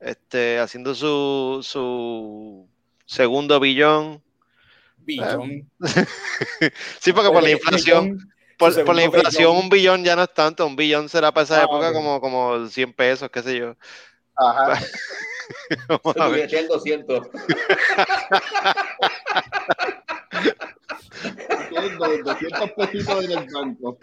este, 0.00 0.58
haciendo 0.58 0.94
su, 0.94 1.60
su 1.62 2.68
segundo 3.06 3.60
billón. 3.60 4.22
Billón. 4.98 5.70
Sí, 7.00 7.12
porque 7.12 7.28
por 7.30 7.42
la 7.42 7.48
Oye, 7.48 7.52
inflación, 7.52 8.18
por, 8.56 8.84
por 8.84 8.94
la 8.94 9.02
inflación 9.04 9.52
billón. 9.52 9.64
un 9.64 9.68
billón 9.68 10.04
ya 10.04 10.16
no 10.16 10.22
es 10.22 10.32
tanto, 10.32 10.66
un 10.66 10.76
billón 10.76 11.08
será 11.08 11.32
para 11.32 11.44
esa 11.44 11.60
Ah, 11.60 11.64
época 11.64 11.92
como, 11.92 12.20
como 12.20 12.66
100 12.68 12.92
pesos, 12.92 13.28
qué 13.30 13.42
sé 13.42 13.58
yo. 13.58 13.76
Ajá. 14.36 14.80
Vamos 15.88 16.16
a 16.16 16.28
ver. 16.28 16.40
Estuviera 16.40 16.60
en 16.60 16.68
200. 16.68 17.28
Dos- 21.98 22.24
200 22.24 22.70
pesitos 22.72 23.24
en 23.24 23.30
el 23.32 23.46
banco. 23.52 23.98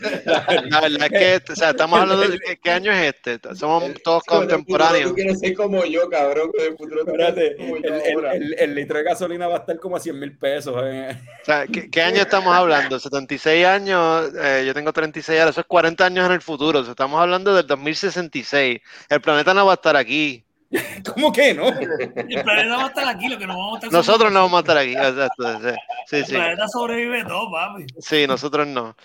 La 0.00 0.80
verdad 0.80 1.08
es 1.12 1.42
que, 1.42 1.52
o 1.52 1.56
sea, 1.56 1.70
estamos 1.70 2.00
hablando 2.00 2.26
de 2.28 2.38
¿qué, 2.38 2.58
qué 2.58 2.70
año 2.70 2.90
es 2.92 3.14
este? 3.14 3.38
Somos 3.54 3.92
todos 4.02 4.22
contemporáneos. 4.24 5.10
Tú 5.10 5.14
quieres 5.14 5.38
ser 5.40 5.54
como 5.54 5.84
yo, 5.84 6.08
cabrón. 6.08 6.50
el 6.58 6.76
futuro 6.76 7.00
Espérate, 7.06 7.48
el, 7.58 7.82
yo 7.82 8.20
el- 8.20 8.42
el- 8.42 8.56
el 8.58 8.74
litro 8.74 8.98
de 8.98 9.04
gasolina 9.04 9.46
va 9.48 9.56
a 9.56 9.58
estar 9.60 9.78
como 9.78 9.96
a 9.96 10.00
100 10.00 10.18
mil 10.18 10.36
pesos. 10.38 10.74
eh. 10.84 11.16
O 11.42 11.44
sea, 11.44 11.66
¿qué, 11.66 11.90
qué 11.90 12.02
año 12.02 12.22
estamos 12.22 12.54
hablando? 12.54 12.98
76 12.98 13.66
años, 13.66 14.30
eh, 14.42 14.64
yo 14.66 14.74
tengo 14.74 14.92
36 14.92 15.38
ahora, 15.38 15.50
eso 15.50 15.60
es 15.60 15.66
40 15.66 16.06
años 16.06 16.26
en 16.26 16.32
el 16.32 16.40
futuro. 16.40 16.80
O 16.80 16.82
sea, 16.84 16.92
estamos 16.92 17.20
hablando 17.20 17.54
del 17.54 17.66
2066. 17.66 18.80
El 19.08 19.20
planeta 19.20 19.52
no 19.54 19.66
va 19.66 19.72
a 19.72 19.74
estar 19.74 19.96
aquí. 19.96 20.44
¿Cómo 21.14 21.32
que 21.32 21.52
no? 21.54 21.68
El 21.68 22.42
planeta 22.42 22.76
va 22.76 22.84
a 22.84 22.88
estar 22.88 23.08
aquí, 23.08 23.28
lo 23.28 23.38
que 23.38 23.46
no 23.46 23.58
vamos 23.58 23.74
a 23.74 23.76
estar 23.86 23.92
Nosotros 23.92 24.32
no 24.32 24.42
vamos 24.42 24.58
a 24.58 24.60
estar 24.60 24.78
aquí. 24.78 24.92
Exacto, 24.92 25.60
sí, 25.60 25.74
sí, 26.06 26.16
El 26.16 26.24
sí. 26.26 26.32
planeta 26.34 26.68
sobrevive 26.68 27.24
todo, 27.24 27.50
papi. 27.50 27.86
Sí, 27.98 28.26
nosotros 28.26 28.66
no. 28.66 28.96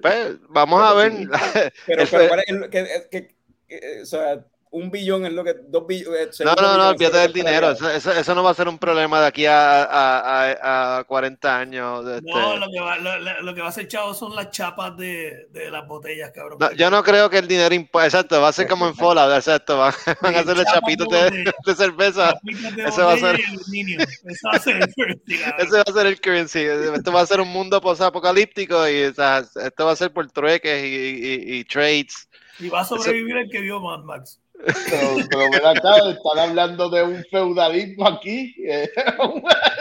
Pues, 0.00 0.36
vamos 0.48 0.82
a 0.82 0.94
ver. 0.94 1.12
Pero, 1.86 2.04
pero 2.10 2.28
¿cuál 2.28 2.40
es 2.40 2.48
el- 2.48 2.70
que- 2.70 2.86
que- 3.10 3.34
que- 3.68 4.00
o 4.02 4.06
sea, 4.06 4.44
un 4.72 4.90
billón 4.90 5.24
es 5.26 5.32
lo 5.32 5.44
que. 5.44 5.54
Dos 5.68 5.86
billones. 5.86 6.40
No, 6.40 6.54
no, 6.54 6.76
no, 6.76 6.88
olvídate 6.88 7.18
del 7.18 7.32
dinero. 7.32 7.70
Eso, 7.70 7.88
eso- 7.90 8.10
eso 8.12 8.34
no 8.34 8.42
va 8.42 8.50
a 8.50 8.54
ser 8.54 8.68
un 8.68 8.78
problema 8.78 9.20
de 9.20 9.26
aquí 9.26 9.46
a, 9.46 9.84
a- 9.84 10.50
a- 10.50 10.98
a 10.98 11.04
40 11.04 11.58
años. 11.58 12.06
este. 12.08 12.30
No, 12.30 12.56
lo 12.56 12.66
que, 12.70 12.80
va, 12.80 12.96
lo, 12.98 13.42
lo- 13.42 13.54
que 13.54 13.60
va 13.60 13.68
a 13.68 13.72
ser 13.72 13.86
chavo 13.86 14.14
son 14.14 14.34
las 14.34 14.50
chapas 14.50 14.96
de, 14.96 15.46
de 15.50 15.70
las 15.70 15.86
botellas, 15.86 16.30
cabrón. 16.34 16.58
No, 16.58 16.72
yo 16.72 16.90
no 16.90 17.02
creo 17.02 17.28
que 17.30 17.38
el 17.38 17.46
dinero 17.48 17.74
exacto, 18.02 18.40
va 18.40 18.48
a 18.48 18.52
ser 18.52 18.66
como 18.66 18.88
en 18.88 18.94
Fallout, 18.96 19.32
exacto, 19.36 19.78
van, 19.78 19.92
van 20.20 20.34
a 20.36 20.38
hacerle 20.40 20.64
chapitos 20.64 21.08
de 21.08 21.30
de, 21.30 21.52
de 21.66 21.74
cerveza, 21.76 22.34
de 22.42 22.82
eso 22.84 23.04
va 23.06 23.12
a 23.12 23.18
ser- 23.18 23.40
y. 23.72 23.94
Eso 24.02 24.48
va 24.48 24.56
a 24.56 24.58
ser 24.58 24.76
el 24.82 24.94
currency, 24.94 25.38
cabrón. 25.42 25.66
ese 25.66 25.76
va 25.76 25.84
a 25.86 25.92
ser 25.92 26.06
el 26.06 26.20
currency, 26.20 26.60
esto 26.96 27.12
va 27.12 27.20
a 27.20 27.26
ser 27.26 27.40
un 27.40 27.48
mundo 27.48 27.80
posapocalíptico 27.80 28.88
y 28.88 29.04
o 29.04 29.14
sea, 29.14 29.44
esto 29.62 29.84
va 29.86 29.92
a 29.92 29.96
ser 29.96 30.12
por 30.12 30.30
trueques 30.30 30.82
y, 30.84 30.86
y- 30.86 31.58
y 31.58 31.64
trades. 31.64 32.28
Y 32.58 32.68
va 32.68 32.80
a 32.80 32.84
sobrevivir 32.84 33.36
el 33.38 33.50
que 33.50 33.60
vio 33.60 33.80
Mad 33.80 34.00
Max. 34.04 34.38
Pero, 34.64 35.48
pero 35.52 35.68
acá, 35.68 35.96
están 36.08 36.38
hablando 36.50 36.88
de 36.88 37.02
un 37.02 37.24
feudalismo 37.30 38.06
aquí. 38.06 38.54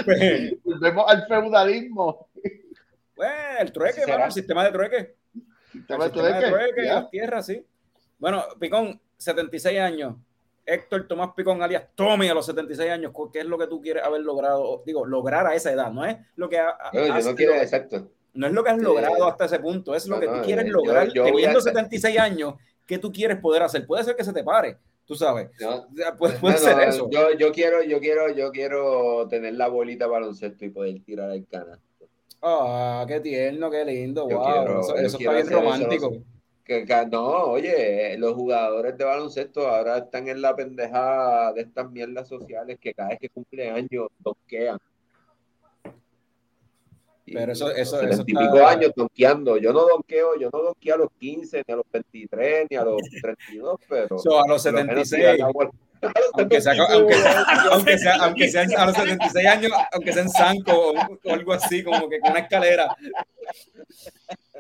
Volvemos 0.64 1.06
al 1.08 1.28
feudalismo. 1.28 2.28
Pues, 3.16 3.30
el 3.60 3.72
trueque, 3.72 4.08
mano, 4.08 4.26
el 4.26 4.32
sistema 4.32 4.64
de 4.64 4.72
trueque. 4.72 4.98
El 5.36 5.80
Sistema 5.80 6.04
de 6.06 6.10
sistema 6.12 6.28
de 6.28 6.34
trueque, 6.34 6.50
trueque, 6.50 6.86
ya. 6.86 6.94
las 6.96 7.10
tierras, 7.10 7.46
sí. 7.46 7.66
Bueno, 8.20 8.44
Picón, 8.60 9.00
76 9.18 9.80
años. 9.80 10.16
Héctor 10.66 11.08
Tomás 11.08 11.30
Picón, 11.36 11.62
alias 11.64 11.84
Tommy, 11.96 12.28
a 12.30 12.34
los 12.34 12.46
76 12.46 12.92
años. 12.92 13.12
¿Qué 13.32 13.40
es 13.40 13.46
lo 13.46 13.58
que 13.58 13.68
tú 13.68 13.82
quieres 13.82 14.04
haber 14.04 14.22
logrado? 14.22 14.84
Digo, 14.86 15.06
lograr 15.06 15.48
a 15.48 15.56
esa 15.56 15.72
edad, 15.72 15.92
no 15.92 16.06
es 16.06 16.18
lo 16.36 16.50
que 16.50 16.60
ha- 16.60 16.76
No, 16.94 17.06
yo 17.20 17.30
no 17.30 17.36
quiero, 17.36 17.54
exacto. 17.56 18.10
No 18.34 18.48
es 18.48 18.54
lo 18.54 18.64
que 18.64 18.70
has 18.70 18.78
logrado 18.78 19.26
hasta 19.28 19.46
ese 19.46 19.60
punto, 19.60 19.94
es 19.96 20.08
lo 20.08 20.16
No, 20.16 20.22
que 20.22 20.28
tú 20.28 20.36
no, 20.36 20.42
quieres 20.44 20.66
yo- 20.66 20.72
lograr 20.74 21.08
yo 21.12 21.24
teniendo 21.26 21.60
a- 21.60 21.62
76 21.62 22.18
años. 22.20 22.56
¿Qué 22.92 22.98
tú 23.00 23.10
quieres 23.10 23.38
poder 23.40 23.64
hacer? 23.64 23.88
Puede 23.88 24.04
ser 24.04 24.18
que 24.18 24.24
se 24.26 24.34
te 24.34 24.44
pare, 24.44 24.76
tú 25.06 25.16
sabes. 25.16 25.50
No, 25.62 25.88
Puede, 26.18 26.38
puede 26.40 26.56
no, 26.56 26.60
ser 26.60 26.76
no, 26.76 26.84
eso. 26.84 27.10
Yo, 27.10 27.32
yo 27.40 27.54
quiero, 27.54 27.82
yo 27.84 28.02
quiero, 28.02 28.30
yo 28.34 28.52
quiero 28.52 29.30
tener 29.30 29.54
la 29.54 29.70
bolita 29.70 30.08
baloncesto 30.08 30.66
y 30.66 30.72
poder 30.72 31.00
tirar 31.06 31.32
el 31.32 31.48
canasto. 31.48 32.06
Ah, 32.42 33.06
qué 33.08 33.22
tierno, 33.22 33.72
qué 33.72 33.86
lindo. 33.86 34.28
Yo 34.30 34.40
wow, 34.40 34.46
quiero- 34.52 34.82
eso 34.82 34.96
eso 34.98 35.18
está 35.20 35.32
bien 35.32 35.46
eso, 35.48 35.56
romántico. 35.62 36.10
no 36.12 36.24
Que, 36.66 36.84
que- 36.86 37.06
no, 37.10 37.28
oye, 37.46 38.18
los 38.18 38.34
jugadores 38.34 38.98
de 38.98 39.06
baloncesto 39.06 39.66
ahora 39.70 40.00
están 40.00 40.28
en 40.28 40.42
la 40.42 40.54
pendeja 40.54 41.54
de 41.54 41.62
estas 41.62 41.90
mierdas 41.90 42.28
sociales 42.28 42.78
que 42.78 42.94
cada 42.94 43.08
vez 43.12 43.20
que 43.20 43.30
cumple 43.30 43.70
años 43.72 44.10
donkean. 44.20 44.78
Pero 47.34 47.52
eso- 47.52 47.72
eso- 47.72 48.02
eso 48.02 48.18
70 48.18 48.44
y 48.44 48.48
está- 48.48 48.70
años 48.70 48.92
donkeando. 48.96 49.58
Yo 49.58 49.74
no 49.74 49.88
donqueo, 49.88 50.36
yo 50.40 50.50
no 50.52 50.60
donqueo 50.62 50.96
a 50.96 50.98
los 51.00 51.10
15, 51.20 51.64
ni 51.68 51.74
a 51.74 51.78
los 51.78 51.86
23, 51.92 52.68
ni 52.70 52.78
a 52.78 52.84
los 52.84 53.02
32, 53.22 53.80
pero. 53.88 54.18
So, 54.20 54.44
a 54.44 54.48
los 54.48 54.64
por 54.64 54.74
lo 54.74 54.78
menos 54.86 55.10
76, 55.10 55.22
tirar 55.22 55.38
la 55.38 55.52
bola. 55.52 55.72
aunque 56.34 56.62
sea, 56.62 56.74
aunque, 56.74 57.16
aunque, 57.72 57.98
sea, 58.00 58.16
aunque 58.24 58.50
sean 58.50 58.74
a 58.76 58.86
los 58.88 58.96
76 58.96 59.46
años, 59.48 59.72
aunque 59.92 60.14
sean 60.14 60.30
Sanco 60.30 60.72
o, 60.74 60.94
o 61.24 61.34
algo 61.34 61.54
así, 61.54 61.84
como 61.84 62.10
que 62.10 62.20
con 62.20 62.32
una 62.32 62.40
escalera. 62.40 62.96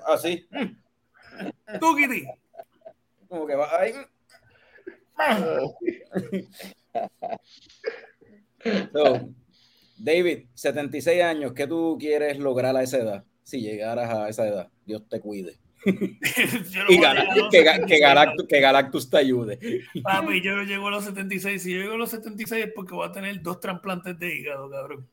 Así, 0.05 0.47
Tú, 1.79 1.95
Kitty. 1.95 2.25
como 3.27 3.47
que 3.47 3.55
va 3.55 3.67
ahí. 3.79 3.93
So, 8.93 9.29
David, 10.03 10.45
76 10.55 11.21
años, 11.21 11.53
¿qué 11.53 11.67
tú 11.67 11.97
quieres 11.99 12.39
lograr 12.39 12.75
a 12.75 12.83
esa 12.83 12.97
edad? 12.97 13.23
Si 13.43 13.61
llegaras 13.61 14.09
a 14.09 14.29
esa 14.29 14.47
edad, 14.47 14.69
Dios 14.85 15.03
te 15.09 15.19
cuide. 15.19 15.57
Yo 15.85 16.83
no 16.83 16.91
Y 16.91 16.99
que, 16.99 17.63
Ga- 17.65 17.79
76, 17.81 17.85
que 17.87 17.99
Galactus, 17.99 18.47
que 18.47 18.59
Galactus 18.61 19.09
te 19.09 19.17
ayude. 19.17 19.59
Papi, 20.03 20.41
yo 20.41 20.55
no 20.55 20.63
llego 20.63 20.87
a 20.87 20.91
los 20.91 21.05
76. 21.05 21.61
Si 21.61 21.73
yo 21.73 21.79
llego 21.81 21.93
a 21.93 21.97
los 21.97 22.11
76 22.11 22.65
es 22.65 22.71
porque 22.73 22.93
voy 22.93 23.07
a 23.07 23.11
tener 23.11 23.41
dos 23.41 23.59
trasplantes 23.59 24.17
de 24.19 24.35
hígado, 24.35 24.69
cabrón. 24.69 25.07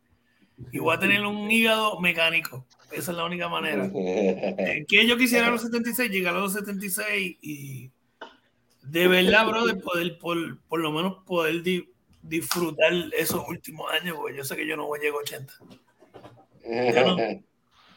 Y 0.73 0.79
voy 0.79 0.95
a 0.95 0.99
tener 0.99 1.25
un 1.25 1.51
hígado 1.51 1.99
mecánico. 2.01 2.67
Esa 2.93 3.13
es 3.13 3.17
la 3.17 3.25
única 3.25 3.49
manera. 3.49 3.91
Eh, 3.95 4.85
Que 4.89 5.07
yo 5.07 5.17
quisiera 5.17 5.47
a 5.47 5.51
los 5.51 5.63
76, 5.63 6.11
llegar 6.11 6.35
a 6.37 6.41
los 6.41 6.53
76 6.53 7.37
y 7.41 7.91
de 8.83 9.09
verdad, 9.09 9.47
brother, 9.47 9.79
poder, 9.81 10.19
por, 10.19 10.59
por 10.69 10.81
lo 10.81 10.91
menos 10.93 11.25
poder 11.27 11.63
disfrutar 12.23 12.93
esos 13.17 13.47
últimos 13.49 13.91
años, 13.93 14.17
porque 14.17 14.37
yo 14.37 14.45
sé 14.45 14.57
que 14.57 14.67
yo 14.67 14.77
no 14.77 14.87
voy 14.87 14.99
a 14.99 15.03
llegar 15.03 15.17
a 15.17 15.23
80. 15.23 15.53
Yo 16.95 17.07
no- 17.07 17.17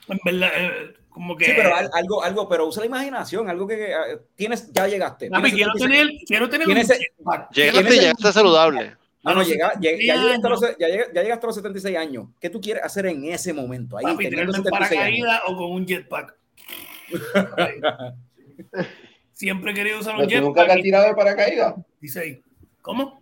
En 0.08 0.20
verdad, 0.26 0.50
eh, 0.58 0.94
como 1.10 1.38
que. 1.38 1.46
Sí, 1.46 1.52
pero 1.56 1.74
al- 1.76 1.90
algo, 1.94 2.24
algo, 2.24 2.50
pero 2.50 2.68
usa 2.68 2.82
la 2.82 2.88
imaginación, 2.88 3.48
algo 3.50 3.68
que, 3.68 3.94
ah, 3.94 4.18
tienes, 4.36 4.72
ya 4.74 4.88
llegaste. 4.88 5.30
Papi, 5.30 5.52
Tienes 5.52 5.56
quiero 5.56 5.72
76 5.74 6.08
tener, 6.10 6.26
quiero 6.28 6.50
tener 6.50 6.68
un 6.68 6.74
Tienes 6.74 6.90
ese- 6.90 7.00
jetpack. 7.18 7.52
Llegaste 7.54 7.80
y 7.80 7.84
¿Tienes 7.84 7.94
el- 7.94 8.00
llegaste 8.02 8.34
saludable. 8.34 8.96
No, 9.24 9.32
no, 9.34 9.40
los 9.40 9.48
llega, 9.48 9.72
ya, 9.80 9.92
76 9.92 10.08
ya 10.08 10.16
llegaste 10.16 10.48
a 10.48 10.50
los, 10.50 10.62
ya, 10.80 10.88
llega- 10.88 11.14
ya 11.14 11.22
llegaste 11.22 11.46
a 11.46 11.48
los 11.48 11.56
76 11.56 11.96
años. 11.98 12.28
¿Qué 12.42 12.50
tú 12.50 12.60
quieres 12.60 12.84
hacer 12.84 13.06
en 13.06 13.24
ese 13.26 13.54
momento? 13.54 13.98
Ahí, 13.98 14.04
Papi, 14.06 14.26
en 14.26 14.32
76 14.32 14.66
años. 14.74 14.90
paracaídas 14.90 15.42
o 15.48 15.56
con 15.56 15.72
un 15.72 15.86
jetpack. 15.88 16.36
Siempre 19.34 19.72
he 19.72 19.74
querido 19.74 20.00
usar 20.00 20.16
un 20.16 20.28
¿Pero 20.28 20.40
¿Tú 20.42 20.48
nunca 20.48 20.62
te 20.62 20.72
has 20.72 20.76
jetpack. 20.78 20.84
tirado 20.84 21.08
de 21.08 21.14
paracaídas? 21.16 21.76
Dice 22.00 22.20
ahí, 22.20 22.42
¿Cómo? 22.82 23.21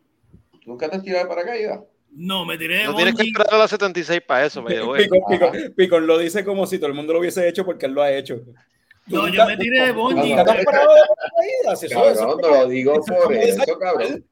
¿Tú 0.69 0.73
¿Nunca 0.73 0.87
te 0.87 0.97
has 0.97 1.03
tirado 1.03 1.23
de 1.23 1.29
paracaídas? 1.29 1.79
No, 2.11 2.45
me 2.45 2.55
tiré 2.55 2.77
de 2.77 2.83
No 2.85 2.95
tienes 2.95 3.15
que 3.15 3.23
esperar 3.23 3.55
a 3.55 3.57
las 3.57 3.71
76 3.71 4.21
para 4.21 4.45
eso, 4.45 4.61
way. 4.61 4.77
Picón, 5.03 5.21
Picón- 5.27 5.73
Picón 5.75 6.05
lo 6.07 6.19
dice 6.19 6.45
como 6.45 6.67
si 6.67 6.77
todo 6.77 6.89
el 6.89 6.93
mundo 6.93 7.13
lo 7.13 7.19
hubiese 7.19 7.47
hecho 7.47 7.65
porque 7.65 7.87
él 7.87 7.93
lo 7.93 8.03
ha 8.03 8.11
hecho. 8.11 8.39
No, 9.07 9.27
yo 9.29 9.47
me 9.47 9.57
tiré 9.57 9.87
de 9.87 9.91
bungee. 9.91 10.35
Eso, 13.31 13.79
cabrón. 13.79 14.25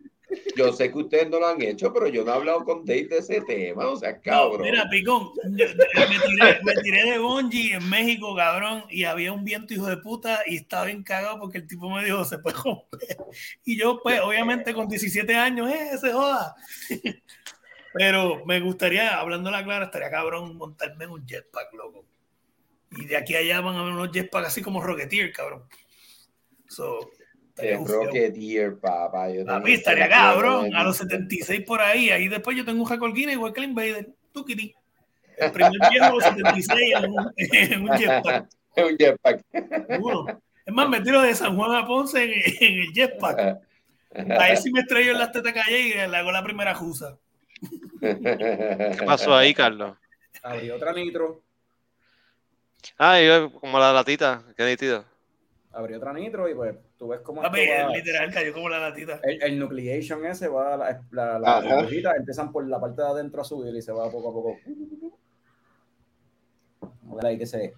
Yo 0.56 0.74
sé 0.74 0.92
que 0.92 0.98
ustedes 0.98 1.30
no 1.30 1.40
lo 1.40 1.48
han 1.48 1.62
hecho, 1.62 1.94
pero 1.94 2.08
yo 2.08 2.26
no 2.26 2.32
he 2.32 2.36
hablado 2.36 2.66
con 2.66 2.86
Dave 2.86 3.08
de 3.08 3.18
ese 3.20 3.42
tema, 3.42 3.88
o 3.88 3.96
sea, 3.96 4.20
cabrón. 4.20 4.62
mira, 4.62 4.88
Picón, 4.90 5.32
me 5.46 5.66
tiré, 5.66 6.60
me 6.64 6.74
tiré 6.82 7.12
de 7.12 7.20
bungee 7.20 7.74
en 7.74 7.90
México, 7.90 8.36
cabrón, 8.36 8.84
y 8.90 9.06
había 9.06 9.32
un 9.32 9.46
viento 9.46 9.74
hijo 9.74 9.88
de 9.88 9.98
puta 9.98 10.42
y 10.46 10.58
estaba 10.58 10.86
bien 10.86 11.04
cagado 11.04 11.40
porque 11.40 11.60
el 11.60 11.68
tipo 11.68 11.90
me 11.90 12.04
dijo, 12.04 12.26
se 12.26 12.40
puede 12.40 12.58
romper. 12.58 13.18
Y 13.64 13.78
yo, 13.78 14.02
pues, 14.02 14.20
obviamente 14.20 14.74
con 14.74 14.88
17 14.88 15.34
años, 15.36 15.70
¡eh, 15.70 15.98
se 16.00 16.12
joda! 16.12 16.56
Pero 17.94 18.46
me 18.46 18.60
gustaría, 18.60 19.18
hablando 19.20 19.50
la 19.50 19.64
clara, 19.64 19.86
estaría 19.86 20.12
cabrón 20.12 20.56
montarme 20.58 21.06
en 21.06 21.12
un 21.12 21.26
jetpack, 21.26 21.74
loco. 21.74 22.06
Y 22.92 23.06
de 23.06 23.18
aquí 23.18 23.36
a 23.36 23.40
allá 23.40 23.62
van 23.62 23.76
a 23.76 23.80
haber 23.80 23.94
unos 23.94 24.12
jetpacks 24.12 24.48
así 24.48 24.62
como 24.62 24.82
Rocketeer, 24.82 25.32
cabrón. 25.32 25.64
So, 26.68 27.12
gufiado. 27.58 28.04
Rocketeer, 28.04 28.80
papá. 28.80 29.30
Yo 29.30 29.46
tenía 29.46 29.76
estaría 29.76 30.10
cabrón, 30.10 30.74
a 30.76 30.84
los 30.84 30.98
de- 31.00 31.06
76 31.06 31.62
por 31.66 31.82
ahí. 31.82 32.10
Ahí 32.10 32.28
después 32.28 32.56
yo 32.56 32.64
tengo 32.66 32.84
un 32.84 32.90
récord 32.90 33.14
Guinness 33.14 33.34
igual 33.36 33.54
que 33.54 33.62
el 33.62 33.70
Invader. 33.70 34.10
Tukiti. 34.32 34.74
El 35.38 35.52
primer 35.52 35.72
viejo 35.90 36.06
de 36.06 36.12
los 36.12 36.24
76 36.24 36.94
en 36.96 37.12
un, 37.12 37.34
en 37.38 37.90
un 37.90 37.98
jetpack. 37.98 38.48
un 38.78 38.98
jetpack. 38.98 39.46
Seguro. 39.88 40.42
Es 40.66 40.74
más, 40.74 40.90
me 40.90 41.02
tiro 41.02 41.22
de 41.22 41.34
San 41.34 41.56
Juan 41.56 41.76
a 41.76 41.86
Ponce 41.86 42.24
en, 42.24 42.32
en 42.60 42.80
el 42.80 42.94
jetpack. 42.94 43.40
A 43.40 44.48
ver 44.48 44.58
si 44.58 44.72
me 44.72 44.80
estrello 44.82 45.12
en 45.12 45.20
las 45.20 45.32
tetas 45.32 45.54
calle 45.54 45.80
y 45.80 45.94
le 45.94 46.18
hago 46.18 46.32
la 46.32 46.44
primera 46.44 46.74
jusa. 46.76 47.18
¿Qué 48.02 48.98
pasó 49.06 49.36
ahí, 49.36 49.54
Carlos? 49.54 49.96
Abrió 50.44 50.76
otra 50.76 50.94
nitro. 50.94 51.42
Ah, 52.98 53.20
yo 53.22 53.52
como 53.52 53.80
la 53.80 53.92
latita, 53.92 54.44
qué 54.56 54.66
nítido. 54.66 55.04
Abrió 55.72 55.98
otra 55.98 56.14
nitro 56.14 56.48
y 56.50 56.54
pues 56.56 56.76
tú 56.98 57.08
ves 57.10 57.22
cómo 57.22 57.42
Papi, 57.42 57.62
esto 57.62 57.88
va- 57.88 57.96
literal 57.96 58.34
cayó 58.34 58.54
como 58.54 58.70
la 58.70 58.80
latita. 58.80 59.20
el, 59.24 59.42
el 59.44 59.60
nucleation 59.60 60.26
ese 60.26 60.48
va, 60.48 60.76
la, 60.78 61.02
la, 61.12 61.40
la- 61.40 61.58
Ajá. 61.58 61.62
las 61.68 61.76
burbujitas 61.84 62.16
empiezan 62.18 62.52
por 62.52 62.68
la 62.68 62.80
parte 62.80 63.02
de 63.02 63.08
adentro 63.08 63.42
a 63.42 63.46
subir 63.46 63.76
y 63.76 63.82
se 63.82 63.92
va 63.92 64.10
poco 64.12 64.30
a 64.30 64.34
poco. 64.34 64.58
A 67.12 67.16
ver 67.16 67.26
ahí 67.26 67.38
que 67.38 67.46
se. 67.46 67.74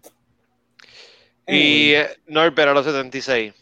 Y 1.48 1.94
eh, 1.94 2.08
Norbert 2.28 2.70
a 2.70 2.74
los 2.74 2.86
76. 2.86 3.54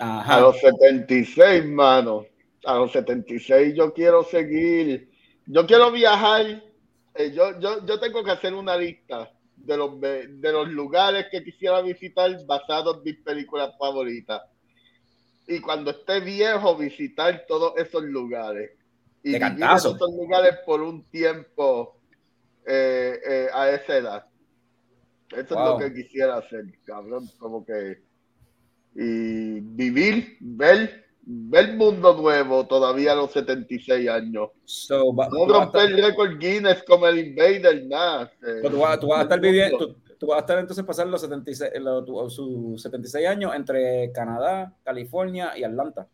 A 0.00 0.20
Ajá. 0.20 0.40
los 0.40 0.58
76, 0.60 1.64
mano. 1.66 2.26
A 2.64 2.74
los 2.76 2.92
76 2.92 3.74
yo 3.74 3.92
quiero 3.92 4.22
seguir. 4.24 5.10
Yo 5.46 5.66
quiero 5.66 5.90
viajar. 5.90 6.62
Eh, 7.14 7.32
yo, 7.32 7.58
yo, 7.60 7.84
yo 7.86 7.98
tengo 8.00 8.22
que 8.24 8.30
hacer 8.30 8.52
una 8.54 8.76
lista 8.76 9.30
de 9.56 9.76
los, 9.76 9.98
de 10.00 10.52
los 10.52 10.68
lugares 10.68 11.26
que 11.30 11.42
quisiera 11.42 11.80
visitar 11.80 12.30
basados 12.46 12.98
en 12.98 13.02
mis 13.04 13.16
películas 13.22 13.72
favoritas. 13.78 14.42
Y 15.48 15.60
cuando 15.60 15.90
esté 15.92 16.20
viejo, 16.20 16.76
visitar 16.76 17.44
todos 17.46 17.72
esos 17.76 18.02
lugares. 18.04 18.70
Y 19.22 19.32
De 19.32 19.38
vivir 19.38 19.40
cantazo. 19.58 19.94
esos 19.96 20.10
lugares 20.12 20.56
por 20.64 20.82
un 20.82 21.04
tiempo 21.04 21.96
eh, 22.66 23.18
eh, 23.28 23.46
a 23.52 23.70
esa 23.70 23.96
edad. 23.96 24.26
Eso 25.30 25.40
es 25.40 25.50
lo 25.50 25.78
que 25.78 25.92
quisiera 25.92 26.36
hacer, 26.38 26.64
cabrón. 26.84 27.28
Como 27.38 27.64
que 27.64 27.98
y 28.98 29.60
vivir, 29.60 30.36
ver, 30.40 31.04
ver 31.22 31.74
mundo 31.74 32.14
nuevo 32.16 32.66
todavía 32.66 33.12
a 33.12 33.16
los 33.16 33.30
76 33.32 34.08
años. 34.08 34.50
So, 34.64 35.12
No 35.12 35.46
romper 35.48 35.90
el 35.90 36.02
récord 36.02 36.38
Guinness 36.38 36.82
como 36.84 37.06
el 37.06 37.18
Invader, 37.18 37.84
nada. 37.86 38.32
Eh, 38.46 38.62
tú 38.68 38.78
vas- 38.78 38.98
tú 39.00 39.08
vas 39.08 39.18
a 39.20 39.22
estar 39.24 39.40
viviendo, 39.40 39.78
tú, 39.78 39.96
tú 40.18 40.26
vas 40.28 40.36
a 40.38 40.40
estar 40.40 40.58
entonces 40.58 40.84
pasar 40.84 41.06
los 41.06 41.20
76, 41.20 41.72
los- 41.80 42.04
tu- 42.04 42.30
sus 42.30 42.82
76 42.82 43.26
años 43.26 43.54
entre 43.54 44.10
Canadá, 44.12 44.72
California 44.84 45.52
y 45.56 45.64
Atlanta. 45.64 46.06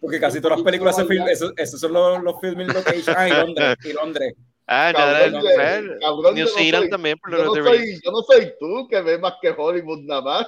Porque 0.00 0.20
casi 0.20 0.40
todas 0.40 0.58
las 0.58 0.64
películas 0.64 0.94
se 0.96 1.04
filman, 1.04 1.28
esos, 1.28 1.52
esos 1.56 1.80
son 1.80 1.92
los, 1.92 2.22
los 2.22 2.40
filming 2.40 2.68
locations. 2.68 3.08
Ah, 3.08 3.28
y 3.28 3.32
Londres, 3.32 3.76
y 3.84 3.92
Londres. 3.92 4.34
Ah, 4.70 4.92
Cabrón, 4.94 5.32
nada, 5.32 5.50
de- 5.50 5.56
ver, 5.56 5.98
cabrón, 5.98 6.34
New 6.34 6.44
no 6.44 6.50
Zealand 6.52 6.82
soy- 6.84 6.90
también, 6.90 7.18
por 7.18 7.30
Yo 7.32 7.38
los 7.38 7.46
no, 7.56 7.64
soy, 7.64 8.00
yo 8.04 8.10
no 8.12 8.22
soy 8.22 8.52
tú 8.60 8.86
que 8.88 9.00
ves 9.00 9.18
más 9.18 9.34
que 9.40 9.48
Hollywood 9.56 10.00
nada 10.00 10.20
más. 10.22 10.46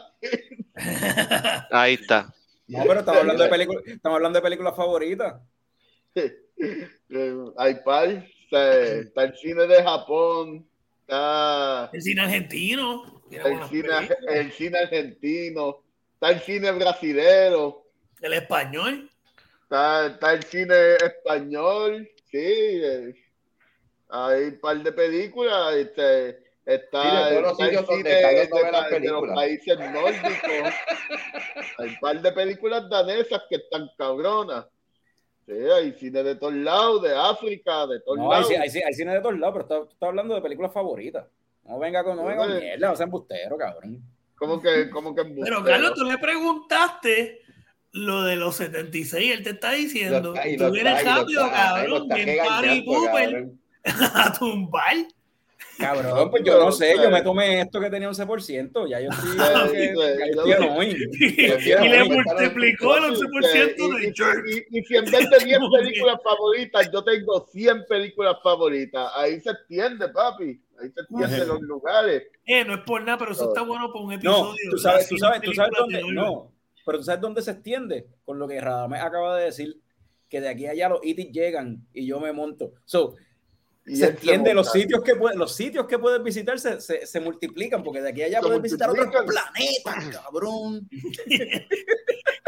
Ahí 1.71 1.95
está. 1.95 2.33
No, 2.69 2.83
pero 2.87 3.01
estamos 3.01 3.21
hablando 3.23 3.43
de 3.43 3.49
películas, 3.49 3.83
estamos 3.87 4.17
hablando 4.17 4.39
de 4.39 4.43
películas 4.43 4.77
favoritas. 4.77 5.41
Eh, 7.13 7.35
hay 7.57 7.77
par, 7.77 8.09
se- 8.09 8.29
está 8.51 9.25
el 9.25 9.37
cine 9.37 9.67
de 9.67 9.83
Japón, 9.83 10.69
está 11.03 11.91
El 11.93 12.03
cine 12.03 12.23
argentino. 12.23 13.23
El 13.31 13.41
cine, 13.69 13.89
películas. 13.89 14.11
el 14.29 14.53
cine 14.53 14.79
argentino, 14.79 15.83
está 16.15 16.31
el 16.31 16.41
cine 16.41 16.73
brasilero. 16.73 17.87
El 18.21 18.33
español. 18.33 19.09
Está, 19.63 20.07
está 20.07 20.33
el 20.33 20.43
cine 20.43 20.95
español, 20.97 22.11
sí. 22.31 22.39
eh, 22.39 23.15
hay 24.09 24.43
un 24.45 24.61
par 24.61 24.83
de 24.83 24.93
películas. 24.93 25.75
Este, 25.77 26.43
está, 26.67 27.03
Sí, 27.03 27.35
de 27.35 27.41
todos 27.41 27.43
los 27.43 27.53
está 27.53 27.65
el 27.69 27.87
cine 27.87 29.01
de, 29.01 29.09
los 29.09 29.35
países 29.35 29.79
nórdicos. 29.79 30.75
hay 31.79 31.89
un 31.89 32.01
par 32.01 32.21
de 32.21 32.33
películas 32.33 32.91
danesas 32.91 33.43
que 33.49 33.57
están 33.57 33.89
cabronas. 33.97 34.67
Sí, 35.47 35.53
hay 35.53 35.93
cine 35.93 36.23
de 36.23 36.35
todos 36.37 36.55
lados, 36.55 37.03
de 37.03 37.15
África, 37.17 37.87
de 37.87 38.01
todos 38.01 38.19
No, 38.19 38.33
hay, 38.33 38.43
lados. 38.43 38.51
hay, 38.61 38.69
ci- 38.69 38.85
hay 38.87 38.95
cine 38.95 39.13
de 39.15 39.21
todos 39.21 39.39
lados, 39.39 39.53
pero 39.55 39.63
está- 39.65 39.89
tú 39.89 39.93
estás 39.95 40.09
hablando 40.09 40.35
de 40.35 40.43
películas 40.43 40.73
favoritas. 40.73 41.27
No 41.65 41.79
venga 41.79 42.05
con, 42.05 42.17
no 42.17 42.25
venga 42.25 42.47
con 42.47 42.59
mierda, 42.59 42.93
o 42.93 42.97
sea, 42.97 43.05
embustero, 43.05 43.57
cabrón. 43.57 44.01
Como 44.37 44.61
que, 44.61 44.89
como 44.91 45.15
que 45.15 45.25
Pero 45.25 45.63
Carlos, 45.65 45.95
tú 45.95 46.05
le 46.05 46.17
preguntaste 46.19 47.41
lo 47.93 48.23
de 48.23 48.37
los 48.37 48.57
76. 48.57 49.33
Él 49.37 49.43
te 49.43 49.51
está 49.51 49.73
diciendo. 49.73 50.33
Lo- 50.35 50.47
y 50.47 50.57
Tú 50.57 50.71
vienes 50.71 51.05
rápido, 51.05 51.51
cabrón. 51.51 52.09
Bien 52.09 52.39
party 52.47 52.85
cabrón. 52.87 53.61
a 54.15 54.33
tumbar. 54.39 54.95
Cabrón, 55.81 56.31
pues 56.31 56.43
yo 56.45 56.59
no 56.59 56.71
sé, 56.71 56.95
yo 57.03 57.11
me 57.11 57.23
tomé 57.23 57.63
esto 57.63 57.81
que 57.81 57.89
tenía 57.91 58.09
11%, 58.09 58.89
ya 58.89 59.01
yo 59.01 59.09
estoy, 59.11 59.31
que- 59.73 59.89
sí, 59.89 59.95
ya 59.97 60.27
yo- 60.27 60.43
estoy 60.43 60.53
annoying. 60.53 60.97
y 61.19 61.89
le 61.89 62.05
multiplicó 62.05 62.97
el 62.97 63.17
Sí, 63.17 63.23
11% 63.23 63.75
y- 63.77 64.01
de 64.01 64.09
y, 64.09 64.13
jerk. 64.15 64.45
y- 64.71 64.79
y 64.79 64.85
si 64.85 64.97
en 64.97 65.05
vez 65.07 65.31
de 65.31 65.45
10 65.45 65.59
Como 65.59 65.71
que- 65.77 65.83
películas 65.83 66.19
favoritas, 66.23 66.91
yo 66.93 67.03
tengo 67.05 67.47
100 67.53 67.85
películas 67.89 68.37
favoritas, 68.43 69.11
ahí 69.17 69.41
se 69.41 69.51
extiende, 69.51 70.09
papi. 70.09 70.61
Ahí 70.83 70.91
se 70.95 71.01
extienden 71.01 71.49
los 71.49 71.61
lugares. 71.61 72.23
Eh, 72.47 72.65
no 72.65 72.75
es 72.75 72.81
por 72.81 73.03
nada, 73.03 73.19
pero 73.19 73.33
eso 73.33 73.49
está 73.49 73.63
bueno 73.63 73.93
para 73.93 74.05
un 74.05 74.11
No, 74.11 74.15
episodio. 74.17 74.71
tú 74.71 74.79
sabes, 74.79 75.09
tú 75.09 75.19
sabes, 75.19 75.41
tú 75.43 75.53
sabes 75.53 75.73
dónde, 75.79 76.03
no, 76.13 76.53
pero 76.87 76.99
tú 76.99 77.05
sabes 77.05 77.21
dónde 77.21 77.43
se 77.43 77.51
extiende, 77.53 78.07
con 78.25 78.39
lo 78.39 78.49
que 78.49 78.61
Radamés 78.61 79.03
acaba 79.03 79.37
de 79.37 79.45
decir, 79.47 79.79
que 80.29 80.41
de 80.41 80.49
aquí 80.49 80.67
a 80.67 80.71
allá 80.71 80.89
los 80.89 81.01
itis 81.05 81.31
llegan 81.33 81.87
y 81.93 82.07
yo 82.07 82.19
me 82.21 82.33
monto. 82.33 82.73
So, 82.85 83.17
Y 83.91 83.97
se 83.97 84.07
extiende, 84.07 84.55
los 84.55 84.71
sitios 84.71 85.03
que 85.03 85.17
puede- 85.17 85.37
los 85.37 85.55
sitios 85.55 85.87
que 85.87 85.99
puedes 85.99 86.23
visitar 86.23 86.59
se, 86.59 86.81
se, 86.81 87.07
se 87.07 87.21
multiplican, 87.21 87.83
porque 87.83 88.01
de 88.01 88.11
aquí 88.11 88.23
a 88.23 88.27
allá 88.27 88.41
Se 88.41 88.47
puedes 88.47 88.63
visitar 88.63 88.91
otros 88.91 89.07
planetas, 89.09 90.17
cabrón. 90.25 90.89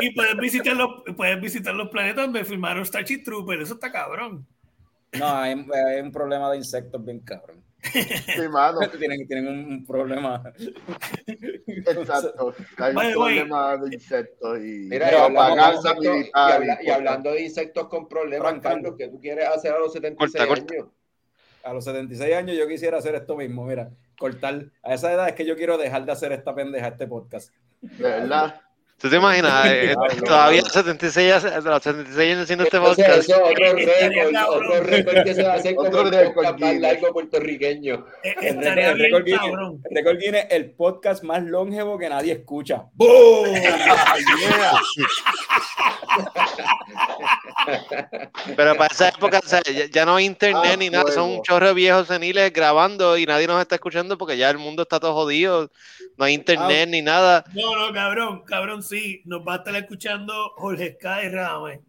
Y 0.00 0.10
puedes 0.14 0.36
visitar 0.38 0.76
los, 0.76 1.02
puedes 1.16 1.40
visitar 1.40 1.74
los 1.74 1.88
planetas 1.88 2.24
donde 2.24 2.44
filmaron 2.44 2.84
Starship 2.86 3.22
Trooper. 3.24 3.60
Eso 3.60 3.74
está 3.74 3.90
cabrón. 3.92 4.46
No, 5.18 5.28
hay, 5.28 5.52
hay 5.88 6.00
un 6.00 6.10
problema 6.12 6.50
de 6.50 6.56
insectos 6.58 7.04
bien 7.04 7.20
cabrón. 7.20 7.62
Sí, 7.92 8.48
mano. 8.48 8.78
Tienen, 8.98 9.26
tienen 9.26 9.48
un 9.48 9.84
problema. 9.84 10.40
Exacto. 11.26 12.54
Hay 12.78 12.94
un 12.94 13.12
problema 13.12 13.76
de 13.76 13.94
insectos 13.94 14.58
y 14.58 14.86
Mira, 14.88 15.08
y 15.08 15.10
de 15.10 15.16
hablando, 15.16 15.26
de 15.26 15.56
propaganda 15.56 15.74
insectos, 15.74 16.16
y, 16.16 16.30
habla- 16.32 16.72
y 16.74 16.84
cosas. 16.84 16.96
hablando 16.96 17.30
de 17.32 17.42
insectos 17.42 17.88
con 17.88 18.08
problemas, 18.08 18.48
Frank, 18.50 18.62
Carlos, 18.62 18.94
¿qué 18.96 19.08
tú 19.08 19.20
quieres 19.20 19.48
hacer 19.48 19.72
a 19.72 19.78
los 19.80 19.92
76 19.92 20.32
Corta, 20.32 20.46
corta. 20.48 20.74
años? 20.74 20.86
A 21.64 21.72
los 21.72 21.84
76 21.84 22.34
años 22.34 22.56
yo 22.56 22.66
quisiera 22.66 22.98
hacer 22.98 23.14
esto 23.14 23.36
mismo, 23.36 23.64
mira, 23.64 23.90
cortar. 24.18 24.66
A 24.82 24.94
esa 24.94 25.12
edad 25.12 25.28
es 25.28 25.34
que 25.34 25.44
yo 25.44 25.56
quiero 25.56 25.78
dejar 25.78 26.04
de 26.04 26.12
hacer 26.12 26.32
esta 26.32 26.54
pendeja, 26.54 26.88
este 26.88 27.06
podcast. 27.06 27.52
De 27.80 28.02
verdad. 28.02 28.60
¿Tú 29.02 29.10
te 29.10 29.16
imaginas? 29.16 29.66
Eh, 29.66 29.80
Diablo, 29.88 30.22
todavía 30.24 30.62
mano. 30.62 30.72
76, 30.72 31.32
hace- 31.32 31.60
los 31.60 31.82
76 31.82 32.30
años 32.32 32.44
haciendo 32.44 32.64
este 32.64 32.78
podcast. 32.78 33.10
eso 33.10 33.18
es 33.18 33.28
otro 33.50 33.72
récord, 33.74 34.34
otro 34.48 34.80
récord 34.84 35.24
que 35.24 35.34
se 35.34 35.42
va 35.42 35.54
a 35.54 35.56
hacer 35.56 35.74
como 35.74 35.88
Otro 35.88 36.02
el 36.02 36.10
récord 36.12 36.34
podcast 36.34 36.60
más 36.60 36.70
Guinness. 36.70 36.82
largo 36.92 37.12
puertorriqueño. 37.12 38.06
Eh, 38.22 38.34
El 38.42 38.58
Estaría 38.58 38.92
récord- 38.92 38.94
el 38.94 38.98
récord 39.02 39.24
bien, 39.24 39.40
Guinness- 39.40 40.18
Guinness, 40.20 40.46
el 40.50 40.70
podcast 40.70 41.24
más 41.24 41.42
longevo 41.42 41.98
que 41.98 42.08
nadie 42.08 42.32
escucha. 42.32 42.84
¡Boom! 42.94 43.52
Pero 48.56 48.74
para 48.76 48.92
esa 48.92 49.08
época 49.08 49.40
o 49.44 49.48
sea, 49.48 49.62
ya, 49.62 49.86
ya 49.86 50.04
no 50.04 50.16
hay 50.16 50.24
internet 50.26 50.72
Ah, 50.74 50.76
ni 50.76 50.90
nada, 50.90 51.10
son 51.12 51.30
un 51.30 51.42
chorro 51.42 51.68
de 51.68 51.74
viejos 51.74 52.08
seniles 52.08 52.52
grabando 52.52 53.16
y 53.16 53.24
nadie 53.26 53.46
nos 53.46 53.60
está 53.60 53.76
escuchando 53.76 54.18
porque 54.18 54.36
ya 54.36 54.50
el 54.50 54.58
mundo 54.58 54.82
está 54.82 54.98
todo 55.00 55.14
jodido, 55.14 55.70
no 56.16 56.24
hay 56.24 56.34
internet 56.34 56.88
ni 56.88 57.02
nada. 57.02 57.44
No, 57.54 57.74
no, 57.88 57.92
cabrón, 57.92 58.42
cabrón, 58.44 58.82
sí. 58.82 59.22
Nos 59.24 59.40
va 59.46 59.54
a 59.54 59.56
estar 59.58 59.74
escuchando 59.76 60.32
Jorge 60.56 60.96
Sky 60.98 61.28
Rame. 61.30 61.80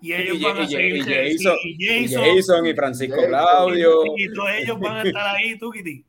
Y 0.00 0.12
ellos 0.12 0.38
Y- 0.38 0.44
van 0.44 0.56
a 0.58 0.62
y- 0.62 0.68
seguir. 0.68 0.96
y 0.96 1.00
Jason, 1.02 1.56
y 1.64 2.04
Y 2.04 2.08
Jason. 2.08 2.66
Y 2.66 2.74
Francisco. 2.74 3.16
Claudio. 3.26 4.02
Y 4.16 4.32
todos 4.32 4.50
ellos 4.58 4.78
van 4.78 4.96
a 4.98 5.02
estar 5.02 5.36
ahí, 5.36 5.58
tú, 5.58 5.70
Kitty. 5.72 6.04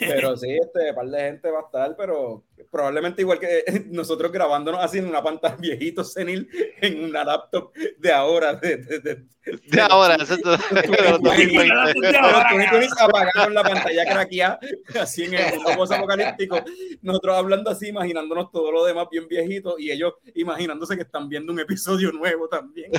Pero 0.00 0.36
sí, 0.36 0.50
este 0.60 0.92
par 0.92 1.06
de 1.06 1.20
gente 1.20 1.50
va 1.50 1.60
a 1.60 1.62
estar, 1.62 1.96
pero 1.96 2.42
probablemente 2.70 3.22
igual 3.22 3.38
que 3.38 3.64
nosotros 3.90 4.30
grabándonos 4.32 4.82
así 4.84 4.98
en 4.98 5.06
una 5.06 5.22
pantalla 5.22 5.56
viejito 5.58 6.04
senil 6.04 6.48
en 6.80 7.04
una 7.04 7.24
laptop 7.24 7.72
de 7.98 8.12
ahora. 8.12 8.54
De, 8.54 8.76
de, 8.78 8.98
de- 9.00 9.24
De 9.68 9.80
ahora, 9.80 10.16
eso 10.16 10.34
es 10.34 10.42
todo- 10.42 10.56
de 10.70 11.10
los 11.10 11.22
2020. 11.22 11.62
De 11.64 11.94
Pero 12.12 12.18
ahora. 12.26 12.48
Tony 12.50 12.64
Tunis 12.70 12.92
apagaron 13.00 13.54
la 13.54 13.62
pantalla 13.62 14.04
craqueada, 14.04 14.58
así 15.00 15.24
en 15.24 15.34
el 15.34 15.54
mundo 15.54 15.70
post-apocalíptico. 15.76 16.62
Nosotros 17.00 17.36
hablando 17.36 17.70
así, 17.70 17.88
imaginándonos 17.88 18.50
todo 18.52 18.70
lo 18.70 18.84
demás 18.84 19.06
bien 19.10 19.26
viejito 19.26 19.78
y 19.78 19.90
ellos 19.90 20.14
imaginándose 20.34 20.96
que 20.96 21.02
están 21.02 21.28
viendo 21.30 21.52
un 21.52 21.60
episodio 21.60 22.12
nuevo 22.12 22.46
también. 22.48 22.90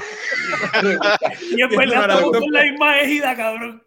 Y 1.55 1.61
en 1.61 1.69
verdad 1.69 2.09
estamos 2.09 2.37
con 2.37 2.51
la 2.51 2.63
misma 2.63 2.99
ejida, 3.01 3.35
cabrón. 3.35 3.83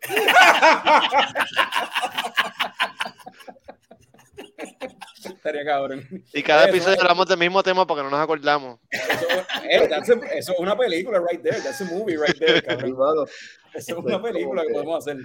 Estaría 5.42 5.64
cabrón. 5.64 6.06
Y 6.32 6.40
cada 6.40 6.62
Eso, 6.66 6.70
episodio 6.70 7.00
hablamos 7.00 7.26
del 7.26 7.36
mismo 7.38 7.64
tema 7.64 7.84
porque 7.84 8.04
no 8.04 8.10
nos 8.10 8.20
acordamos. 8.20 8.78
Eso, 8.90 9.26
eh, 9.68 9.90
a- 9.92 9.98
eso 10.36 10.52
es 10.52 10.58
una 10.60 10.78
película 10.78 11.18
right 11.18 11.42
there. 11.42 11.60
That's 11.60 11.80
a 11.80 11.84
movie 11.84 12.16
right 12.16 12.38
there, 12.38 12.62
cabrón. 12.62 13.26
Eso 13.74 13.92
es 13.98 14.04
una 14.04 14.22
película 14.22 14.62
que 14.62 14.72
podemos 14.72 14.98
hacer. 15.04 15.20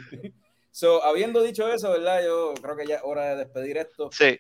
So, 0.71 1.03
habiendo 1.03 1.43
dicho 1.43 1.71
eso, 1.71 1.91
¿verdad? 1.91 2.23
Yo 2.25 2.55
creo 2.59 2.75
que 2.75 2.87
ya 2.87 2.95
es 2.95 3.01
hora 3.03 3.29
de 3.29 3.35
despedir 3.35 3.77
esto. 3.77 4.09
Sí, 4.11 4.39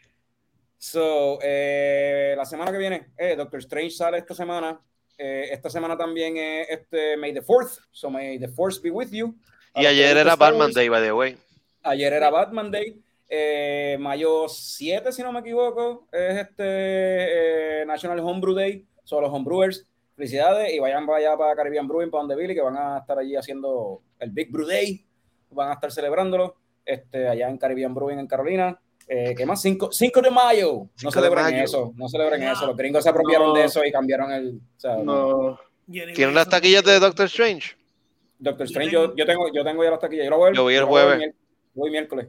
So, 0.79 1.37
eh, 1.43 2.33
la 2.37 2.45
semana 2.45 2.71
que 2.71 2.77
viene, 2.77 3.07
eh, 3.17 3.35
Doctor 3.35 3.59
Strange 3.59 3.91
sale 3.91 4.17
esta 4.17 4.33
semana. 4.33 4.79
Eh, 5.17 5.49
esta 5.51 5.69
semana 5.69 5.95
también 5.97 6.37
es 6.37 6.69
este 6.69 7.17
May 7.17 7.33
the 7.33 7.41
4th. 7.41 7.79
So, 7.91 8.09
May 8.09 8.39
the 8.39 8.47
4th 8.47 8.81
be 8.81 8.89
with 8.91 9.09
you. 9.11 9.35
A 9.73 9.83
y 9.83 9.85
ayer 9.87 10.17
era 10.17 10.35
Batman 10.35 10.71
Day, 10.71 10.89
by 10.89 11.01
the 11.03 11.11
way. 11.11 11.37
Ayer 11.83 12.13
era 12.13 12.29
Batman 12.31 12.71
Day. 12.71 12.99
Eh, 13.29 13.97
mayo 13.99 14.47
7, 14.47 15.11
si 15.11 15.21
no 15.21 15.31
me 15.31 15.39
equivoco, 15.41 16.07
es 16.11 16.37
este 16.37 17.81
eh, 17.81 17.85
National 17.85 18.19
Homebrew 18.19 18.53
Day. 18.55 18.85
Son 19.03 19.21
los 19.21 19.31
homebrewers. 19.31 19.85
Felicidades 20.15 20.73
y 20.73 20.79
vayan 20.79 21.05
para 21.05 21.19
allá 21.19 21.37
para 21.37 21.55
Caribbean 21.55 21.87
Brewing, 21.87 22.09
para 22.09 22.21
donde 22.23 22.35
Billy, 22.35 22.55
que 22.55 22.61
van 22.61 22.75
a 22.77 22.97
estar 22.99 23.19
allí 23.19 23.35
haciendo 23.35 24.01
el 24.19 24.31
Big 24.31 24.51
Brew 24.51 24.65
Day. 24.65 25.05
Van 25.51 25.69
a 25.69 25.73
estar 25.73 25.91
celebrándolo 25.91 26.55
este, 26.85 27.27
allá 27.27 27.47
en 27.49 27.57
Caribbean 27.57 27.93
Brewing 27.93 28.19
en 28.19 28.27
Carolina. 28.27 28.79
Eh, 29.07 29.33
¿Qué 29.37 29.45
más? 29.45 29.61
5, 29.61 29.91
5 29.91 30.21
de 30.21 30.31
mayo. 30.31 30.73
No 30.73 30.89
5 30.95 31.09
de 31.11 31.13
celebren 31.21 31.43
mayo. 31.45 31.63
eso. 31.63 31.93
No 31.95 32.09
celebren 32.09 32.43
No. 32.43 32.51
eso. 32.51 32.65
Los 32.67 32.75
gringos 32.75 33.03
se 33.03 33.09
apropiaron 33.09 33.49
No. 33.49 33.53
de 33.53 33.65
eso 33.65 33.85
y 33.85 33.91
cambiaron 33.91 34.31
el. 34.31 34.55
o 34.57 34.79
sea, 34.79 34.97
no. 34.97 35.59
¿Tienen 35.89 36.33
las 36.35 36.49
taquillas 36.49 36.83
de 36.83 36.99
Doctor 36.99 37.27
Strange? 37.27 37.75
Doctor 38.39 38.65
Strange, 38.65 38.91
yo, 38.91 39.15
yo 39.15 39.25
tengo, 39.25 39.51
yo 39.53 39.63
tengo 39.63 39.83
ya 39.83 39.91
las 39.91 39.99
taquillas. 39.99 40.25
Yo 40.25 40.31
lo 40.31 40.37
voy, 40.37 40.55
Yo 40.55 40.63
voy 40.63 40.75
el 40.75 40.83
voy 40.85 40.91
jueves. 40.91 41.17
mier- 41.19 41.33
Voy 41.73 41.91
miércoles. 41.91 42.27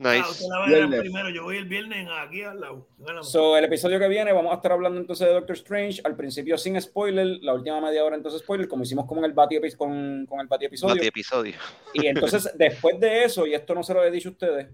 Ah, 0.00 0.12
Nice. 0.16 0.28
usted 0.30 0.46
la 0.48 0.58
va 0.58 0.64
a 0.64 0.68
ver 0.68 0.76
Viernes. 0.78 1.00
primero. 1.00 1.28
Yo 1.30 1.42
voy 1.44 1.56
el 1.56 1.66
viernes 1.66 2.08
aquí 2.18 2.42
al 2.42 2.60
lado. 2.60 2.86
So, 3.22 3.56
el 3.56 3.64
episodio 3.64 3.98
que 3.98 4.08
viene 4.08 4.32
vamos 4.32 4.52
a 4.52 4.56
estar 4.56 4.72
hablando 4.72 5.00
entonces 5.00 5.26
de 5.28 5.32
Doctor 5.34 5.54
Strange, 5.56 6.00
al 6.04 6.16
principio 6.16 6.58
sin 6.58 6.80
spoiler, 6.80 7.26
la 7.42 7.54
última 7.54 7.80
media 7.80 8.04
hora 8.04 8.16
entonces 8.16 8.40
spoiler, 8.40 8.66
como 8.66 8.82
hicimos 8.82 9.06
con 9.06 9.24
el 9.24 9.32
Bati, 9.32 9.58
con, 9.76 10.26
con 10.26 10.40
el 10.40 10.46
Bati 10.48 10.64
episodio. 10.66 11.00
Episodio. 11.02 11.54
Y 11.92 12.06
entonces 12.06 12.50
después 12.58 12.98
de 12.98 13.24
eso, 13.24 13.46
y 13.46 13.54
esto 13.54 13.74
no 13.74 13.82
se 13.84 13.94
lo 13.94 14.02
he 14.04 14.10
dicho 14.10 14.30
a 14.30 14.32
ustedes, 14.32 14.68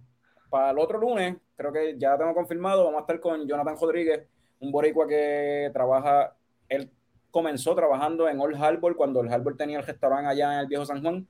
para 0.48 0.70
el 0.70 0.78
otro 0.78 0.98
lunes, 0.98 1.36
creo 1.54 1.72
que 1.72 1.94
ya 1.98 2.16
tengo 2.16 2.34
confirmado, 2.34 2.84
vamos 2.84 2.98
a 2.98 3.02
estar 3.02 3.20
con 3.20 3.46
Jonathan 3.46 3.76
Rodríguez, 3.80 4.26
un 4.60 4.72
boricua 4.72 5.06
que 5.06 5.70
trabaja, 5.72 6.34
él 6.68 6.90
comenzó 7.30 7.74
trabajando 7.74 8.28
en 8.28 8.40
Old 8.40 8.56
Harbor 8.56 8.96
cuando 8.96 9.20
Old 9.20 9.32
Harbor 9.32 9.56
tenía 9.56 9.78
el 9.78 9.86
restaurante 9.86 10.28
allá 10.30 10.54
en 10.54 10.60
el 10.60 10.66
viejo 10.66 10.84
San 10.86 11.00
Juan 11.02 11.26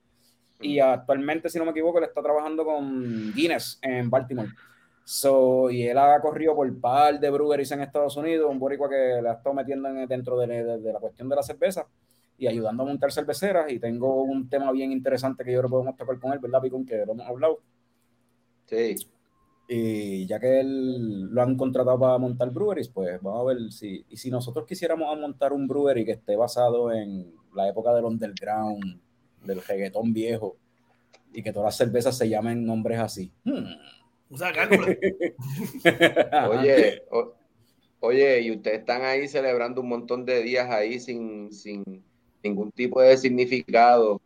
y 0.60 0.78
actualmente, 0.78 1.48
si 1.48 1.58
no 1.58 1.64
me 1.64 1.70
equivoco, 1.70 1.98
él 1.98 2.04
está 2.04 2.22
trabajando 2.22 2.64
con 2.64 3.32
Guinness 3.34 3.78
en 3.82 4.08
Baltimore. 4.10 4.48
So, 5.04 5.70
y 5.70 5.82
él 5.88 5.98
ha 5.98 6.20
corrido 6.20 6.54
por 6.54 6.80
par 6.80 7.18
de 7.18 7.30
breweries 7.30 7.72
en 7.72 7.80
Estados 7.80 8.16
Unidos, 8.16 8.48
un 8.50 8.58
boricua 8.58 8.88
que 8.88 9.20
la 9.22 9.30
ha 9.32 9.34
estado 9.34 9.54
metiendo 9.54 9.88
en- 9.88 10.06
dentro 10.06 10.38
de, 10.38 10.46
de- 10.46 10.78
de 10.78 10.92
la 10.92 11.00
cuestión 11.00 11.28
de 11.28 11.36
la 11.36 11.42
cerveza 11.42 11.86
y 12.38 12.46
ayudando 12.46 12.82
a 12.84 12.86
montar 12.86 13.10
cerveceras. 13.10 13.70
Y 13.72 13.80
tengo 13.80 14.22
un 14.22 14.48
tema 14.48 14.70
bien 14.70 14.92
interesante 14.92 15.42
que 15.44 15.52
yo 15.52 15.58
creo 15.60 15.68
que 15.68 15.72
podemos 15.72 15.96
tocar 15.96 16.18
con 16.20 16.32
él, 16.32 16.38
¿verdad, 16.38 16.60
Picón? 16.62 16.84
Que 16.86 17.04
lo 17.04 17.12
hemos 17.12 17.26
hablado. 17.26 17.58
Sí. 18.66 18.94
Y 19.68 20.26
ya 20.26 20.38
que 20.40 20.60
él 20.60 21.26
lo 21.32 21.42
han 21.42 21.56
contratado 21.56 21.98
para 21.98 22.18
montar 22.18 22.50
breweries, 22.50 22.88
pues 22.88 23.20
vamos 23.22 23.40
a 23.40 23.44
ver 23.54 23.72
si, 23.72 24.04
y 24.08 24.16
si 24.16 24.30
nosotros 24.30 24.66
quisiéramos 24.66 25.18
montar 25.18 25.52
un 25.52 25.66
brewery 25.66 26.04
que 26.04 26.12
esté 26.12 26.36
basado 26.36 26.92
en 26.92 27.32
la 27.54 27.68
época 27.68 27.92
del 27.94 28.04
underground, 28.04 29.00
del 29.44 29.62
reggaetón 29.62 30.12
viejo, 30.12 30.56
y 31.32 31.42
que 31.42 31.52
todas 31.52 31.66
las 31.68 31.76
cervezas 31.76 32.16
se 32.18 32.28
llamen 32.28 32.64
nombres 32.66 32.98
así. 32.98 33.32
Hmm. 33.44 33.64
O 34.30 34.36
sea. 34.38 34.52
Oye, 36.50 37.02
o- 37.10 37.34
oye, 38.00 38.40
y 38.42 38.50
ustedes 38.52 38.80
están 38.80 39.02
ahí 39.02 39.28
celebrando 39.28 39.80
un 39.80 39.88
montón 39.88 40.24
de 40.24 40.42
días 40.42 40.70
ahí 40.70 40.98
sin, 41.00 41.52
sin 41.52 41.84
ningún 42.42 42.70
tipo 42.72 43.00
de 43.00 43.16
significado. 43.16 44.20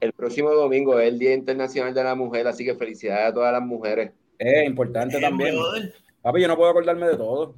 El 0.00 0.12
próximo 0.12 0.50
domingo 0.50 0.98
es 1.00 1.08
el 1.08 1.18
Día 1.18 1.34
Internacional 1.34 1.92
de 1.92 2.04
la 2.04 2.14
Mujer, 2.14 2.46
así 2.46 2.64
que 2.64 2.74
felicidades 2.76 3.30
a 3.30 3.34
todas 3.34 3.52
las 3.52 3.62
mujeres. 3.62 4.12
Es 4.38 4.64
importante 4.66 5.18
Eh, 5.18 5.20
también. 5.20 5.54
brother. 5.56 5.92
Papi, 6.22 6.40
yo 6.42 6.48
no 6.48 6.56
puedo 6.56 6.70
acordarme 6.70 7.08
de 7.08 7.16
todo. 7.16 7.56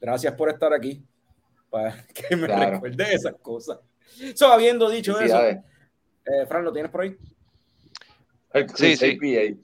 Gracias 0.00 0.32
por 0.34 0.48
estar 0.48 0.72
aquí. 0.72 1.02
Para 1.70 1.94
que 2.14 2.34
me 2.36 2.46
Claro. 2.46 2.72
recuerde 2.72 3.14
esas 3.14 3.34
cosas. 3.40 3.78
So, 4.34 4.46
habiendo 4.52 4.88
dicho 4.90 5.18
eso. 5.20 5.38
Eh, 6.24 6.46
Fran, 6.46 6.64
¿lo 6.64 6.72
tienes 6.72 6.90
por 6.90 7.02
ahí? 7.02 7.16
Sí, 8.74 8.96
sí. 8.96 9.18
APA. 9.18 9.58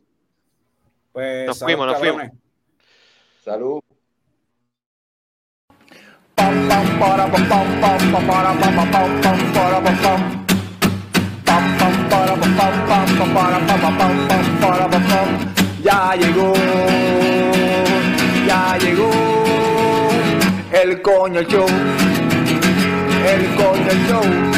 Pues 1.12 1.47
Nos 1.47 1.59
salud, 1.59 1.72
fuimos, 1.72 1.86
nos 1.86 2.01
cabrones. 2.01 2.32
Salud. 3.44 3.80
Ya 15.82 16.14
llegó, 16.14 16.52
ya 18.47 18.78
llegó 18.78 19.10
el 20.72 21.02
coño 21.02 21.43
show, 21.43 21.66
el 23.26 23.55
coño 23.56 23.93
show. 24.09 24.57